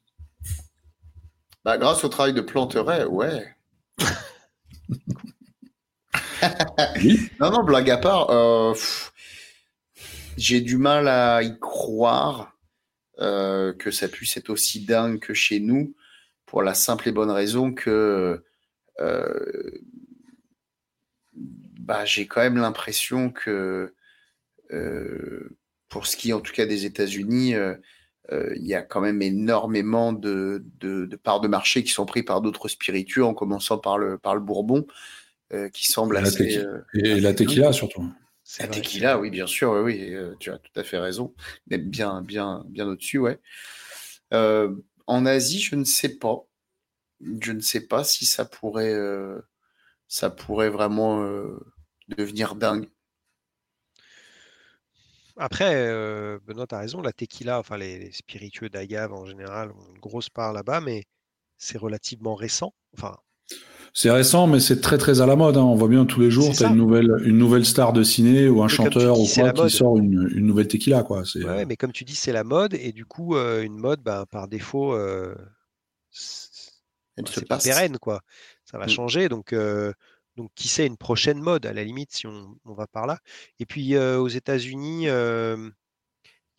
Bah, 1.65 1.77
grâce 1.77 2.03
au 2.03 2.09
travail 2.09 2.33
de 2.33 2.41
Planteret, 2.41 3.05
ouais. 3.05 3.55
non, 7.39 7.51
non, 7.51 7.63
blague 7.63 7.89
à 7.89 7.97
part, 7.97 8.29
euh, 8.29 8.73
j'ai 10.37 10.61
du 10.61 10.77
mal 10.77 11.07
à 11.07 11.43
y 11.43 11.57
croire 11.59 12.57
euh, 13.19 13.73
que 13.73 13.91
ça 13.91 14.07
puisse 14.07 14.37
être 14.37 14.49
aussi 14.49 14.85
dingue 14.85 15.19
que 15.19 15.33
chez 15.33 15.59
nous, 15.59 15.95
pour 16.45 16.63
la 16.63 16.73
simple 16.73 17.09
et 17.09 17.11
bonne 17.11 17.31
raison 17.31 17.73
que 17.73 18.43
euh, 18.99 19.71
bah, 21.33 22.05
j'ai 22.05 22.27
quand 22.27 22.41
même 22.41 22.57
l'impression 22.57 23.31
que, 23.31 23.93
pour 25.89 26.05
ce 26.05 26.15
qui 26.15 26.29
est 26.29 26.33
en 26.33 26.41
tout 26.41 26.53
cas 26.53 26.65
des 26.65 26.85
États-Unis, 26.85 27.55
il 28.31 28.67
y 28.67 28.75
a 28.75 28.81
quand 28.83 29.01
même 29.01 29.21
énormément 29.21 30.13
de, 30.13 30.63
de, 30.79 31.15
parts 31.15 31.41
de 31.41 31.47
marché 31.47 31.83
qui 31.83 31.91
sont 31.91 32.05
prises 32.05 32.25
par 32.25 32.41
d'autres 32.41 32.67
spiritueux, 32.67 33.25
en 33.25 33.33
commençant 33.33 33.79
par 33.79 33.97
le, 33.97 34.17
par 34.17 34.35
le 34.35 34.41
Bourbon, 34.41 34.85
qui 35.73 35.85
semble 35.87 36.17
assez. 36.17 36.63
et 36.93 37.19
la 37.19 37.33
tequila 37.33 37.73
surtout. 37.73 38.05
La 38.57 38.67
tequila, 38.67 39.19
oui, 39.19 39.29
bien 39.29 39.45
sûr, 39.45 39.71
oui, 39.71 40.13
euh, 40.13 40.35
tu 40.39 40.49
as 40.51 40.57
tout 40.57 40.71
à 40.75 40.83
fait 40.83 40.97
raison. 40.97 41.35
Mais 41.67 41.77
bien, 41.77 42.21
bien, 42.23 42.65
bien 42.67 42.87
au-dessus, 42.87 43.19
ouais. 43.19 43.39
Euh, 44.33 44.75
en 45.05 45.25
Asie, 45.25 45.59
je 45.59 45.75
ne 45.75 45.83
sais 45.83 46.17
pas. 46.17 46.45
Je 47.41 47.51
ne 47.51 47.59
sais 47.59 47.85
pas 47.85 48.03
si 48.03 48.25
ça 48.25 48.45
pourrait, 48.45 48.93
euh, 48.93 49.39
ça 50.07 50.29
pourrait 50.29 50.69
vraiment 50.69 51.23
devenir 52.07 52.55
dingue. 52.55 52.89
Après, 55.37 55.87
Benoît, 56.39 56.67
tu 56.67 56.75
as 56.75 56.79
raison, 56.79 57.01
la 57.01 57.13
tequila, 57.13 57.59
enfin 57.59 57.77
les, 57.77 58.11
spiritueux 58.11 58.69
d'agave 58.69 59.13
en 59.13 59.25
général 59.25 59.71
ont 59.71 59.89
une 59.93 59.99
grosse 59.99 60.29
part 60.29 60.53
là-bas, 60.53 60.81
mais 60.81 61.03
c'est 61.57 61.77
relativement 61.77 62.35
récent. 62.35 62.73
Enfin, 62.93 63.17
c'est 63.93 64.11
récent, 64.11 64.47
mais 64.47 64.59
c'est 64.59 64.81
très 64.81 64.97
très 64.97 65.21
à 65.21 65.25
la 65.25 65.35
mode. 65.35 65.57
Hein. 65.57 65.63
On 65.63 65.75
voit 65.75 65.87
bien 65.87 66.05
tous 66.05 66.19
les 66.19 66.31
jours, 66.31 66.55
tu 66.55 66.63
as 66.63 66.67
une 66.67 66.75
nouvelle, 66.75 67.11
une 67.25 67.37
nouvelle 67.37 67.65
star 67.65 67.93
de 67.93 68.03
ciné 68.03 68.47
ou 68.47 68.63
un 68.63 68.67
chanteur 68.67 69.19
ou 69.19 69.27
quoi 69.27 69.51
qui 69.51 69.69
sort 69.69 69.97
une, 69.97 70.29
nouvelle 70.35 70.67
tequila. 70.67 71.03
Quoi. 71.03 71.23
Ouais, 71.35 71.65
mais 71.65 71.75
comme 71.75 71.91
tu 71.91 72.05
dis, 72.05 72.15
c'est 72.15 72.31
la 72.31 72.43
mode, 72.43 72.75
et 72.75 72.91
du 72.91 73.05
coup, 73.05 73.35
euh, 73.35 73.63
une 73.63 73.77
mode, 73.77 74.01
ben, 74.01 74.25
par 74.25 74.47
défaut, 74.47 74.93
euh, 74.93 75.35
c'est 76.11 77.47
pérenne, 77.47 77.97
quoi. 77.97 78.21
Ça 78.65 78.77
va 78.77 78.85
mm. 78.85 78.89
changer. 78.89 79.29
Donc, 79.29 79.53
euh, 79.53 79.91
Donc, 80.37 80.51
qui 80.55 80.67
sait, 80.67 80.85
une 80.85 80.97
prochaine 80.97 81.41
mode, 81.41 81.65
à 81.65 81.73
la 81.73 81.83
limite, 81.83 82.13
si 82.13 82.27
on, 82.27 82.57
va 82.65 82.87
par 82.87 83.07
là. 83.07 83.19
Et 83.59 83.65
puis, 83.65 83.97
aux 83.97 84.27
États-Unis, 84.27 85.05
il 85.05 85.71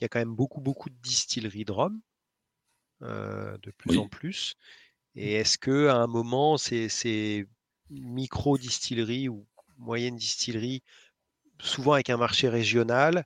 y 0.00 0.04
a 0.04 0.08
quand 0.08 0.18
même 0.18 0.34
beaucoup, 0.34 0.60
beaucoup 0.60 0.90
de 0.90 0.96
distilleries 1.02 1.64
de 1.64 1.72
rhum, 1.72 2.00
de 3.00 3.70
plus 3.78 3.98
en 3.98 4.08
plus. 4.08 4.56
Et 5.16 5.34
est-ce 5.34 5.58
que 5.58 5.88
à 5.88 5.96
un 5.96 6.06
moment, 6.06 6.56
ces, 6.56 7.46
micro-distilleries 7.90 9.28
ou 9.28 9.46
moyennes 9.78 10.16
distilleries, 10.16 10.82
souvent 11.60 11.94
avec 11.94 12.10
un 12.10 12.16
marché 12.16 12.48
régional, 12.48 13.24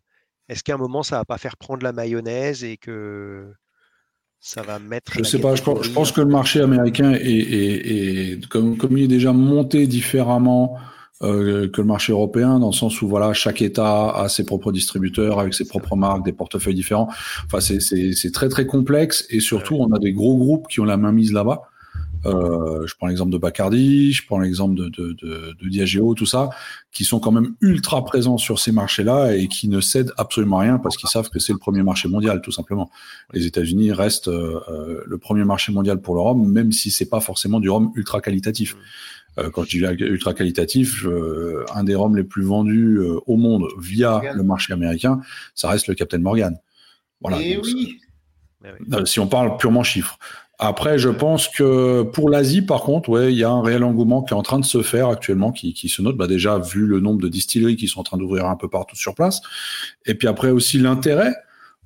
est-ce 0.48 0.62
qu'à 0.62 0.74
un 0.74 0.78
moment, 0.78 1.02
ça 1.02 1.18
va 1.18 1.24
pas 1.24 1.38
faire 1.38 1.56
prendre 1.56 1.82
la 1.82 1.92
mayonnaise 1.92 2.64
et 2.64 2.76
que 2.76 3.52
ça 4.40 4.62
va 4.62 4.78
mettre. 4.78 5.12
Je 5.14 5.20
ne 5.20 5.24
sais 5.24 5.40
pas, 5.40 5.54
je 5.54 5.62
pense, 5.62 6.12
que 6.12 6.20
le 6.20 6.28
marché 6.28 6.60
américain 6.60 7.12
est, 7.14 8.46
comme, 8.48 8.76
comme, 8.76 8.96
il 8.98 9.04
est 9.04 9.08
déjà 9.08 9.32
monté 9.32 9.86
différemment 9.86 10.78
euh, 11.22 11.68
que 11.70 11.80
le 11.80 11.86
marché 11.86 12.12
européen, 12.12 12.58
dans 12.58 12.68
le 12.68 12.74
sens 12.74 13.00
où 13.00 13.08
voilà, 13.08 13.32
chaque 13.32 13.62
État 13.62 14.10
a 14.10 14.28
ses 14.28 14.44
propres 14.44 14.72
distributeurs 14.72 15.38
avec 15.38 15.54
ses 15.54 15.66
propres 15.66 15.96
marques, 15.96 16.24
des 16.24 16.32
portefeuilles 16.32 16.74
différents. 16.74 17.08
Enfin, 17.46 17.60
c'est 17.60 18.32
très 18.32 18.48
très 18.48 18.66
complexe 18.66 19.26
et 19.30 19.40
surtout, 19.40 19.76
on 19.76 19.92
a 19.92 19.98
des 19.98 20.12
gros 20.12 20.36
groupes 20.36 20.68
qui 20.68 20.80
ont 20.80 20.84
la 20.84 20.96
main 20.96 21.12
mise 21.12 21.32
là-bas. 21.32 21.62
Euh, 22.26 22.86
je 22.86 22.94
prends 22.96 23.06
l'exemple 23.06 23.32
de 23.32 23.38
Bacardi, 23.38 24.12
je 24.12 24.26
prends 24.26 24.38
l'exemple 24.38 24.74
de, 24.74 24.88
de, 24.88 25.12
de, 25.12 25.54
de, 25.60 25.68
Diageo, 25.68 26.14
tout 26.14 26.26
ça, 26.26 26.50
qui 26.92 27.04
sont 27.04 27.20
quand 27.20 27.32
même 27.32 27.54
ultra 27.60 28.04
présents 28.04 28.38
sur 28.38 28.58
ces 28.58 28.72
marchés-là 28.72 29.34
et 29.34 29.48
qui 29.48 29.68
ne 29.68 29.80
cèdent 29.80 30.12
absolument 30.16 30.58
rien 30.58 30.78
parce 30.78 30.96
qu'ils 30.96 31.08
savent 31.08 31.28
que 31.28 31.38
c'est 31.38 31.52
le 31.52 31.58
premier 31.58 31.82
marché 31.82 32.08
mondial, 32.08 32.40
tout 32.40 32.52
simplement. 32.52 32.90
Les 33.32 33.46
États-Unis 33.46 33.92
restent 33.92 34.28
euh, 34.28 34.60
euh 34.68 35.02
le 35.06 35.18
premier 35.18 35.44
marché 35.44 35.72
mondial 35.72 36.00
pour 36.00 36.14
le 36.14 36.20
rhum, 36.20 36.50
même 36.50 36.72
si 36.72 36.90
c'est 36.90 37.08
pas 37.08 37.20
forcément 37.20 37.60
du 37.60 37.68
rhum 37.68 37.92
ultra 37.94 38.20
qualitatif. 38.20 38.74
Mmh. 38.74 38.78
Euh, 39.38 39.50
quand 39.50 39.64
je 39.64 39.70
dis 39.70 40.04
ultra 40.04 40.32
qualitatif, 40.32 41.04
euh, 41.04 41.64
un 41.74 41.84
des 41.84 41.94
rhums 41.94 42.16
les 42.16 42.24
plus 42.24 42.44
vendus 42.44 43.00
au 43.26 43.36
monde 43.36 43.66
via 43.78 44.22
le 44.34 44.42
marché 44.42 44.72
américain, 44.72 45.20
ça 45.54 45.68
reste 45.68 45.88
le 45.88 45.94
Captain 45.94 46.18
Morgan. 46.18 46.56
Voilà. 47.20 47.40
Et 47.40 47.58
oui. 47.58 48.00
Si 49.04 49.20
on 49.20 49.26
parle 49.26 49.58
purement 49.58 49.82
chiffres. 49.82 50.18
Après, 50.64 50.98
je 50.98 51.10
pense 51.10 51.48
que 51.48 52.02
pour 52.04 52.30
l'Asie, 52.30 52.62
par 52.62 52.80
contre, 52.80 53.10
ouais, 53.10 53.30
il 53.30 53.38
y 53.38 53.44
a 53.44 53.50
un 53.50 53.60
réel 53.60 53.84
engouement 53.84 54.22
qui 54.22 54.32
est 54.32 54.36
en 54.36 54.42
train 54.42 54.58
de 54.58 54.64
se 54.64 54.80
faire 54.80 55.08
actuellement, 55.08 55.52
qui, 55.52 55.74
qui 55.74 55.90
se 55.90 56.00
note. 56.00 56.16
Bah 56.16 56.26
déjà, 56.26 56.58
vu 56.58 56.86
le 56.86 57.00
nombre 57.00 57.20
de 57.20 57.28
distilleries 57.28 57.76
qui 57.76 57.86
sont 57.86 58.00
en 58.00 58.02
train 58.02 58.16
d'ouvrir 58.16 58.46
un 58.46 58.56
peu 58.56 58.68
partout 58.68 58.96
sur 58.96 59.14
place, 59.14 59.42
et 60.06 60.14
puis 60.14 60.26
après 60.26 60.50
aussi 60.50 60.78
l'intérêt. 60.78 61.34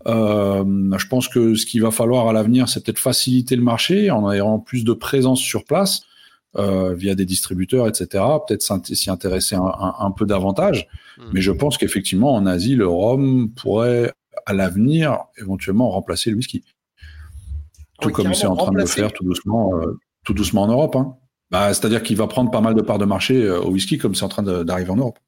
Euh, 0.07 0.64
je 0.97 1.09
pense 1.09 1.26
que 1.26 1.57
ce 1.57 1.66
qu'il 1.66 1.83
va 1.83 1.91
falloir 1.91 2.29
à 2.29 2.33
l'avenir, 2.33 2.68
c'est 2.68 2.85
peut-être 2.85 3.01
faciliter 3.01 3.57
le 3.57 3.62
marché 3.62 4.12
en 4.12 4.31
ayant 4.31 4.61
plus 4.61 4.85
de 4.85 4.93
présence 4.93 5.41
sur 5.41 5.64
place 5.64 6.03
euh, 6.57 6.95
via 6.95 7.16
des 7.16 7.24
distributeurs, 7.24 7.89
etc. 7.89 8.22
Peut-être 8.47 8.62
s'y 8.62 9.11
intéresser 9.11 9.57
un, 9.57 9.62
un, 9.62 9.95
un, 9.99 10.11
peu 10.12 10.24
davantage. 10.24 10.87
Hmm. 11.18 11.24
Mais 11.33 11.41
je 11.41 11.51
pense 11.51 11.79
qu'effectivement, 11.79 12.33
en 12.33 12.47
Asie, 12.47 12.76
le 12.76 12.87
rhum 12.87 13.51
pourrait 13.51 14.12
à 14.47 14.53
l'avenir 14.53 15.18
éventuellement 15.37 15.91
remplacer 15.91 16.31
le 16.31 16.37
whisky. 16.37 16.62
Tout 18.01 18.11
comme 18.11 18.34
c'est 18.34 18.46
en 18.46 18.57
train 18.57 18.72
de 18.72 18.78
le 18.78 18.86
faire 18.86 19.12
tout 19.12 19.24
doucement, 19.24 19.76
euh, 19.76 19.99
tout 20.24 20.34
doucement 20.34 20.62
en 20.62 20.68
Europe. 20.68 20.96
Hein. 20.96 21.16
Bah, 21.51 21.72
C'est-à-dire 21.74 22.03
qu'il 22.03 22.16
va 22.16 22.26
prendre 22.26 22.51
pas 22.51 22.61
mal 22.61 22.74
de 22.74 22.82
parts 22.82 22.99
de 22.99 23.05
marché 23.05 23.42
euh, 23.42 23.61
au 23.61 23.70
whisky 23.70 23.99
comme 23.99 24.14
c'est 24.14 24.24
en 24.24 24.28
train 24.28 24.42
d'arriver 24.42 24.90
en 24.90 24.96
Europe. 24.96 25.18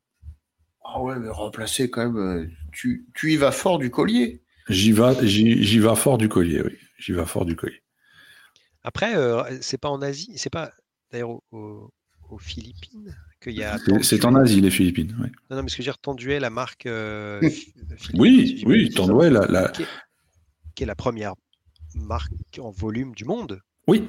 Ah 0.85 1.01
ouais, 1.01 1.19
mais 1.19 1.29
remplacer 1.29 1.91
quand 1.91 2.05
même, 2.05 2.17
euh, 2.17 2.47
tu, 2.73 3.07
tu 3.15 3.33
y 3.33 3.37
vas 3.37 3.53
fort 3.53 3.79
du 3.79 3.91
collier. 3.91 4.43
J'y 4.69 4.93
vais 4.93 5.97
fort 5.97 6.19
du 6.19 6.29
collier, 6.29 6.63
oui. 6.63 6.77
J'y 6.99 7.13
vais 7.13 7.27
fort 7.27 7.45
du 7.45 7.57
collier. 7.57 7.83
Après, 8.83 9.15
c'est 9.61 9.79
pas 9.79 9.89
en 9.89 10.01
Asie, 10.01 10.33
c'est 10.37 10.51
pas 10.51 10.73
d'ailleurs 11.11 11.41
aux, 11.51 11.91
Philippines 12.39 13.17
qu'il 13.43 13.55
y 13.55 13.65
a. 13.65 13.77
C'est 14.03 14.25
en 14.25 14.37
Asie, 14.37 14.61
les 14.61 14.71
Philippines. 14.71 15.17
Oui. 15.21 15.29
Non, 15.51 15.57
non, 15.57 15.63
mais 15.65 15.69
ce 15.69 15.77
que 15.77 15.83
j'ai 15.83 15.91
retendu 15.91 16.39
la 16.39 16.51
marque. 16.51 16.85
oui, 18.15 18.63
oui, 18.65 18.91
Tanduay, 18.91 19.31
la, 19.31 19.47
la... 19.47 19.73
qui 20.75 20.85
est 20.85 20.87
la 20.87 20.95
première 20.95 21.35
marque 21.95 22.59
en 22.61 22.71
volume 22.71 23.15
du 23.15 23.25
monde. 23.25 23.61
Oui. 23.87 24.09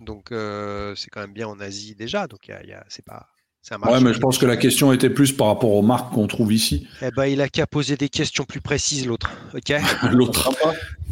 Donc 0.00 0.32
euh, 0.32 0.94
c'est 0.94 1.10
quand 1.10 1.20
même 1.20 1.32
bien 1.32 1.48
en 1.48 1.60
Asie 1.60 1.94
déjà. 1.94 2.26
Donc 2.26 2.48
y 2.48 2.74
c'est 2.88 3.04
pas. 3.04 3.28
Un 3.70 3.78
ouais, 3.80 4.00
mais 4.00 4.14
je 4.14 4.18
pense 4.18 4.38
que 4.38 4.46
la 4.46 4.56
question 4.56 4.92
était 4.92 5.10
plus 5.10 5.32
par 5.32 5.48
rapport 5.48 5.72
aux 5.72 5.82
marques 5.82 6.12
qu'on 6.14 6.26
trouve 6.26 6.52
ici. 6.52 6.86
Eh 7.02 7.10
ben, 7.10 7.26
il 7.26 7.42
a 7.42 7.48
qu'à 7.48 7.66
poser 7.66 7.96
des 7.96 8.08
questions 8.08 8.44
plus 8.44 8.60
précises, 8.60 9.06
l'autre. 9.06 9.30
Ok? 9.54 9.74
l'autre. 10.10 10.50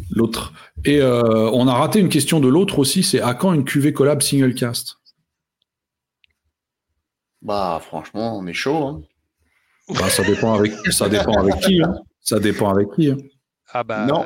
L'autre. 0.09 0.53
Et 0.83 0.99
euh, 0.99 1.51
on 1.51 1.67
a 1.67 1.73
raté 1.73 1.99
une 1.99 2.09
question 2.09 2.39
de 2.39 2.47
l'autre 2.47 2.79
aussi. 2.79 3.03
C'est 3.03 3.21
à 3.21 3.35
quand 3.35 3.53
une 3.53 3.63
QV 3.63 3.93
collab 3.93 4.21
single 4.21 4.55
cast 4.55 4.97
Bah, 7.43 7.79
franchement, 7.85 8.37
on 8.37 8.47
est 8.47 8.53
chaud. 8.53 8.83
Hein. 8.87 9.01
Bah, 9.89 10.09
ça 10.09 10.23
dépend 10.23 10.55
avec, 10.55 10.73
ça 10.91 11.09
dépend 11.09 11.39
avec 11.39 11.59
qui. 11.59 11.81
Hein. 11.83 11.95
Ça 12.21 12.39
dépend 12.39 12.69
avec 12.69 12.87
qui. 12.95 13.11
Hein. 13.11 13.17
Ah 13.71 13.83
bah. 13.83 14.05
Non. 14.05 14.25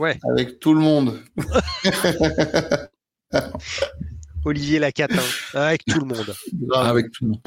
Ouais. 0.00 0.18
Avec 0.32 0.58
tout 0.60 0.72
le 0.72 0.80
monde. 0.80 1.20
Olivier 4.46 4.78
Lacatin, 4.78 5.20
avec 5.52 5.84
tout 5.84 6.00
le 6.00 6.06
monde. 6.06 6.34
Avec 6.72 7.10
tout 7.10 7.26
le 7.26 7.32
monde. 7.32 7.42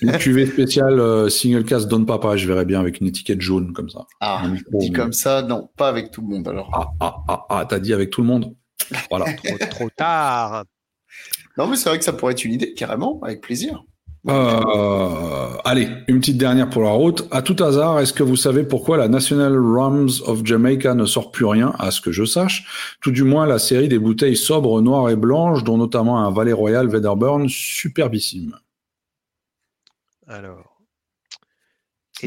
Une 0.00 0.12
cuvée 0.12 0.46
spéciale 0.46 0.98
euh, 0.98 1.28
single 1.28 1.66
cast 1.66 1.88
Don 1.88 2.06
Papa, 2.06 2.38
je 2.38 2.46
verrais 2.46 2.64
bien 2.64 2.80
avec 2.80 3.02
une 3.02 3.08
étiquette 3.08 3.42
jaune 3.42 3.74
comme 3.74 3.90
ça. 3.90 4.06
Ah, 4.20 4.50
dit 4.72 4.92
comme 4.92 5.12
ça, 5.12 5.42
non, 5.42 5.68
pas 5.76 5.90
avec 5.90 6.10
tout 6.10 6.22
le 6.22 6.28
monde 6.28 6.48
alors. 6.48 6.70
Ah, 6.72 6.88
ah, 7.00 7.16
ah, 7.28 7.44
ah 7.50 7.66
t'as 7.68 7.78
dit 7.78 7.92
avec 7.92 8.08
tout 8.08 8.22
le 8.22 8.28
monde? 8.28 8.56
Voilà. 9.10 9.26
trop 9.68 9.90
tard. 9.90 10.64
Non, 11.58 11.66
mais 11.66 11.76
c'est 11.76 11.90
vrai 11.90 11.98
que 11.98 12.04
ça 12.06 12.14
pourrait 12.14 12.32
être 12.32 12.46
une 12.46 12.54
idée, 12.54 12.72
carrément, 12.72 13.20
avec 13.22 13.42
plaisir. 13.42 13.84
Euh, 14.28 15.56
allez, 15.64 15.88
une 16.08 16.20
petite 16.20 16.36
dernière 16.36 16.68
pour 16.68 16.82
la 16.82 16.90
route. 16.90 17.26
À 17.30 17.40
tout 17.40 17.56
hasard, 17.62 18.00
est-ce 18.00 18.12
que 18.12 18.22
vous 18.22 18.36
savez 18.36 18.64
pourquoi 18.64 18.98
la 18.98 19.08
National 19.08 19.56
Rums 19.56 20.20
of 20.26 20.44
Jamaica 20.44 20.94
ne 20.94 21.06
sort 21.06 21.30
plus 21.30 21.46
rien, 21.46 21.74
à 21.78 21.90
ce 21.90 22.00
que 22.00 22.12
je 22.12 22.24
sache? 22.24 22.96
Tout 23.00 23.12
du 23.12 23.24
moins 23.24 23.46
la 23.46 23.58
série 23.58 23.88
des 23.88 23.98
bouteilles 23.98 24.36
sobres, 24.36 24.82
noires 24.82 25.08
et 25.08 25.16
blanches, 25.16 25.64
dont 25.64 25.78
notamment 25.78 26.20
un 26.20 26.30
Valley 26.30 26.52
Royal 26.52 26.88
Wedderburn 26.88 27.48
superbissime. 27.48 28.56
Alors, 30.26 30.80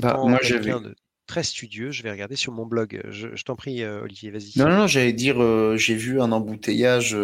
bah, 0.01 0.19
moi 0.25 0.39
quelqu'un 0.39 0.81
de 0.81 0.95
très 1.27 1.43
studieux, 1.43 1.91
je 1.91 2.03
vais 2.03 2.11
regarder 2.11 2.35
sur 2.35 2.51
mon 2.51 2.65
blog. 2.65 3.01
Je, 3.09 3.43
t'en 3.43 3.55
prie, 3.55 3.83
euh, 3.83 4.01
Olivier, 4.01 4.31
vas-y. 4.31 4.53
Non, 4.57 4.67
non, 4.67 4.87
j'allais 4.87 5.13
dire, 5.13 5.41
euh, 5.41 5.77
j'ai 5.77 5.95
vu 5.95 6.19
un 6.19 6.31
embouteillage 6.31 7.15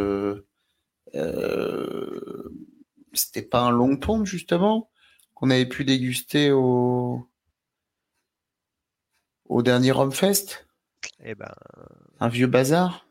c'était 3.13 3.41
pas 3.41 3.61
un 3.61 3.71
long 3.71 3.97
pond 3.97 4.25
justement 4.25 4.89
qu'on 5.33 5.49
avait 5.49 5.67
pu 5.67 5.85
déguster 5.85 6.51
au 6.51 7.29
au 9.45 9.63
dernier 9.63 9.93
Fest? 10.11 10.67
Eh 11.23 11.35
ben, 11.35 11.53
un 12.19 12.29
vieux 12.29 12.47
bazar? 12.47 13.07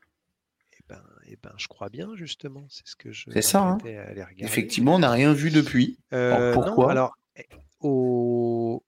Eh 0.73 0.83
ben, 0.89 1.03
eh 1.27 1.37
ben, 1.43 1.53
je 1.57 1.69
crois 1.69 1.89
bien 1.89 2.15
justement. 2.15 2.67
C'est 2.71 2.87
ce 2.87 2.97
que 2.97 3.13
je. 3.13 3.31
C'est 3.33 3.43
ça. 3.43 3.63
Hein. 3.63 3.79
Effectivement, 4.39 4.95
on 4.95 5.01
n'a 5.01 5.11
rien 5.11 5.33
vu 5.33 5.51
depuis. 5.51 5.99
Euh, 6.13 6.55
pourquoi? 6.55 6.91
Alors, 6.91 7.17
eh, 7.37 7.47
au 7.81 8.83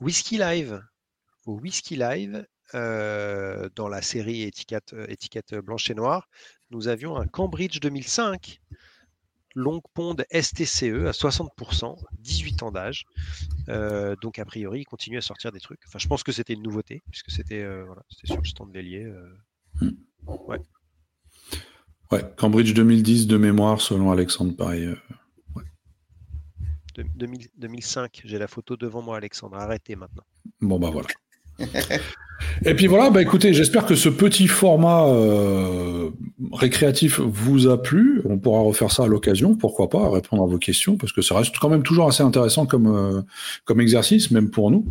Whisky 0.00 0.38
Live, 0.38 0.82
au 1.46 1.58
Whisky 1.58 1.96
Live, 1.96 2.46
euh, 2.74 3.68
dans 3.76 3.88
la 3.88 4.02
série 4.02 4.42
étiquette, 4.42 4.94
étiquette 5.08 5.54
blanche 5.54 5.90
et 5.90 5.94
noire, 5.94 6.28
nous 6.70 6.88
avions 6.88 7.16
un 7.16 7.26
Cambridge 7.26 7.80
2005 7.80 8.60
Longue 9.54 9.82
Pond 9.94 10.16
STCE 10.30 11.06
à 11.06 11.12
60%, 11.12 11.96
18 12.18 12.62
ans 12.62 12.72
d'âge. 12.72 13.04
Euh, 13.68 14.14
donc 14.22 14.38
a 14.38 14.44
priori, 14.44 14.80
il 14.80 14.84
continue 14.84 15.18
à 15.18 15.20
sortir 15.20 15.52
des 15.52 15.60
trucs. 15.60 15.80
Enfin, 15.86 15.98
je 15.98 16.08
pense 16.08 16.22
que 16.22 16.32
c'était 16.32 16.54
une 16.54 16.62
nouveauté, 16.62 17.02
puisque 17.10 17.30
c'était 17.30 17.62
euh, 17.62 17.84
sur 18.24 18.36
le 18.36 18.44
stand 18.44 18.70
de 18.70 18.74
l'ailier. 18.74 19.04
Euh. 19.04 19.36
Hmm. 19.80 19.90
Ouais. 20.48 20.60
Ouais, 22.10 22.22
Cambridge 22.36 22.74
2010 22.74 23.26
de 23.26 23.36
mémoire, 23.36 23.80
selon 23.80 24.10
Alexandre, 24.10 24.54
pareil. 24.54 24.94
2005, 26.94 28.22
j'ai 28.24 28.38
la 28.38 28.48
photo 28.48 28.76
devant 28.76 29.00
moi, 29.02 29.16
Alexandre. 29.16 29.56
Arrêtez 29.56 29.96
maintenant. 29.96 30.24
Bon, 30.60 30.78
bah 30.78 30.90
voilà. 30.90 31.08
Et 32.64 32.74
puis 32.74 32.86
voilà, 32.86 33.10
bah 33.10 33.22
écoutez, 33.22 33.52
j'espère 33.52 33.86
que 33.86 33.94
ce 33.94 34.08
petit 34.08 34.46
format 34.46 35.06
euh, 35.06 36.10
récréatif 36.52 37.20
vous 37.20 37.68
a 37.68 37.80
plu. 37.80 38.22
On 38.24 38.38
pourra 38.38 38.60
refaire 38.60 38.90
ça 38.90 39.04
à 39.04 39.06
l'occasion, 39.06 39.56
pourquoi 39.56 39.88
pas, 39.88 40.10
répondre 40.10 40.42
à 40.42 40.46
vos 40.46 40.58
questions, 40.58 40.96
parce 40.96 41.12
que 41.12 41.22
ça 41.22 41.36
reste 41.36 41.56
quand 41.58 41.68
même 41.68 41.82
toujours 41.82 42.08
assez 42.08 42.22
intéressant 42.22 42.66
comme, 42.66 42.86
euh, 42.86 43.80
exercice, 43.80 44.30
même 44.30 44.50
pour 44.50 44.70
nous. 44.70 44.86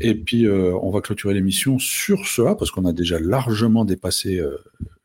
Et 0.00 0.14
puis 0.14 0.46
euh, 0.46 0.76
on 0.82 0.90
va 0.90 1.00
clôturer 1.00 1.34
l'émission 1.34 1.78
sur 1.78 2.26
cela, 2.26 2.54
parce 2.54 2.70
qu'on 2.70 2.86
a 2.86 2.92
déjà 2.92 3.18
largement 3.20 3.84
dépassé 3.84 4.40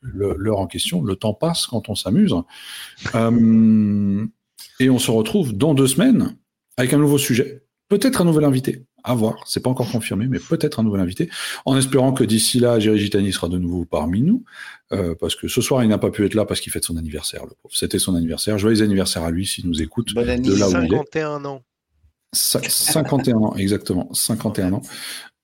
l'heure 0.01 0.59
en 0.59 0.67
question. 0.67 1.03
Le 1.03 1.15
temps 1.15 1.33
passe 1.33 1.67
quand 1.67 1.89
on 1.89 1.95
s'amuse. 1.95 2.33
et 3.13 4.89
on 4.89 4.99
se 4.99 5.11
retrouve 5.11 5.53
dans 5.53 5.73
deux 5.73 5.87
semaines 5.87 6.35
avec 6.77 6.93
un 6.93 6.97
nouveau 6.97 7.17
sujet, 7.17 7.63
peut-être 7.89 8.21
un 8.21 8.25
nouvel 8.25 8.45
invité 8.45 8.85
À 9.09 9.15
voir, 9.15 9.35
c'est 9.45 9.63
pas 9.63 9.69
encore 9.69 9.89
confirmé, 9.89 10.27
mais 10.27 10.37
peut-être 10.37 10.81
un 10.81 10.83
nouvel 10.83 10.99
invité. 10.99 11.29
En 11.65 11.77
espérant 11.77 12.11
que 12.11 12.25
d'ici 12.25 12.59
là, 12.59 12.77
Jerry 12.77 12.99
Gitani 12.99 13.31
sera 13.31 13.47
de 13.47 13.57
nouveau 13.57 13.85
parmi 13.85 14.21
nous, 14.21 14.43
euh, 14.91 15.15
parce 15.17 15.33
que 15.33 15.47
ce 15.47 15.61
soir, 15.61 15.81
il 15.81 15.87
n'a 15.87 15.97
pas 15.97 16.11
pu 16.11 16.25
être 16.25 16.33
là 16.33 16.43
parce 16.43 16.59
qu'il 16.59 16.73
fête 16.73 16.83
son 16.83 16.97
anniversaire. 16.97 17.43
C'était 17.71 17.99
son 17.99 18.15
anniversaire. 18.15 18.57
Joyeux 18.57 18.81
anniversaire 18.81 19.23
à 19.23 19.31
lui 19.31 19.45
s'il 19.45 19.65
nous 19.65 19.81
écoute. 19.81 20.13
Bon 20.13 20.23
de 20.23 20.59
là 20.59 20.67
51 20.67 21.45
ans. 21.45 21.61
51 22.33 23.37
ans, 23.37 23.55
exactement. 23.55 24.09
51 24.11 24.73
ans. 24.73 24.81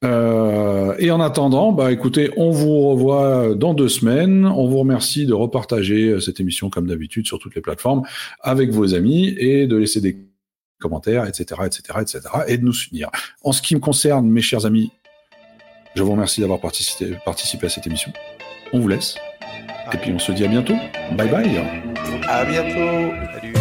Euh, 0.04 0.94
et 1.00 1.10
en 1.12 1.22
attendant, 1.22 1.72
bah 1.72 1.94
écoutez, 1.94 2.32
on 2.36 2.52
vous 2.52 2.90
revoit 2.90 3.56
dans 3.56 3.74
deux 3.74 3.88
semaines. 3.88 4.46
On 4.46 4.68
vous 4.68 4.80
remercie 4.80 5.26
de 5.26 5.34
repartager 5.34 6.10
euh, 6.10 6.20
cette 6.20 6.42
émission 6.42 6.70
comme 6.70 6.88
d'habitude 6.88 7.26
sur 7.26 7.40
toutes 7.40 7.56
les 7.56 7.62
plateformes 7.62 8.04
avec 8.42 8.72
vos 8.72 8.94
amis 8.94 9.34
et 9.38 9.68
de 9.68 9.78
laisser 9.78 10.02
des 10.02 10.18
commentaires, 10.84 11.26
etc., 11.26 11.62
etc., 11.66 12.00
etc., 12.02 12.20
et 12.48 12.58
de 12.58 12.64
nous 12.64 12.74
soutenir. 12.74 13.10
En 13.44 13.52
ce 13.52 13.62
qui 13.62 13.74
me 13.74 13.80
concerne, 13.80 14.30
mes 14.30 14.42
chers 14.42 14.66
amis, 14.68 14.92
je 15.96 16.04
vous 16.04 16.12
remercie 16.12 16.42
d'avoir 16.42 16.60
participé, 16.60 17.16
à 17.26 17.70
cette 17.70 17.88
émission. 17.88 18.12
On 18.74 18.80
vous 18.80 18.88
laisse. 18.88 19.16
Et 19.94 19.98
puis 19.98 20.12
on 20.12 20.20
se 20.20 20.32
dit 20.32 20.44
à 20.44 20.48
bientôt. 20.48 20.76
Bye 21.14 21.30
bye. 21.30 21.58
À 22.28 22.46
bientôt. 22.46 23.14
Salut. 23.34 23.53